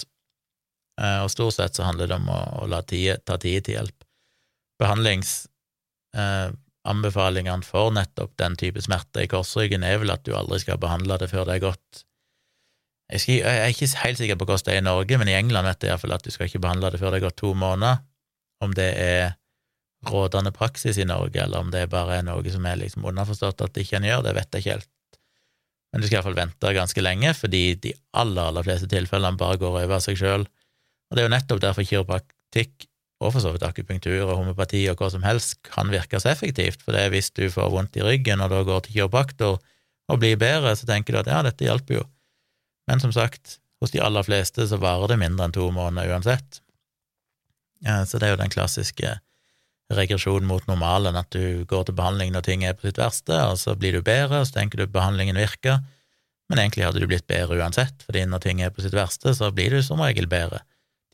uh, 1.01 1.21
og 1.25 1.31
stort 1.31 1.55
sett 1.59 1.75
så 1.79 1.83
handler 1.87 2.07
det 2.11 2.19
om 2.19 2.29
å, 2.33 2.41
å 2.65 2.67
tid, 2.83 3.11
ta 3.29 3.35
tid 3.39 3.59
til 3.67 3.75
hjelp. 3.77 3.99
Behandlingsanbefalingene 4.83 7.63
eh, 7.63 7.67
for 7.67 7.87
nettopp 7.95 8.33
den 8.39 8.55
type 8.59 8.81
smerte 8.83 9.23
i 9.25 9.31
korsryggen 9.31 9.83
er 9.87 9.97
vel 10.03 10.15
at 10.15 10.25
du 10.27 10.33
aldri 10.39 10.59
skal 10.63 10.83
behandle 10.83 11.15
det 11.19 11.29
før 11.33 11.45
det 11.49 11.55
er 11.57 11.67
gått 11.71 11.91
jeg, 13.09 13.23
skal, 13.23 13.35
jeg, 13.41 13.61
er 13.65 13.73
ikke 13.73 13.89
helt 14.03 14.21
sikker 14.21 14.37
på 14.37 14.47
hvordan 14.49 14.67
det 14.67 14.75
er 14.75 14.83
i 14.83 14.85
Norge, 14.85 15.19
men 15.21 15.31
i 15.31 15.37
England 15.39 15.69
vet 15.71 15.85
jeg 15.85 15.95
iallfall 15.95 16.17
at 16.19 16.27
du 16.27 16.33
skal 16.33 16.49
ikke 16.49 16.61
behandle 16.61 16.91
det 16.93 17.01
før 17.01 17.15
det 17.15 17.21
er 17.21 17.25
gått 17.25 17.41
to 17.41 17.55
måneder. 17.57 18.03
Om 18.65 18.75
det 18.77 18.89
er 19.01 19.23
rådende 20.09 20.53
praksis 20.53 20.99
i 21.01 21.07
Norge, 21.09 21.41
eller 21.41 21.63
om 21.63 21.73
det 21.73 21.89
bare 21.91 22.19
er 22.19 22.27
noe 22.27 22.53
som 22.53 22.67
er 22.69 22.81
liksom 22.83 23.07
underforstått 23.09 23.65
at 23.65 23.81
ikke 23.81 23.99
en 23.99 24.09
gjør, 24.09 24.27
det 24.27 24.35
vet 24.37 24.53
jeg 24.53 24.65
ikke 24.65 24.77
helt. 24.77 24.91
Men 25.93 26.03
du 26.03 26.07
skal 26.09 26.19
iallfall 26.19 26.37
vente 26.37 26.75
ganske 26.77 27.03
lenge, 27.05 27.33
fordi 27.37 27.63
de 27.81 27.95
aller, 28.13 28.51
aller 28.51 28.67
fleste 28.67 28.91
tilfellene 28.93 29.41
bare 29.41 29.61
går 29.61 29.81
over 29.81 29.97
av 29.97 30.05
seg 30.05 30.19
sjøl. 30.21 30.45
Og 31.09 31.17
det 31.17 31.23
er 31.23 31.29
jo 31.29 31.35
nettopp 31.37 31.63
derfor 31.65 31.87
kiropraktikk 31.89 32.89
og 33.19 33.33
for 33.35 33.43
så 33.43 33.51
vidt 33.51 33.65
akupunktur 33.67 34.29
og 34.29 34.37
homopati 34.37 34.85
og 34.93 35.01
hva 35.01 35.09
som 35.11 35.25
helst, 35.27 35.57
kan 35.67 35.91
virke 35.91 36.21
så 36.23 36.31
effektivt, 36.31 36.85
for 36.85 36.95
det 36.95 37.07
er 37.07 37.15
hvis 37.15 37.33
du 37.35 37.49
får 37.51 37.73
vondt 37.73 37.99
i 37.99 38.05
ryggen 38.07 38.45
og 38.45 38.53
da 38.53 38.61
går 38.67 38.85
til 38.85 38.99
kiropraktor 38.99 39.57
og 40.09 40.21
blir 40.23 40.39
bedre, 40.41 40.77
så 40.79 40.87
tenker 40.87 41.17
du 41.17 41.23
at 41.23 41.31
ja, 41.33 41.41
dette 41.45 41.67
hjelper 41.67 41.99
jo. 41.99 42.05
Men 42.89 43.03
som 43.03 43.13
sagt, 43.13 43.59
hos 43.83 43.93
de 43.93 44.03
aller 44.03 44.25
fleste 44.27 44.65
så 44.71 44.79
varer 44.81 45.13
det 45.13 45.19
mindre 45.21 45.49
enn 45.49 45.57
to 45.57 45.67
måneder 45.75 46.15
uansett. 46.15 46.63
Ja, 47.85 48.05
så 48.07 48.19
det 48.19 48.29
er 48.29 48.37
jo 48.37 48.41
den 48.41 48.55
klassiske 48.55 49.19
regresjonen 49.95 50.49
mot 50.49 50.65
normalen, 50.69 51.17
at 51.17 51.31
du 51.33 51.65
går 51.69 51.89
til 51.89 51.97
behandling 51.97 52.35
når 52.35 52.45
ting 52.45 52.65
er 52.67 52.77
på 52.77 52.89
sitt 52.89 53.01
verste, 53.01 53.37
og 53.49 53.57
så 53.61 53.75
blir 53.79 53.97
du 53.97 54.03
bedre, 54.05 54.43
og 54.43 54.49
så 54.49 54.59
tenker 54.59 54.83
du 54.83 54.91
behandlingen 54.93 55.39
virker, 55.41 55.81
men 56.49 56.61
egentlig 56.61 56.87
hadde 56.87 57.01
du 57.01 57.09
blitt 57.09 57.29
bedre 57.29 57.59
uansett, 57.61 58.05
fordi 58.05 58.25
når 58.29 58.45
ting 58.45 58.61
er 58.65 58.73
på 58.73 58.85
sitt 58.85 58.97
verste, 58.97 59.35
så 59.37 59.51
blir 59.53 59.73
du 59.73 59.81
som 59.85 60.01
regel 60.05 60.29
bedre. 60.29 60.61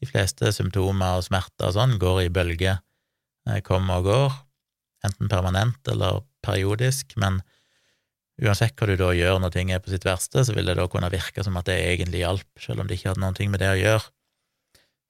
De 0.02 0.08
fleste 0.10 0.50
symptomer 0.54 1.20
og 1.20 1.26
smerter 1.26 1.70
og 1.70 1.76
sånn 1.76 1.96
går 2.02 2.24
i 2.24 2.32
bølger, 2.34 2.80
eh, 3.48 3.60
kommer 3.66 4.02
og 4.02 4.10
går, 4.10 4.38
enten 5.06 5.30
permanent 5.30 5.90
eller 5.90 6.22
periodisk, 6.44 7.14
men 7.20 7.42
uansett 8.42 8.74
hva 8.74 8.90
du 8.90 8.96
da 8.98 9.12
gjør 9.14 9.38
når 9.42 9.54
ting 9.54 9.70
er 9.70 9.82
på 9.82 9.92
sitt 9.94 10.06
verste, 10.06 10.42
så 10.42 10.54
vil 10.54 10.66
det 10.66 10.78
da 10.78 10.86
kunne 10.90 11.12
virke 11.14 11.46
som 11.46 11.56
at 11.60 11.70
det 11.70 11.78
egentlig 11.78 12.24
hjalp, 12.24 12.50
selv 12.58 12.82
om 12.82 12.90
det 12.90 12.98
ikke 12.98 13.12
hadde 13.12 13.22
noe 13.22 13.50
med 13.50 13.62
det 13.62 13.70
å 13.70 13.80
gjøre. 13.80 14.13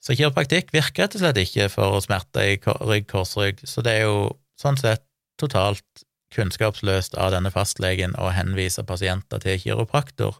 Så 0.04 0.16
kiropraktikk 0.18 0.72
virker 0.74 1.06
rett 1.06 1.14
og 1.16 1.22
slett 1.22 1.40
ikke 1.40 1.70
for 1.72 1.96
smerter 2.04 2.50
i 2.52 2.56
rygg, 2.60 3.06
korsrygg, 3.08 3.62
så 3.64 3.84
det 3.84 3.98
er 3.98 4.02
jo 4.04 4.18
sånn 4.60 4.76
sett 4.76 5.06
totalt 5.40 6.04
kunnskapsløst 6.34 7.16
av 7.20 7.32
denne 7.32 7.52
fastlegen 7.54 8.16
å 8.20 8.28
henvise 8.34 8.84
pasienter 8.86 9.40
til 9.42 9.60
kiropraktor 9.62 10.36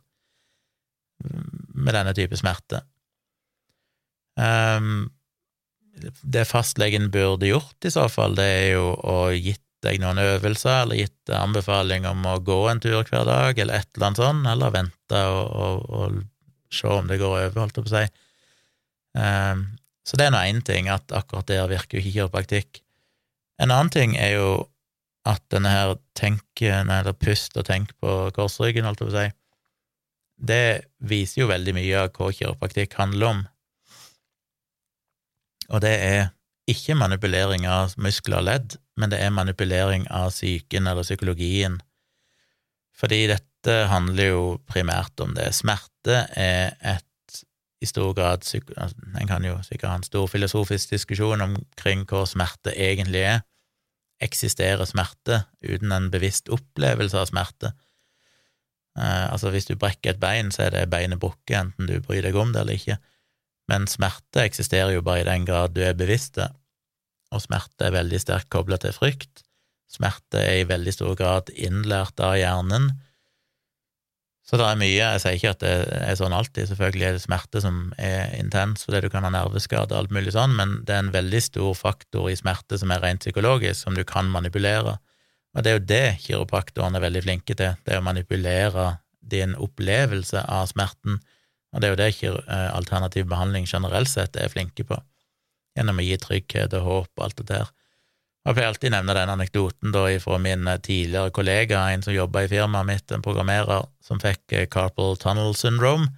med 1.25 1.95
denne 1.95 2.13
type 2.17 2.37
smerte. 2.37 2.83
Um, 4.37 5.07
det 5.95 6.45
fastlegen 6.51 7.09
burde 7.15 7.49
gjort, 7.49 7.79
i 7.87 7.93
så 7.95 8.09
fall, 8.11 8.35
det 8.37 8.49
er 8.51 8.69
jo 8.75 8.89
å 8.99 9.19
gitt 9.33 9.63
deg 9.85 10.01
noen 10.03 10.19
øvelser, 10.19 10.83
eller 10.83 11.05
gitt 11.05 11.33
anbefaling 11.33 12.09
om 12.09 12.25
å 12.27 12.39
gå 12.43 12.59
en 12.71 12.83
tur 12.83 13.05
hver 13.05 13.27
dag, 13.29 13.59
eller 13.59 13.81
et 13.81 13.91
eller 13.95 14.09
annet 14.11 14.23
sånt, 14.23 14.49
eller 14.51 14.75
vente 14.75 15.25
og, 15.31 15.45
og, 15.55 15.83
og 15.95 16.75
se 16.75 16.91
om 16.91 17.09
det 17.09 17.21
går 17.23 17.37
over, 17.39 17.61
holdt 17.63 17.79
jeg 17.79 17.87
på 17.87 17.93
å 17.93 17.95
si. 17.95 18.24
Um, 19.15 19.67
så 20.05 20.19
det 20.21 20.27
er 20.27 20.35
nå 20.35 20.43
én 20.45 20.61
ting, 20.67 20.91
at 20.93 21.15
akkurat 21.17 21.49
der 21.49 21.71
virker 21.71 22.03
jo 22.03 22.29
ikke. 22.29 22.83
En 23.63 23.71
annen 23.71 23.91
ting 23.91 24.17
er 24.19 24.35
jo 24.35 24.49
at 25.25 25.41
denne 25.55 25.71
her 25.71 25.95
tenken, 26.19 26.91
eller 26.91 27.17
pust 27.17 27.57
og 27.57 27.65
tenk 27.65 27.95
på 28.03 28.31
korsryggen, 28.37 28.85
holdt 28.85 29.01
jeg 29.01 29.09
på 29.09 29.15
å 29.15 29.23
si, 29.23 29.31
det 30.45 30.65
viser 30.99 31.45
jo 31.45 31.49
veldig 31.49 31.73
mye 31.77 32.01
av 32.03 32.11
hva 32.13 32.33
kiropraktikk 32.35 32.99
handler 32.99 33.31
om 33.31 33.45
og 35.73 35.81
det 35.85 35.95
er 36.03 36.23
ikke 36.71 36.97
manipulering 36.97 37.67
av 37.69 37.95
muskler 38.01 38.41
og 38.41 38.49
ledd, 38.49 38.77
men 39.01 39.13
det 39.13 39.21
er 39.21 39.35
manipulering 39.35 40.07
av 40.13 40.31
psyken 40.33 40.89
eller 40.91 41.07
psykologien, 41.07 41.79
fordi 42.95 43.25
dette 43.33 43.75
handler 43.91 44.31
jo 44.31 44.45
primært 44.69 45.21
om 45.25 45.35
det. 45.37 45.51
Smerte 45.57 46.25
er 46.31 46.77
et 46.81 47.07
i 47.85 47.89
stor 47.89 48.15
grad 48.17 48.43
altså, 48.43 48.97
En 49.21 49.29
kan 49.29 49.45
jo 49.45 49.59
sikkert 49.63 49.91
ha 49.91 49.99
en 50.01 50.07
stor 50.07 50.27
filosofisk 50.31 50.95
diskusjon 50.97 51.45
omkring 51.45 52.05
hva 52.11 52.25
smerte 52.29 52.73
egentlig 52.73 53.25
er. 53.29 53.43
Eksisterer 54.25 54.85
smerte 54.89 55.45
uten 55.63 55.93
en 55.93 56.11
bevisst 56.11 56.49
opplevelse 56.53 57.19
av 57.21 57.29
smerte? 57.31 57.75
Eh, 58.99 59.27
altså, 59.33 59.51
hvis 59.51 59.67
du 59.69 59.75
brekker 59.77 60.15
et 60.15 60.23
bein, 60.23 60.53
så 60.55 60.67
er 60.67 60.75
det 60.75 60.91
beinet 60.93 61.21
brukket, 61.23 61.57
enten 61.59 61.91
du 61.91 61.99
bryr 62.03 62.23
deg 62.27 62.37
om 62.39 62.53
det 62.55 62.63
eller 62.63 62.79
ikke. 62.79 62.99
Men 63.71 63.89
smerte 63.91 64.45
eksisterer 64.45 64.95
jo 64.95 65.03
bare 65.05 65.25
i 65.25 65.29
den 65.29 65.47
grad 65.49 65.75
du 65.75 65.83
er 65.85 65.97
bevisst 65.99 66.37
det, 66.39 66.51
og 67.35 67.43
smerte 67.43 67.89
er 67.89 67.97
veldig 67.97 68.21
sterkt 68.23 68.53
kobla 68.53 68.79
til 68.81 68.95
frykt. 68.95 69.43
Smerte 69.91 70.41
er 70.43 70.63
i 70.63 70.69
veldig 70.69 70.95
stor 70.95 71.17
grad 71.19 71.51
innlært 71.55 72.21
av 72.23 72.37
hjernen. 72.39 72.93
Så 74.45 74.59
det 74.61 74.65
er 74.69 74.77
mye, 74.77 74.93
jeg 74.93 75.21
sier 75.23 75.39
ikke 75.39 75.53
at 75.55 75.63
det 75.63 75.73
er 75.97 76.17
sånn 76.21 76.35
alltid, 76.37 76.69
selvfølgelig 76.69 77.07
er 77.09 77.15
det 77.17 77.23
smerte 77.23 77.63
som 77.65 77.79
er 77.97 78.35
intens 78.37 78.85
fordi 78.85 79.01
du 79.07 79.09
kan 79.13 79.25
ha 79.25 79.31
nerveskade 79.33 79.95
og 79.95 80.03
alt 80.03 80.13
mulig 80.13 80.35
sånn, 80.35 80.53
men 80.59 80.75
det 80.85 80.93
er 80.93 81.07
en 81.07 81.15
veldig 81.15 81.41
stor 81.47 81.71
faktor 81.79 82.29
i 82.29 82.37
smerte 82.37 82.77
som 82.81 82.93
er 82.93 83.01
rent 83.01 83.25
psykologisk, 83.25 83.79
som 83.81 83.97
du 83.97 84.05
kan 84.05 84.29
manipulere. 84.29 84.99
Og 85.55 85.65
det 85.65 85.71
er 85.71 85.79
jo 85.79 85.87
det 85.89 86.05
kiropraktorene 86.27 87.01
er 87.01 87.07
veldig 87.07 87.25
flinke 87.25 87.57
til, 87.57 87.79
det 87.87 87.95
er 87.95 88.03
å 88.03 88.05
manipulere 88.05 88.91
din 89.25 89.57
opplevelse 89.57 90.45
av 90.45 90.69
smerten. 90.69 91.23
Og 91.73 91.81
det 91.81 91.89
er 91.89 91.95
jo 91.95 92.01
det 92.03 92.11
eh, 92.29 92.69
alternativ 92.75 93.31
behandling 93.31 93.65
generelt 93.71 94.13
sett 94.13 94.37
er 94.37 94.53
flinke 94.53 94.85
på, 94.85 94.99
gjennom 95.79 96.03
å 96.03 96.05
gi 96.05 96.21
trygghet 96.21 96.77
og 96.77 96.91
håp 96.91 97.11
og 97.17 97.25
alt 97.31 97.41
det 97.41 97.49
der. 97.55 97.73
Jeg 98.45 98.57
pleier 98.59 98.69
alltid 98.69 98.93
nevne 98.93 99.15
den 99.17 99.31
anekdoten 99.33 99.93
da 99.95 100.03
fra 100.21 100.37
min 100.43 100.69
eh, 100.69 100.81
tidligere 100.85 101.33
kollega, 101.33 101.87
en 101.89 102.03
som 102.05 102.13
jobba 102.13 102.45
i 102.45 102.51
firmaet 102.51 102.89
mitt, 102.91 103.15
en 103.15 103.25
programmerer 103.25 103.87
som 104.05 104.21
fikk 104.21 104.53
eh, 104.53 104.67
carpal 104.69 105.17
tunnel 105.21 105.57
syndrome, 105.57 106.11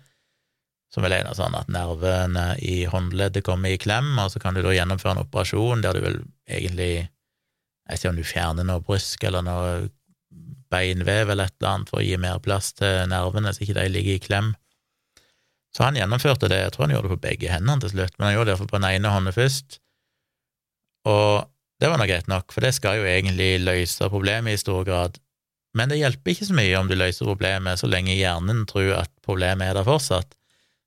som 0.91 1.07
vel 1.07 1.15
er 1.15 1.27
noe 1.27 1.37
sånn 1.39 1.55
at 1.55 1.71
nervene 1.71 2.49
i 2.59 2.81
håndleddet 2.91 3.47
kommer 3.47 3.71
i 3.71 3.79
klem, 3.79 4.11
og 4.19 4.33
så 4.35 4.43
kan 4.43 4.59
du 4.59 4.63
da 4.65 4.75
gjennomføre 4.75 5.15
en 5.15 5.23
operasjon 5.23 5.87
der 5.87 5.95
du 5.95 6.07
vel 6.07 6.19
egentlig 6.47 7.09
Jeg 7.87 8.01
ser 8.01 8.11
om 8.11 8.17
du 8.19 8.25
fjerner 8.27 8.67
noe 8.67 8.83
brysk 8.83 9.23
eller 9.29 9.45
noe 9.47 9.75
beinvev 10.75 11.29
eller 11.31 11.47
et 11.47 11.55
eller 11.61 11.69
annet 11.71 11.91
for 11.93 12.01
å 12.01 12.03
gi 12.03 12.17
mer 12.19 12.41
plass 12.43 12.73
til 12.75 13.05
nervene, 13.07 13.53
så 13.55 13.63
ikke 13.63 13.77
de 13.77 13.85
ligger 13.95 14.17
i 14.17 14.23
klem. 14.25 14.49
Så 15.71 15.85
han 15.87 15.95
gjennomførte 15.95 16.51
det, 16.51 16.59
jeg 16.65 16.73
tror 16.75 16.89
han 16.89 16.97
gjorde 16.97 17.07
det 17.07 17.15
på 17.15 17.27
begge 17.29 17.53
hendene 17.53 17.85
til 17.85 17.93
slutt, 17.93 18.17
men 18.19 18.27
han 18.27 18.35
gjorde 18.35 18.49
det 18.49 18.57
iallfall 18.57 18.73
på 18.73 18.81
den 18.81 18.89
ene 18.91 19.13
hånden 19.15 19.37
først, 19.37 19.79
og 21.07 21.47
det 21.81 21.91
var 21.91 22.01
nå 22.01 22.07
greit 22.09 22.29
nok, 22.31 22.53
for 22.55 22.65
det 22.65 22.73
skal 22.77 23.01
jo 23.01 23.09
egentlig 23.09 23.57
løse 23.61 24.09
problemet 24.13 24.57
i 24.57 24.61
stor 24.61 24.85
grad, 24.89 25.19
men 25.77 25.93
det 25.93 25.99
hjelper 26.01 26.33
ikke 26.33 26.49
så 26.49 26.57
mye 26.57 26.79
om 26.79 26.89
du 26.89 26.97
løser 26.97 27.29
problemet 27.29 27.81
så 27.81 27.89
lenge 27.91 28.17
hjernen 28.17 28.65
tror 28.69 28.95
at 29.03 29.13
problemet 29.27 29.69
er 29.69 29.77
der 29.77 29.85
fortsatt. 29.85 30.33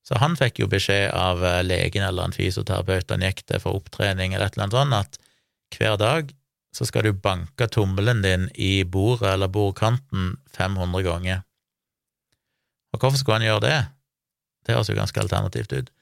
Så 0.08 0.18
han 0.18 0.34
fikk 0.40 0.64
jo 0.64 0.70
beskjed 0.72 1.12
av 1.14 1.44
eh, 1.46 1.62
legen 1.62 2.02
eller 2.02 2.26
en 2.26 2.34
fysioterapeut 2.34 3.12
han 3.14 3.26
gikk 3.28 3.44
til 3.46 3.62
for 3.62 3.78
opptrening 3.78 4.34
eller 4.34 4.48
et 4.50 4.58
eller 4.58 4.66
annet 4.66 4.80
sånt, 4.80 4.98
at 4.98 5.78
hver 5.78 6.00
dag 6.02 6.32
så 6.74 6.88
skal 6.90 7.06
du 7.06 7.14
banke 7.14 7.68
tommelen 7.70 8.24
din 8.26 8.48
i 8.58 8.82
bordet 8.82 9.36
eller 9.36 9.52
bordkanten 9.54 10.36
500 10.58 11.06
ganger. 11.06 11.44
Og 12.94 13.02
hvorfor 13.02 13.22
skulle 13.22 13.38
han 13.38 13.46
gjøre 13.46 13.66
det? 13.68 13.80
Det 14.66 14.74
høres 14.74 14.90
jo 14.90 14.98
ganske 14.98 15.22
alternativt 15.22 15.74
ut. 15.74 15.94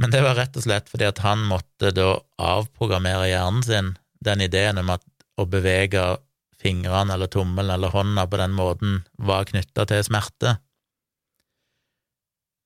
Men 0.00 0.10
det 0.12 0.24
var 0.24 0.36
rett 0.38 0.58
og 0.58 0.66
slett 0.66 0.90
fordi 0.90 1.06
at 1.08 1.22
han 1.22 1.46
måtte 1.46 1.92
da 1.94 2.16
avprogrammere 2.42 3.30
hjernen 3.30 3.62
sin 3.66 3.94
den 4.24 4.44
ideen 4.44 4.80
om 4.80 4.92
at 4.94 5.04
å 5.36 5.46
bevege 5.50 6.04
fingrene 6.60 7.14
eller 7.14 7.30
tommelen 7.30 7.74
eller 7.74 7.92
hånda 7.92 8.26
på 8.26 8.40
den 8.40 8.54
måten 8.56 9.00
var 9.18 9.48
knytta 9.48 9.84
til 9.88 10.04
smerte. 10.06 10.56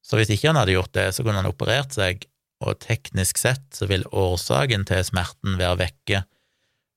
Så 0.07 0.19
hvis 0.19 0.31
ikke 0.33 0.51
han 0.51 0.61
hadde 0.61 0.75
gjort 0.75 0.95
det, 0.97 1.09
så 1.15 1.25
kunne 1.25 1.43
han 1.43 1.51
operert 1.51 1.95
seg, 1.95 2.25
og 2.61 2.81
teknisk 2.83 3.39
sett 3.41 3.65
så 3.73 3.89
vil 3.89 4.05
årsaken 4.13 4.85
til 4.89 5.05
smerten 5.07 5.57
være 5.61 5.81
vekke, 5.81 6.23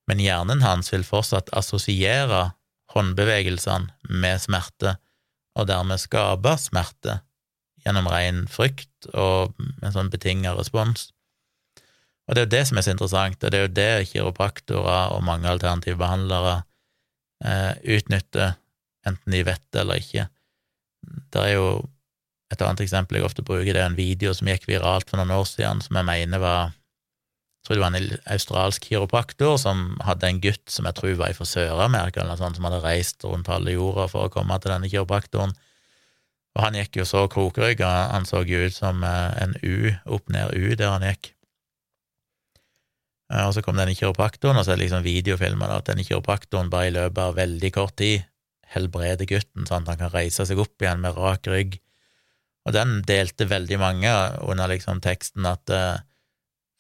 men 0.10 0.20
hjernen 0.20 0.64
hans 0.64 0.92
vil 0.92 1.06
fortsatt 1.08 1.54
assosiere 1.56 2.50
håndbevegelsene 2.94 4.18
med 4.22 4.42
smerte, 4.44 4.98
og 5.56 5.70
dermed 5.70 6.02
skape 6.02 6.56
smerte 6.60 7.22
gjennom 7.84 8.10
ren 8.12 8.44
frykt 8.52 9.08
og 9.14 9.54
en 9.84 9.94
sånn 9.96 10.12
betinga 10.12 10.56
respons. 10.58 11.12
Og 12.28 12.36
det 12.36 12.42
er 12.42 12.46
jo 12.46 12.54
det 12.54 12.62
som 12.70 12.80
er 12.80 12.86
så 12.86 12.94
interessant, 12.94 13.42
og 13.44 13.52
det 13.52 13.60
er 13.60 13.66
jo 13.66 13.74
det 13.78 14.12
kiropraktorer 14.12 15.16
og 15.16 15.26
mange 15.28 15.50
alternative 15.50 16.00
behandlere 16.00 16.62
eh, 17.44 17.74
utnytter, 17.98 18.56
enten 19.08 19.36
de 19.36 19.42
vet 19.44 19.64
det 19.76 19.82
eller 19.84 20.00
ikke. 20.00 20.30
Det 21.34 21.42
er 21.42 21.58
jo 21.58 21.68
et 22.54 22.62
annet 22.62 22.86
eksempel 22.86 23.18
jeg 23.18 23.28
ofte 23.28 23.44
bruker, 23.44 23.74
det 23.74 23.82
er 23.82 23.90
en 23.90 24.00
video 24.00 24.32
som 24.36 24.48
gikk 24.48 24.70
viralt 24.70 25.10
for 25.10 25.20
noen 25.20 25.34
år 25.36 25.46
siden, 25.50 25.84
som 25.84 26.00
jeg 26.00 26.08
mener 26.08 26.42
var 26.44 26.72
jeg 27.64 27.70
tror 27.70 27.78
det 27.78 27.84
var 27.84 27.94
en 27.96 28.24
australsk 28.34 28.86
kiropraktor 28.90 29.54
som 29.56 29.84
hadde 30.04 30.28
en 30.28 30.40
gutt 30.44 30.68
som 30.68 30.84
jeg 30.84 30.98
tror 30.98 31.14
var 31.16 31.36
fra 31.38 31.46
Sør-Amerika, 31.48 32.20
eller 32.20 32.36
noe 32.36 32.42
sånt, 32.42 32.58
som 32.60 32.66
hadde 32.68 32.82
reist 32.84 33.24
rundt 33.24 33.48
halve 33.48 33.72
jorda 33.72 34.10
for 34.12 34.28
å 34.28 34.32
komme 34.34 34.58
til 34.60 34.74
denne 34.74 34.90
kiropraktoren. 34.92 35.54
Og 36.58 36.60
han 36.60 36.76
gikk 36.76 37.00
jo 37.00 37.06
så 37.08 37.22
krokrygga, 37.32 37.92
han 38.12 38.28
så 38.28 38.44
jo 38.44 38.66
ut 38.68 38.76
som 38.76 39.00
eh, 39.08 39.32
en 39.46 39.56
U, 39.64 39.94
opp-ned-U 40.12 40.76
der 40.76 40.92
han 40.92 41.08
gikk. 41.08 41.32
Og 43.34 43.56
så 43.56 43.64
kom 43.66 43.80
denne 43.80 43.96
kiropraktoren, 43.98 44.60
og 44.60 44.66
så 44.66 44.74
er 44.74 44.78
det 44.78 44.86
liksom 44.86 45.06
videofilmer 45.06 45.72
at 45.74 45.88
denne 45.90 46.06
kiropraktoren 46.06 46.70
bare 46.70 46.92
i 46.92 46.94
løpet 46.94 47.22
av 47.24 47.40
veldig 47.40 47.72
kort 47.74 47.96
tid 48.02 48.28
helbreder 48.74 49.30
gutten 49.30 49.68
sånn 49.70 49.86
at 49.86 49.94
han 49.94 50.02
kan 50.02 50.14
reise 50.14 50.46
seg 50.50 50.62
opp 50.62 50.82
igjen 50.82 51.02
med 51.04 51.18
rak 51.18 51.50
rygg. 51.50 51.78
Og 52.64 52.76
den 52.76 53.02
delte 53.08 53.50
veldig 53.50 53.80
mange 53.82 54.12
under 54.48 54.72
liksom 54.72 55.02
teksten 55.04 55.46
at 55.50 55.74
uh, 55.74 56.00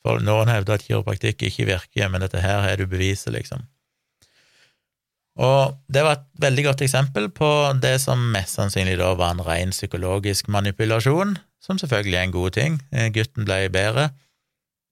for 0.03 0.23
noen 0.23 0.51
hevder 0.51 0.77
at 0.77 0.85
kiropraktikk 0.87 1.45
ikke 1.47 1.67
virker, 1.69 2.09
men 2.11 2.23
dette 2.23 2.41
her 2.43 2.63
har 2.65 2.79
du 2.79 2.87
beviset, 2.89 3.31
liksom. 3.35 3.63
Og 5.43 5.73
det 5.89 6.03
var 6.05 6.19
et 6.19 6.25
veldig 6.43 6.67
godt 6.67 6.83
eksempel 6.85 7.29
på 7.33 7.47
det 7.81 7.95
som 8.03 8.21
mest 8.35 8.59
sannsynlig 8.59 8.99
da 8.99 9.13
var 9.17 9.33
en 9.33 9.45
ren 9.45 9.71
psykologisk 9.73 10.51
manipulasjon, 10.53 11.37
som 11.63 11.79
selvfølgelig 11.81 12.19
er 12.19 12.27
en 12.27 12.35
god 12.35 12.53
ting. 12.59 12.77
Eh, 12.93 13.09
gutten 13.15 13.47
ble 13.47 13.65
bedre, 13.73 14.11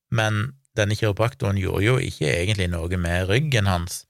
men 0.10 0.48
denne 0.78 0.96
kiropraktoren 0.96 1.60
gjorde 1.60 1.86
jo 1.86 1.98
ikke 2.00 2.30
egentlig 2.30 2.70
noe 2.72 3.00
med 3.00 3.28
ryggen 3.30 3.68
hans. 3.68 4.06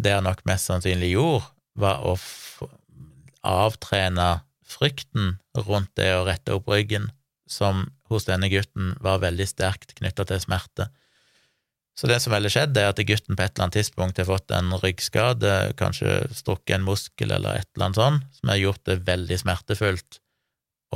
Det 0.00 0.14
han 0.16 0.24
nok 0.24 0.44
mest 0.48 0.70
sannsynlig 0.70 1.12
gjorde, 1.12 1.44
var 1.80 2.00
å 2.04 2.16
avtrene 3.46 4.40
frykten 4.70 5.36
rundt 5.66 5.92
det 5.98 6.12
å 6.14 6.24
rette 6.28 6.54
opp 6.56 6.68
ryggen, 6.70 7.10
som 7.50 7.88
hos 8.10 8.26
denne 8.28 8.50
gutten 8.52 8.94
var 9.02 9.22
veldig 9.22 9.46
sterkt 9.48 9.94
knytta 9.98 10.26
til 10.28 10.42
smerte. 10.42 10.88
Så 11.98 12.08
det 12.08 12.20
som 12.22 12.32
ville 12.32 12.48
skjedd, 12.52 12.76
er 12.78 12.92
at 12.92 13.00
gutten 13.04 13.36
på 13.36 13.44
et 13.44 13.52
eller 13.52 13.66
annet 13.66 13.76
tidspunkt 13.80 14.20
har 14.20 14.28
fått 14.28 14.52
en 14.56 14.72
ryggskade, 14.80 15.74
kanskje 15.76 16.22
strukket 16.32 16.78
en 16.78 16.86
muskel 16.86 17.34
eller 17.34 17.60
et 17.60 17.68
eller 17.74 17.90
annet 17.90 18.00
sånt, 18.00 18.28
som 18.38 18.52
har 18.52 18.60
gjort 18.60 18.84
det 18.88 19.02
veldig 19.08 19.40
smertefullt 19.42 20.20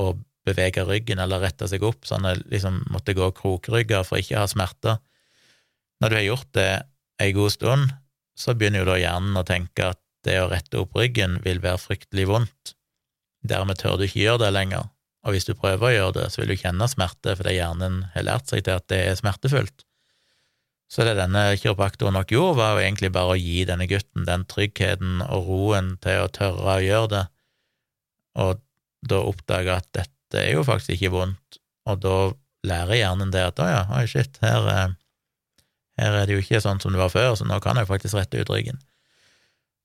å 0.01 0.15
bevege 0.45 0.85
ryggen 0.85 1.21
eller 1.21 1.41
rette 1.41 1.67
seg 1.69 1.83
opp, 1.85 2.05
sånn 2.05 2.27
han 2.27 2.43
liksom 2.51 2.83
måtte 2.93 3.15
gå 3.17 3.31
krokrygga 3.37 4.03
for 4.05 4.21
ikke 4.21 4.37
å 4.37 4.43
ha 4.43 4.49
smerter. 4.51 4.99
Når 6.01 6.11
du 6.11 6.17
har 6.19 6.27
gjort 6.27 6.51
det 6.57 6.71
ei 7.23 7.31
god 7.35 7.53
stund, 7.55 7.93
så 8.35 8.53
begynner 8.53 8.83
jo 8.83 8.89
da 8.91 8.97
hjernen 8.99 9.39
å 9.39 9.45
tenke 9.47 9.93
at 9.93 10.01
det 10.27 10.39
å 10.41 10.49
rette 10.51 10.81
opp 10.81 10.97
ryggen 10.97 11.39
vil 11.45 11.61
være 11.63 11.81
fryktelig 11.81 12.27
vondt. 12.29 12.75
Dermed 13.45 13.79
tør 13.79 13.97
du 13.97 14.05
ikke 14.07 14.23
gjøre 14.23 14.45
det 14.45 14.53
lenger, 14.55 14.87
og 15.25 15.33
hvis 15.33 15.47
du 15.47 15.53
prøver 15.57 15.87
å 15.87 15.93
gjøre 15.93 16.15
det, 16.19 16.29
så 16.33 16.41
vil 16.41 16.53
du 16.53 16.61
kjenne 16.61 16.87
smerte 16.89 17.35
fordi 17.37 17.57
hjernen 17.57 18.01
har 18.13 18.25
lært 18.27 18.49
seg 18.51 18.65
til 18.65 18.77
at 18.77 18.87
det 18.91 19.01
er 19.07 19.19
smertefullt. 19.19 19.85
Så 20.91 21.05
det 21.05 21.15
denne 21.17 21.47
kiropraktoren 21.57 22.13
nok 22.13 22.33
gjorde, 22.33 22.59
var 22.59 22.75
jo 22.75 22.83
egentlig 22.83 23.09
bare 23.15 23.33
å 23.33 23.39
gi 23.39 23.63
denne 23.65 23.87
gutten 23.89 24.27
den 24.27 24.45
tryggheten 24.49 25.23
og 25.25 25.49
roen 25.49 25.95
til 26.03 26.25
å 26.25 26.29
tørre 26.33 26.75
å 26.75 26.83
gjøre 26.83 27.11
det, 27.15 27.23
og 28.43 28.61
da 29.05 29.21
oppdage 29.21 29.73
at 29.73 29.89
dette 29.95 30.14
er 30.33 30.51
jo 30.55 30.65
faktisk 30.65 30.97
ikke 30.97 31.13
vondt, 31.13 31.59
og 31.85 32.01
da 32.01 32.17
lærer 32.65 32.97
hjernen 32.97 33.31
det 33.33 33.43
at 33.45 33.61
å 33.61 33.67
ja, 33.69 33.83
oi 33.93 34.05
shit, 34.09 34.39
her, 34.41 34.95
her 36.01 36.17
er 36.21 36.25
det 36.25 36.33
jo 36.33 36.41
ikke 36.41 36.63
sånn 36.63 36.81
som 36.81 36.95
det 36.95 37.01
var 37.01 37.13
før, 37.13 37.35
så 37.37 37.45
nå 37.45 37.59
kan 37.63 37.77
jeg 37.77 37.89
faktisk 37.89 38.17
rette 38.17 38.41
ut 38.41 38.49
ryggen. 38.49 38.81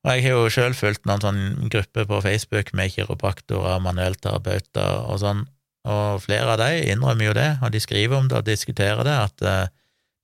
Og 0.01 0.14
jeg 0.16 0.24
har 0.24 0.32
jo 0.38 0.53
sjøl 0.53 0.74
fulgt 0.76 1.05
noen 1.05 1.20
sånn 1.20 1.43
grupper 1.72 2.07
på 2.09 2.22
Facebook 2.24 2.72
med 2.72 2.93
kiropraktorer, 2.95 3.82
manuellterapeuter 3.84 5.05
og 5.12 5.20
sånn, 5.20 5.45
og 5.88 6.22
flere 6.24 6.55
av 6.55 6.61
de 6.61 6.88
innrømmer 6.93 7.28
jo 7.28 7.36
det, 7.36 7.51
og 7.61 7.72
de 7.72 7.80
skriver 7.84 8.16
om 8.16 8.28
det 8.28 8.38
og 8.38 8.49
diskuterer 8.49 9.05
det, 9.05 9.16
at 9.28 9.45
uh, 9.45 9.68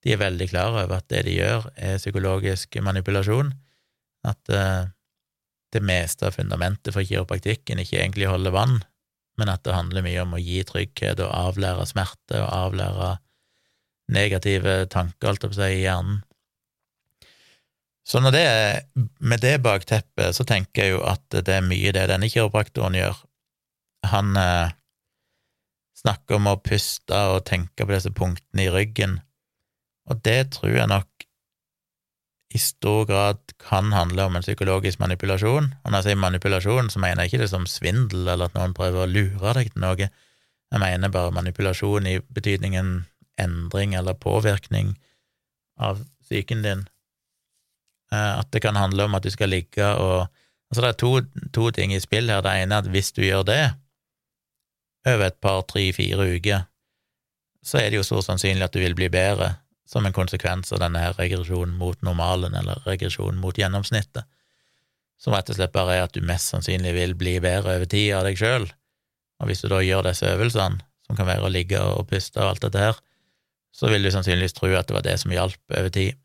de 0.05 0.15
er 0.15 0.21
veldig 0.21 0.49
klar 0.49 0.73
over 0.73 0.99
at 0.99 1.09
det 1.13 1.27
de 1.29 1.37
gjør, 1.39 1.69
er 1.77 2.01
psykologisk 2.01 2.77
manipulasjon, 2.85 3.53
at 4.29 4.53
uh, 4.53 4.89
det 5.77 5.83
meste 5.85 6.29
av 6.29 6.37
fundamentet 6.37 6.95
for 6.95 7.05
kiropraktikken 7.05 7.81
ikke 7.83 8.01
egentlig 8.01 8.29
holder 8.31 8.55
vann, 8.57 8.79
men 9.37 9.51
at 9.53 9.65
det 9.67 9.77
handler 9.77 10.05
mye 10.05 10.23
om 10.23 10.35
å 10.37 10.43
gi 10.43 10.63
trygghet 10.67 11.21
og 11.25 11.33
avlære 11.33 11.87
smerte 11.89 12.41
og 12.41 12.49
avlære 12.49 13.11
negative 14.13 14.87
tanker, 14.93 15.33
alt 15.33 15.45
opp 15.47 15.57
seg, 15.57 15.75
i 15.75 15.85
hjernen. 15.85 16.23
Så 18.07 18.21
det 18.31 18.47
med 19.19 19.43
det 19.43 19.57
bakteppet, 19.65 20.37
så 20.37 20.47
tenker 20.47 20.85
jeg 20.85 20.95
jo 20.95 21.01
at 21.11 21.25
det 21.35 21.57
er 21.57 21.65
mye 21.67 21.91
det 21.95 22.05
denne 22.07 22.29
kiropraktoren 22.31 22.95
gjør. 22.95 23.19
Han 24.13 24.37
eh, 24.39 24.71
snakker 25.99 26.39
om 26.39 26.47
å 26.53 26.61
puste 26.63 27.19
og 27.33 27.43
tenke 27.49 27.83
på 27.83 27.91
disse 27.91 28.13
punktene 28.15 28.69
i 28.69 28.71
ryggen, 28.71 29.19
og 30.07 30.23
det 30.23 30.53
tror 30.55 30.77
jeg 30.77 30.93
nok 30.93 31.16
i 32.57 32.61
stor 32.61 33.05
grad 33.09 33.39
kan 33.61 33.93
handle 33.93 34.25
om 34.29 34.37
en 34.37 34.45
psykologisk 34.45 35.01
manipulasjon. 35.03 35.69
Og 35.85 35.91
når 35.91 36.01
jeg 36.01 36.09
sier 36.09 36.23
manipulasjon, 36.23 36.89
så 36.93 37.03
mener 37.03 37.23
jeg 37.23 37.33
ikke 37.33 37.43
det 37.45 37.53
som 37.53 37.69
svindel 37.69 38.25
eller 38.25 38.49
at 38.49 38.57
noen 38.57 38.75
prøver 38.77 39.05
å 39.05 39.11
lure 39.11 39.53
deg 39.59 39.73
til 39.75 39.85
noe. 39.85 40.09
Jeg 40.73 40.83
mener 40.83 41.13
bare 41.13 41.35
manipulasjon 41.37 42.09
i 42.09 42.17
betydningen 42.21 42.95
endring 43.41 43.95
eller 43.99 44.17
påvirkning 44.19 44.95
av 45.77 46.01
psyken 46.25 46.65
din. 46.65 46.87
Eh, 48.13 48.33
at 48.41 48.49
det 48.53 48.65
kan 48.65 48.79
handle 48.81 49.07
om 49.07 49.19
at 49.19 49.27
du 49.27 49.33
skal 49.35 49.53
ligge 49.53 49.93
og 50.01 50.27
Altså, 50.67 50.83
det 50.83 50.89
er 50.89 50.97
to, 50.99 51.11
to 51.55 51.69
ting 51.71 51.93
i 51.95 52.01
spill 52.03 52.27
her. 52.27 52.41
Det 52.43 52.51
ene 52.59 52.75
er 52.75 52.83
at 52.83 52.89
hvis 52.91 53.13
du 53.15 53.21
gjør 53.23 53.45
det 53.47 53.61
over 55.07 55.29
et 55.29 55.37
par, 55.39 55.61
tre, 55.63 55.85
fire 55.95 56.27
uker, 56.27 56.65
så 57.63 57.79
er 57.79 57.93
det 57.93 58.01
jo 58.01 58.03
så 58.03 58.19
sannsynlig 58.19 58.67
at 58.67 58.75
du 58.75 58.81
vil 58.83 58.97
bli 58.99 59.07
bedre 59.07 59.53
som 59.87 60.07
en 60.07 60.15
konsekvens 60.15 60.73
av 60.75 60.83
denne 60.83 61.03
her 61.03 61.15
regresjonen 61.19 61.77
mot 61.79 62.01
normalen, 62.03 62.57
eller 62.59 62.83
regresjonen 62.89 63.39
mot 63.41 63.57
gjennomsnittet, 63.59 64.27
som 65.23 65.33
rett 65.33 65.49
og 65.49 65.57
slett 65.57 65.73
bare 65.73 65.97
er 65.97 66.05
at 66.05 66.17
du 66.17 66.25
mest 66.27 66.51
sannsynlig 66.53 66.93
vil 66.97 67.15
bli 67.17 67.39
bedre 67.41 67.79
over 67.79 67.89
tid 67.89 68.13
av 68.19 68.27
deg 68.27 68.37
sjøl. 68.41 68.67
Og 69.41 69.49
hvis 69.49 69.63
du 69.63 69.71
da 69.73 69.81
gjør 69.85 70.11
disse 70.11 70.29
øvelsene, 70.29 70.83
som 71.07 71.17
kan 71.17 71.29
være 71.29 71.47
å 71.47 71.53
ligge 71.53 71.81
og 71.81 72.09
puste 72.11 72.43
og 72.43 72.51
alt 72.51 72.67
dette 72.67 72.83
her, 72.83 72.99
så 73.77 73.91
vil 73.93 74.05
du 74.05 74.11
sannsynligvis 74.13 74.57
tro 74.57 74.73
at 74.75 74.89
det 74.89 74.97
var 74.97 75.05
det 75.07 75.19
som 75.23 75.33
hjalp 75.33 75.77
over 75.79 75.93
tid. 75.95 76.17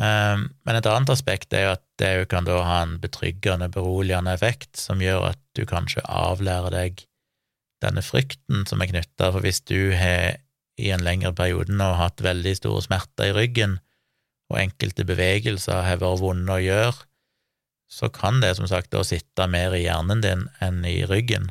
Ehm, 0.00 0.48
men 0.64 0.78
et 0.78 0.88
annet 0.88 1.12
aspekt 1.12 1.54
er 1.56 1.66
jo 1.66 1.72
at 1.76 1.84
det 2.00 2.12
kan 2.32 2.46
da 2.48 2.58
ha 2.64 2.78
en 2.84 2.96
betryggende, 3.02 3.70
beroligende 3.72 4.34
effekt, 4.34 4.76
som 4.80 5.02
gjør 5.04 5.30
at 5.32 5.40
du 5.56 5.64
kanskje 5.68 6.04
avlærer 6.08 6.74
deg 6.74 7.04
denne 7.82 8.04
frykten 8.04 8.66
som 8.68 8.82
er 8.82 8.92
knytta, 8.92 9.30
for 9.30 9.42
hvis 9.44 9.62
du 9.68 9.92
har 9.96 10.38
i 10.80 10.90
en 10.94 11.04
lengre 11.04 11.32
periode 11.36 11.74
nå 11.74 11.92
hatt 11.98 12.22
veldig 12.24 12.54
store 12.58 12.82
smerter 12.84 13.30
i 13.30 13.36
ryggen, 13.36 13.78
og 14.52 14.60
enkelte 14.60 15.06
bevegelser 15.08 15.84
har 15.86 16.00
vært 16.02 16.20
vonde 16.20 16.52
å 16.52 16.62
gjøre, 16.62 17.08
så 17.92 18.08
kan 18.12 18.40
det 18.40 18.54
som 18.56 18.68
sagt 18.68 18.92
da 18.92 19.02
sitte 19.04 19.46
mer 19.52 19.74
i 19.76 19.84
hjernen 19.84 20.22
din 20.24 20.46
enn 20.64 20.80
i 20.88 21.02
ryggen, 21.08 21.50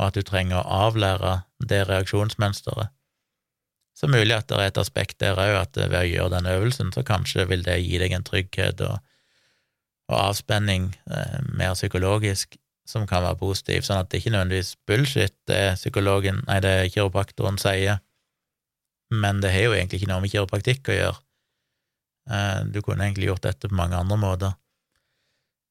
og 0.00 0.08
at 0.08 0.18
du 0.18 0.26
trenger 0.26 0.62
å 0.62 0.86
avlære 0.88 1.34
det 1.70 1.84
reaksjonsmønsteret. 1.90 2.90
Så 3.94 4.08
mulig 4.08 4.32
at 4.32 4.48
det 4.48 4.56
er 4.56 4.70
et 4.70 4.80
aspekt 4.80 5.18
der 5.20 5.38
òg, 5.38 5.58
at 5.60 5.76
ved 5.76 5.98
å 5.98 6.08
gjøre 6.08 6.34
den 6.38 6.48
øvelsen, 6.48 6.90
så 6.94 7.04
kanskje 7.06 7.44
vil 7.50 7.62
det 7.66 7.76
gi 7.82 7.98
deg 8.00 8.14
en 8.16 8.24
trygghet 8.24 8.80
og, 8.86 8.96
og 10.08 10.16
avspenning, 10.16 10.94
eh, 11.10 11.40
mer 11.52 11.76
psykologisk, 11.76 12.56
som 12.88 13.06
kan 13.06 13.22
være 13.22 13.38
positiv, 13.38 13.84
sånn 13.86 14.00
at 14.02 14.10
det 14.10 14.22
ikke 14.22 14.32
nødvendigvis 14.34 14.72
bullshit 14.88 15.36
det 15.50 15.76
psykologen, 15.76 16.40
nei, 16.48 16.58
det 16.64 16.74
kiropraktoren 16.94 17.60
sier, 17.60 18.00
men 19.10 19.42
det 19.42 19.52
har 19.54 19.68
jo 19.68 19.74
egentlig 19.76 20.00
ikke 20.00 20.10
noe 20.12 20.22
med 20.24 20.32
kiropraktikk 20.32 20.90
å 20.90 20.96
gjøre. 20.96 21.20
Eh, 22.30 22.58
du 22.70 22.80
kunne 22.82 23.06
egentlig 23.06 23.30
gjort 23.30 23.46
dette 23.48 23.70
på 23.70 23.78
mange 23.78 23.98
andre 23.98 24.18
måter. 24.20 24.56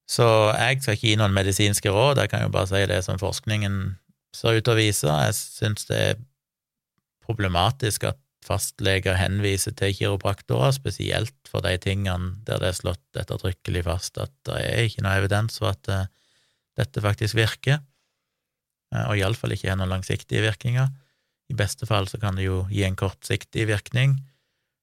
Så 0.09 0.25
jeg 0.57 0.81
skal 0.81 0.97
ikke 0.97 1.11
gi 1.11 1.17
noen 1.21 1.35
medisinske 1.35 1.91
råd, 1.93 2.23
jeg 2.23 2.31
kan 2.31 2.47
jo 2.47 2.53
bare 2.53 2.69
si 2.71 2.81
det 2.89 3.03
som 3.05 3.19
forskningen 3.21 3.75
ser 4.35 4.57
ut 4.57 4.65
til 4.65 4.73
å 4.73 4.79
vise. 4.79 5.19
Jeg 5.27 5.37
syns 5.37 5.85
det 5.89 5.99
er 5.99 6.23
problematisk 7.25 8.07
at 8.09 8.19
fastleger 8.45 9.17
henviser 9.19 9.75
til 9.77 9.93
kiropraktorer, 9.93 10.71
spesielt 10.73 11.35
for 11.49 11.61
de 11.65 11.75
tingene 11.81 12.39
der 12.47 12.61
det 12.63 12.71
er 12.71 12.79
slått 12.79 13.19
ettertrykkelig 13.19 13.83
fast 13.85 14.17
at 14.21 14.33
det 14.47 14.57
er 14.63 14.87
ikke 14.87 15.03
noe 15.05 15.19
evidens 15.19 15.59
for 15.59 15.73
at 15.73 15.91
uh, 15.91 16.07
dette 16.79 17.03
faktisk 17.03 17.37
virker, 17.37 17.83
uh, 18.95 19.05
og 19.11 19.19
iallfall 19.19 19.53
ikke 19.53 19.69
har 19.69 19.77
noen 19.77 19.93
langsiktige 19.93 20.45
virkninger. 20.47 20.89
I 21.49 21.57
beste 21.57 21.87
fall 21.89 22.07
så 22.07 22.19
kan 22.21 22.37
det 22.37 22.45
jo 22.45 22.63
gi 22.69 22.83
en 22.85 22.97
kortsiktig 22.99 23.65
virkning, 23.69 24.19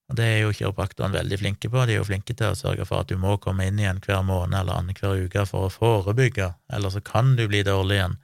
og 0.07 0.19
det 0.19 0.27
er 0.27 0.41
jo 0.45 0.53
kiropraktoren 0.55 1.15
veldig 1.15 1.39
flinke 1.41 1.71
på. 1.71 1.83
De 1.87 1.97
er 1.97 2.01
jo 2.01 2.07
flinke 2.07 2.35
til 2.35 2.53
å 2.53 2.59
sørge 2.59 2.87
for 2.87 3.03
at 3.03 3.11
du 3.11 3.19
må 3.19 3.37
komme 3.43 3.67
inn 3.67 3.81
igjen 3.81 3.99
hver 4.05 4.23
måned 4.27 4.55
eller 4.61 4.79
annenhver 4.79 5.25
uke 5.27 5.43
for 5.51 5.67
å 5.67 5.73
forebygge, 5.73 6.53
eller 6.71 6.95
så 6.95 7.03
kan 7.03 7.35
du 7.39 7.47
bli 7.51 7.65
dårlig 7.67 7.99
igjen. 7.99 8.17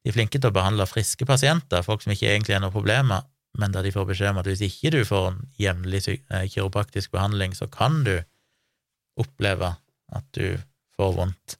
De 0.00 0.12
er 0.12 0.16
flinke 0.16 0.38
til 0.38 0.50
å 0.52 0.56
behandle 0.56 0.86
friske 0.88 1.26
pasienter, 1.28 1.82
folk 1.86 2.04
som 2.04 2.14
ikke 2.14 2.30
egentlig 2.30 2.56
har 2.56 2.62
noen 2.62 2.74
problemer, 2.74 3.26
men 3.58 3.74
da 3.74 3.82
de 3.82 3.92
får 3.92 4.06
beskjed 4.12 4.32
om 4.32 4.42
at 4.42 4.48
hvis 4.48 4.62
ikke 4.68 4.92
du 4.94 5.00
får 5.06 5.32
en 5.32 5.40
jevnlig 5.58 6.04
eh, 6.14 6.46
kiropraktisk 6.46 7.10
behandling, 7.16 7.56
så 7.58 7.66
kan 7.70 8.04
du 8.06 8.14
oppleve 9.20 9.74
at 10.14 10.26
du 10.38 10.54
får 10.96 11.16
vondt. 11.18 11.58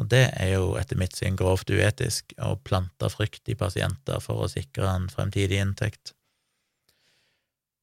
Og 0.00 0.08
det 0.08 0.30
er 0.40 0.54
jo 0.54 0.72
etter 0.80 0.96
mitt 0.96 1.18
syn 1.18 1.36
grovt 1.36 1.68
uetisk 1.68 2.32
å 2.40 2.54
plante 2.64 3.10
frykt 3.12 3.50
i 3.52 3.58
pasienter 3.58 4.22
for 4.24 4.46
å 4.46 4.48
sikre 4.48 4.88
en 4.88 5.10
fremtidig 5.12 5.60
inntekt. 5.60 6.14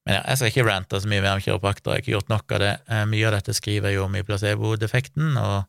Men 0.08 0.16
ja, 0.18 0.22
jeg 0.32 0.40
skal 0.40 0.50
ikke 0.50 0.66
rante 0.66 0.98
så 0.98 1.10
mye 1.10 1.22
mer 1.22 1.36
om 1.36 1.42
kiroprakter, 1.44 1.92
jeg 1.92 1.94
har 1.94 2.02
ikke 2.02 2.14
gjort 2.16 2.30
nok 2.32 2.54
av 2.56 2.62
det. 2.64 2.74
Eh, 2.88 3.04
mye 3.12 3.26
av 3.28 3.36
dette 3.36 3.54
skriver 3.54 3.92
jeg 3.92 3.98
jo 3.98 4.06
om 4.08 4.16
i 4.18 4.24
placebo-defekten, 4.26 5.36
og 5.36 5.68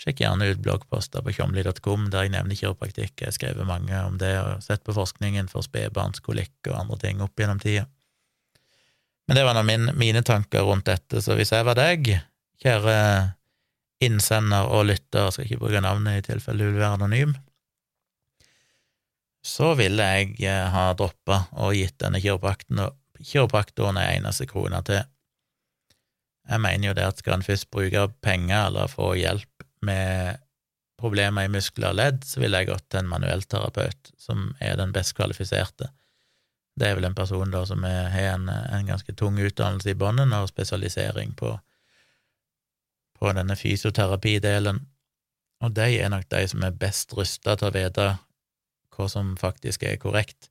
sjekk 0.00 0.22
gjerne 0.24 0.48
ut 0.50 0.62
bloggposter 0.62 1.24
på 1.26 1.34
tjomli.com 1.36 2.08
der 2.14 2.26
jeg 2.26 2.34
nevner 2.36 2.58
kiropraktikk. 2.58 3.18
Jeg 3.18 3.28
har 3.28 3.36
skrevet 3.36 3.68
mange 3.68 4.00
om 4.06 4.16
det 4.22 4.32
og 4.40 4.64
sett 4.64 4.86
på 4.86 4.94
forskningen 4.96 5.50
for 5.52 5.66
spedbarnskolikk 5.66 6.70
og 6.70 6.78
andre 6.80 7.00
ting 7.02 7.20
opp 7.24 7.38
gjennom 7.38 7.60
tida. 7.62 7.88
Men 9.28 9.38
det 9.38 9.44
var 9.46 9.56
nå 9.56 9.64
mine 9.96 10.22
tanker 10.24 10.64
rundt 10.68 10.88
dette, 10.88 11.20
så 11.24 11.36
hvis 11.36 11.52
jeg 11.52 11.66
var 11.66 11.76
deg, 11.78 12.10
kjære 12.62 12.96
innsender 14.02 14.68
og 14.70 14.88
lytter, 14.90 15.30
skal 15.30 15.46
ikke 15.46 15.62
bruke 15.62 15.82
navnet 15.84 16.20
i 16.20 16.26
tilfelle 16.32 16.64
du 16.64 16.72
vil 16.72 16.82
være 16.82 16.98
anonym, 16.98 17.34
så 19.44 19.74
ville 19.76 20.04
jeg 20.16 20.38
eh, 20.48 20.68
ha 20.72 20.86
droppa 20.96 21.44
og 21.60 21.74
gitt 21.76 21.98
denne 22.00 22.20
kiropraktoren 22.22 24.00
ei 24.00 24.14
eneste 24.16 24.48
krone 24.48 24.80
til. 24.88 25.04
Jeg 26.48 26.60
mener 26.60 26.90
jo 26.90 26.94
det 26.96 27.04
at 27.08 27.20
skal 27.20 27.38
en 27.38 27.44
først 27.44 27.70
bruke 27.72 28.06
penger 28.24 28.70
eller 28.70 28.88
få 28.92 29.12
hjelp 29.16 29.66
med 29.84 30.40
problemer 31.00 31.44
i 31.44 31.52
muskler 31.52 31.92
og 31.92 31.98
ledd, 32.00 32.24
så 32.24 32.40
ville 32.40 32.60
jeg 32.60 32.70
gått 32.70 32.86
til 32.88 33.02
en 33.02 33.10
manuellterapeut, 33.10 34.12
som 34.20 34.50
er 34.64 34.78
den 34.80 34.92
best 34.96 35.12
kvalifiserte. 35.18 35.90
Det 36.74 36.88
er 36.88 36.96
vel 36.98 37.06
en 37.06 37.16
person 37.16 37.52
da 37.52 37.62
som 37.68 37.84
har 37.84 38.32
en, 38.32 38.48
en 38.48 38.88
ganske 38.88 39.12
tung 39.18 39.36
utdannelse 39.38 39.92
i 39.92 39.98
bånden 39.98 40.32
og 40.36 40.48
spesialisering 40.50 41.34
på 41.38 41.52
på 43.24 43.32
denne 43.32 43.56
fysioterapidelen, 43.56 44.82
og 45.64 45.72
de 45.72 45.86
er 45.96 46.10
nok 46.12 46.26
de 46.28 46.42
som 46.50 46.64
er 46.66 46.76
best 46.76 47.14
rusta 47.16 47.54
til 47.56 47.70
å 47.70 47.74
vite 47.74 48.08
hva 48.94 49.06
som 49.10 49.32
faktisk 49.40 49.86
er 49.88 49.96
korrekt, 50.02 50.50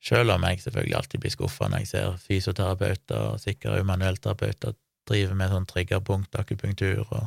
selv 0.00 0.32
om 0.36 0.46
jeg 0.46 0.62
selvfølgelig 0.62 0.96
alltid 0.96 1.22
blir 1.24 1.34
skuffa 1.34 1.68
når 1.68 1.82
jeg 1.82 1.90
ser 1.90 2.14
fysioterapeuter 2.22 3.26
og 3.32 3.42
sikkert 3.42 3.84
manuellterapeuter 3.88 4.76
drive 5.10 5.34
med 5.36 5.50
sånn 5.52 5.66
triggerpunkt, 5.68 6.38
akupunktur 6.38 7.02
og, 7.02 7.26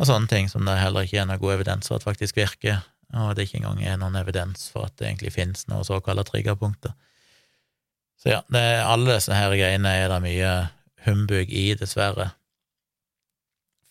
og, 0.00 0.06
sånne 0.08 0.30
ting 0.30 0.48
som 0.50 0.64
det 0.66 0.78
heller 0.80 1.06
ikke 1.06 1.20
er 1.22 1.28
noe 1.28 1.42
god 1.42 1.58
evidens 1.58 1.90
for 1.90 2.00
at 2.00 2.06
faktisk 2.06 2.40
virker, 2.40 2.80
og 3.14 3.34
det 3.36 3.46
ikke 3.46 3.60
engang 3.60 3.82
er 3.84 4.00
noen 4.00 4.16
evidens 4.18 4.70
for 4.72 4.88
at 4.88 4.96
det 4.98 5.10
egentlig 5.10 5.34
finnes 5.36 5.68
noe 5.70 5.84
såkalte 5.86 6.24
triggerpunkter. 6.30 6.96
Så 8.18 8.32
ja, 8.32 8.40
det, 8.48 8.64
alle 8.80 9.18
disse 9.18 9.36
her 9.36 9.52
greiene 9.52 9.92
er 10.00 10.08
det 10.10 10.22
mye 10.24 10.54
humbug 11.04 11.52
i, 11.52 11.66
dessverre 11.78 12.32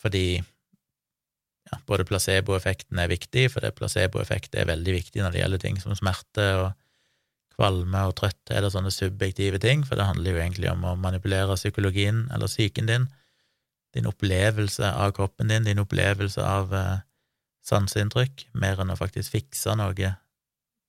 fordi 0.03 0.27
ja, 0.37 1.79
både 1.87 2.05
placeboeffekten 2.07 2.99
er 2.99 3.11
viktig, 3.11 3.47
for 3.53 3.65
placeboeffekt 3.77 4.55
er 4.59 4.69
veldig 4.69 4.97
viktig 4.99 5.23
når 5.23 5.33
det 5.33 5.43
gjelder 5.43 5.63
ting 5.63 5.79
som 5.81 5.95
smerte 5.97 6.47
og 6.59 6.71
kvalme 7.53 8.05
og 8.09 8.15
trøtthet 8.17 8.65
og 8.65 8.73
sånne 8.73 8.91
subjektive 8.93 9.59
ting, 9.61 9.83
for 9.85 9.99
det 9.99 10.07
handler 10.09 10.33
jo 10.33 10.41
egentlig 10.41 10.71
om 10.71 10.85
å 10.89 10.97
manipulere 10.99 11.57
psykologien 11.59 12.25
eller 12.33 12.49
psyken 12.49 12.89
din, 12.89 13.07
din 13.93 14.09
opplevelse 14.09 14.89
av 14.89 15.13
kroppen 15.17 15.53
din, 15.53 15.67
din 15.67 15.81
opplevelse 15.83 16.41
av 16.41 16.73
eh, 16.73 17.03
sanseinntrykk, 17.63 18.47
mer 18.59 18.81
enn 18.81 18.93
å 18.93 18.99
faktisk 18.99 19.37
fikse 19.37 19.75
noe 19.79 20.15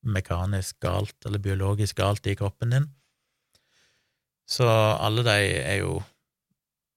mekanisk 0.05 0.81
galt 0.85 1.16
eller 1.24 1.41
biologisk 1.41 2.01
galt 2.01 2.27
i 2.28 2.36
kroppen 2.36 2.74
din. 2.74 2.89
Så 4.49 4.66
alle 4.69 5.24
de 5.24 5.36
er 5.61 5.78
jo 5.81 6.01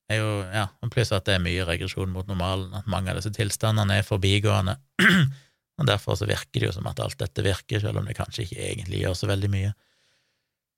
er 0.07 0.21
jo, 0.21 0.29
ja, 0.53 0.67
Pluss 0.91 1.11
at 1.15 1.27
det 1.27 1.35
er 1.35 1.43
mye 1.43 1.65
regresjon 1.67 2.13
mot 2.13 2.27
normalen, 2.29 2.71
at 2.77 2.87
mange 2.89 3.11
av 3.11 3.19
disse 3.19 3.33
tilstandene 3.35 3.99
er 3.99 4.07
forbigående. 4.07 4.77
og 5.79 5.89
Derfor 5.89 6.17
så 6.19 6.29
virker 6.29 6.61
det 6.61 6.69
jo 6.69 6.75
som 6.77 6.87
at 6.89 7.01
alt 7.03 7.19
dette 7.19 7.43
virker, 7.45 7.81
selv 7.83 7.99
om 7.99 8.07
det 8.07 8.17
kanskje 8.17 8.45
ikke 8.45 8.63
egentlig 8.71 9.03
gjør 9.03 9.17
så 9.19 9.29
veldig 9.31 9.51
mye. 9.53 9.73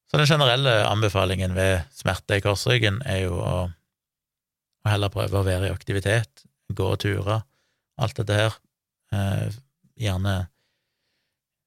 Så 0.10 0.18
den 0.18 0.30
generelle 0.30 0.73
anbefalingen 0.89 1.53
ved 1.53 1.84
smerte 1.93 2.39
i 2.39 2.41
korsryggen 2.41 3.03
er 3.06 3.27
jo 3.27 3.35
å, 3.38 3.57
å 3.69 4.89
heller 4.89 5.14
prøve 5.14 5.38
å 5.38 5.45
være 5.45 5.69
i 5.69 5.73
aktivitet, 5.73 6.45
gå 6.73 6.89
turer, 7.01 7.43
alt 8.01 8.18
dette 8.18 8.39
her. 8.39 8.57
Eh, 9.14 9.60
gjerne 9.99 10.39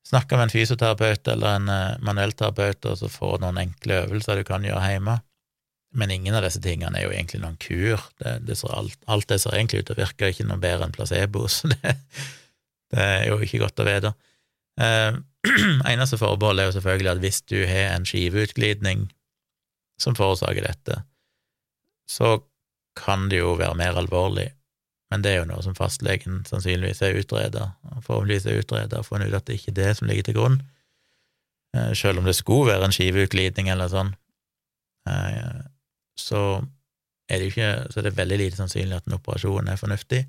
snakke 0.08 0.36
med 0.36 0.48
en 0.48 0.54
fysioterapeut 0.54 1.28
eller 1.28 1.58
en 1.60 1.70
eh, 1.70 2.00
manuellterapeut 2.02 2.90
og 2.90 2.98
så 2.98 3.10
få 3.12 3.36
noen 3.42 3.60
enkle 3.62 4.02
øvelser 4.06 4.40
du 4.40 4.46
kan 4.48 4.66
gjøre 4.66 4.90
hjemme. 4.90 5.20
Men 5.92 6.10
ingen 6.10 6.34
av 6.34 6.44
disse 6.46 6.60
tingene 6.64 6.98
er 6.98 7.04
jo 7.06 7.12
egentlig 7.12 7.42
noen 7.42 7.58
kur. 7.60 8.00
Det, 8.22 8.38
det 8.46 8.56
alt, 8.64 8.96
alt, 9.12 9.28
det 9.28 9.40
ser 9.42 9.56
egentlig 9.56 9.82
ut 9.82 9.90
til 9.90 9.96
å 9.96 10.00
virke 10.00 10.30
ikke 10.32 10.46
noe 10.48 10.60
bedre 10.62 10.88
enn 10.88 10.94
placebo, 10.94 11.44
så 11.52 11.68
det, 11.74 11.96
det 12.92 13.02
er 13.02 13.26
jo 13.28 13.40
ikke 13.44 13.60
godt 13.64 13.82
å 13.82 13.88
vite. 13.88 14.14
Eh, 14.80 15.18
eneste 15.92 16.18
forbehold 16.20 16.62
er 16.62 16.70
jo 16.70 16.76
selvfølgelig 16.78 17.12
at 17.12 17.20
hvis 17.24 17.42
du 17.50 17.58
har 17.68 17.92
en 17.92 18.08
skiveutglidning 18.08 19.10
som 20.00 20.16
forårsaker 20.16 20.64
dette, 20.64 21.02
så 22.08 22.38
kan 22.98 23.28
det 23.30 23.40
jo 23.40 23.54
være 23.60 23.76
mer 23.78 23.98
alvorlig, 24.00 24.50
men 25.12 25.24
det 25.24 25.32
er 25.32 25.42
jo 25.42 25.48
noe 25.50 25.62
som 25.64 25.76
fastlegen 25.76 26.40
sannsynligvis 26.48 27.02
er 27.04 27.18
utreda, 27.20 27.68
forhåpentligvis 28.04 28.48
er 28.48 28.60
utreda 28.62 29.00
og 29.00 29.08
funnet 29.08 29.28
ut 29.28 29.38
at 29.38 29.48
det 29.48 29.58
ikke 29.58 29.72
er 29.74 29.78
det 29.78 29.90
som 29.98 30.08
ligger 30.08 30.28
til 30.28 30.38
grunn, 30.38 30.58
eh, 31.76 31.92
selv 31.96 32.20
om 32.20 32.28
det 32.28 32.36
skulle 32.38 32.72
være 32.72 32.88
en 32.88 32.96
skiveutglidning 32.96 33.68
eller 33.72 33.92
sånn. 33.92 34.14
Så 36.18 36.62
er 37.28 37.38
det 37.38 37.52
ikke 37.52 37.70
så 37.90 38.00
er 38.00 38.08
det 38.08 38.16
veldig 38.16 38.38
lite 38.38 38.58
sannsynlig 38.58 38.96
at 38.98 39.06
en 39.08 39.16
operasjon 39.16 39.68
er 39.68 39.80
fornuftig. 39.80 40.24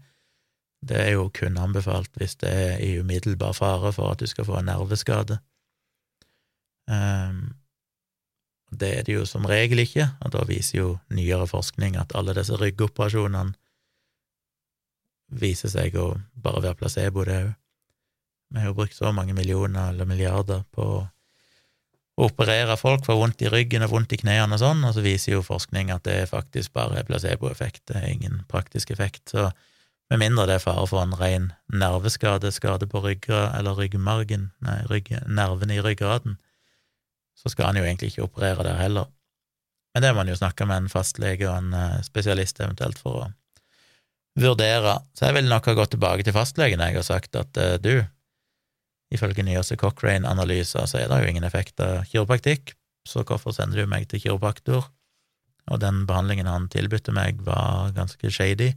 Det 0.84 0.99
er 0.99 1.11
jo 1.15 1.30
kun 1.34 1.57
anbefalt 1.57 2.11
hvis 2.19 2.35
det 2.43 2.51
er 2.51 2.77
i 2.84 2.99
umiddelbar 2.99 3.55
fare 3.55 3.91
for 3.95 4.11
at 4.11 4.19
du 4.19 4.27
skal 4.27 4.47
få 4.47 4.60
en 4.60 4.72
nerveskade. 4.72 5.39
Um, 6.88 7.53
det 8.80 8.89
er 8.97 9.03
det 9.03 9.14
jo 9.14 9.26
som 9.30 9.45
regel 9.45 9.80
ikke, 9.84 10.07
og 10.22 10.34
da 10.34 10.43
viser 10.47 10.77
jo 10.80 10.88
nyere 11.14 11.47
forskning 11.47 11.95
at 11.99 12.15
alle 12.18 12.35
disse 12.35 12.57
ryggoperasjonene 12.60 13.53
viser 15.34 15.72
seg 15.72 15.95
å 15.97 16.14
bare 16.35 16.61
være 16.64 16.80
placebo, 16.81 17.23
det 17.26 17.38
òg. 17.41 17.51
Vi 18.53 18.61
har 18.61 18.69
jo 18.69 18.77
brukt 18.77 18.93
så 18.93 19.10
mange 19.15 19.34
millioner 19.34 19.89
eller 19.89 20.05
milliarder 20.05 20.61
på 20.72 20.85
å 22.14 22.27
operere 22.30 22.76
folk 22.77 23.06
for 23.07 23.18
vondt 23.18 23.41
i 23.41 23.49
ryggen 23.49 23.85
og 23.85 23.94
vondt 23.95 24.14
i 24.14 24.19
knærne 24.22 24.57
og 24.57 24.61
sånn, 24.61 24.84
og 24.85 24.94
så 24.95 25.03
viser 25.06 25.35
jo 25.35 25.45
forskning 25.45 25.90
at 25.94 26.06
det 26.06 26.30
faktisk 26.30 26.73
bare 26.77 26.99
er 27.02 27.07
placeboeffekt, 27.07 27.88
det 27.90 27.98
er 27.99 28.11
ingen 28.11 28.44
praktisk 28.52 28.94
effekt. 28.94 29.23
Så 29.34 29.49
med 30.14 30.22
mindre 30.22 30.45
det 30.49 30.60
er 30.60 30.65
fare 30.65 30.85
for 30.90 31.02
en 31.02 31.15
ren 31.18 31.52
nerveskade, 31.73 32.52
skade 32.53 32.85
på 32.90 33.02
ryggen 33.02 33.49
eller 33.57 33.80
ryggmargen, 33.80 34.52
nei, 34.61 34.80
rygg, 34.91 35.10
nervene 35.26 35.80
i 35.80 35.84
ryggraden, 35.85 36.38
så 37.40 37.49
skal 37.49 37.72
han 37.72 37.81
jo 37.81 37.88
egentlig 37.88 38.14
ikke 38.14 38.27
operere 38.27 38.68
der 38.68 38.77
heller. 38.77 39.10
Men 39.94 40.06
det 40.06 40.11
må 40.14 40.22
han 40.22 40.30
jo 40.30 40.38
snakke 40.38 40.68
med 40.69 40.84
en 40.84 40.91
fastlege 40.94 41.48
og 41.49 41.57
en 41.57 41.73
eh, 41.77 42.02
spesialist 42.06 42.61
eventuelt 42.61 43.02
for 43.02 43.23
å 43.23 43.31
vurdere. 44.40 44.99
Så 45.18 45.27
jeg 45.27 45.38
vil 45.38 45.49
nok 45.49 45.69
ha 45.69 45.76
gått 45.77 45.94
tilbake 45.94 46.26
til 46.26 46.35
fastlegen 46.35 46.81
jeg 46.81 46.98
har 46.98 47.06
sagt 47.06 47.38
at 47.38 47.57
eh, 47.61 47.77
du, 47.81 48.06
Ifølge 49.14 49.45
nyeste 49.45 49.77
Cochrane-analyser 49.77 50.88
så 50.90 50.99
er 50.99 51.11
det 51.11 51.22
jo 51.22 51.30
ingen 51.30 51.45
effekt 51.45 51.80
av 51.84 52.03
kiropraktikk, 52.10 52.73
så 53.07 53.23
hvorfor 53.27 53.53
sender 53.56 53.84
du 53.84 53.90
meg 53.90 54.07
til 54.10 54.23
kiropraktor? 54.23 54.88
Og 55.72 55.80
den 55.80 56.03
behandlingen 56.10 56.49
han 56.49 56.68
tilbød 56.72 57.11
meg, 57.15 57.40
var 57.45 57.94
ganske 57.95 58.31
shady, 58.31 58.73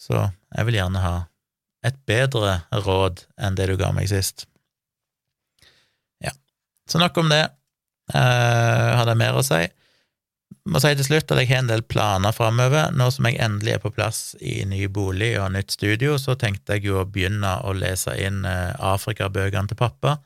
så 0.00 0.28
jeg 0.54 0.66
vil 0.68 0.78
gjerne 0.78 1.02
ha 1.02 1.16
et 1.86 1.96
bedre 2.08 2.60
råd 2.84 3.24
enn 3.40 3.56
det 3.56 3.70
du 3.70 3.76
ga 3.80 3.90
meg 3.96 4.10
sist. 4.10 4.44
Ja, 6.22 6.34
så 6.88 7.00
nok 7.00 7.16
om 7.22 7.32
det. 7.32 7.42
Eh, 8.12 8.88
har 8.98 9.08
jeg 9.08 9.20
mer 9.20 9.38
å 9.38 9.44
si? 9.46 9.62
Må 10.68 10.80
si 10.82 10.90
til 10.96 11.06
slutt 11.06 11.32
at 11.32 11.40
jeg 11.40 11.48
har 11.50 11.62
en 11.62 11.70
del 11.70 11.82
planer 11.88 12.34
framover. 12.36 12.90
Nå 12.92 13.06
som 13.14 13.28
jeg 13.28 13.38
endelig 13.40 13.76
er 13.76 13.82
på 13.82 13.92
plass 13.94 14.34
i 14.40 14.60
ny 14.68 14.86
bolig 14.92 15.32
og 15.40 15.52
nytt 15.54 15.72
studio, 15.72 16.18
så 16.20 16.36
tenkte 16.38 16.76
jeg 16.76 16.90
jo 16.90 16.98
å 17.00 17.06
begynne 17.08 17.54
å 17.64 17.72
lese 17.76 18.16
inn 18.20 18.44
eh, 18.48 18.74
Afrikabøkene 18.76 19.70
til 19.70 19.80
pappa. 19.80 20.18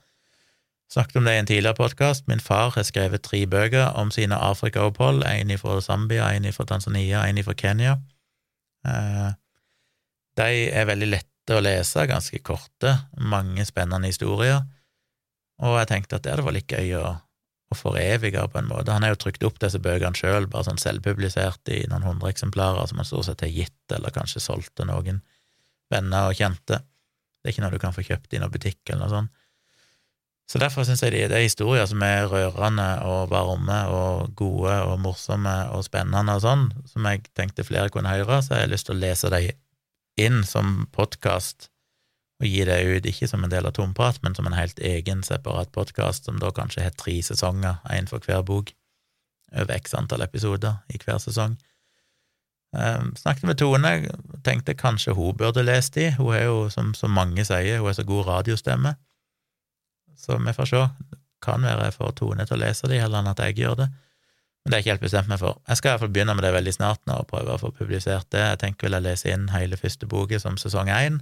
Snakket 0.90 1.16
om 1.20 1.28
det 1.28 1.36
i 1.36 1.40
en 1.42 1.48
tidligere 1.48 1.78
podkast. 1.78 2.26
Min 2.30 2.42
far 2.42 2.74
har 2.74 2.86
skrevet 2.86 3.24
tre 3.26 3.44
bøker 3.50 3.94
om 3.98 4.10
sine 4.14 4.36
Afrikaopphold. 4.36 5.24
En 5.26 5.54
fra 5.58 5.80
Zambia, 5.82 6.28
en 6.34 6.50
fra 6.52 6.66
Tanzania, 6.70 7.24
en 7.26 7.40
fra 7.46 7.54
Kenya. 7.58 7.96
Eh, 8.86 9.30
de 10.38 10.50
er 10.70 10.90
veldig 10.90 11.10
lette 11.14 11.54
å 11.54 11.62
lese, 11.62 12.06
ganske 12.10 12.40
korte, 12.42 12.96
mange 13.20 13.64
spennende 13.68 14.10
historier. 14.10 14.64
Og 15.62 15.78
jeg 15.78 15.90
tenkte 15.90 16.18
at 16.18 16.24
det 16.24 16.34
hadde 16.34 16.46
vært 16.46 16.58
litt 16.58 16.74
gøy 16.74 16.96
å 16.98 17.06
og 17.74 17.80
foreviga 17.80 18.46
på 18.48 18.60
en 18.60 18.70
måte. 18.70 18.94
Han 18.94 19.04
har 19.04 19.14
jo 19.14 19.20
trykt 19.26 19.44
opp 19.46 19.60
disse 19.62 19.80
bøkene 19.82 20.16
sjøl, 20.18 20.48
bare 20.50 20.68
sånn 20.70 20.80
selvpublisert 20.80 21.74
i 21.74 21.84
noen 21.90 22.06
hundre 22.06 22.32
eksemplarer 22.32 22.88
som 22.90 23.02
han 23.02 23.08
stort 23.08 23.28
sett 23.28 23.44
har 23.44 23.52
gitt, 23.52 23.82
eller 23.92 24.14
kanskje 24.14 24.42
solgt 24.42 24.76
til 24.78 24.88
noen 24.90 25.22
venner 25.92 26.30
og 26.30 26.38
kjente. 26.38 26.80
Det 26.80 27.50
er 27.50 27.54
ikke 27.54 27.66
noe 27.66 27.74
du 27.74 27.82
kan 27.82 27.96
få 27.96 28.06
kjøpt 28.06 28.32
i 28.32 28.40
noen 28.40 28.54
butikk 28.54 28.80
eller 28.88 29.04
noe 29.04 29.12
sånt. 29.12 29.40
Så 30.44 30.60
derfor 30.60 30.84
syns 30.84 31.00
jeg 31.00 31.14
det 31.14 31.32
er 31.32 31.46
historier 31.46 31.86
som 31.88 32.02
er 32.04 32.26
rørende 32.28 32.88
og 33.08 33.30
varme 33.32 33.78
og 33.88 34.34
gode 34.36 34.74
og 34.84 34.98
morsomme 35.00 35.54
og 35.72 35.86
spennende 35.86 36.36
og 36.36 36.42
sånn, 36.44 36.66
som 36.90 37.06
jeg 37.08 37.24
tenkte 37.32 37.64
flere 37.64 37.92
kunne 37.92 38.12
høre, 38.12 38.42
så 38.44 38.58
jeg 38.58 38.66
har 38.66 38.72
lyst 38.74 38.90
til 38.90 38.98
å 38.98 39.02
lese 39.06 39.32
dem 39.32 39.54
inn 40.20 40.44
som 40.46 40.84
podkast 40.92 41.70
og 42.42 42.46
gi 42.48 42.64
det 42.66 42.78
ut, 42.82 43.06
ikke 43.06 43.28
som 43.30 43.44
en 43.46 43.52
del 43.52 43.66
av 43.68 43.76
Tomprat, 43.76 44.18
men 44.24 44.34
som 44.34 44.46
en 44.48 44.56
helt 44.56 44.80
egen, 44.82 45.22
separat 45.22 45.70
podkast, 45.72 46.26
som 46.26 46.40
da 46.42 46.50
kanskje 46.54 46.82
har 46.82 46.96
tre 46.98 47.14
sesonger, 47.22 47.78
én 47.94 48.10
for 48.10 48.24
hver 48.24 48.42
bok, 48.46 48.72
over 49.54 49.74
x 49.76 49.94
antall 49.94 50.24
episoder 50.26 50.80
i 50.90 50.98
hver 50.98 51.20
sesong. 51.22 51.54
Um, 52.74 53.12
snakket 53.14 53.46
med 53.46 53.58
Tone, 53.58 53.90
tenkte 54.42 54.74
kanskje 54.74 55.14
hun 55.14 55.36
burde 55.38 55.62
lest 55.62 55.94
de, 55.94 56.08
hun 56.18 56.34
er 56.34 56.48
jo, 56.48 56.56
som 56.74 56.90
så 56.94 57.06
mange 57.06 57.44
sier, 57.46 57.78
hun 57.78 57.92
er 57.92 57.94
så 57.94 58.06
god 58.08 58.26
radiostemme. 58.26 58.96
Så 60.18 60.40
vi 60.42 60.56
får 60.56 60.70
se. 60.72 60.80
Kan 61.44 61.62
være 61.62 61.90
jeg 61.90 61.94
får 62.00 62.16
Tone 62.18 62.46
til 62.48 62.56
å 62.56 62.64
lese 62.64 62.90
de, 62.90 62.98
heller 62.98 63.22
enn 63.22 63.30
at 63.30 63.42
jeg 63.44 63.60
gjør 63.60 63.78
det. 63.84 63.88
Men 64.64 64.72
det 64.72 64.76
er 64.76 64.82
ikke 64.82 64.94
helt 64.94 65.04
bestemt 65.04 65.28
meg 65.28 65.38
for. 65.42 65.60
Jeg 65.68 65.78
skal 65.78 65.90
i 65.90 65.92
hvert 65.92 66.02
fall 66.02 66.12
begynne 66.16 66.34
med 66.34 66.46
det 66.46 66.54
veldig 66.54 66.72
snart 66.72 67.02
nå, 67.06 67.20
og 67.20 67.28
prøve 67.30 67.54
å 67.54 67.60
få 67.60 67.70
publisert 67.76 68.30
det. 68.32 68.42
Jeg 68.42 68.60
tenker 68.62 68.88
vel 68.88 68.96
jeg 68.96 69.06
lese 69.06 69.30
inn 69.30 69.50
hele 69.52 69.78
første 69.78 70.08
boka 70.10 70.40
som 70.40 70.56
sesong 70.58 70.90
én, 70.90 71.20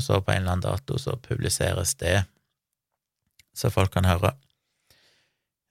og 0.00 0.06
så 0.06 0.20
på 0.24 0.32
en 0.32 0.42
eller 0.42 0.56
annen 0.56 0.64
dato 0.64 0.96
så 0.98 1.18
publiseres 1.20 1.94
det, 2.00 2.22
så 3.56 3.70
folk 3.72 3.92
kan 3.92 4.08
høre. 4.08 4.32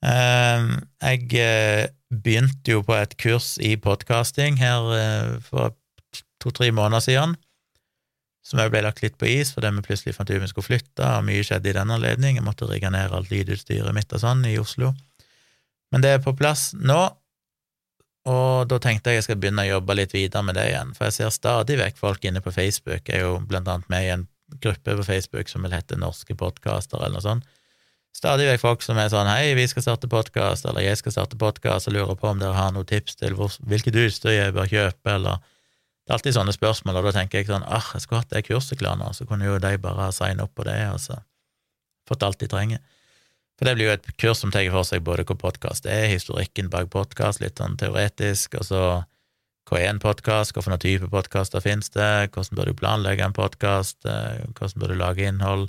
Ehm, 0.05 0.77
jeg 1.01 1.27
eh, 1.41 1.89
begynte 2.09 2.77
jo 2.77 2.83
på 2.85 2.95
et 2.95 3.17
kurs 3.19 3.57
i 3.59 3.75
podkasting 3.81 4.59
her 4.61 4.91
eh, 4.95 5.31
for 5.43 5.75
to-tre 6.39 6.69
måneder 6.71 7.03
siden, 7.03 7.35
som 8.45 8.61
òg 8.63 8.71
ble 8.71 8.85
lagt 8.85 9.03
litt 9.03 9.17
på 9.19 9.27
is 9.27 9.51
fordi 9.53 9.73
vi 9.75 9.83
plutselig 9.85 10.15
fant 10.15 10.31
ut 10.31 10.39
vi 10.39 10.51
skulle 10.51 10.69
flytte, 10.69 11.03
og 11.03 11.27
mye 11.27 11.43
skjedde 11.43 11.73
i 11.73 11.75
den 11.75 11.91
anledning. 11.91 12.39
Jeg 12.39 12.47
måtte 12.47 12.69
rigge 12.69 12.91
ned 12.93 13.11
alt 13.11 13.31
lydutstyret 13.33 13.95
mitt 13.95 14.13
og 14.15 14.23
sånn 14.23 14.45
i 14.47 14.55
Oslo. 14.61 14.93
Men 15.91 16.05
det 16.05 16.15
er 16.15 16.23
på 16.23 16.35
plass 16.37 16.69
nå, 16.77 17.01
og 18.27 18.67
da 18.71 18.79
tenkte 18.83 19.13
jeg 19.13 19.21
jeg 19.21 19.27
skal 19.29 19.39
begynne 19.39 19.63
å 19.63 19.71
jobbe 19.77 19.95
litt 19.95 20.13
videre 20.13 20.43
med 20.43 20.57
det 20.59 20.67
igjen, 20.71 20.91
for 20.97 21.07
jeg 21.07 21.15
ser 21.15 21.31
stadig 21.33 21.77
vekk 21.79 22.01
folk 22.01 22.25
inne 22.27 22.41
på 22.43 22.51
Facebook. 22.51 23.07
Jeg 23.07 23.21
er 23.21 23.25
jo 23.25 23.39
blant 23.47 23.69
annet 23.71 23.87
med 23.91 24.05
i 24.05 24.11
en 24.15 24.25
gruppe 24.59 24.97
på 24.97 25.05
Facebook 25.05 25.49
som 25.49 25.63
vil 25.63 25.73
hete 25.73 25.97
Norske 25.99 26.35
podkaster, 26.35 26.99
eller 26.99 27.19
noe 27.19 27.25
sånt. 27.25 27.47
Stadig 28.15 28.49
vekk 28.49 28.61
folk 28.63 28.83
som 28.83 28.97
er 28.99 29.11
sånn 29.13 29.29
hei, 29.29 29.53
vi 29.55 29.67
skal 29.69 29.85
starte 29.85 30.09
podkast, 30.11 30.65
eller 30.67 30.83
jeg 30.83 30.99
skal 30.99 31.13
starte 31.15 31.39
podkast, 31.39 31.87
og 31.87 31.95
lurer 31.95 32.17
på 32.19 32.27
om 32.31 32.41
dere 32.41 32.57
har 32.57 32.73
noen 32.75 32.87
tips 32.89 33.19
til 33.21 33.37
hvor, 33.37 33.53
hvilket 33.69 33.95
utstyr 34.01 34.35
jeg 34.35 34.55
bør 34.57 34.67
kjøpe, 34.71 35.13
eller 35.13 35.39
det 35.39 36.11
er 36.11 36.17
alltid 36.17 36.35
sånne 36.39 36.55
spørsmål, 36.55 36.99
og 36.99 37.07
da 37.07 37.15
tenker 37.19 37.39
jeg 37.39 37.51
sånn 37.51 37.67
ah, 37.69 37.91
jeg 37.93 38.03
skulle 38.03 38.23
hatt 38.23 38.33
det 38.33 38.47
kurset 38.47 38.81
klar 38.81 38.97
nå, 38.97 39.11
så 39.13 39.29
kunne 39.29 39.45
jo 39.45 39.59
de 39.61 39.75
bare 39.79 40.07
ha 40.07 40.13
signet 40.15 40.41
opp 40.47 40.55
på 40.57 40.65
det, 40.67 40.79
og 40.89 40.97
så 41.03 41.19
fått 42.09 42.25
alt 42.25 42.41
de 42.41 42.49
trenger. 42.49 42.81
For 43.59 43.67
det 43.67 43.75
blir 43.75 43.89
jo 43.89 43.95
et 43.97 44.05
kurs 44.15 44.39
som 44.39 44.53
tar 44.55 44.69
for 44.71 44.87
seg 44.87 45.03
både 45.03 45.25
hva 45.27 45.35
podkast 45.35 45.87
er, 45.91 46.05
historikken 46.07 46.69
bak 46.71 46.87
podkast, 46.93 47.41
litt 47.43 47.59
sånn 47.59 47.75
teoretisk, 47.79 48.55
og 48.55 48.63
så 48.63 48.83
hva 49.69 49.81
er 49.81 49.89
en 49.91 49.99
podkast, 49.99 50.55
hvilken 50.55 50.79
type 50.79 51.09
podkaster 51.11 51.59
finnes 51.61 51.91
det, 51.91 52.31
hvordan 52.31 52.55
bør 52.55 52.71
du 52.71 52.77
planlegge 52.79 53.27
en 53.27 53.35
podkast, 53.35 53.99
eh, 54.07 54.47
hvordan 54.55 54.79
bør 54.79 54.93
du 54.93 54.97
lage 55.01 55.27
innhold, 55.27 55.67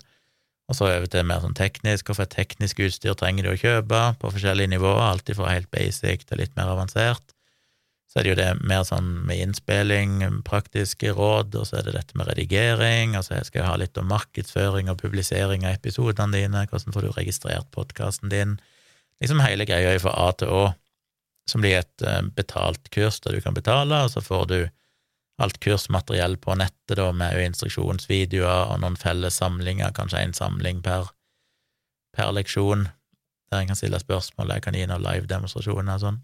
og 0.71 0.79
så 0.79 0.87
over 0.87 1.11
til 1.11 1.27
mer 1.27 1.43
sånn 1.43 1.59
teknisk, 1.59 2.07
hvorfor 2.07 2.31
teknisk 2.31 2.79
utstyr 2.87 3.19
trenger 3.19 3.49
du 3.49 3.53
å 3.57 3.59
kjøpe 3.59 4.05
på 4.23 4.33
forskjellige 4.37 4.71
nivåer, 4.71 5.03
alltid 5.11 5.41
fra 5.41 5.51
helt 5.51 5.71
basic 5.75 6.23
til 6.31 6.39
litt 6.39 6.55
mer 6.55 6.71
avansert. 6.71 7.35
Så 8.11 8.19
er 8.19 8.27
det 8.27 8.31
jo 8.33 8.39
det 8.41 8.49
mer 8.67 8.83
sånn 8.83 9.11
med 9.23 9.39
innspilling, 9.39 10.17
praktiske 10.43 11.13
råd, 11.15 11.55
og 11.55 11.69
så 11.69 11.79
er 11.79 11.87
det 11.87 11.95
dette 11.95 12.19
med 12.19 12.27
redigering, 12.27 13.15
og 13.15 13.23
så 13.23 13.39
skal 13.47 13.63
jeg 13.63 13.69
ha 13.69 13.77
litt 13.79 14.01
om 14.03 14.09
markedsføring 14.11 14.91
og 14.91 14.99
publisering 14.99 15.63
av 15.63 15.77
episodene 15.77 16.35
dine, 16.35 16.65
hvordan 16.73 16.97
får 16.97 17.07
du 17.07 17.13
registrert 17.15 17.71
podkasten 17.77 18.33
din, 18.33 18.57
liksom 19.23 19.43
hele 19.45 19.67
greia 19.69 19.95
fra 20.03 20.17
A 20.27 20.33
til 20.35 20.51
Å, 20.51 20.65
som 21.51 21.63
blir 21.63 21.79
et 21.79 22.07
eh, 22.07 22.19
betalt 22.35 22.91
kurs 22.91 23.21
der 23.23 23.39
du 23.39 23.45
kan 23.45 23.55
betale, 23.55 24.03
og 24.03 24.11
så 24.11 24.23
får 24.27 24.45
du 24.51 24.59
alt 25.41 25.61
kursmateriell 25.63 26.35
på 26.43 26.59
nettet 26.59 26.99
da, 26.99 27.13
med 27.17 27.39
instruksjonsvideoer 27.47 28.75
og 28.75 28.83
noen 28.83 28.99
felles 28.99 29.39
samlinger, 29.39 29.95
kanskje 29.97 30.25
en 30.27 30.35
samling 30.37 30.83
per, 30.83 31.13
per 32.17 32.35
leksjon, 32.35 32.89
der 33.51 33.63
en 33.63 33.71
kan 33.71 33.79
stille 33.79 34.03
spørsmål, 34.03 34.51
jeg 34.57 34.67
kan 34.67 34.77
gi 34.77 34.85
noen 34.91 35.07
live-demonstrasjoner 35.07 35.95
og 35.95 36.05
sånn. 36.05 36.21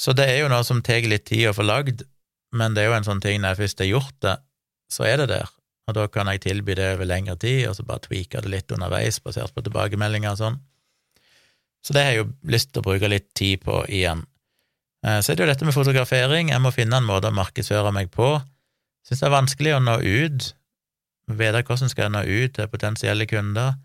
Så 0.00 0.14
det 0.16 0.30
er 0.32 0.38
jo 0.40 0.48
noe 0.48 0.64
som 0.64 0.80
tar 0.84 1.04
litt 1.08 1.26
tid 1.28 1.50
å 1.50 1.56
få 1.56 1.66
lagd, 1.66 2.06
men 2.56 2.74
det 2.74 2.82
er 2.82 2.90
jo 2.90 2.96
en 2.96 3.06
sånn 3.06 3.20
ting 3.20 3.42
når 3.42 3.52
jeg 3.52 3.60
først 3.64 3.82
har 3.82 3.90
gjort 3.90 4.16
det, 4.24 4.36
så 4.90 5.04
er 5.06 5.20
det 5.20 5.28
der, 5.34 5.50
og 5.86 5.96
da 5.98 6.06
kan 6.10 6.30
jeg 6.32 6.42
tilby 6.46 6.74
det 6.78 6.94
over 6.94 7.08
lengre 7.08 7.36
tid, 7.40 7.66
og 7.68 7.76
så 7.76 7.84
bare 7.86 8.02
tweake 8.06 8.40
det 8.42 8.50
litt 8.50 8.72
underveis, 8.74 9.20
basert 9.22 9.54
på 9.54 9.64
tilbakemeldinger 9.66 10.32
og 10.32 10.40
sånn. 10.40 10.58
Så 11.84 11.94
det 11.96 12.04
har 12.04 12.14
jeg 12.14 12.22
jo 12.22 12.30
lyst 12.52 12.72
til 12.72 12.82
å 12.82 12.86
bruke 12.88 13.10
litt 13.12 13.28
tid 13.36 13.62
på 13.64 13.82
igjen. 13.88 14.24
Eh, 15.06 15.20
så 15.20 15.32
er 15.32 15.38
det 15.38 15.44
jo 15.44 15.50
dette 15.52 15.68
med 15.68 15.76
fotografering, 15.76 16.52
jeg 16.52 16.64
må 16.64 16.72
finne 16.74 17.00
en 17.00 17.08
måte 17.08 17.30
å 17.30 17.36
markedsføre 17.36 17.92
meg 17.96 18.10
på. 18.12 18.34
Syns 19.06 19.22
det 19.22 19.28
er 19.28 19.36
vanskelig 19.36 19.76
å 19.76 19.84
nå 19.84 19.96
ut, 20.00 20.50
vite 21.30 21.62
hvordan 21.64 21.92
skal 21.92 22.06
jeg 22.06 22.14
nå 22.16 22.24
ut 22.26 22.56
til 22.56 22.72
potensielle 22.72 23.28
kunder. 23.30 23.78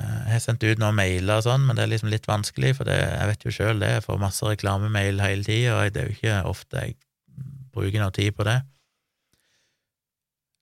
Eh, 0.00 0.18
jeg 0.26 0.34
har 0.36 0.42
sendt 0.44 0.64
ut 0.64 0.80
noen 0.80 0.96
mailer 0.96 1.40
og 1.40 1.46
sånn, 1.46 1.64
men 1.66 1.76
det 1.76 1.84
er 1.84 1.92
liksom 1.92 2.10
litt 2.12 2.28
vanskelig, 2.30 2.74
for 2.78 2.88
det, 2.88 2.98
jeg 3.02 3.30
vet 3.30 3.46
jo 3.46 3.54
sjøl 3.54 3.82
det, 3.82 3.94
jeg 3.96 4.04
får 4.06 4.20
masse 4.22 4.46
reklamemail 4.46 5.22
hele 5.22 5.46
tida, 5.46 5.76
og 5.76 5.94
det 5.94 6.02
er 6.02 6.10
jo 6.10 6.16
ikke 6.18 6.36
ofte 6.50 6.84
jeg 6.84 6.98
bruker 7.74 8.02
noe 8.02 8.14
tid 8.14 8.36
på 8.36 8.46
det. 8.48 8.58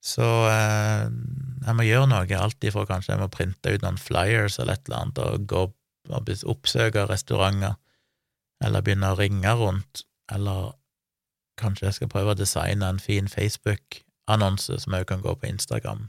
Så 0.05 0.25
eh, 0.47 1.05
jeg 1.65 1.75
må 1.75 1.85
gjøre 1.85 2.09
noe, 2.11 2.39
alltid 2.39 2.75
for 2.75 2.89
kanskje 2.89 3.13
jeg 3.13 3.21
må 3.21 3.29
printe 3.31 3.73
ut 3.73 3.85
noen 3.85 3.99
flyers 3.99 4.59
eller 4.59 4.77
et 4.77 4.89
eller 4.89 5.03
annet, 5.03 5.23
og 5.23 5.47
gå 5.49 5.65
og 6.09 6.31
oppsøke 6.49 7.05
restauranter, 7.05 7.75
eller 8.63 8.83
begynne 8.83 9.11
å 9.13 9.17
ringe 9.19 9.51
rundt, 9.59 10.03
eller 10.31 10.73
kanskje 11.59 11.89
jeg 11.89 11.97
skal 11.97 12.11
prøve 12.11 12.33
å 12.33 12.39
designe 12.39 12.87
en 12.87 13.01
fin 13.03 13.27
Facebook-annonse 13.29 14.79
som 14.81 14.95
òg 14.95 15.05
kan 15.11 15.21
gå 15.23 15.35
på 15.35 15.51
Instagram, 15.51 16.07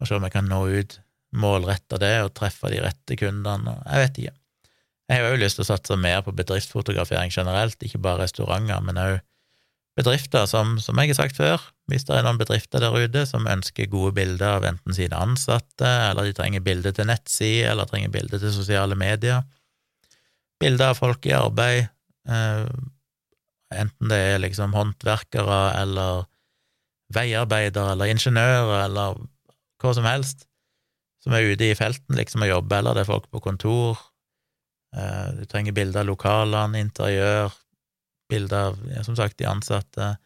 og 0.00 0.08
se 0.08 0.16
om 0.16 0.26
jeg 0.26 0.34
kan 0.34 0.48
nå 0.50 0.64
ut 0.72 0.98
målrette 1.32 1.98
det 2.00 2.14
og 2.24 2.32
treffe 2.36 2.70
de 2.72 2.80
rette 2.84 3.16
kundene, 3.18 3.78
jeg 3.86 4.06
vet 4.06 4.22
ikke. 4.22 4.38
Jeg 5.10 5.20
har 5.20 5.34
jo 5.34 5.42
lyst 5.42 5.58
til 5.58 5.64
å 5.66 5.68
satse 5.68 5.98
mer 6.00 6.22
på 6.24 6.32
bedriftsfotografering 6.36 7.32
generelt, 7.34 7.76
ikke 7.84 8.00
bare 8.00 8.24
restauranter, 8.24 8.80
men 8.84 9.00
òg 9.00 9.18
bedrifter, 9.98 10.46
som, 10.48 10.78
som 10.80 10.96
jeg 11.00 11.12
har 11.12 11.18
sagt 11.18 11.36
før, 11.36 11.64
hvis 11.90 12.06
det 12.08 12.14
er 12.16 12.24
noen 12.24 12.40
bedrifter 12.40 12.80
der 12.80 12.94
ute 12.96 13.26
som 13.28 13.48
ønsker 13.50 13.90
gode 13.92 14.14
bilder 14.16 14.56
av 14.56 14.66
enten 14.68 14.96
sine 14.96 15.18
ansatte, 15.18 15.88
eller 16.08 16.28
de 16.28 16.36
trenger 16.36 16.64
bilder 16.64 16.96
til 16.96 17.10
nettside, 17.10 17.66
eller 17.72 17.90
trenger 17.90 18.12
bilder 18.14 18.40
til 18.40 18.54
sosiale 18.54 18.96
medier, 18.96 19.42
bilder 20.62 20.94
av 20.94 21.00
folk 21.00 21.28
i 21.28 21.34
arbeid, 21.36 21.90
eh, 22.30 22.64
enten 23.82 24.12
det 24.12 24.20
er 24.30 24.40
liksom 24.40 24.72
håndverkere 24.76 25.60
eller 25.80 26.24
veiarbeidere 27.12 27.92
eller 27.92 28.12
ingeniører 28.14 28.86
eller 28.86 29.20
hva 29.82 29.92
som 29.96 30.08
helst, 30.08 30.46
som 31.22 31.34
er 31.36 31.52
ute 31.52 31.70
i 31.70 31.76
felten 31.78 32.18
liksom 32.18 32.44
og 32.44 32.50
jobber, 32.50 32.80
eller 32.80 32.98
det 32.98 33.04
er 33.04 33.12
folk 33.12 33.28
på 33.30 33.42
kontor. 33.44 34.00
Eh, 34.96 35.28
du 35.38 35.44
trenger 35.46 35.76
bilder 35.76 36.02
av 36.02 36.10
lokalene, 36.10 36.82
interiør, 36.82 37.54
bilder 38.30 38.72
av, 38.72 38.80
som 39.06 39.16
sagt, 39.18 39.38
de 39.38 39.48
ansatte. 39.48 40.16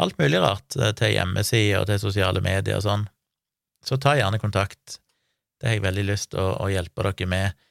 Alt 0.00 0.18
mulig 0.20 0.40
rart 0.42 0.76
eh, 0.76 0.92
til 0.98 1.16
hjemmesider 1.16 1.80
og 1.80 1.88
til 1.88 2.02
sosiale 2.02 2.44
medier 2.44 2.78
og 2.78 2.84
sånn. 2.84 3.06
Så 3.82 3.98
ta 3.98 4.14
gjerne 4.18 4.40
kontakt. 4.42 4.98
Det 5.58 5.70
har 5.70 5.78
jeg 5.78 5.86
veldig 5.86 6.06
lyst 6.10 6.32
til 6.34 6.42
å, 6.42 6.56
å, 6.60 6.70
hjelpe 6.70 7.06
dere 7.08 7.30
med. 7.30 7.62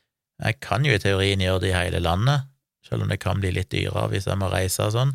Jeg 0.41 0.57
kan 0.63 0.85
jo 0.85 0.93
i 0.95 1.01
teorien 1.01 1.41
gjøre 1.43 1.61
det 1.63 1.69
i 1.69 1.77
hele 1.77 2.01
landet, 2.01 2.47
selv 2.87 3.05
om 3.05 3.11
det 3.11 3.21
kan 3.21 3.39
bli 3.39 3.51
litt 3.53 3.69
dyrere 3.71 4.09
hvis 4.09 4.25
jeg 4.25 4.39
må 4.41 4.49
reise 4.49 4.87
og 4.87 4.95
sånn. 4.95 5.13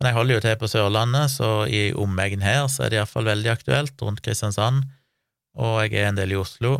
Men 0.00 0.10
jeg 0.10 0.16
holder 0.16 0.36
jo 0.36 0.42
til 0.44 0.56
på 0.60 0.68
Sørlandet, 0.68 1.32
så 1.32 1.50
i 1.68 1.90
omegn 1.96 2.44
her 2.44 2.66
så 2.72 2.84
er 2.84 2.92
det 2.92 2.98
iallfall 2.98 3.28
veldig 3.28 3.52
aktuelt, 3.52 4.00
rundt 4.04 4.22
Kristiansand 4.24 4.84
og 5.56 5.86
jeg 5.86 6.00
er 6.00 6.10
en 6.10 6.18
del 6.18 6.34
i 6.34 6.38
Oslo 6.38 6.78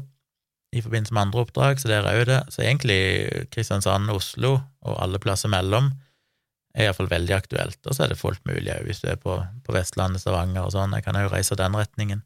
i 0.76 0.82
forbindelse 0.84 1.14
med 1.14 1.22
andre 1.22 1.44
oppdrag, 1.44 1.80
så 1.80 1.88
der 1.88 2.08
er 2.08 2.18
jo 2.18 2.26
det. 2.28 2.40
Så 2.52 2.62
egentlig 2.62 2.98
Kristiansand, 3.54 4.10
Oslo 4.12 4.58
og 4.84 4.98
alle 5.02 5.20
plasser 5.22 5.50
mellom 5.52 5.92
er 6.76 6.88
iallfall 6.88 7.08
veldig 7.08 7.36
aktuelt. 7.36 7.80
Og 7.86 7.96
så 7.96 8.04
er 8.04 8.12
det 8.12 8.20
fullt 8.20 8.42
mulig 8.48 8.74
òg, 8.74 8.84
hvis 8.84 9.00
du 9.00 9.08
er 9.08 9.20
på, 9.20 9.38
på, 9.64 9.76
Vestlandet, 9.76 10.20
Stavanger 10.20 10.66
og 10.66 10.74
sånn. 10.74 10.96
Jeg 10.98 11.06
kan 11.06 11.16
jo 11.16 11.30
reise 11.32 11.56
den 11.56 11.78
retningen. 11.78 12.24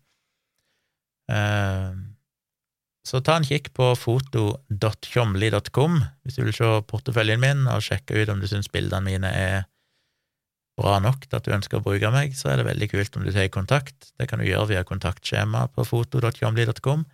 Uh, 1.31 1.95
så 3.07 3.23
ta 3.25 3.39
en 3.39 3.47
kikk 3.47 3.71
på 3.77 3.93
foto.tjomli.com 3.97 6.01
hvis 6.27 6.37
du 6.37 6.43
vil 6.43 6.57
se 6.57 6.71
porteføljen 6.91 7.41
min 7.41 7.63
og 7.71 7.85
sjekke 7.87 8.19
ut 8.19 8.33
om 8.33 8.43
du 8.43 8.49
syns 8.51 8.69
bildene 8.73 9.07
mine 9.07 9.31
er 9.31 9.63
bra 10.81 10.97
nok 11.05 11.27
til 11.29 11.39
at 11.39 11.47
du 11.47 11.55
ønsker 11.55 11.79
å 11.79 11.85
bruke 11.85 12.11
meg, 12.15 12.35
så 12.39 12.51
er 12.51 12.61
det 12.61 12.69
veldig 12.71 12.89
kult 12.91 13.17
om 13.17 13.27
du 13.27 13.33
tar 13.35 13.51
kontakt. 13.53 14.11
Det 14.19 14.27
kan 14.31 14.41
du 14.41 14.49
gjøre 14.49 14.73
via 14.73 14.85
kontaktskjema 14.89 15.67
på 15.77 15.87
foto.jomli.com, 15.89 17.05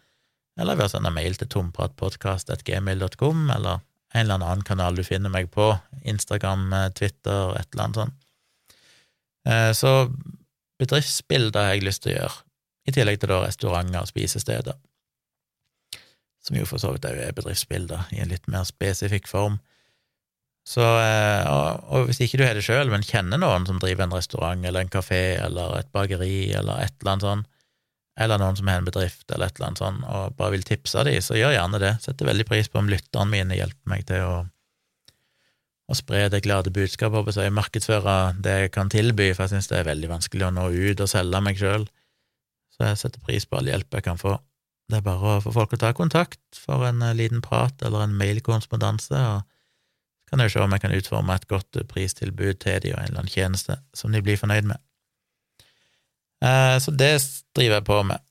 eller 0.56 0.78
ved 0.78 0.88
å 0.88 0.92
sende 0.94 1.12
mail 1.12 1.36
til 1.36 1.50
tompratpodkast.gmil.com, 1.52 3.50
eller 3.58 3.82
en 4.16 4.22
eller 4.22 4.38
annen 4.38 4.64
kanal 4.64 4.96
du 4.96 5.04
finner 5.04 5.32
meg 5.32 5.50
på, 5.52 5.74
Instagram, 6.08 6.70
Twitter, 6.96 7.52
et 7.58 7.68
eller 7.74 7.84
annet 7.84 8.00
sånt. 8.00 8.22
Eh, 9.46 9.72
så 9.76 9.92
bedriftsbilder 10.80 11.68
har 11.68 11.76
jeg 11.76 11.86
lyst 11.86 12.04
til 12.04 12.14
å 12.14 12.18
gjøre, 12.20 12.42
i 12.86 12.94
tillegg 12.94 13.20
til 13.20 13.32
da 13.32 13.40
restauranter 13.42 14.02
og 14.02 14.10
spisesteder, 14.10 14.76
som 16.46 16.58
jo 16.58 16.66
for 16.68 16.82
så 16.82 16.92
vidt 16.94 17.06
òg 17.08 17.18
er 17.18 17.34
bedriftsbilder 17.34 18.12
i 18.14 18.20
en 18.22 18.30
litt 18.30 18.46
mer 18.50 18.66
spesifikk 18.68 19.26
form. 19.30 19.58
Så, 20.66 20.82
eh, 20.82 21.46
og, 21.46 22.08
hvis 22.08 22.18
ikke 22.24 22.40
du 22.40 22.46
har 22.46 22.56
det 22.58 22.64
sjøl, 22.66 22.90
men 22.90 23.04
kjenner 23.06 23.38
noen 23.38 23.68
som 23.68 23.78
driver 23.82 24.06
en 24.06 24.16
restaurant 24.16 24.64
eller 24.66 24.82
en 24.82 24.90
kafé 24.90 25.38
eller 25.38 25.78
et 25.78 25.92
bakeri 25.94 26.50
eller 26.58 26.82
et 26.82 26.96
eller 26.98 27.12
annet 27.12 27.26
sånt, 27.28 27.52
eller 28.18 28.40
noen 28.40 28.58
som 28.58 28.70
har 28.70 28.80
en 28.80 28.88
bedrift 28.88 29.30
eller 29.30 29.46
et 29.46 29.58
eller 29.58 29.68
annet 29.68 29.82
sånt, 29.82 30.04
og 30.08 30.34
bare 30.38 30.56
vil 30.56 30.66
tipse 30.66 31.04
dem, 31.06 31.20
så 31.22 31.36
gjør 31.38 31.54
gjerne 31.54 31.80
det. 31.82 31.92
Setter 32.02 32.30
veldig 32.30 32.48
pris 32.48 32.70
på 32.72 32.80
om 32.80 32.90
lytterne 32.90 33.30
mine 33.30 33.58
hjelper 33.58 33.92
meg 33.92 34.06
til 34.08 34.24
å, 34.24 34.36
å 35.86 35.98
spre 35.98 36.24
det 36.32 36.42
glade 36.46 36.72
budskapet, 36.74 37.36
og 37.36 37.58
markedsføre 37.60 38.16
det 38.42 38.58
jeg 38.64 38.74
kan 38.74 38.90
tilby, 38.90 39.30
for 39.36 39.46
jeg 39.46 39.54
synes 39.54 39.70
det 39.70 39.82
er 39.82 39.90
veldig 39.92 40.10
vanskelig 40.16 40.48
å 40.48 40.54
nå 40.56 40.66
ut 40.72 41.04
og 41.04 41.12
selge 41.12 41.44
meg 41.44 41.60
sjøl. 41.60 41.86
Så 42.74 42.90
jeg 42.90 43.02
setter 43.04 43.22
pris 43.24 43.46
på 43.46 43.60
all 43.60 43.70
hjelp 43.70 43.94
jeg 43.94 44.04
kan 44.08 44.18
få. 44.20 44.34
Det 44.90 44.98
er 44.98 45.06
bare 45.06 45.36
å 45.36 45.42
få 45.42 45.52
folk 45.54 45.74
å 45.74 45.82
ta 45.82 45.92
kontakt 45.96 46.58
for 46.58 46.84
en 46.86 47.00
eh, 47.02 47.14
liten 47.18 47.42
prat 47.42 47.80
eller 47.86 48.04
en 48.04 48.18
mailkorrespondanse, 48.18 49.22
og 49.36 49.55
kan 50.30 50.42
jeg 50.42 50.52
se 50.52 50.62
om 50.62 50.72
jeg 50.74 50.82
kan 50.82 50.94
utforme 50.96 51.36
et 51.36 51.48
godt 51.48 51.78
pristilbud 51.90 52.58
til 52.62 52.82
de 52.82 52.92
og 52.94 53.00
en 53.00 53.08
eller 53.10 53.22
annen 53.22 53.32
tjeneste 53.32 53.78
som 53.94 54.12
de 54.12 54.22
blir 54.24 54.40
fornøyd 54.40 54.68
med. 54.72 54.82
Eh, 56.44 56.76
så 56.82 56.90
det 56.90 57.14
driver 57.56 57.78
jeg 57.78 57.86
på 57.86 58.02
med. 58.10 58.22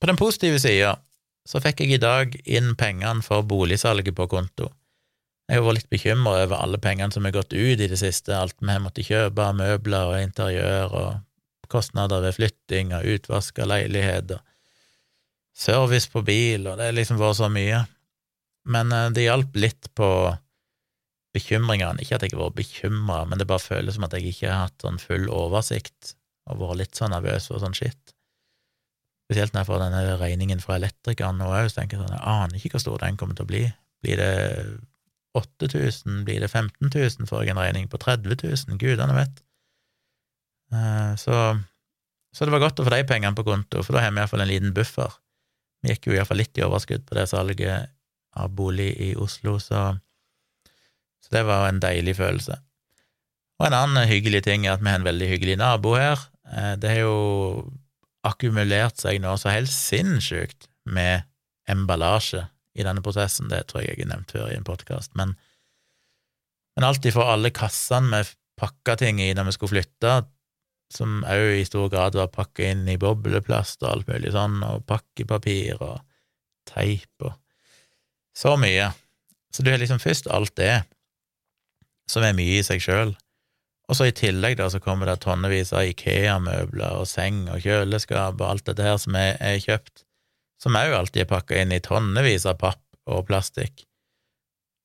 På 0.00 0.10
den 0.10 0.20
positive 0.20 0.60
sida 0.60 0.96
så 1.48 1.60
fikk 1.60 1.82
jeg 1.84 1.96
i 1.96 2.00
dag 2.02 2.34
inn 2.44 2.74
pengene 2.76 3.24
for 3.24 3.44
boligsalget 3.46 4.16
på 4.16 4.28
konto. 4.28 4.70
Jeg 5.48 5.60
har 5.60 5.66
vært 5.66 5.82
litt 5.82 5.92
bekymra 5.92 6.38
over 6.46 6.56
alle 6.56 6.80
pengene 6.80 7.12
som 7.12 7.26
er 7.28 7.34
gått 7.36 7.52
ut 7.52 7.80
i 7.80 7.88
det 7.88 7.98
siste, 8.00 8.32
alt 8.32 8.56
vi 8.60 8.70
har 8.72 8.80
måttet 8.80 9.10
kjøpe 9.10 9.44
av 9.44 9.58
møbler 9.58 10.12
og 10.12 10.22
interiør 10.22 10.94
og 11.00 11.10
kostnader 11.68 12.22
ved 12.24 12.36
flytting 12.36 12.94
og 12.96 13.08
utvask 13.16 13.58
av 13.60 13.68
leiligheter, 13.72 14.40
service 15.54 16.08
på 16.12 16.22
bil, 16.24 16.66
og 16.68 16.78
det 16.78 16.88
har 16.88 16.96
liksom 16.96 17.20
vært 17.20 17.38
så 17.40 17.50
mye. 17.52 17.82
Men 18.72 18.92
eh, 18.92 19.10
det 19.12 19.26
hjalp 19.26 19.60
litt 19.60 19.90
på 19.96 20.08
bekymringene. 21.34 22.02
Ikke 22.02 22.18
at 22.18 22.24
jeg 22.24 22.34
har 22.34 22.44
vært 22.44 22.58
bekymra, 22.60 23.22
men 23.28 23.40
det 23.40 23.48
bare 23.50 23.62
føles 23.62 23.98
som 23.98 24.06
at 24.06 24.14
jeg 24.16 24.30
ikke 24.30 24.50
har 24.50 24.68
hatt 24.68 24.84
sånn 24.84 25.00
full 25.02 25.28
oversikt 25.32 26.14
og 26.50 26.60
vært 26.60 26.80
litt 26.82 26.98
sånn 26.98 27.14
nervøs 27.14 27.48
for 27.50 27.62
sånn 27.62 27.76
shit. 27.76 28.14
Spesielt 29.24 29.54
når 29.54 29.62
jeg 29.62 29.70
får 29.70 29.80
denne 29.80 30.16
regningen 30.20 30.60
fra 30.60 30.76
elektrikeren 30.76 31.38
nå 31.40 31.48
òg, 31.48 31.70
så 31.72 31.80
tenker 31.80 31.96
jeg 31.96 32.04
sånn, 32.04 32.16
jeg 32.18 32.26
aner 32.34 32.58
ikke 32.58 32.76
hvor 32.76 32.84
stor 32.84 33.04
den 33.06 33.20
kommer 33.20 33.38
til 33.38 33.46
å 33.46 33.50
bli. 33.50 33.62
Blir 34.04 34.20
det 34.20 34.34
8000, 35.34 36.22
blir 36.28 36.44
det 36.44 36.50
15 36.50 36.90
000, 36.92 37.28
får 37.30 37.42
jeg 37.42 37.54
en 37.54 37.62
regning 37.62 37.88
på 37.90 37.98
30 38.02 38.36
000, 38.36 38.78
gudene 38.78 39.16
vet. 39.16 39.40
Eh, 40.74 41.14
så, 41.20 41.40
så 42.36 42.46
det 42.46 42.54
var 42.54 42.66
godt 42.66 42.82
å 42.82 42.86
få 42.86 42.92
de 42.94 43.02
pengene 43.08 43.34
på 43.36 43.46
konto, 43.48 43.82
for 43.82 43.96
da 43.96 44.04
har 44.04 44.12
vi 44.12 44.22
iallfall 44.22 44.44
en 44.44 44.52
liten 44.52 44.76
buffer. 44.76 45.16
Vi 45.82 45.94
gikk 45.94 46.10
jo 46.10 46.18
iallfall 46.18 46.42
litt 46.42 46.60
i 46.60 46.66
overskudd 46.66 47.08
på 47.08 47.16
det 47.16 47.26
salget 47.32 47.90
av 48.36 48.52
bolig 48.54 48.92
i 49.08 49.14
Oslo, 49.16 49.56
så 49.62 49.94
det 51.34 51.44
var 51.48 51.68
en 51.68 51.82
deilig 51.82 52.16
følelse. 52.20 52.58
Og 53.60 53.68
en 53.68 53.76
annen 53.76 54.10
hyggelig 54.10 54.44
ting 54.48 54.66
er 54.66 54.76
at 54.76 54.82
vi 54.82 54.90
har 54.90 55.00
en 55.00 55.06
veldig 55.06 55.28
hyggelig 55.30 55.58
nabo 55.60 55.94
her. 55.98 56.20
Eh, 56.50 56.74
det 56.80 56.94
har 56.94 57.04
jo 57.04 57.18
akkumulert 58.24 58.98
seg 59.02 59.20
nå 59.22 59.34
så 59.38 59.52
helt 59.52 59.70
sinnssykt 59.70 60.68
med 60.88 61.26
emballasje 61.70 62.46
i 62.74 62.84
denne 62.84 63.02
prosessen, 63.04 63.50
det 63.52 63.66
tror 63.70 63.84
jeg 63.84 63.94
jeg 63.94 64.06
har 64.06 64.14
nevnt 64.16 64.32
før 64.34 64.48
i 64.50 64.56
en 64.58 64.66
podkast, 64.66 65.12
men, 65.18 65.36
men 66.74 66.86
alt 66.88 67.06
ifra 67.06 67.28
alle 67.34 67.52
kassene 67.54 68.24
vi 68.24 68.32
pakka 68.58 68.96
ting 69.00 69.20
i 69.22 69.32
når 69.34 69.48
vi 69.48 69.54
skulle 69.56 69.74
flytte, 69.76 70.14
som 70.94 71.22
òg 71.26 71.60
i 71.60 71.66
stor 71.66 71.88
grad 71.90 72.18
var 72.18 72.32
pakka 72.34 72.68
inn 72.70 72.84
i 72.90 72.98
bobleplast 73.00 73.82
og 73.82 73.90
alt 73.90 74.10
mulig 74.10 74.34
sånn, 74.34 74.60
og 74.62 74.84
pakkepapir 74.86 75.80
og 75.82 76.02
teip 76.70 77.26
og 77.26 77.34
så 78.34 78.54
mye. 78.60 78.90
Så 79.54 79.62
du 79.62 79.70
har 79.72 79.80
liksom 79.82 80.02
først 80.02 80.28
alt 80.30 80.54
det, 80.58 80.84
som 82.10 82.24
er 82.26 82.36
mye 82.36 82.58
i 82.58 82.64
seg 82.66 82.82
sjøl. 82.84 83.14
Og 83.88 83.98
så 83.98 84.08
i 84.08 84.16
tillegg 84.16 84.56
da, 84.58 84.70
så 84.72 84.80
kommer 84.80 85.08
det 85.10 85.18
tonnevis 85.24 85.74
av 85.76 85.84
Ikea-møbler 85.90 87.00
og 87.02 87.08
seng 87.08 87.44
og 87.52 87.60
kjøleskap 87.64 88.38
og 88.40 88.46
alt 88.48 88.66
dette 88.70 88.86
her 88.86 88.96
som 89.00 89.16
er, 89.20 89.36
er 89.44 89.60
kjøpt, 89.60 90.06
som 90.62 90.78
òg 90.80 90.94
alltid 90.96 91.24
er 91.24 91.32
pakka 91.34 91.58
inn 91.60 91.74
i 91.74 91.82
tonnevis 91.84 92.46
av 92.48 92.56
papp 92.62 92.80
og 93.10 93.26
plastikk. 93.28 93.84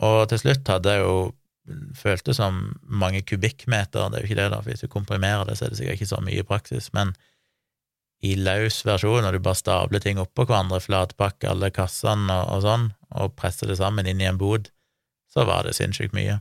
Og 0.04 0.26
til 0.32 0.42
slutt 0.42 0.68
hadde 0.72 0.96
jeg 0.96 1.06
jo 1.06 1.16
følt 1.96 2.26
det 2.26 2.36
som 2.36 2.60
mange 2.84 3.22
kubikkmeter, 3.28 4.10
det 4.10 4.20
er 4.20 4.24
jo 4.24 4.30
ikke 4.30 4.40
det, 4.42 4.50
da, 4.52 4.60
for 4.60 4.74
hvis 4.74 4.84
du 4.84 4.92
komprimerer 4.92 5.48
det, 5.48 5.58
så 5.60 5.68
er 5.68 5.72
det 5.72 5.80
sikkert 5.80 6.00
ikke 6.00 6.12
så 6.12 6.22
mye 6.26 6.42
i 6.42 6.48
praksis, 6.48 6.90
men 6.96 7.14
i 8.26 8.34
løs 8.36 8.82
versjon, 8.84 9.22
når 9.24 9.38
du 9.38 9.44
bare 9.46 9.60
stabler 9.60 10.04
ting 10.04 10.20
oppå 10.20 10.44
hverandre, 10.50 10.82
flatpakker 10.84 11.54
alle 11.54 11.70
kassene 11.72 12.34
og, 12.34 12.52
og 12.58 12.66
sånn, 12.66 12.90
og 13.16 13.36
presser 13.40 13.72
det 13.72 13.80
sammen 13.80 14.10
inn 14.10 14.20
i 14.20 14.28
en 14.28 14.40
bod, 14.42 14.72
så 15.32 15.46
var 15.48 15.68
det 15.68 15.78
sinnssykt 15.78 16.18
mye. 16.18 16.40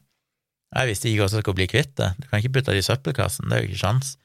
Jeg 0.76 0.90
visste 0.90 1.08
ikke 1.08 1.22
hvordan 1.22 1.38
jeg 1.38 1.44
skulle 1.44 1.58
bli 1.60 1.68
kvitt 1.70 1.94
det. 1.96 2.08
Du 2.20 2.26
kan 2.28 2.42
ikke 2.42 2.58
putte 2.58 2.74
det 2.74 2.82
i 2.82 2.88
søppelkassen, 2.88 3.48
det 3.48 3.56
er 3.56 3.62
jo 3.62 3.70
ikke 3.70 3.82
sjans. 3.82 4.16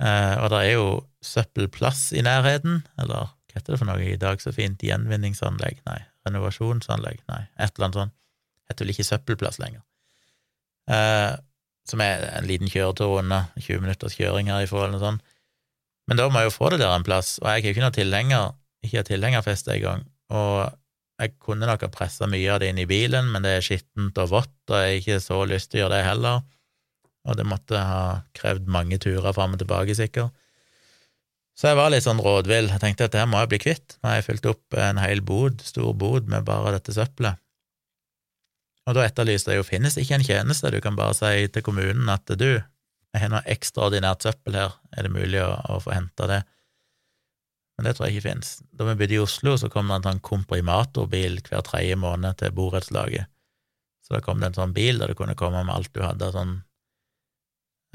Eh, 0.00 0.36
og 0.40 0.48
det 0.52 0.60
er 0.64 0.72
jo 0.72 0.86
søppelplass 1.24 2.06
i 2.16 2.24
nærheten, 2.24 2.80
eller 3.00 3.28
hva 3.50 3.58
heter 3.58 3.74
det 3.74 3.80
for 3.82 3.90
noe 3.90 4.06
i 4.06 4.16
dag 4.20 4.40
så 4.40 4.54
fint, 4.54 4.80
gjenvinningsanlegg, 4.86 5.82
nei, 5.88 5.98
renovasjonsanlegg, 6.28 7.20
nei, 7.28 7.42
et 7.58 7.74
eller 7.74 7.88
annet 7.88 8.00
sånt. 8.00 8.16
Heter 8.70 8.86
vel 8.86 8.94
ikke 8.94 9.08
søppelplass 9.10 9.60
lenger. 9.60 9.82
Eh, 10.90 11.34
som 11.90 12.02
er 12.04 12.24
en 12.38 12.48
liten 12.48 12.70
kjøretur 12.70 13.18
unna, 13.18 13.44
20 13.58 13.84
minutters 13.84 14.16
kjøring 14.16 14.48
herifra, 14.52 14.86
eller 14.86 14.96
noe 14.96 15.04
sånt. 15.04 15.36
Men 16.08 16.18
da 16.18 16.28
må 16.30 16.40
jeg 16.40 16.50
jo 16.50 16.56
få 16.56 16.70
det 16.72 16.80
der 16.80 16.94
en 16.94 17.06
plass, 17.06 17.36
og 17.42 17.50
jeg 17.50 17.60
er 17.60 17.68
jo 17.68 17.74
ikke 17.74 17.84
noen 17.84 17.98
tilhenger, 17.98 18.54
ikke 18.86 19.02
har 19.02 19.08
tilhengerfeste 19.10 19.74
engang, 19.76 20.06
og 20.32 20.72
jeg 21.20 21.36
kunne 21.42 21.68
nok 21.68 21.84
ha 21.84 21.90
pressa 21.92 22.28
mye 22.30 22.48
av 22.52 22.62
det 22.62 22.70
inn 22.72 22.80
i 22.80 22.88
bilen, 22.88 23.28
men 23.32 23.44
det 23.44 23.58
er 23.58 23.64
skittent 23.64 24.16
og 24.22 24.30
vått, 24.32 24.56
og 24.70 24.76
jeg 24.78 24.88
har 24.88 25.00
ikke 25.00 25.20
så 25.24 25.40
lyst 25.48 25.70
til 25.70 25.80
å 25.80 25.82
gjøre 25.84 25.98
det 25.98 26.06
heller. 26.06 26.44
Og 27.28 27.36
det 27.36 27.44
måtte 27.44 27.76
ha 27.76 28.04
krevd 28.36 28.70
mange 28.72 28.96
turer 29.02 29.34
fram 29.36 29.56
og 29.56 29.60
tilbake, 29.60 29.96
sikkert. 29.96 30.32
Så 31.60 31.68
jeg 31.68 31.76
var 31.76 31.90
litt 31.92 32.06
sånn 32.06 32.22
rådvill. 32.24 32.70
Jeg 32.72 32.80
tenkte 32.80 33.04
at 33.04 33.12
det 33.12 33.20
her 33.20 33.28
må 33.28 33.42
jeg 33.42 33.50
bli 33.52 33.60
kvitt. 33.60 33.98
Nå 34.00 34.08
har 34.08 34.16
jeg 34.16 34.28
fylt 34.30 34.46
opp 34.48 34.76
en 34.80 35.00
hel 35.02 35.20
bod, 35.20 35.60
stor 35.66 35.92
bod, 35.92 36.30
med 36.32 36.46
bare 36.48 36.72
dette 36.78 36.94
søppelet. 36.96 37.36
Og 38.88 38.96
da 38.96 39.04
etterlyste 39.04 39.52
jeg 39.52 39.60
jo 39.60 39.66
finnes 39.68 39.98
ikke 40.00 40.16
en 40.16 40.24
tjeneste, 40.24 40.72
du 40.72 40.80
kan 40.80 40.96
bare 40.96 41.12
si 41.18 41.50
til 41.52 41.64
kommunen 41.66 42.08
at 42.08 42.32
du, 42.40 42.62
jeg 43.12 43.22
har 43.22 43.28
noe 43.28 43.44
ekstraordinært 43.50 44.24
søppel 44.24 44.56
her, 44.56 44.78
er 44.96 45.04
det 45.04 45.12
mulig 45.12 45.42
å, 45.44 45.52
å 45.68 45.76
få 45.84 45.92
henta 45.92 46.30
det? 46.30 46.40
Men 47.80 47.86
det 47.88 47.94
tror 47.96 48.10
jeg 48.10 48.18
ikke 48.18 48.28
fins. 48.28 48.48
Da 48.76 48.84
vi 48.84 48.92
bodde 49.00 49.14
i 49.16 49.22
Oslo, 49.22 49.54
så 49.56 49.70
kom 49.72 49.88
det 49.88 49.94
en 49.96 50.04
sånn 50.04 50.18
komprimatorbil 50.20 51.38
hver 51.46 51.62
tredje 51.64 51.96
måned 51.96 52.36
til 52.36 52.52
borettslaget. 52.52 53.30
Så 54.04 54.12
da 54.12 54.20
kom 54.20 54.42
det 54.42 54.50
en 54.50 54.58
sånn 54.58 54.74
bil 54.76 55.00
der 55.00 55.08
du 55.08 55.16
kunne 55.16 55.32
komme 55.38 55.62
med 55.64 55.72
alt 55.72 55.88
du 55.96 56.02
hadde 56.04 56.28
av 56.28 56.34
sånn 56.36 56.52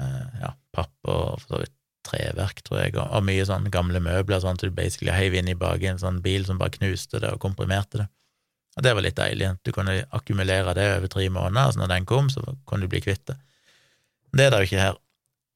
eh, 0.02 0.40
ja, 0.40 0.50
papp 0.74 0.90
og 1.06 1.38
for 1.44 1.52
så 1.52 1.60
vidt 1.62 1.74
treverk, 2.10 2.64
tror 2.66 2.82
jeg, 2.82 2.96
og 2.98 3.22
mye 3.30 3.46
sånn 3.46 3.70
gamle 3.70 4.02
møbler, 4.02 4.42
sånn 4.42 4.58
at 4.58 4.66
du 4.66 4.74
basically 4.74 5.14
heiv 5.14 5.38
inn 5.38 5.52
i 5.54 5.56
bak 5.58 5.86
en 5.86 6.02
sånn 6.02 6.18
bil 6.24 6.48
som 6.50 6.58
bare 6.58 6.74
knuste 6.80 7.22
det 7.22 7.30
og 7.30 7.42
komprimerte 7.46 8.02
det. 8.02 8.08
Og 8.74 8.84
det 8.84 8.92
var 8.98 9.06
litt 9.06 9.22
deilig. 9.22 9.54
Du 9.62 9.70
kunne 9.72 10.00
akkumulere 10.18 10.74
det 10.74 10.90
over 10.96 11.14
tre 11.14 11.30
måneder, 11.30 11.76
så 11.76 11.84
når 11.84 11.94
den 11.94 12.10
kom, 12.10 12.26
så 12.34 12.42
kunne 12.66 12.90
du 12.90 12.90
bli 12.90 13.06
kvitt 13.06 13.22
det. 13.30 13.38
Det 14.34 14.48
er 14.48 14.50
det 14.50 14.64
jo 14.64 14.68
ikke 14.72 14.82
her, 14.82 14.98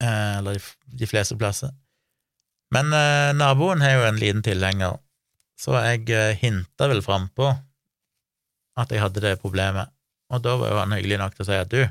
eh, 0.07 0.37
eller 0.39 0.55
de, 0.55 0.63
de 1.03 1.11
fleste 1.19 1.35
plasser. 1.35 1.75
Men 2.71 2.93
eh, 2.95 3.31
naboen 3.35 3.83
har 3.83 3.97
jo 3.97 4.05
en 4.07 4.19
liten 4.19 4.43
tilhenger, 4.45 4.99
så 5.59 5.75
jeg 5.83 6.07
eh, 6.15 6.37
hinta 6.39 6.87
vel 6.91 7.03
frampå 7.03 7.51
at 8.79 8.93
jeg 8.93 9.03
hadde 9.03 9.23
det 9.23 9.39
problemet, 9.41 9.91
og 10.31 10.43
da 10.45 10.55
var 10.59 10.71
jo 10.71 10.79
han 10.79 10.95
hyggelig 10.95 11.19
nok 11.19 11.35
til 11.35 11.43
å 11.43 11.49
si 11.49 11.57
at 11.59 11.73
du, 11.73 11.81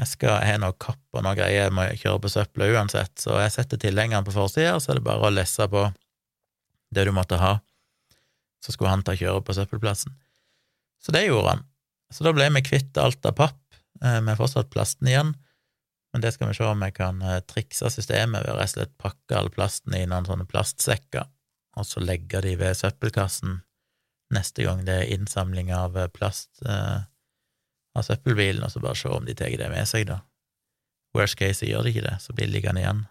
jeg 0.00 0.08
skal 0.08 0.38
ha 0.40 0.54
noe 0.62 0.76
kapp 0.80 1.00
og 1.12 1.24
noe 1.26 1.36
greier, 1.36 1.66
jeg 1.66 1.74
må 1.76 1.84
kjøre 1.92 2.22
på 2.24 2.32
søpla 2.32 2.70
uansett, 2.72 3.12
så 3.20 3.36
jeg 3.42 3.52
setter 3.52 3.80
tilhengeren 3.82 4.24
på 4.24 4.32
forsida, 4.32 4.78
så 4.80 4.94
er 4.94 5.00
det 5.00 5.06
bare 5.10 5.28
å 5.28 5.34
lesse 5.34 5.66
på 5.68 5.84
det 6.96 7.04
du 7.04 7.12
måtte 7.14 7.36
ha, 7.40 7.58
så 8.64 8.72
skulle 8.72 8.94
han 8.94 9.04
ta 9.04 9.12
kjøret 9.18 9.44
på 9.44 9.56
søppelplassen. 9.56 10.16
Så 11.00 11.12
det 11.12 11.26
gjorde 11.26 11.54
han. 11.54 11.62
Så 12.12 12.24
da 12.24 12.32
ble 12.36 12.48
vi 12.56 12.64
kvitt 12.64 12.96
alt 13.00 13.24
av 13.28 13.36
papp, 13.36 13.60
eh, 14.00 14.18
med 14.24 14.40
fortsatt 14.40 14.72
plasten 14.72 15.12
igjen, 15.12 15.34
men 16.12 16.22
det 16.24 16.32
skal 16.34 16.50
vi 16.50 16.56
se 16.58 16.66
om 16.66 16.82
jeg 16.82 16.94
kan 16.96 17.20
eh, 17.22 17.42
trikse 17.46 17.90
systemet 17.94 18.42
ved 18.44 18.54
å 18.54 18.58
rett 18.58 18.72
og 18.72 18.76
slett 18.78 18.96
pakke 18.98 19.36
all 19.38 19.50
plasten 19.54 19.94
i 19.94 20.06
noen 20.10 20.26
sånne 20.26 20.46
plastsekker, 20.50 21.28
og 21.78 21.86
så 21.86 22.02
legge 22.02 22.42
de 22.42 22.56
ved 22.58 22.78
søppelkassen 22.78 23.60
neste 24.34 24.66
gang 24.66 24.82
det 24.86 24.96
er 24.96 25.12
innsamling 25.14 25.70
av 25.74 25.96
eh, 25.98 26.10
plast 26.10 26.62
eh, 26.66 27.06
av 27.98 28.06
søppelbilen, 28.06 28.62
og 28.62 28.70
så 28.70 28.82
bare 28.82 28.98
se 28.98 29.10
om 29.10 29.24
de 29.26 29.34
tar 29.38 29.54
det 29.58 29.70
med 29.70 29.86
seg, 29.90 30.06
da. 30.10 30.20
Worst 31.16 31.38
case 31.38 31.66
gjør 31.66 31.86
de 31.86 31.94
ikke 31.94 32.06
det, 32.06 32.16
så 32.22 32.34
blir 32.34 32.46
de 32.46 32.54
liggende 32.54 32.82
igjen, 32.84 33.04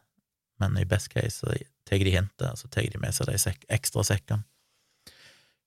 men 0.64 0.78
i 0.80 0.88
best 0.88 1.12
case 1.12 1.42
så 1.42 1.56
tar 1.88 2.04
de 2.04 2.16
hintet, 2.16 2.48
og 2.48 2.60
så 2.60 2.72
tar 2.72 2.88
de 2.88 3.02
med 3.02 3.16
seg 3.16 3.28
de 3.32 3.40
sek 3.40 3.64
ekstra 3.72 4.06
sekkene. 4.08 4.48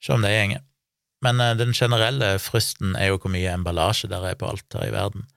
Se 0.02 0.16
om 0.16 0.24
det 0.24 0.32
gjenger. 0.32 0.64
Men 1.24 1.40
eh, 1.40 1.56
den 1.56 1.72
generelle 1.76 2.34
frysten 2.42 2.96
er 2.98 3.12
jo 3.12 3.20
hvor 3.22 3.32
mye 3.32 3.52
emballasje 3.52 4.10
der 4.12 4.24
er 4.32 4.36
på 4.40 4.48
alt 4.52 4.76
her 4.76 4.88
i 4.88 4.94
verden 4.94 5.28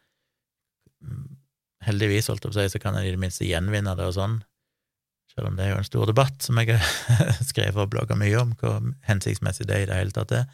Heldigvis, 1.84 2.30
holdt 2.31 2.45
jeg 2.45 2.52
på 2.52 2.56
å 2.56 2.61
si, 2.61 2.72
så 2.72 2.81
kan 2.81 2.95
jeg 2.97 3.10
i 3.10 3.15
det 3.15 3.22
minste 3.22 3.47
gjenvinne 3.47 3.95
det 3.97 4.07
og 4.07 4.15
sånn. 4.15 4.43
selv 5.35 5.49
om 5.49 5.57
det 5.57 5.65
er 5.65 5.73
jo 5.73 5.80
en 5.81 5.88
stor 5.88 6.06
debatt 6.07 6.41
som 6.41 6.57
jeg 6.61 6.77
har 6.77 7.41
skrevet 7.52 7.81
og 7.84 7.89
blogga 7.91 8.15
mye 8.15 8.38
om, 8.39 8.53
hvor 8.60 8.80
hensiktsmessig 9.10 9.68
det 9.68 9.81
i 9.84 9.88
det 9.89 9.97
hele 9.97 10.15
tatt 10.15 10.31
er. 10.31 10.45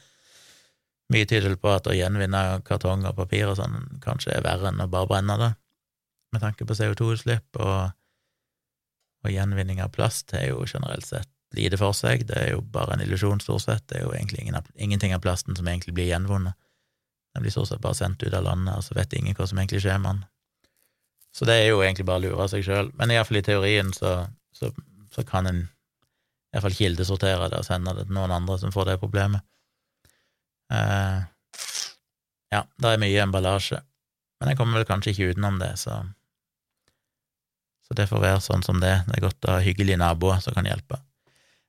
Mye 1.12 1.28
tyder 1.28 1.54
på 1.60 1.70
at 1.70 1.88
å 1.88 1.94
gjenvinne 1.94 2.62
kartong 2.66 3.04
og 3.06 3.18
papir 3.18 3.50
og 3.52 3.60
sånn 3.60 4.00
kanskje 4.02 4.34
er 4.38 4.46
verre 4.46 4.72
enn 4.72 4.82
å 4.82 4.90
bare 4.90 5.10
brenne 5.12 5.38
det, 5.38 5.52
med 6.32 6.42
tanke 6.42 6.66
på 6.66 6.78
CO2-utslipp, 6.78 7.60
og, 7.60 7.92
og 9.26 9.34
gjenvinning 9.34 9.84
av 9.84 9.92
plast 9.94 10.32
er 10.34 10.50
jo 10.50 10.64
generelt 10.66 11.06
sett 11.06 11.30
lite 11.56 11.78
for 11.80 11.96
seg, 11.96 12.24
det 12.30 12.38
er 12.40 12.54
jo 12.54 12.62
bare 12.64 12.96
en 12.96 13.04
illusjon, 13.04 13.42
stort 13.44 13.66
sett, 13.66 13.84
det 13.92 14.00
er 14.00 14.06
jo 14.06 14.14
egentlig 14.16 14.46
ingen, 14.46 14.58
ingenting 14.76 15.16
av 15.16 15.24
plasten 15.24 15.58
som 15.58 15.68
egentlig 15.68 15.94
blir 15.98 16.08
gjenvunnet. 16.08 16.56
Den 17.36 17.44
blir 17.44 17.54
stort 17.54 17.72
sett 17.72 17.84
bare 17.84 17.98
sendt 17.98 18.24
ut 18.24 18.34
av 18.34 18.46
landet, 18.48 18.76
og 18.78 18.86
så 18.86 18.96
vet 18.96 19.14
ingen 19.16 19.36
hva 19.36 19.48
som 19.48 19.60
egentlig 19.60 19.84
skjer 19.84 20.00
med 20.00 20.16
den. 20.16 20.30
Så 21.32 21.48
det 21.48 21.58
er 21.58 21.70
jo 21.72 21.82
egentlig 21.82 22.06
bare 22.08 22.22
å 22.22 22.26
lure 22.26 22.48
seg 22.52 22.66
sjøl. 22.66 22.92
Men 23.00 23.14
iallfall 23.14 23.40
i 23.40 23.46
teorien 23.46 23.92
så, 23.96 24.18
så, 24.56 24.72
så 25.14 25.24
kan 25.28 25.48
en 25.48 25.62
iallfall 26.52 26.76
kildesortere 26.76 27.50
det 27.52 27.62
og 27.62 27.68
sende 27.68 27.96
det 27.96 28.10
til 28.10 28.18
noen 28.18 28.34
andre 28.36 28.58
som 28.60 28.74
får 28.76 28.92
det 28.92 29.02
problemet. 29.04 29.46
Uh, 30.72 31.24
ja, 32.52 32.66
det 32.80 32.90
er 32.90 33.00
mye 33.00 33.24
emballasje, 33.24 33.80
men 34.40 34.52
jeg 34.52 34.60
kommer 34.60 34.80
vel 34.80 34.88
kanskje 34.88 35.14
ikke 35.14 35.32
utenom 35.34 35.60
det, 35.62 35.76
så 35.80 36.04
Så 37.92 37.96
det 38.00 38.06
får 38.08 38.22
være 38.24 38.40
sånn 38.40 38.62
som 38.64 38.78
det. 38.80 39.04
Det 39.04 39.18
er 39.18 39.24
godt 39.26 39.46
å 39.50 39.56
ha 39.58 39.64
hyggelige 39.66 40.00
naboer 40.00 40.38
som 40.40 40.54
kan 40.56 40.64
hjelpe. 40.64 40.96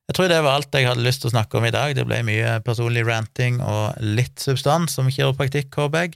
Jeg 0.06 0.14
tror 0.14 0.28
det 0.30 0.36
var 0.44 0.54
alt 0.54 0.76
jeg 0.76 0.86
hadde 0.86 1.02
lyst 1.02 1.24
til 1.24 1.32
å 1.32 1.32
snakke 1.32 1.58
om 1.58 1.64
i 1.66 1.72
dag. 1.74 1.96
Det 1.98 2.04
ble 2.06 2.20
mye 2.22 2.52
personlig 2.62 3.02
ranting 3.08 3.58
og 3.58 3.98
litt 3.98 4.38
substans 4.38 4.94
om 5.02 5.10
kiropraktikk, 5.10 5.74
håper. 5.74 6.14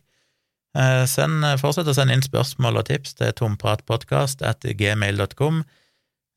Eh, 0.76 1.02
send, 1.08 1.44
fortsett 1.62 1.88
å 1.88 1.94
sende 1.96 2.16
inn 2.16 2.24
spørsmål 2.24 2.82
og 2.82 2.88
tips 2.90 3.16
til 3.16 3.32
tompratpodkast.gmail.com. 3.40 4.50
at 4.52 4.66
gmail.com. 4.76 5.62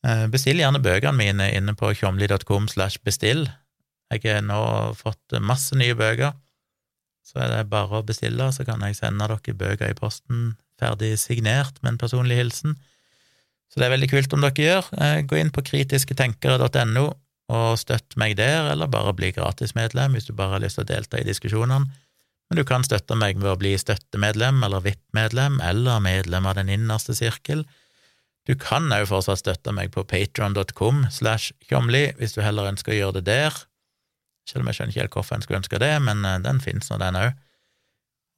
Eh, 0.08 0.26
bestill 0.32 0.62
gjerne 0.62 0.80
bøkene 0.84 1.18
mine 1.18 1.50
inne 1.58 1.76
på 1.76 1.92
tjomli.com 1.92 2.70
slash 2.72 3.02
bestill. 3.04 3.50
Jeg 4.10 4.24
har 4.26 4.46
nå 4.46 4.62
fått 4.98 5.36
masse 5.44 5.76
nye 5.78 5.94
bøker, 5.98 6.34
så 7.26 7.44
er 7.44 7.52
det 7.52 7.70
bare 7.70 8.00
å 8.00 8.06
bestille, 8.06 8.48
så 8.56 8.66
kan 8.66 8.82
jeg 8.82 8.98
sende 8.98 9.28
dere 9.30 9.54
bøker 9.60 9.92
i 9.92 9.98
posten 9.98 10.56
ferdig 10.80 11.14
signert 11.22 11.78
med 11.84 11.94
en 11.94 12.02
personlig 12.02 12.40
hilsen. 12.40 12.78
Så 13.70 13.78
det 13.78 13.86
er 13.86 13.94
veldig 13.94 14.10
kult 14.10 14.34
om 14.34 14.46
dere 14.46 14.66
gjør. 14.66 14.88
Eh, 14.98 15.20
gå 15.30 15.38
inn 15.38 15.52
på 15.54 15.66
kritisketenkere.no 15.68 17.10
og 17.50 17.80
støtt 17.82 18.16
meg 18.22 18.38
der, 18.38 18.72
eller 18.72 18.90
bare 18.90 19.14
bli 19.18 19.34
gratismedlem 19.34 20.16
hvis 20.16 20.30
du 20.30 20.36
bare 20.38 20.56
har 20.56 20.64
lyst 20.64 20.80
til 20.80 20.88
å 20.88 20.90
delta 20.90 21.20
i 21.20 21.28
diskusjonene. 21.28 21.90
Men 22.50 22.58
du 22.58 22.66
kan 22.66 22.86
støtte 22.86 23.14
meg 23.18 23.38
ved 23.38 23.52
å 23.52 23.60
bli 23.62 23.76
støttemedlem 23.78 24.64
eller 24.66 24.82
VIP-medlem 24.82 25.60
eller 25.62 26.02
medlem 26.02 26.48
av 26.50 26.58
Den 26.58 26.72
innerste 26.74 27.14
sirkel. 27.18 27.64
Du 28.50 28.56
kan 28.58 28.90
òg 28.90 29.06
fortsatt 29.12 29.44
støtte 29.44 29.74
meg 29.76 29.92
på 29.94 30.02
patron.com 30.10 31.04
slash 31.14 31.54
tjomli 31.70 32.08
hvis 32.18 32.34
du 32.34 32.42
heller 32.42 32.72
ønsker 32.72 32.96
å 32.96 32.98
gjøre 32.98 33.20
det 33.20 33.28
der. 33.30 33.60
Selv 34.50 34.64
om 34.64 34.72
jeg 34.72 34.80
skjønner 34.80 34.96
ikke 34.96 35.04
helt 35.04 35.18
hvorfor 35.20 35.38
en 35.38 35.46
skulle 35.46 35.62
ønske 35.62 35.82
det, 35.84 35.92
men 36.02 36.26
eh, 36.26 36.42
den 36.42 36.62
fins 36.64 36.90
nå, 36.90 36.98
den 36.98 37.20
òg. 37.20 37.38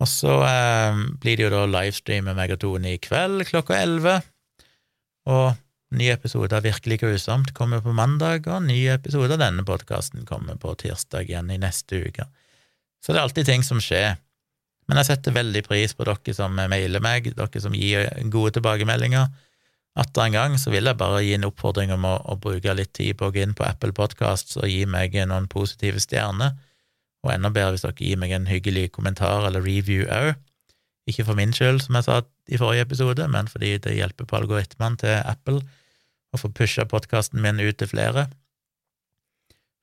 Og 0.04 0.10
så 0.12 0.36
eh, 0.44 1.02
blir 1.22 1.40
det 1.40 1.46
jo 1.46 1.54
da 1.54 1.64
livestream 1.70 2.28
med 2.28 2.36
meg 2.36 2.52
og 2.58 2.60
Tone 2.66 2.96
i 2.98 3.00
kveld 3.00 3.46
klokka 3.48 3.80
elleve. 3.80 4.18
Og 5.32 5.54
ny 5.96 6.12
episode 6.12 6.58
av 6.58 6.68
Virkelig 6.68 7.00
grusomt 7.06 7.56
kommer 7.56 7.80
på 7.86 7.96
mandag, 7.96 8.50
og 8.52 8.66
ny 8.68 8.82
episode 8.92 9.38
av 9.38 9.44
denne 9.46 9.64
podkasten 9.68 10.28
kommer 10.28 10.60
på 10.60 10.76
tirsdag 10.84 11.32
igjen 11.32 11.56
i 11.56 11.62
neste 11.62 12.04
uke. 12.10 12.28
Så 13.02 13.12
det 13.12 13.20
er 13.20 13.26
alltid 13.26 13.48
ting 13.50 13.64
som 13.66 13.82
skjer. 13.82 14.16
Men 14.90 15.00
jeg 15.02 15.12
setter 15.12 15.36
veldig 15.36 15.64
pris 15.66 15.94
på 15.96 16.06
dere 16.08 16.36
som 16.36 16.58
mailer 16.58 17.04
meg, 17.04 17.32
dere 17.38 17.64
som 17.64 17.76
gir 17.78 18.10
gode 18.34 18.56
tilbakemeldinger. 18.58 19.30
Atter 20.02 20.24
en 20.24 20.36
gang 20.36 20.58
så 20.60 20.72
vil 20.72 20.88
jeg 20.88 21.00
bare 21.00 21.24
gi 21.26 21.34
en 21.36 21.48
oppfordring 21.50 21.92
om 21.92 22.06
å, 22.08 22.14
å, 22.32 22.38
bruke 22.40 22.76
litt 22.78 22.94
tid 22.96 23.18
på 23.20 23.28
å 23.28 23.34
gå 23.34 23.42
inn 23.44 23.56
på 23.58 23.66
Apple 23.68 23.92
Podcasts 23.96 24.56
og 24.60 24.70
gi 24.72 24.86
meg 24.88 25.18
noen 25.28 25.50
positive 25.52 26.00
stjerner, 26.00 26.56
og 27.22 27.34
enda 27.34 27.52
bedre 27.54 27.76
hvis 27.76 27.84
dere 27.84 28.08
gir 28.08 28.22
meg 28.22 28.32
en 28.36 28.48
hyggelig 28.50 28.88
kommentar 28.96 29.46
eller 29.50 29.64
review 29.66 30.08
òg. 30.08 30.34
Ikke 31.10 31.26
for 31.28 31.36
min 31.38 31.52
skyld, 31.54 31.82
som 31.84 31.98
jeg 31.98 32.08
sa 32.08 32.22
i 32.48 32.60
forrige 32.62 32.86
episode, 32.88 33.26
men 33.32 33.50
fordi 33.52 33.76
det 33.84 33.98
hjelper 33.98 34.30
på 34.30 34.38
algoritmene 34.40 35.02
til 35.02 35.18
Apple 35.20 35.60
å 36.32 36.40
få 36.40 36.52
pusha 36.56 36.86
podkasten 36.88 37.42
min 37.44 37.60
ut 37.60 37.78
til 37.80 37.90
flere. 37.92 38.30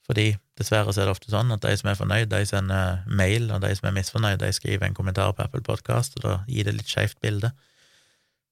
Fordi 0.08 0.30
dessverre 0.56 0.92
så 0.94 1.02
er 1.02 1.08
det 1.08 1.12
ofte 1.12 1.30
sånn 1.32 1.52
at 1.52 1.62
de 1.66 1.74
som 1.76 1.90
er 1.90 1.96
fornøyd, 1.98 2.30
de 2.32 2.44
sender 2.48 3.02
mail, 3.06 3.50
og 3.52 3.60
de 3.60 3.74
som 3.76 3.90
er 3.90 3.96
misfornøyd, 3.98 4.40
de 4.40 4.48
skriver 4.56 4.88
en 4.88 4.96
kommentar 4.96 5.34
på 5.36 5.44
Apple 5.44 5.60
Podkast, 5.66 6.16
og 6.16 6.24
da 6.24 6.36
gir 6.48 6.64
det 6.64 6.78
litt 6.78 6.88
skeivt 6.88 7.18
bilde. 7.24 7.52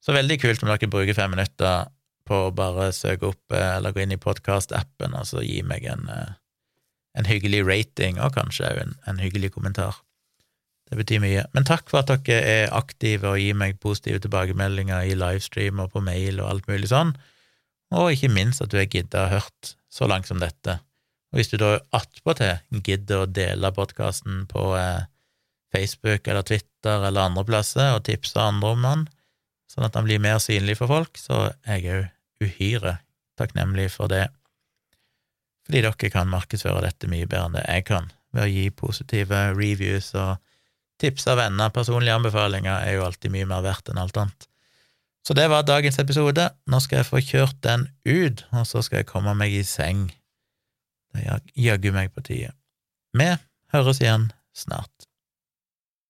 Så 0.04 0.12
veldig 0.14 0.36
kult 0.42 0.62
om 0.62 0.68
dere 0.70 0.90
bruker 0.92 1.16
fem 1.16 1.32
minutter 1.32 1.88
på 2.26 2.40
å 2.46 2.54
bare 2.54 2.90
søke 2.94 3.30
opp 3.30 3.54
eh, 3.54 3.76
eller 3.76 3.94
gå 3.94 4.02
inn 4.02 4.14
i 4.14 4.20
podkast-appen 4.20 5.14
og 5.16 5.28
så 5.28 5.42
gi 5.44 5.60
meg 5.66 5.86
en, 5.90 6.08
eh, 6.12 6.34
en, 7.18 7.28
hyggelig 7.28 7.62
rating, 7.66 8.20
og 8.20 8.34
kanskje 8.36 8.68
òg 8.68 8.82
en, 8.82 8.96
en, 9.08 9.22
hyggelig 9.22 9.52
kommentar. 9.54 10.02
Det 10.90 10.98
betyr 11.00 11.22
mye. 11.22 11.46
Men 11.54 11.66
takk 11.66 11.88
for 11.90 12.02
at 12.02 12.12
dere 12.26 12.42
er 12.66 12.74
aktive 12.74 13.32
og 13.32 13.40
gir 13.42 13.56
meg 13.58 13.80
positive 13.82 14.20
tilbakemeldinger 14.22 15.08
i 15.08 15.16
livestream 15.18 15.80
og 15.82 15.94
på 15.94 16.04
mail 16.04 16.42
og 16.42 16.50
alt 16.52 16.70
mulig 16.70 16.92
sånn, 16.92 17.16
og 17.94 18.12
ikke 18.12 18.30
minst 18.34 18.62
at 18.62 18.72
du 18.72 18.78
har 18.80 18.90
gidda 18.90 19.24
å 19.24 19.32
hørt 19.38 19.76
så 19.90 20.10
langt 20.10 20.28
som 20.28 20.42
dette. 20.42 20.80
Og 21.36 21.42
hvis 21.42 21.50
du 21.52 21.58
da 21.60 21.74
attpåtil 21.92 22.80
gidder 22.80 23.26
å 23.26 23.28
dele 23.28 23.68
podkasten 23.76 24.46
på 24.48 24.70
eh, 24.80 25.04
Facebook 25.68 26.24
eller 26.32 26.46
Twitter 26.48 27.04
eller 27.04 27.28
andre 27.28 27.44
plasser 27.44 27.90
og 27.92 28.06
tipse 28.08 28.40
andre 28.40 28.70
om 28.72 28.86
den, 28.86 29.02
sånn 29.68 29.84
at 29.84 29.92
den 29.92 30.08
blir 30.08 30.22
mer 30.24 30.40
synlig 30.40 30.78
for 30.80 30.88
folk, 30.88 31.20
så 31.20 31.50
er 31.68 31.84
jeg 31.84 31.98
òg 31.98 32.48
uhyre 32.48 32.94
takknemlig 33.36 33.90
for 33.92 34.08
det. 34.08 34.30
Fordi 35.68 35.84
dere 35.84 36.12
kan 36.16 36.32
markedsføre 36.32 36.86
dette 36.88 37.12
mye 37.12 37.28
bedre 37.28 37.50
enn 37.50 37.60
det 37.60 37.68
jeg 37.68 37.88
kan, 37.92 38.08
ved 38.32 38.46
å 38.48 38.52
gi 38.56 38.66
positive 38.72 39.44
reviews 39.60 40.14
og 40.16 40.40
tips 41.04 41.28
av 41.28 41.42
venner. 41.44 41.68
Personlige 41.68 42.16
anbefalinger 42.16 42.80
er 42.80 42.96
jo 42.96 43.04
alltid 43.10 43.36
mye 43.36 43.52
mer 43.52 43.60
verdt 43.68 43.92
enn 43.92 44.00
alt 44.00 44.24
annet. 44.24 44.48
Så 45.20 45.36
det 45.36 45.50
var 45.52 45.68
dagens 45.68 46.00
episode. 46.00 46.48
Nå 46.64 46.80
skal 46.80 47.02
jeg 47.02 47.12
få 47.12 47.20
kjørt 47.20 47.60
den 47.60 47.90
ut, 48.08 48.46
og 48.56 48.64
så 48.64 48.80
skal 48.80 49.04
jeg 49.04 49.12
komme 49.12 49.36
meg 49.36 49.52
i 49.52 49.66
seng. 49.68 50.06
Det 51.16 51.40
jaggu 51.56 51.92
meg 51.94 52.12
på 52.14 52.24
tide. 52.26 52.52
Vi 53.16 53.28
høres 53.72 54.00
igjen 54.02 54.30
snart. 54.56 55.05